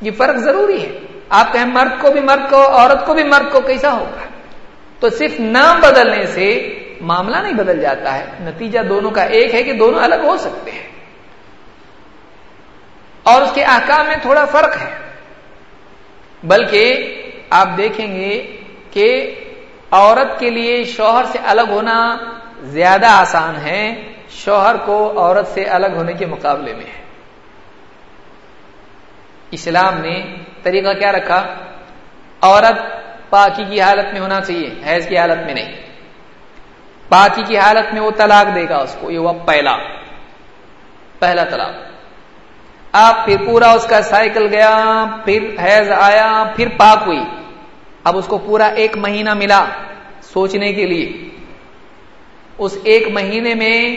یہ 0.00 0.10
فرق 0.16 0.36
ضروری 0.36 0.82
ہے۔ 0.82 0.98
آپ 1.28 1.52
کہیں 1.52 1.66
مرد 1.66 2.00
کو 2.00 2.12
بھی 2.12 2.20
مرد 2.20 2.50
کو 2.50 2.66
عورت 2.66 3.06
کو 3.06 3.14
بھی 3.14 3.24
مرد 3.24 3.52
کو 3.52 3.60
کیسا 3.60 3.92
ہوگا؟ 3.92 4.24
تو 5.00 5.08
صرف 5.08 5.40
نام 5.40 5.80
بدلنے 5.80 6.26
سے 6.26 6.78
معاملہ 7.00 7.36
نہیں 7.36 7.52
بدل 7.52 7.80
جاتا 7.80 8.18
ہے۔ 8.18 8.26
نتیجہ 8.40 8.80
دونوں 8.80 9.10
کا 9.10 9.22
ایک 9.22 9.54
ہے 9.54 9.62
کہ 9.62 9.72
دونوں 9.72 10.00
الگ 10.00 10.14
ہو 10.14 10.36
سکتے 10.36 10.70
ہیں۔ 10.70 10.88
اور 13.22 13.42
اس 13.42 13.50
کے 13.54 13.64
آکام 13.64 14.06
میں 14.06 14.16
تھوڑا 14.22 14.44
فرق 14.44 14.76
ہے۔ 14.76 14.90
بلکہ 16.44 17.14
آپ 17.50 17.68
دیکھیں 17.76 18.20
گے 18.20 18.56
کہ 18.90 19.34
عورت 19.90 20.40
کے 20.40 20.50
لیے 20.50 20.84
شوہر 20.84 21.24
سے 21.32 21.38
الگ 21.46 21.68
ہونا 21.68 22.16
زیادہ 22.62 23.06
آسان 23.06 23.56
ہے 23.56 24.12
شوہر 24.28 24.76
کو 24.76 25.20
عورت 25.20 25.48
سے 25.48 25.64
الگ 25.64 25.86
ہونے 25.96 26.12
کے 26.12 26.26
مقابلے 26.26 26.74
میں 26.74 26.84
ہے 26.84 27.02
اسلام 29.50 29.98
نے 30.00 30.36
طریقہ 30.62 30.98
کیا 30.98 31.12
رکھا؟ 31.12 31.54
عورت 32.40 32.82
پاکی 33.30 33.64
کی 33.64 33.80
حالت 33.80 34.12
میں 34.12 34.20
ہونا 34.20 34.40
چاہیے، 34.40 34.74
حیض 34.86 35.08
کی 35.08 35.18
حالت 35.18 35.46
میں 35.46 35.54
نہیں۔ 35.54 35.72
پاکی 37.08 37.42
کی 37.42 37.58
حالت 37.58 37.94
میں 37.94 38.02
وہ 38.02 38.10
طلاق 38.10 38.54
دے 38.54 38.68
گا 38.68 38.76
اس 38.76 38.96
کو، 39.00 39.10
یہ 39.10 39.18
ہوا 39.18 39.32
پہلا۔ 39.32 39.76
پہلا 41.18 41.44
طلاق۔ 41.44 41.74
آپ 42.92 43.24
پھر 43.24 43.36
پورا 43.46 43.70
اس 43.70 43.86
کا 43.86 44.02
سائیکل 44.02 44.54
گیا، 44.54 45.04
پھر 45.24 45.54
حیض 45.64 45.90
آیا، 45.90 46.44
پھر 46.56 46.68
پاک 46.76 46.98
ہوئی۔ 47.06 47.24
اب 48.04 48.16
اس 48.16 48.26
کو 48.26 48.38
پورا 48.38 48.66
ایک 48.66 48.96
مہینہ 48.96 49.34
ملا 49.34 49.64
سوچنے 50.22 50.72
کے 50.72 50.86
لیے۔ 50.86 51.28
اس 52.64 52.78
ایک 52.84 53.08
مہینے 53.08 53.54
میں 53.54 53.96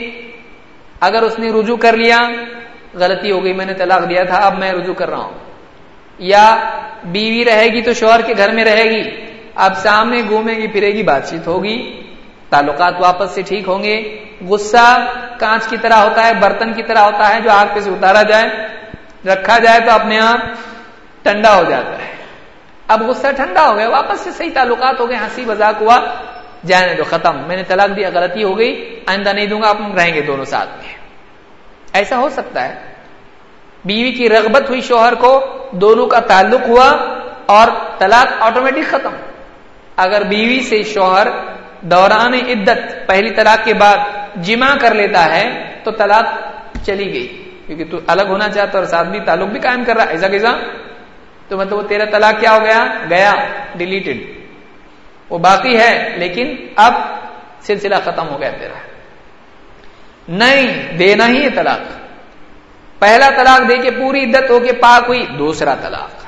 اگر 1.00 1.22
اس 1.22 1.40
نے 1.40 1.52
رجوع 1.52 1.78
کر 1.78 1.98
لیا، 1.98 2.20
غلطی 2.94 3.32
ہو 3.32 3.44
گئی، 3.44 3.54
میں 3.54 3.66
نے 3.66 3.74
طلاق 3.74 4.10
دیا 4.10 4.24
تھا، 4.24 4.36
اب 4.36 4.60
میں 4.60 4.72
رجوع 4.72 4.94
کر 4.94 5.10
رہا 5.10 5.18
ہوں۔ 5.18 5.34
یا 6.20 6.56
بیوی 7.04 7.46
رہے 7.46 7.68
گی 7.68 7.82
تو 7.82 7.94
شوہر 7.94 8.22
کے 8.22 8.34
گھر 8.38 8.52
میں 8.52 8.64
رہے 8.64 8.84
گی، 8.84 9.10
اب 9.56 9.78
سامنے 9.78 10.22
گھومے 10.30 10.54
گی، 10.54 10.68
پھرے 10.68 10.92
گی، 10.92 11.04
بات 11.04 11.30
چیت 11.30 11.48
ہوگی، 11.48 12.02
تعلقات 12.50 12.94
واپس 13.00 13.32
سے 13.32 13.42
ٹھیک 13.42 13.68
ہوں 13.68 13.84
گے۔ 13.84 14.26
غصہ 14.48 15.06
کانچ 15.40 15.68
کی 15.68 15.78
طرح 15.82 15.94
ہوتا 15.94 16.28
ہے، 16.28 16.32
برتن 16.34 16.74
کی 16.74 16.84
طرح 16.84 17.00
ہوتا 17.00 17.36
ہے، 17.36 17.42
جو 17.42 17.52
آگ 17.52 17.66
پہ 17.74 17.80
سے 17.80 17.90
اتارا 17.90 18.22
جائے، 18.22 18.50
رکھا 19.26 19.58
جائے 19.58 19.80
تو 19.80 19.92
اپنے 19.92 20.20
آپ 20.20 20.40
ٹھنڈا 21.24 21.58
ہو 21.58 21.64
جاتا 21.70 21.92
ہے۔ 21.92 22.16
اب 22.88 23.10
غصہ 23.10 23.28
ٹھنڈا 23.36 23.70
ہو 23.70 23.76
گیا، 23.78 23.90
واپس 23.90 24.20
سے 24.20 24.32
صحیح 24.32 24.50
تعلقات 24.54 25.00
ہو 25.00 25.10
گئے، 25.10 25.18
ہنسی 25.18 25.46
مذاق 25.46 25.82
ہوا 25.82 26.00
جانے 26.66 26.94
دو 26.94 27.04
ختم۔ 27.04 27.48
میں 27.48 27.56
نے 27.56 27.64
طلاق 27.64 27.96
دیا 27.96 28.10
غلطی 28.14 28.44
ہو 28.44 28.58
گئی، 28.58 29.00
آئندہ 29.06 29.30
نہیں 29.30 29.46
دوں 29.46 29.62
گا، 29.62 29.70
آپ 29.70 29.78
رہیں 29.96 30.14
گے 30.14 30.22
دونوں 30.22 30.46
ساتھ 30.46 30.70
میں۔ 30.70 30.94
ایسا 31.94 32.18
ہو 32.18 32.30
سکتا 32.30 32.70
ہے۔ 32.70 32.76
بیوی 33.86 34.12
کی 34.12 34.30
رغبت 34.30 34.70
ہوئی 34.70 34.82
شوہر 34.82 35.16
کو، 35.16 35.46
دونوں 35.72 36.08
کا 36.08 36.20
تعلق 36.20 36.68
ہوا 36.68 36.98
اور 37.46 37.68
طلاق 37.98 38.34
آٹومیٹک 38.40 38.92
ختم۔ 38.92 39.16
اگر 39.96 40.24
بیوی 40.24 40.60
سے 40.60 40.84
شوہر 40.84 41.28
دوران 41.82 42.34
عدت، 42.34 43.08
پہلی 43.08 43.30
طلاق 43.30 43.66
کے 43.66 43.74
بعد 43.74 43.98
جمع 44.36 44.76
کر 44.82 44.94
لیتا 44.94 45.36
ہے، 45.36 45.76
تو 45.84 45.92
طلاق 45.92 46.24
چلی 46.86 47.14
گئی۔ 47.14 47.42
کیونکہ 47.68 47.86
تو 47.92 48.00
الگ 48.08 48.22
ہونا 48.22 48.50
چاہتا 48.50 48.78
اور 48.78 48.88
ساتھ 48.88 49.08
بھی 49.08 49.20
تعلق 49.20 49.48
بھی 49.48 49.60
قائم 49.60 49.84
کر 49.84 49.96
رہا 49.96 50.04
ایسا 50.04 50.28
کیسا؟ 50.28 50.52
تو 51.48 51.58
مطلب 51.58 51.74
وہ 51.74 51.82
تیرا 51.82 52.06
طلاق 52.06 52.40
کیا 52.40 52.54
ہو 52.54 52.64
گیا؟ 52.64 52.86
گیا، 53.10 53.34
ڈیلیٹڈ۔ 53.76 54.45
وہ 55.30 55.38
باقی 55.38 55.78
ہے، 55.78 56.14
لیکن 56.18 56.56
اب 56.76 56.94
سلسلہ 57.62 57.96
ختم 58.04 58.30
ہو 58.30 58.42
گیا 58.42 58.50
تیرا۔ 58.50 58.80
نہیں، 60.28 60.98
دینا 60.98 61.28
ہی 61.28 61.44
ہے 61.44 61.50
طلاق۔ 61.50 61.80
پہلا 63.00 63.30
طلاق 63.30 63.70
دے 63.70 63.78
کے 63.78 63.92
پوری 63.92 64.24
عدت 64.24 64.50
ہو 64.50 64.60
کے 64.60 64.74
پاک 64.74 65.04
ہوئی، 65.08 65.26
دوسرا 65.40 65.76
طلاق۔ 65.76 66.26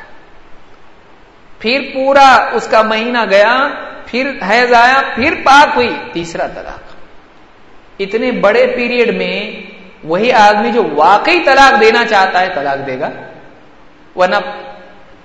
پھر 1.59 1.91
پورا 1.93 2.49
اس 2.51 2.67
کا 2.67 2.81
مہینہ 2.81 3.25
گیا، 3.29 3.67
پھر 4.05 4.31
حیض 4.49 4.73
آیا، 4.73 5.01
پھر 5.15 5.33
پاک 5.43 5.67
ہوئی، 5.75 5.97
تیسرا 6.13 6.47
طلاق۔ 6.47 6.93
اتنے 7.99 8.31
بڑے 8.31 8.67
پیریڈ 8.75 9.15
میں 9.15 9.51
وہی 10.03 10.31
آدمی 10.31 10.71
جو 10.71 10.83
واقعی 10.95 11.39
طلاق 11.39 11.81
دینا 11.81 12.05
چاہتا 12.05 12.41
ہے، 12.41 12.47
طلاق 12.55 12.87
دے 12.87 12.99
گا۔ 12.99 13.09
ورنہ 14.15 14.35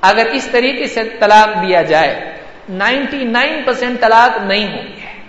اگر 0.01 0.27
اس 0.27 0.49
طریقے 0.53 0.87
سے 0.87 1.05
طلاق 1.05 1.63
دیا 1.63 1.83
جائے 1.83 2.42
نائنٹی 2.73 3.25
نائن 3.25 3.63
پرسینٹ 3.67 4.01
طلاق 4.01 4.43
نہیں 4.43 4.67
ہوں 4.67 4.83
گے 4.83 5.23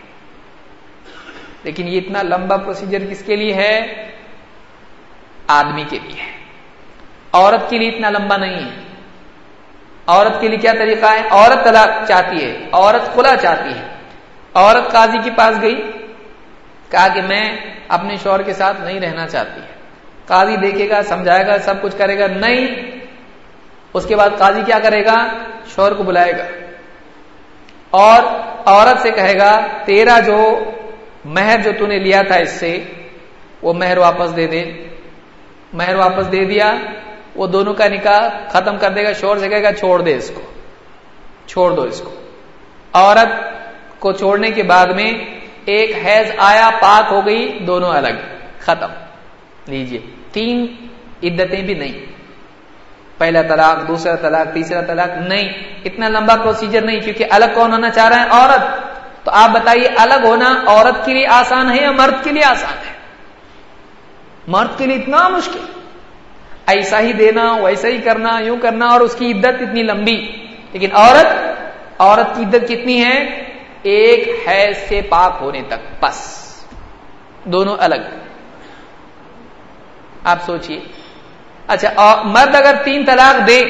لیکن 1.64 1.88
یہ 1.88 1.98
اتنا 1.98 2.22
لمبا 2.22 2.58
پروسیجر 2.58 3.06
کس 3.10 3.24
کے 3.24 3.36
لیے 3.36 3.54
ہے؟ 3.54 4.10
آدمی 5.48 5.84
کے 5.89 6.00
لیے۔ 6.04 6.24
عورت 7.32 7.70
کے 7.70 7.78
لیے 7.78 7.89
اتنا 7.89 8.10
لمبا 8.10 8.38
نہیں 8.38 8.56
ہے۔ 8.56 8.82
عورت 10.08 10.41
کے 10.41 10.48
لیے 10.48 10.58
کیا 10.58 10.74
طریقہ 10.74 11.06
ہے؟ 11.06 11.22
عورت 11.30 11.64
طلاق 11.64 12.08
چاہتی 12.08 12.44
ہے۔ 12.44 12.70
عورت 12.72 13.14
کھلا 13.14 13.36
چاہتی 13.36 13.70
ہے۔ 13.70 13.84
عورت 14.54 14.91
قاضی 14.91 15.18
کے 15.24 15.32
پاس 15.38 15.62
گئی۔ 15.62 15.91
کہا 16.89 17.08
کہ 17.08 17.22
میں 17.22 17.58
اپنے 17.88 18.16
شوہر 18.24 18.41
کے 18.41 18.54
ساتھ 18.54 18.82
نہیں 18.82 19.00
رہنا 19.00 19.28
چاہتی۔ 19.28 19.62
ہے 19.62 19.74
قاضی 20.26 20.56
دیکھے 20.56 20.89
گا، 20.89 21.04
سمجھائے 21.04 21.48
گا، 21.48 21.58
سب 21.58 21.82
کچھ 21.82 21.98
کرے 21.98 22.20
گا۔ 22.20 22.28
نہیں۔ 22.28 22.91
اس 23.94 24.06
کے 24.06 24.16
بعد 24.16 24.30
قاضی 24.38 24.62
کیا 24.66 24.80
کرے 24.80 25.06
گا؟ 25.06 25.28
شوہر 25.76 25.94
کو 25.94 26.04
بلائے 26.04 26.32
گا۔ 26.32 26.62
اور 27.94 28.22
عورت 28.66 29.02
سے 29.02 29.12
کہے 29.12 29.38
گا، 29.38 29.52
تیرا 29.86 30.20
جو 30.20 30.39
مہر 31.26 31.58
جو 31.64 31.88
نے 31.88 31.98
لیا 32.00 32.22
تھا 32.22 32.36
اس 32.36 32.52
سے، 32.52 32.84
وہ 33.62 33.74
مہر 33.74 33.98
واپس 33.98 34.36
دے 34.36 34.48
دے. 34.48 34.64
مہر 35.74 35.96
واپس 35.96 36.32
دے 36.32 36.44
دیا، 36.46 36.72
وہ 37.36 37.48
دونوں 37.48 37.74
کا 37.74 37.88
نکاح 37.88 38.22
ختم 38.50 38.78
کر 38.78 38.91
دے 38.91 39.04
گا، 39.04 39.12
شور 39.14 39.38
سے 39.38 39.48
کہے 39.50 39.64
گا، 39.64 39.72
چھوڑ 39.74 40.02
دے 40.02 40.16
اس 40.16 40.32
کو، 40.34 40.41
چھوڑ 41.48 41.72
دو 41.72 41.82
اس 41.82 42.02
کو. 42.02 42.12
عورت 42.94 43.32
کو 44.00 44.12
چھوڑنے 44.12 44.52
کے 44.52 44.64
بعد 44.64 44.88
میں 44.88 45.12
ایک 45.66 45.96
حیض 46.06 46.32
آیا، 46.38 46.70
پاک 46.82 47.12
ہو 47.12 47.26
گئی، 47.26 47.60
دونوں 47.68 47.89
الگ، 47.89 48.16
ختم. 48.60 48.91
لیجیے، 49.68 50.00
تین 50.32 50.66
عدتیں 51.24 51.62
بھی 51.62 51.74
نہیں. 51.74 52.06
پہلا 53.24 53.42
طلاق، 53.42 53.88
دوسرا 53.88 54.16
طلاق، 54.16 54.54
تیسرا 54.54 54.82
طلاق، 54.82 55.10
نہیں، 55.10 55.50
اتنا 55.86 56.10
لمبا 56.10 56.36
پروسیجر 56.36 56.82
نہیں، 56.82 57.00
کیونکہ 57.00 57.26
الگ 57.30 57.46
کون 57.54 57.72
ہونا 57.72 57.90
چاہ 57.90 58.10
رہا 58.10 58.20
ہے؟ 58.20 58.30
عورت۔ 58.30 58.62
تو 59.26 59.32
آپ 59.32 59.50
بتائیے، 59.50 59.88
الگ 59.98 60.28
ہونا 60.28 60.64
عورت 60.68 61.06
کے 61.06 61.14
لیے 61.14 61.28
آسان 61.28 61.72
ہے 61.72 61.82
یا 61.82 61.92
مرد 61.92 62.24
کے 62.24 62.32
لیے 62.32 62.44
آسان 62.44 62.78
ہے؟ 62.88 62.94
مرد 64.48 64.78
کے 64.78 64.86
لیے 64.86 64.96
اتنا 64.96 65.28
مشکل۔ 65.28 65.60
ایسا 66.68 67.00
ہی 67.00 67.14
دینا، 67.14 67.56
ویسا 67.56 67.88
ہی 67.88 67.98
کرنا، 67.98 68.40
یوں 68.40 68.58
کرنا 68.62 68.86
اور 68.86 69.02
اس 69.02 69.16
کی 69.16 69.32
عدت 69.32 69.62
اتنی 69.62 69.84
لمبی۔ 69.84 70.48
لیکن 70.74 70.90
عورت 70.94 71.60
عورت 71.98 72.36
کی 72.36 72.44
عدت 72.44 72.68
کتنی 72.68 73.04
ہے؟ 73.04 73.44
ایک 73.84 74.48
حیض 74.48 74.78
سے 74.78 75.02
پاک 75.10 75.38
ہونے 75.42 75.62
تک، 75.68 76.04
بس۔ 76.04 76.44
دونوں 77.44 77.76
الگ۔ 77.80 77.96
آپ 80.24 80.38
سوچئے۔ 80.46 80.80
اچھا 81.68 82.22
مرد 82.24 82.55
اگر 82.55 82.76
تین 82.84 83.05
طلاق 83.05 83.47
دے، 83.47 83.61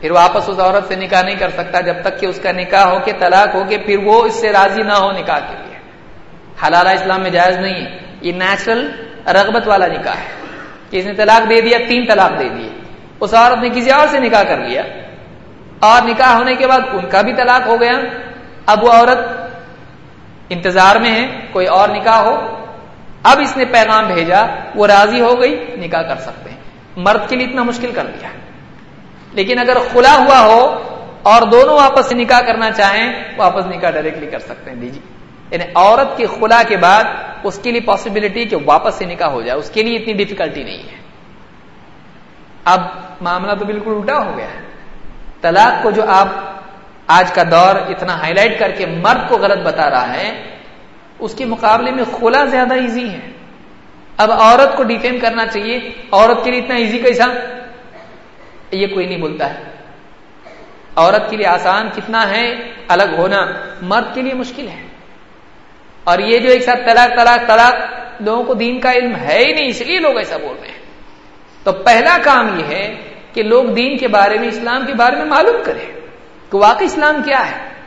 پھر 0.00 0.10
واپس 0.10 0.48
اس 0.48 0.58
عورت 0.58 0.88
سے 0.88 0.96
نکاح 0.96 1.22
نہیں 1.22 1.36
کر 1.36 1.48
سکتا 1.50 1.80
جب 1.80 1.94
تک 2.04 2.20
کہ 2.20 2.26
اس 2.26 2.40
کا 2.42 2.52
نکاح 2.52 2.84
ہو 2.84 2.98
کے 3.04 3.12
طلاق 3.18 3.54
ہو 3.54 3.64
کے، 3.64 3.78
پھر 3.78 3.98
وہ 4.04 4.24
اس 4.24 4.40
سے 4.40 4.52
راضی 4.52 4.82
نہ 4.82 4.92
ہو 4.92 5.12
نکاح 5.12 5.38
کے 5.38 5.54
لیے۔ 5.58 5.76
حلالہ 6.66 6.88
اسلام 6.88 7.22
میں 7.22 7.30
جائز 7.30 7.56
نہیں 7.56 7.84
ہے۔ 7.84 7.98
یہ 8.20 8.32
نیچرل 8.32 8.90
رغبت 9.26 9.68
والا 9.68 9.86
نکاح 9.86 10.14
ہے۔ 10.14 10.40
کسی 10.90 11.08
نے 11.08 11.14
طلاق 11.14 11.50
دے 11.50 11.60
دیا؟ 11.60 11.78
تین 11.88 12.06
طلاق 12.06 12.38
دے 12.38 12.48
دیے۔ 12.48 12.68
اس 13.20 13.34
عورت 13.34 13.58
نے 13.58 13.68
کسی 13.68 13.90
اور 13.90 14.06
سے 14.10 14.20
نکاح 14.20 14.42
کر 14.42 14.58
لیا۔ 14.58 14.82
اور 15.80 16.08
نکاح 16.08 16.34
ہونے 16.34 16.54
کے 16.54 16.66
بعد 16.66 16.80
ان 16.92 17.08
کا 17.08 17.22
بھی 17.22 17.32
طلاق 17.34 17.66
ہو 17.66 17.80
گیا۔ 17.80 17.90
اب 18.66 18.84
وہ 18.84 18.92
عورت 18.92 19.18
انتظار 20.48 20.96
میں 20.96 21.12
ہے، 21.14 21.46
کوئی 21.52 21.66
اور 21.66 21.88
نکاح 21.88 22.16
ہو۔ 22.16 22.59
اب 23.22 23.40
اس 23.40 23.56
نے 23.56 23.64
پیغام 23.64 24.06
بھیجا، 24.06 24.46
وہ 24.74 24.86
راضی 24.86 25.20
ہو 25.20 25.40
گئی، 25.40 25.66
نکاح 25.76 26.02
کر 26.02 26.16
سکتے 26.16 26.50
ہیں۔ 26.50 26.60
مرد 26.96 27.28
کے 27.28 27.36
لیے 27.36 27.46
اتنا 27.46 27.62
مشکل 27.62 27.92
کر 27.94 28.06
دیا 28.06 28.28
لیکن 29.32 29.58
اگر 29.58 29.76
کھلا 29.90 30.16
ہوا 30.16 30.40
ہو 30.40 30.82
اور 31.22 31.42
دونوں 31.42 31.74
واپس 31.74 32.08
سے 32.08 32.14
نکاح 32.14 32.40
کرنا 32.40 32.70
چاہیں، 32.70 33.12
واپس 33.36 33.66
نکاح 33.66 33.90
ڈائریکٹلی 33.90 34.26
کر 34.26 34.38
سکتے 34.38 34.70
ہیں۔ 34.70 34.76
دیجیے۔ 34.76 35.02
یعنی 35.50 35.64
عورت 35.74 36.16
کی 36.16 36.26
خلا 36.26 36.62
کے 36.68 36.76
بعد 36.76 37.04
اس 37.42 37.58
کے 37.62 37.70
لیے 37.70 37.80
پاسبلٹی 37.80 38.44
کہ 38.44 38.56
واپس 38.64 38.94
سے 38.94 39.04
نکاح 39.04 39.28
ہو 39.28 39.42
جائے۔ 39.42 39.58
اس 39.58 39.70
کے 39.70 39.82
لیے 39.82 39.98
اتنی 39.98 40.12
ڈفیکلٹی 40.12 40.62
نہیں 40.62 40.78
ہے۔ 40.78 40.96
اب 42.64 42.80
معاملہ 43.20 43.52
تو 43.54 43.64
بالکل 43.64 43.90
الٹا 43.90 44.18
ہو 44.18 44.36
گیا 44.36 44.46
ہے۔ 44.46 44.60
طلاق 45.40 45.82
کو 45.82 45.90
جو 45.90 46.02
آپ 46.08 46.28
آج 47.06 47.32
کا 47.32 47.42
دور 47.42 47.74
اتنا 47.74 48.20
ہائی 48.20 48.34
لائٹ 48.34 48.58
کر 48.58 48.70
کے 48.70 48.86
مرد 48.86 49.28
کو 49.28 49.38
غلط 49.38 49.66
بتا 49.66 49.90
رہا 49.90 50.14
ہے 50.14 50.56
اس 51.20 51.34
کے 51.34 51.44
مقابلے 51.44 51.90
میں 51.90 52.04
خلا 52.04 52.44
زیادہ 52.44 52.74
ایزی 52.74 53.10
ہے 53.10 53.30
اب 54.16 54.32
عورت 54.32 54.76
کو 54.76 54.82
ڈیفیم 54.82 55.18
کرنا 55.18 55.46
چاہیے، 55.46 55.90
عورت 56.12 56.44
کے 56.44 56.50
لیے 56.50 56.60
اتنا 56.60 56.74
ایزی 56.74 56.98
کیسا؟ 56.98 57.24
یہ 58.70 58.86
کوئی 58.86 59.06
نہیں 59.06 59.18
بولتا 59.18 59.54
ہے۔ 59.54 59.62
عورت 60.96 61.30
کے 61.30 61.36
لیے 61.36 61.46
آسان 61.46 61.88
کتنا 61.96 62.30
ہے؟ 62.30 62.54
الگ 62.88 63.14
ہونا۔ 63.18 63.46
مرد 63.82 64.14
کے 64.14 64.22
لیے 64.22 64.34
مشکل 64.34 64.68
ہے۔ 64.68 64.86
اور 66.04 66.18
یہ 66.18 66.38
جو 66.38 66.50
ایک 66.50 66.62
ساتھ 66.62 66.78
طلاق 66.86 67.16
طلاق 67.16 67.46
طلاق، 67.46 67.74
لوگوں 68.20 68.44
کو 68.44 68.54
دین 68.54 68.80
کا 68.80 68.92
علم 68.92 69.14
ہے 69.16 69.38
ہی 69.38 69.52
نہیں، 69.52 69.68
اس 69.68 69.80
لیے 69.80 69.98
لوگ 69.98 70.16
ایسا 70.16 70.36
بول 70.36 70.56
رہے 70.60 70.68
ہیں۔ 70.68 70.78
تو 71.64 71.72
پہلا 71.72 72.18
کام 72.22 72.60
یہ 72.60 72.64
ہے 72.64 72.94
کہ 73.32 73.42
لوگ 73.42 73.64
دین 73.64 73.98
کے 73.98 74.08
بارے 74.08 74.38
میں، 74.38 74.48
اسلام 74.48 74.86
کے 74.86 74.94
بارے 74.94 75.16
میں 75.16 75.24
معلوم 75.24 75.56
کریں 75.64 75.86
کہ 76.50 76.56
واقعی 76.56 76.86
اسلام 76.86 77.22
کیا 77.22 77.50
ہے۔ 77.50 77.79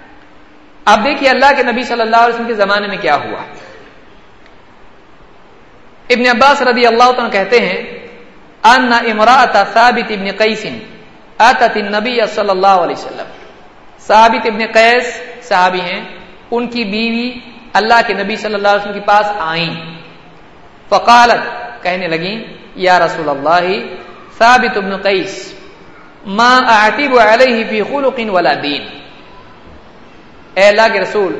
اب 0.85 1.03
دیکھیے 1.05 1.30
اللہ 1.30 1.51
کے 1.57 1.64
نبی 1.64 1.84
صلی 1.84 2.01
اللہ 2.01 2.22
علیہ 2.23 2.34
وسلم 2.34 2.47
کے 2.47 2.53
زمانے 2.53 2.88
میں 2.88 2.97
کیا 3.01 3.15
ہوا؟ 3.15 3.41
ابن 6.10 6.26
عباس 6.30 6.61
رضی 6.61 6.85
اللہ 6.85 7.10
عنہ 7.19 7.30
کہتے 7.31 7.60
ہیں، 7.60 7.80
ان 8.64 8.91
امراۃ 9.11 9.55
ثابت 9.73 10.11
ابن 10.11 10.27
قیس 10.38 10.65
اتت 11.39 11.76
النبی 11.76 12.18
صلی 12.35 12.49
اللہ 12.49 12.77
علیہ 12.84 12.95
وسلم. 12.95 13.30
ثابت 13.99 14.45
ابن 14.45 14.61
قیس 14.73 15.05
صحابی 15.47 15.81
ہیں، 15.81 16.01
ان 16.51 16.68
کی 16.68 16.84
بیوی 16.84 17.27
اللہ 17.73 17.99
کے 18.07 18.14
نبی 18.14 18.35
صلی 18.35 18.53
اللہ 18.53 18.68
علیہ 18.68 18.81
وسلم 18.81 18.93
کے 18.93 19.05
پاس 19.05 19.27
آئیں۔ 19.39 19.73
فقالت، 20.89 21.43
کہنے 21.84 22.07
لگیں، 22.07 22.35
یا 22.76 22.99
رسول 22.99 23.30
اللہ، 23.30 23.65
ثابت 24.38 24.77
ابن 24.77 24.97
قیس، 24.97 25.34
ما 26.27 26.53
اعتب 26.76 27.11
علیہ 27.19 27.64
فی 27.69 27.81
خلق 27.89 28.19
ولا 28.35 28.53
دین. 28.64 28.84
اے 30.55 30.63
اللہ 30.63 30.93
کے 30.93 30.99
رسول، 30.99 31.39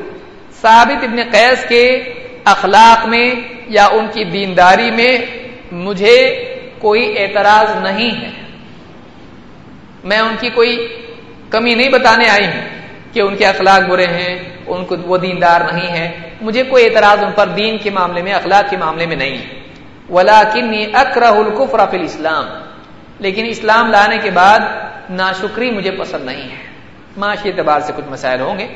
ثابت 0.60 1.04
ابن 1.04 1.16
قیس 1.32 1.64
کے 1.68 2.12
اخلاق 2.44 3.06
میں 3.06 3.30
یا 3.68 3.86
ان 3.86 4.06
کی 4.12 4.24
دینداری 4.24 4.90
میں 4.90 5.18
مجھے 5.72 6.44
کوئی 6.78 7.14
اعتراض 7.18 7.76
نہیں 7.82 8.10
ہے۔ 8.10 8.30
میں 10.04 10.18
ان 10.18 10.36
کی 10.40 10.48
کوئی 10.48 10.88
کمی 11.50 11.74
نہیں 11.74 11.88
بتانے 11.88 12.28
آئی 12.28 12.46
ہوں 12.46 12.68
کہ 13.12 13.20
ان 13.20 13.36
کے 13.36 13.46
اخلاق 13.46 13.88
برے 13.88 14.06
ہیں، 14.06 14.38
ان 14.66 14.84
کو 14.84 14.96
وہ 14.96 15.18
دیندار 15.18 15.60
نہیں 15.72 15.92
ہے 15.92 16.18
مجھے 16.40 16.62
کوئی 16.62 16.84
اعتراض 16.84 17.24
ان 17.24 17.32
پر 17.34 17.46
دین 17.46 17.78
کے 17.78 17.90
معاملے 17.90 18.22
میں، 18.22 18.32
اخلاق 18.32 18.70
کے 18.70 18.76
معاملے 18.76 19.06
میں 19.06 19.16
نہیں۔ 19.16 19.38
ہے 19.38 19.64
ولا 20.10 20.42
اکرہ 20.92 21.24
القفر 21.24 21.90
فی 21.90 21.96
اسلام 22.00 22.46
لیکن 23.18 23.46
اسلام 23.46 23.90
لانے 23.90 24.18
کے 24.18 24.30
بعد 24.30 24.60
ناشکری 25.10 25.70
مجھے 25.70 25.90
پسند 25.90 26.24
نہیں 26.24 26.42
ہے۔ 26.42 26.64
معاشی 27.16 27.48
اعتبار 27.48 27.80
سے 27.80 27.92
کچھ 27.96 28.04
مسائل 28.08 28.40
ہوں 28.40 28.58
گے۔ 28.58 28.66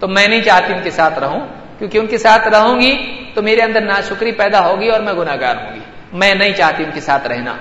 تو 0.00 0.08
میں 0.08 0.28
نہیں 0.28 0.42
چاہتی 0.42 0.72
ان 0.72 0.82
کے 0.82 0.90
ساتھ 0.90 1.18
رہوں، 1.18 1.40
کیونکہ 1.78 1.98
ان 1.98 2.06
کے 2.06 2.18
ساتھ 2.18 2.48
رہوں 2.48 2.80
گی 2.80 2.92
تو 3.34 3.42
میرے 3.42 3.60
اندر 3.60 3.80
ناشکری 3.80 4.32
پیدا 4.32 4.60
ہوگی 4.66 4.88
اور 4.88 5.00
میں 5.00 5.12
گناہ 5.12 5.36
گار 5.40 5.56
ہوں 5.56 5.74
گی۔ 5.74 5.80
میں 6.12 6.34
نہیں 6.34 6.52
چاہتی 6.52 6.84
ان 6.84 6.90
کے 6.94 7.00
ساتھ 7.00 7.26
رہنا۔ 7.26 7.54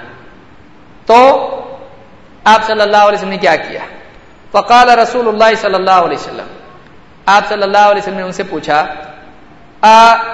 تو 1.06 1.18
آپ 2.44 2.64
صلی 2.64 2.82
اللہ 2.82 2.98
علیہ 2.98 3.18
وسلم 3.18 3.30
نے 3.30 3.38
کیا 3.38 3.56
کیا؟ 3.56 3.80
فقال 4.52 4.90
رسول 4.90 5.28
اللہ 5.28 5.56
صلی 5.58 5.76
اللہ 5.76 6.00
علیہ 6.08 6.18
وسلم۔ 6.18 6.48
آپ 7.26 7.48
صلی 7.48 7.64
اللہ 7.64 7.86
علیہ 7.92 8.02
وسلم 8.02 8.16
نے 8.16 8.22
ان 8.22 8.32
سے 8.32 8.44
پوچھا 8.44 8.86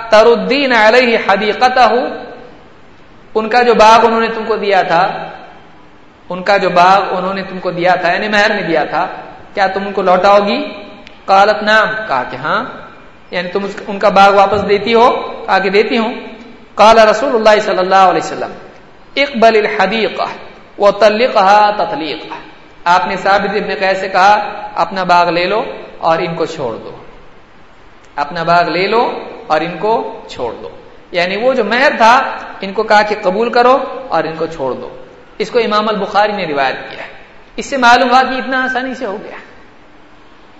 تردین 0.09 0.73
علیہ 0.73 1.17
حدیقت 1.27 1.79
ان 3.35 3.49
کا 3.49 3.61
جو 3.61 3.73
باغ 3.73 4.05
انہوں 4.05 4.21
نے 4.21 4.27
تم 4.27 4.43
کو 4.47 4.55
دیا 4.55 4.81
تھا، 4.81 5.07
ان 6.29 6.43
کا 6.43 6.57
جو 6.57 6.69
باغ 6.69 7.17
انہوں 7.17 7.33
نے 7.33 7.43
تم 7.43 7.59
کو 7.59 7.71
دیا 7.71 7.95
تھا 7.95 8.13
یعنی 8.13 8.27
مہر 8.27 8.53
میں 8.53 8.61
دیا 8.61 8.83
تھا، 8.83 9.07
کیا 9.53 9.67
تم 9.67 9.87
ان 9.87 9.93
کو 9.93 10.01
لوٹاؤ 10.01 10.39
گی؟ 10.39 10.84
کالت 11.25 11.63
نام 11.63 11.87
کہا 12.07 12.23
کہ 12.31 12.35
ہاں 12.35 12.63
یعنی 13.31 13.49
تم 13.49 13.67
ان 13.87 13.99
کا 13.99 14.09
باغ 14.09 14.33
واپس 14.33 14.69
دیتی 14.69 14.93
ہو، 14.93 15.11
کہا 15.45 15.59
کہ 15.59 15.69
دیتی 15.69 15.97
ہوں۔ 15.97 16.13
کالا 16.75 17.11
رسول 17.11 17.35
اللہ 17.35 17.61
صلی 17.61 17.77
اللہ 17.77 17.95
علیہ 17.95 18.21
وسلم، 18.23 18.51
اقبل 19.15 19.65
الحدیق 19.65 20.21
وہ 20.77 20.91
تلق 20.91 21.37
آپ 22.83 23.07
نے 23.07 23.15
ثابت 23.15 23.49
ابن 23.49 23.73
قیس 23.79 23.99
سے 23.99 24.09
کہا، 24.09 24.61
اپنا 24.75 25.03
باغ 25.03 25.29
لے 25.29 25.45
لو 25.45 25.63
اور 25.97 26.17
ان 26.17 26.35
کو 26.35 26.45
چھوڑ 26.45 26.75
دو۔ 26.75 26.91
اپنا 28.15 28.43
باغ 28.43 28.69
لے 28.69 28.87
لو 28.87 29.11
اور 29.47 29.61
ان 29.61 29.77
کو 29.77 30.21
چھوڑ 30.27 30.53
دو۔ 30.53 30.69
یعنی 31.11 31.37
وہ 31.37 31.53
جو 31.53 31.63
مہر 31.63 31.91
تھا، 31.97 32.21
ان 32.61 32.73
کو 32.73 32.83
کہا 32.83 33.01
کہ 33.01 33.15
قبول 33.21 33.51
کرو 33.51 33.77
اور 34.07 34.23
ان 34.23 34.35
کو 34.37 34.45
چھوڑ 34.45 34.73
دو۔ 34.73 34.89
اس 35.37 35.51
کو 35.51 35.59
امام 35.59 35.89
البخاری 35.89 36.31
نے 36.31 36.47
روایت 36.47 36.91
کیا 36.91 37.03
ہے۔ 37.03 37.11
اس 37.55 37.65
سے 37.65 37.77
معلوم 37.77 38.09
ہوا 38.09 38.21
کہ 38.23 38.35
اتنا 38.35 38.63
آسانی 38.63 38.95
سے 38.95 39.05
ہو 39.05 39.17
گیا۔ 39.23 39.37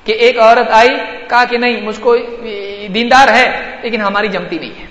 کہ 0.06 0.11
ایک 0.11 0.40
عورت 0.40 0.72
آئی، 0.72 0.90
کہا 1.30 1.44
کہ 1.45 1.57
نہیں، 1.57 1.82
مجھ 1.82 1.99
کو 1.99 2.15
دیندار 2.94 3.27
ہے، 3.27 3.76
لیکن 3.82 4.02
ہماری 4.02 4.27
جمتی 4.27 4.60
نہیں 4.60 4.82
ہے۔ 4.82 4.86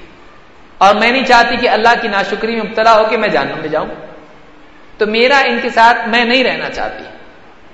اور 0.79 0.95
میں 0.95 1.11
نہیں 1.11 1.25
چاہتی 1.25 1.57
کہ 1.57 1.69
اللہ 1.69 1.89
کی 2.03 2.09
ناشکری 2.09 2.55
میں 2.55 2.63
مبتلا 2.63 2.95
ہو 2.95 3.03
کے 3.11 3.17
میں 3.17 3.29
جانوں 3.29 3.57
میں 3.57 3.69
جاؤں۔ 3.69 3.87
تو 4.99 5.07
میرا 5.07 5.39
ان 5.39 5.59
کے 5.63 5.71
ساتھ 5.71 6.09
میں 6.09 6.25
نہیں 6.25 6.45
رہنا 6.45 6.71
چاہتی۔ 6.71 7.05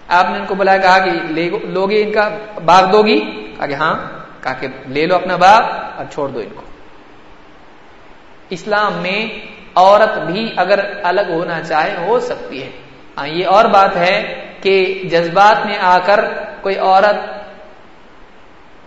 آپ 0.08 0.26
نے 0.30 0.38
ان 0.38 0.46
کو 0.46 0.54
بلایا، 0.54 0.78
کہا 0.78 0.98
کہ 0.98 1.10
لو 1.64 1.86
گے 1.86 2.02
ان 2.02 2.12
کا 2.12 2.38
باغ 2.64 2.92
دو 2.92 3.02
گی 3.02 3.20
کہا 3.58 3.66
کہ 3.66 3.74
ہاں 3.74 3.94
کہا 4.42 4.52
کہ 4.52 4.66
لے 4.86 5.06
لو 5.06 5.14
اپنا 5.14 5.36
باغ 5.36 5.60
اور 5.96 6.04
چھوڑ 6.12 6.28
دو 6.28 6.38
ان 6.38 6.48
کو۔ 6.54 6.62
اسلام 8.50 8.92
میں 8.94 9.26
عورت 9.74 10.18
بھی 10.18 10.52
اگر 10.56 10.80
الگ 11.02 11.20
ہونا 11.28 11.62
چاہے، 11.62 11.96
ہو 12.06 12.20
سکتی 12.20 12.62
ہے۔ 12.62 12.70
ہاں 13.20 13.28
یہ 13.28 13.46
اور 13.46 13.64
بات 13.64 13.96
ہے 13.96 14.44
کہ 14.60 15.02
جذبات 15.10 15.66
میں 15.66 15.78
آ 15.80 15.98
کر 15.98 16.20
کوئی 16.60 16.76
عورت 16.78 17.18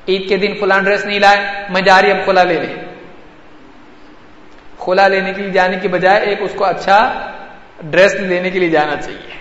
عید 0.08 0.30
کے 0.30 0.38
دن 0.38 0.54
فلان 0.60 0.84
ڈریس 0.84 1.06
نہیں 1.06 1.20
لائے 1.20 1.40
میں 1.70 1.82
جا 1.82 2.02
رہی 2.02 2.12
اب 2.12 2.18
کھلا 2.26 2.44
لے 2.44 2.54
لے۔ 2.54 2.76
کھلا 4.80 5.08
لینے 5.08 5.34
کے 5.34 5.42
لیے 5.42 5.52
جانے 5.52 5.78
کی 5.82 5.88
بجائے 5.88 6.22
ایک 6.22 6.38
اس 6.42 6.52
کو 6.56 6.66
اچھا 6.66 6.98
ڈریس 7.84 8.14
لینے 8.16 8.50
کے 8.50 8.60
لیے 8.60 8.70
جانا 8.70 8.96
چاہیے۔ 8.96 9.34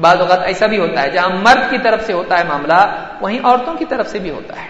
بعض 0.00 0.20
اوقات 0.20 0.40
ایسا 0.42 0.66
بھی 0.66 0.78
ہوتا 0.78 1.02
ہے، 1.02 1.10
جہاں 1.10 1.28
مرد 1.28 1.70
کی 1.70 1.78
طرف 1.78 2.06
سے 2.06 2.12
ہوتا 2.12 2.38
ہے 2.38 2.44
معاملہ، 2.44 3.08
وہیں 3.20 3.38
عورتوں 3.44 3.74
کی 3.74 3.84
طرف 3.84 4.08
سے 4.10 4.18
بھی 4.18 4.30
ہوتا 4.30 4.62
ہے 4.62 4.68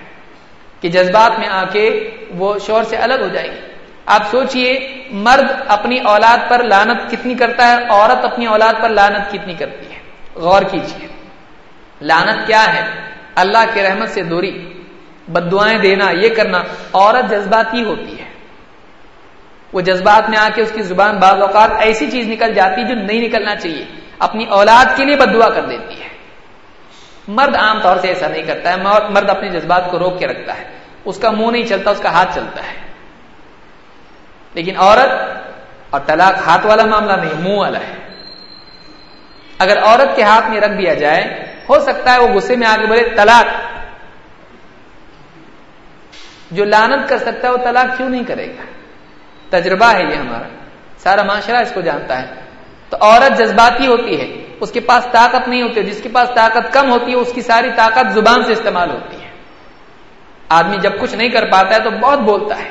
کہ 0.81 0.89
جذبات 0.89 1.39
میں 1.39 1.49
آ 1.49 1.65
کے 1.65 2.11
وہ 2.31 2.59
شور 2.67 2.83
سے 2.83 2.97
الگ 2.97 3.15
ہو 3.15 3.29
جائے 3.29 3.51
گی 3.51 3.70
آپ 4.11 4.23
سوچئے، 4.31 4.99
مرد 5.11 5.53
اپنی 5.67 6.01
اولاد 6.01 6.51
پر 6.51 6.63
لانت 6.63 7.11
کتنی 7.11 7.35
کرتا 7.35 7.69
ہے، 7.69 7.85
عورت 7.89 8.25
اپنی 8.25 8.47
اولاد 8.47 8.83
پر 8.83 8.89
لانت 8.89 9.33
کتنی 9.33 9.55
کرتی 9.55 9.87
ہے؟ 9.93 9.99
غور 10.35 10.63
کیجیے 10.63 11.09
لانت 12.01 12.47
کیا 12.47 12.75
ہے؟ 12.75 12.87
اللہ 13.35 13.65
کے 13.75 13.83
رحمت 13.83 14.09
سے 14.09 14.23
دوری 14.23 14.73
بدوائیں 15.29 15.79
دینا، 15.79 16.11
یہ 16.11 16.29
کرنا، 16.29 16.63
عورت 16.93 17.31
جذباتی 17.31 17.83
ہوتی 17.83 18.21
ہے۔ 18.21 18.25
وہ 19.73 19.81
جذبات 19.81 20.31
میں 20.31 20.39
آ 20.39 20.49
کے 20.55 20.63
اس 20.63 20.73
کی 20.73 20.83
زبان 20.83 21.17
بعض 21.17 21.41
اوقات 21.41 21.71
ایسی 21.79 22.11
چیز 22.11 22.29
نکل 22.29 22.55
جاتی 22.55 22.85
جو 22.85 22.95
نہیں 22.95 23.21
نکلنا 23.21 23.57
چاہیے، 23.57 23.85
اپنی 24.19 24.45
اولاد 24.45 24.97
کے 24.97 25.05
لیے 25.05 25.17
بدعا 25.17 25.51
کر 25.51 25.63
دیتی 25.63 26.03
ہے۔ 26.03 26.09
مرد 27.29 27.57
عام 27.57 27.83
طور 27.83 27.97
سے 27.97 28.09
ایسا 28.09 28.29
نہیں 28.29 28.43
کرتا 28.43 28.71
ہے، 28.71 28.77
مرد 29.11 29.31
اپنے 29.31 29.49
جذبات 29.49 29.91
کو 29.91 29.99
روک 29.99 30.19
کے 30.19 30.27
رکھتا 30.27 30.59
ہے۔ 30.59 30.65
اس 31.05 31.19
کا 31.19 31.31
منہ 31.31 31.51
نہیں 31.51 31.63
چلتا، 31.63 31.91
اس 31.91 32.01
کا 32.01 32.13
ہاتھ 32.13 32.35
چلتا 32.35 32.63
ہے۔ 32.63 32.90
لیکن 34.55 34.77
عورت 34.77 35.37
اور 35.91 36.01
طلاق 36.07 36.49
ہاتھ 36.49 36.67
والا 36.67 36.85
معاملہ 36.85 37.13
نہیں، 37.13 37.49
منہ 37.49 37.59
والا 37.59 37.79
ہے۔ 37.79 37.95
اگر 39.59 39.83
عورت 39.83 40.17
کے 40.17 40.23
ہاتھ 40.23 40.51
میں 40.51 40.61
رکھ 40.61 40.73
دیا 40.73 40.95
جائے، 40.95 41.55
ہو 41.69 41.81
سکتا 41.81 42.13
ہے 42.13 42.19
وہ 42.19 42.29
غصے 42.29 42.57
میں 42.57 42.67
آگے 42.67 42.87
بولے 42.87 43.09
طلاق۔ 43.17 43.47
جو 46.51 46.65
لانت 46.65 47.09
کر 47.09 47.19
سکتا 47.19 47.49
ہے، 47.49 47.53
وہ 47.53 47.65
طلاق 47.65 47.97
کیوں 47.97 48.09
نہیں 48.09 48.25
کرے 48.25 48.47
گا؟ 48.47 48.63
تجربہ 49.51 49.93
ہے 49.95 50.03
یہ 50.03 50.15
ہمارا۔ 50.15 50.49
سارا 50.99 51.23
معاشرہ 51.23 51.57
اس 51.57 51.73
کو 51.75 51.81
جانتا 51.81 52.23
ہے۔ 52.23 52.35
تو 52.89 52.97
عورت 53.01 53.39
جذباتی 53.39 53.87
ہوتی 53.87 54.21
ہے، 54.21 54.57
اس 54.61 54.73
کے 54.73 54.81
پاس 54.81 55.07
طاقت 55.13 55.49
نہیں 55.49 55.63
ہوتی، 55.63 55.83
جس 55.83 56.01
کے 56.03 56.09
پاس 56.09 56.31
طاقت 56.35 56.73
کم 56.73 56.91
ہوتی 56.91 57.11
ہے، 57.11 57.17
اس 57.17 57.33
کی 57.35 57.43
ساری 57.43 57.71
طاقت 57.77 58.13
زبان 58.13 58.45
سے 58.45 58.53
استعمال 58.53 58.91
ہوتی 58.91 59.23
ہے۔ 59.23 59.31
آدمی 60.49 60.77
جب 60.77 61.01
کچھ 61.01 61.15
نہیں 61.15 61.29
کر 61.29 61.51
پاتا 61.51 61.75
ہے 61.75 61.81
تو 61.81 61.91
بہت 61.91 62.19
بولتا 62.19 62.59
ہے۔ 62.59 62.71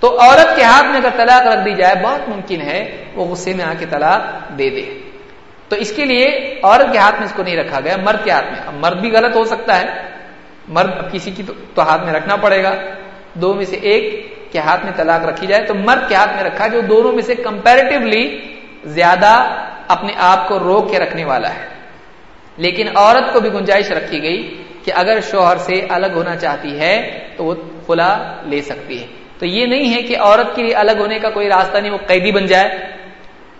تو 0.00 0.20
عورت 0.20 0.56
کے 0.56 0.62
ہاتھ 0.62 0.86
میں 0.86 0.96
اگر 0.96 1.08
طلاق 1.16 1.46
رکھ 1.46 1.64
دی 1.64 1.74
جائے، 1.74 1.94
بہت 2.02 2.28
ممکن 2.28 2.60
ہے 2.60 3.04
وہ 3.14 3.24
غصے 3.24 3.52
میں 3.54 3.64
آ 3.64 3.72
کے 3.78 3.86
طلاق 3.90 4.48
دے 4.58 4.70
دے۔ 4.70 4.98
تو 5.68 5.76
اس 5.76 5.92
کے 5.92 6.04
لیے 6.04 6.54
عورت 6.62 6.92
کے 6.92 6.98
ہاتھ 6.98 7.14
میں 7.14 7.24
اس 7.24 7.32
کو 7.36 7.42
نہیں 7.42 7.56
رکھا 7.56 7.80
گیا، 7.80 7.96
مرد 7.96 8.24
کے 8.24 8.30
ہاتھ 8.30 8.46
میں۔ 8.46 8.60
اب 8.66 8.74
مرد 8.74 9.00
بھی 9.00 9.10
غلط 9.10 9.36
ہو 9.36 9.44
سکتا 9.44 9.80
ہے۔ 9.80 9.86
مرد 10.68 11.12
کسی 11.12 11.30
کی 11.30 11.42
تو 11.74 11.82
ہاتھ 11.82 12.04
میں 12.04 12.12
رکھنا 12.12 12.36
پڑے 12.36 12.62
گا۔ 12.62 12.74
دو 13.34 13.54
میں 13.54 13.64
سے 13.64 13.76
ایک 13.76 14.34
کے 14.52 14.58
ہاتھ 14.58 14.84
میں 14.84 14.92
طلاق 14.96 15.24
رکھی 15.24 15.46
جائے 15.46 15.64
تو 15.64 15.74
مرد 15.74 16.08
کے 16.08 16.14
ہاتھ 16.14 16.34
میں 16.34 16.44
رکھا، 16.44 16.66
جو 16.66 16.80
دونوں 16.80 17.12
میں 17.12 17.22
سے 17.22 17.34
کمپیریٹولی 17.34 18.40
زیادہ 18.84 19.44
اپنے 19.88 20.12
آپ 20.16 20.48
کو 20.48 20.58
روک 20.58 20.90
کے 20.90 20.98
رکھنے 20.98 21.24
والا 21.24 21.48
ہے۔ 21.48 21.68
لیکن 22.56 22.88
عورت 22.94 23.32
کو 23.32 23.40
بھی 23.40 23.52
گنجائش 23.52 23.90
رکھی 23.90 24.22
گئی 24.22 24.62
کہ 24.84 24.92
اگر 24.94 25.20
شوہر 25.30 25.56
سے 25.56 25.86
الگ 25.88 26.06
ہونا 26.14 26.36
چاہتی 26.36 26.80
ہے 26.80 27.18
تو 27.36 27.44
وہ 27.44 27.54
کھلا 27.86 28.34
لے 28.46 28.62
سکتی 28.62 29.02
ہے۔ 29.02 29.06
تو 29.38 29.46
یہ 29.46 29.66
نہیں 29.66 29.94
ہے 29.94 30.02
کہ 30.02 30.18
عورت 30.18 30.56
کے 30.56 30.62
لیے 30.62 30.74
الگ 30.74 30.92
ہونے 30.98 31.18
کا 31.18 31.30
کوئی 31.30 31.48
راستہ 31.48 31.78
نہیں، 31.78 31.92
وہ 31.92 31.98
قیدی 32.06 32.32
بن 32.32 32.46
جائے 32.46 32.68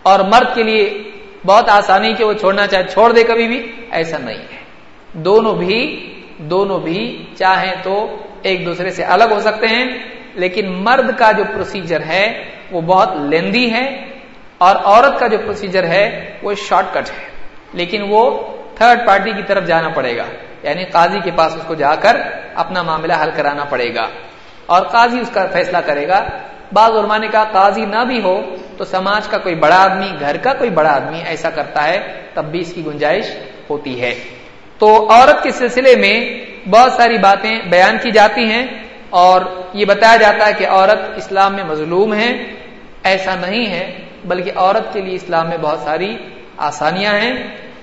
اور 0.02 0.20
مرد 0.20 0.54
کے 0.54 0.62
لیے 0.62 1.02
بہت 1.46 1.68
آسانی 1.68 2.12
کہ 2.12 2.24
وہ 2.24 2.32
چھوڑنا 2.32 2.66
چاہے، 2.66 2.84
چھوڑ 2.84 3.12
دے 3.12 3.22
کبھی 3.22 3.48
بھی، 3.48 3.72
ایسا 3.90 4.18
نہیں 4.18 4.38
ہے۔ 4.38 4.58
دونوں 5.12 5.54
بھی 5.54 6.04
دونوں 6.38 6.80
بھی 6.80 7.26
چاہیں 7.38 7.74
تو 7.82 8.16
ایک 8.42 8.66
دوسرے 8.66 8.90
سے 8.90 9.04
الگ 9.04 9.24
ہو 9.30 9.40
سکتے 9.40 9.66
ہیں، 9.66 9.86
لیکن 10.34 10.72
مرد 10.72 11.18
کا 11.18 11.32
جو 11.32 11.44
پروسیجر 11.44 12.00
ہے، 12.00 12.44
وہ 12.70 12.80
بہت 12.80 13.16
لیندی 13.16 13.72
ہے 13.72 14.06
اور 14.58 14.76
عورت 14.76 15.18
کا 15.18 15.26
جو 15.26 15.38
پروسیجر 15.38 15.84
ہے، 15.84 16.36
وہ 16.42 16.54
شارٹ 16.54 16.84
کٹ 16.90 17.10
ہے۔ 17.10 17.38
لیکن 17.72 18.02
وہ 18.08 18.40
تھرڈ 18.74 19.06
پارٹی 19.06 19.30
کی 19.30 19.42
طرف 19.46 19.66
جانا 19.66 19.88
پڑے 19.88 20.16
گا 20.16 20.24
یعنی 20.62 20.84
قاضی 20.84 21.18
کے 21.24 21.30
پاس 21.36 21.56
اس 21.56 21.62
کو 21.66 21.74
جا 21.74 21.94
کر 21.94 22.16
اپنا 22.54 22.82
معاملہ 22.82 23.12
حل 23.22 23.30
کرانا 23.30 23.64
پڑے 23.64 23.94
گا۔ 23.94 24.08
اور 24.68 24.82
قاضی 24.86 25.18
اس 25.20 25.30
کا 25.34 25.46
فیصلہ 25.52 25.78
کرے 25.86 26.08
گا۔ 26.08 26.20
بعض 26.72 26.90
علماء 26.90 27.18
نے 27.18 27.28
کہا، 27.28 27.44
قاضی 27.52 27.84
نہ 27.84 28.04
بھی 28.04 28.22
ہو 28.22 28.40
تو 28.76 28.84
سماج 28.84 29.28
کا 29.28 29.38
کوئی 29.38 29.54
بڑا 29.54 29.82
آدمی، 29.82 30.10
گھر 30.20 30.36
کا 30.36 30.52
کوئی 30.52 30.70
بڑا 30.70 30.94
آدمی 30.94 31.20
ایسا 31.26 31.50
کرتا 31.50 31.88
ہے، 31.88 31.98
تب 32.34 32.44
بھی 32.44 32.60
اس 32.60 32.72
کی 32.72 32.86
گنجائش 32.86 33.26
ہوتی 33.70 34.02
ہے۔ 34.02 34.14
تو 34.78 35.10
عورت 35.10 35.42
کے 35.42 35.50
سلسلے 35.50 35.96
میں 35.96 36.16
بہت 36.68 36.92
ساری 36.92 37.18
باتیں 37.18 37.60
بیان 37.70 37.96
کی 38.02 38.10
جاتی 38.10 38.44
ہیں 38.44 38.66
اور 39.10 39.40
یہ 39.72 39.84
بتایا 39.84 40.16
جاتا 40.16 40.46
ہے 40.46 40.52
کہ 40.58 40.66
عورت 40.68 41.00
اسلام 41.16 41.54
میں 41.54 41.64
مظلوم 41.64 42.14
ہے، 42.14 42.28
ایسا 43.02 43.34
نہیں 43.34 43.66
ہے، 43.66 43.98
بلکہ 44.24 44.52
عورت 44.56 44.92
کے 44.92 45.00
لیے 45.00 45.14
اسلام 45.14 45.48
میں 45.48 45.58
بہت 45.58 45.78
ساری 45.78 46.16
آسانیاں 46.56 47.12
ہیں 47.12 47.32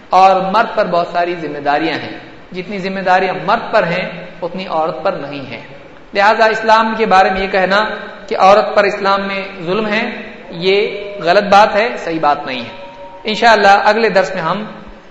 اور 0.09 0.41
مرد 0.41 0.75
پر 0.75 0.85
بہت 0.85 1.07
ساری 1.11 1.35
ذمہ 1.41 1.59
داریاں 1.59 1.99
ہیں۔ 1.99 2.17
جتنی 2.51 2.77
ذمہ 2.77 2.99
داریاں 2.99 3.33
مرد 3.45 3.73
پر 3.73 3.83
ہیں، 3.83 4.25
اتنی 4.41 4.67
عورت 4.67 5.03
پر 5.03 5.11
نہیں 5.11 5.51
ہیں۔ 5.51 5.74
لہذا 6.15 6.45
اسلام 6.45 6.93
کے 6.97 7.05
بارے 7.05 7.29
میں 7.29 7.41
یہ 7.41 7.47
کہنا 7.47 7.81
کہ 8.27 8.35
عورت 8.39 8.75
پر 8.75 8.83
اسلام 8.83 9.21
میں 9.27 9.43
ظلم 9.63 9.87
ہے، 9.87 10.11
یہ 10.49 11.01
غلط 11.23 11.43
بات 11.43 11.75
ہے، 11.75 11.89
صحیح 11.97 12.19
بات 12.21 12.45
نہیں 12.45 12.61
ہے۔ 12.61 12.85
انشاءاللہ 13.23 13.81
اگلے 13.85 14.09
درس 14.09 14.33
میں 14.33 14.41
ہم 14.41 14.65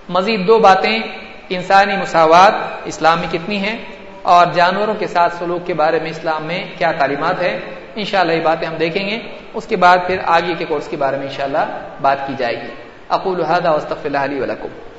مزید 0.09 0.47
دو 0.47 0.59
باتیں، 0.59 1.03
انسانی 1.49 1.97
مساوات 1.97 2.53
اسلام 2.85 3.19
میں 3.19 3.29
کتنی 3.33 3.59
ہیں 3.59 3.79
اور 4.23 4.47
جانوروں 4.53 4.95
کے 4.95 5.07
ساتھ 5.07 5.35
سلوک 5.35 5.67
کے 5.67 5.75
بارے 5.75 5.99
میں 6.03 6.11
اسلام 6.11 6.45
میں 6.45 6.65
کیا 6.79 6.93
تعلیمات 6.93 7.43
ہے 7.43 7.61
انشاءاللہ 7.97 8.33
یہ 8.33 8.41
باتیں 8.41 8.69
ہم 8.69 8.75
دیکھیں 8.75 9.09
گے۔ 9.09 9.19
اس 9.55 9.67
کے 9.67 9.77
بعد 9.77 9.99
پھر 10.07 10.19
آگے 10.27 10.55
کے 10.55 10.65
کورس 10.65 10.89
کے 10.89 10.97
بارے 10.97 11.17
میں 11.17 11.27
انشاءاللہ 11.27 11.79
بات 12.01 12.27
کی 12.27 12.35
جائے 12.39 12.57
گی۔ 12.57 12.71
اقول 13.09 13.41
هذا 13.41 13.71
واستغفر 13.71 14.07
الله 14.07 14.27
لي 14.27 14.41
ولكم۔ 14.41 14.91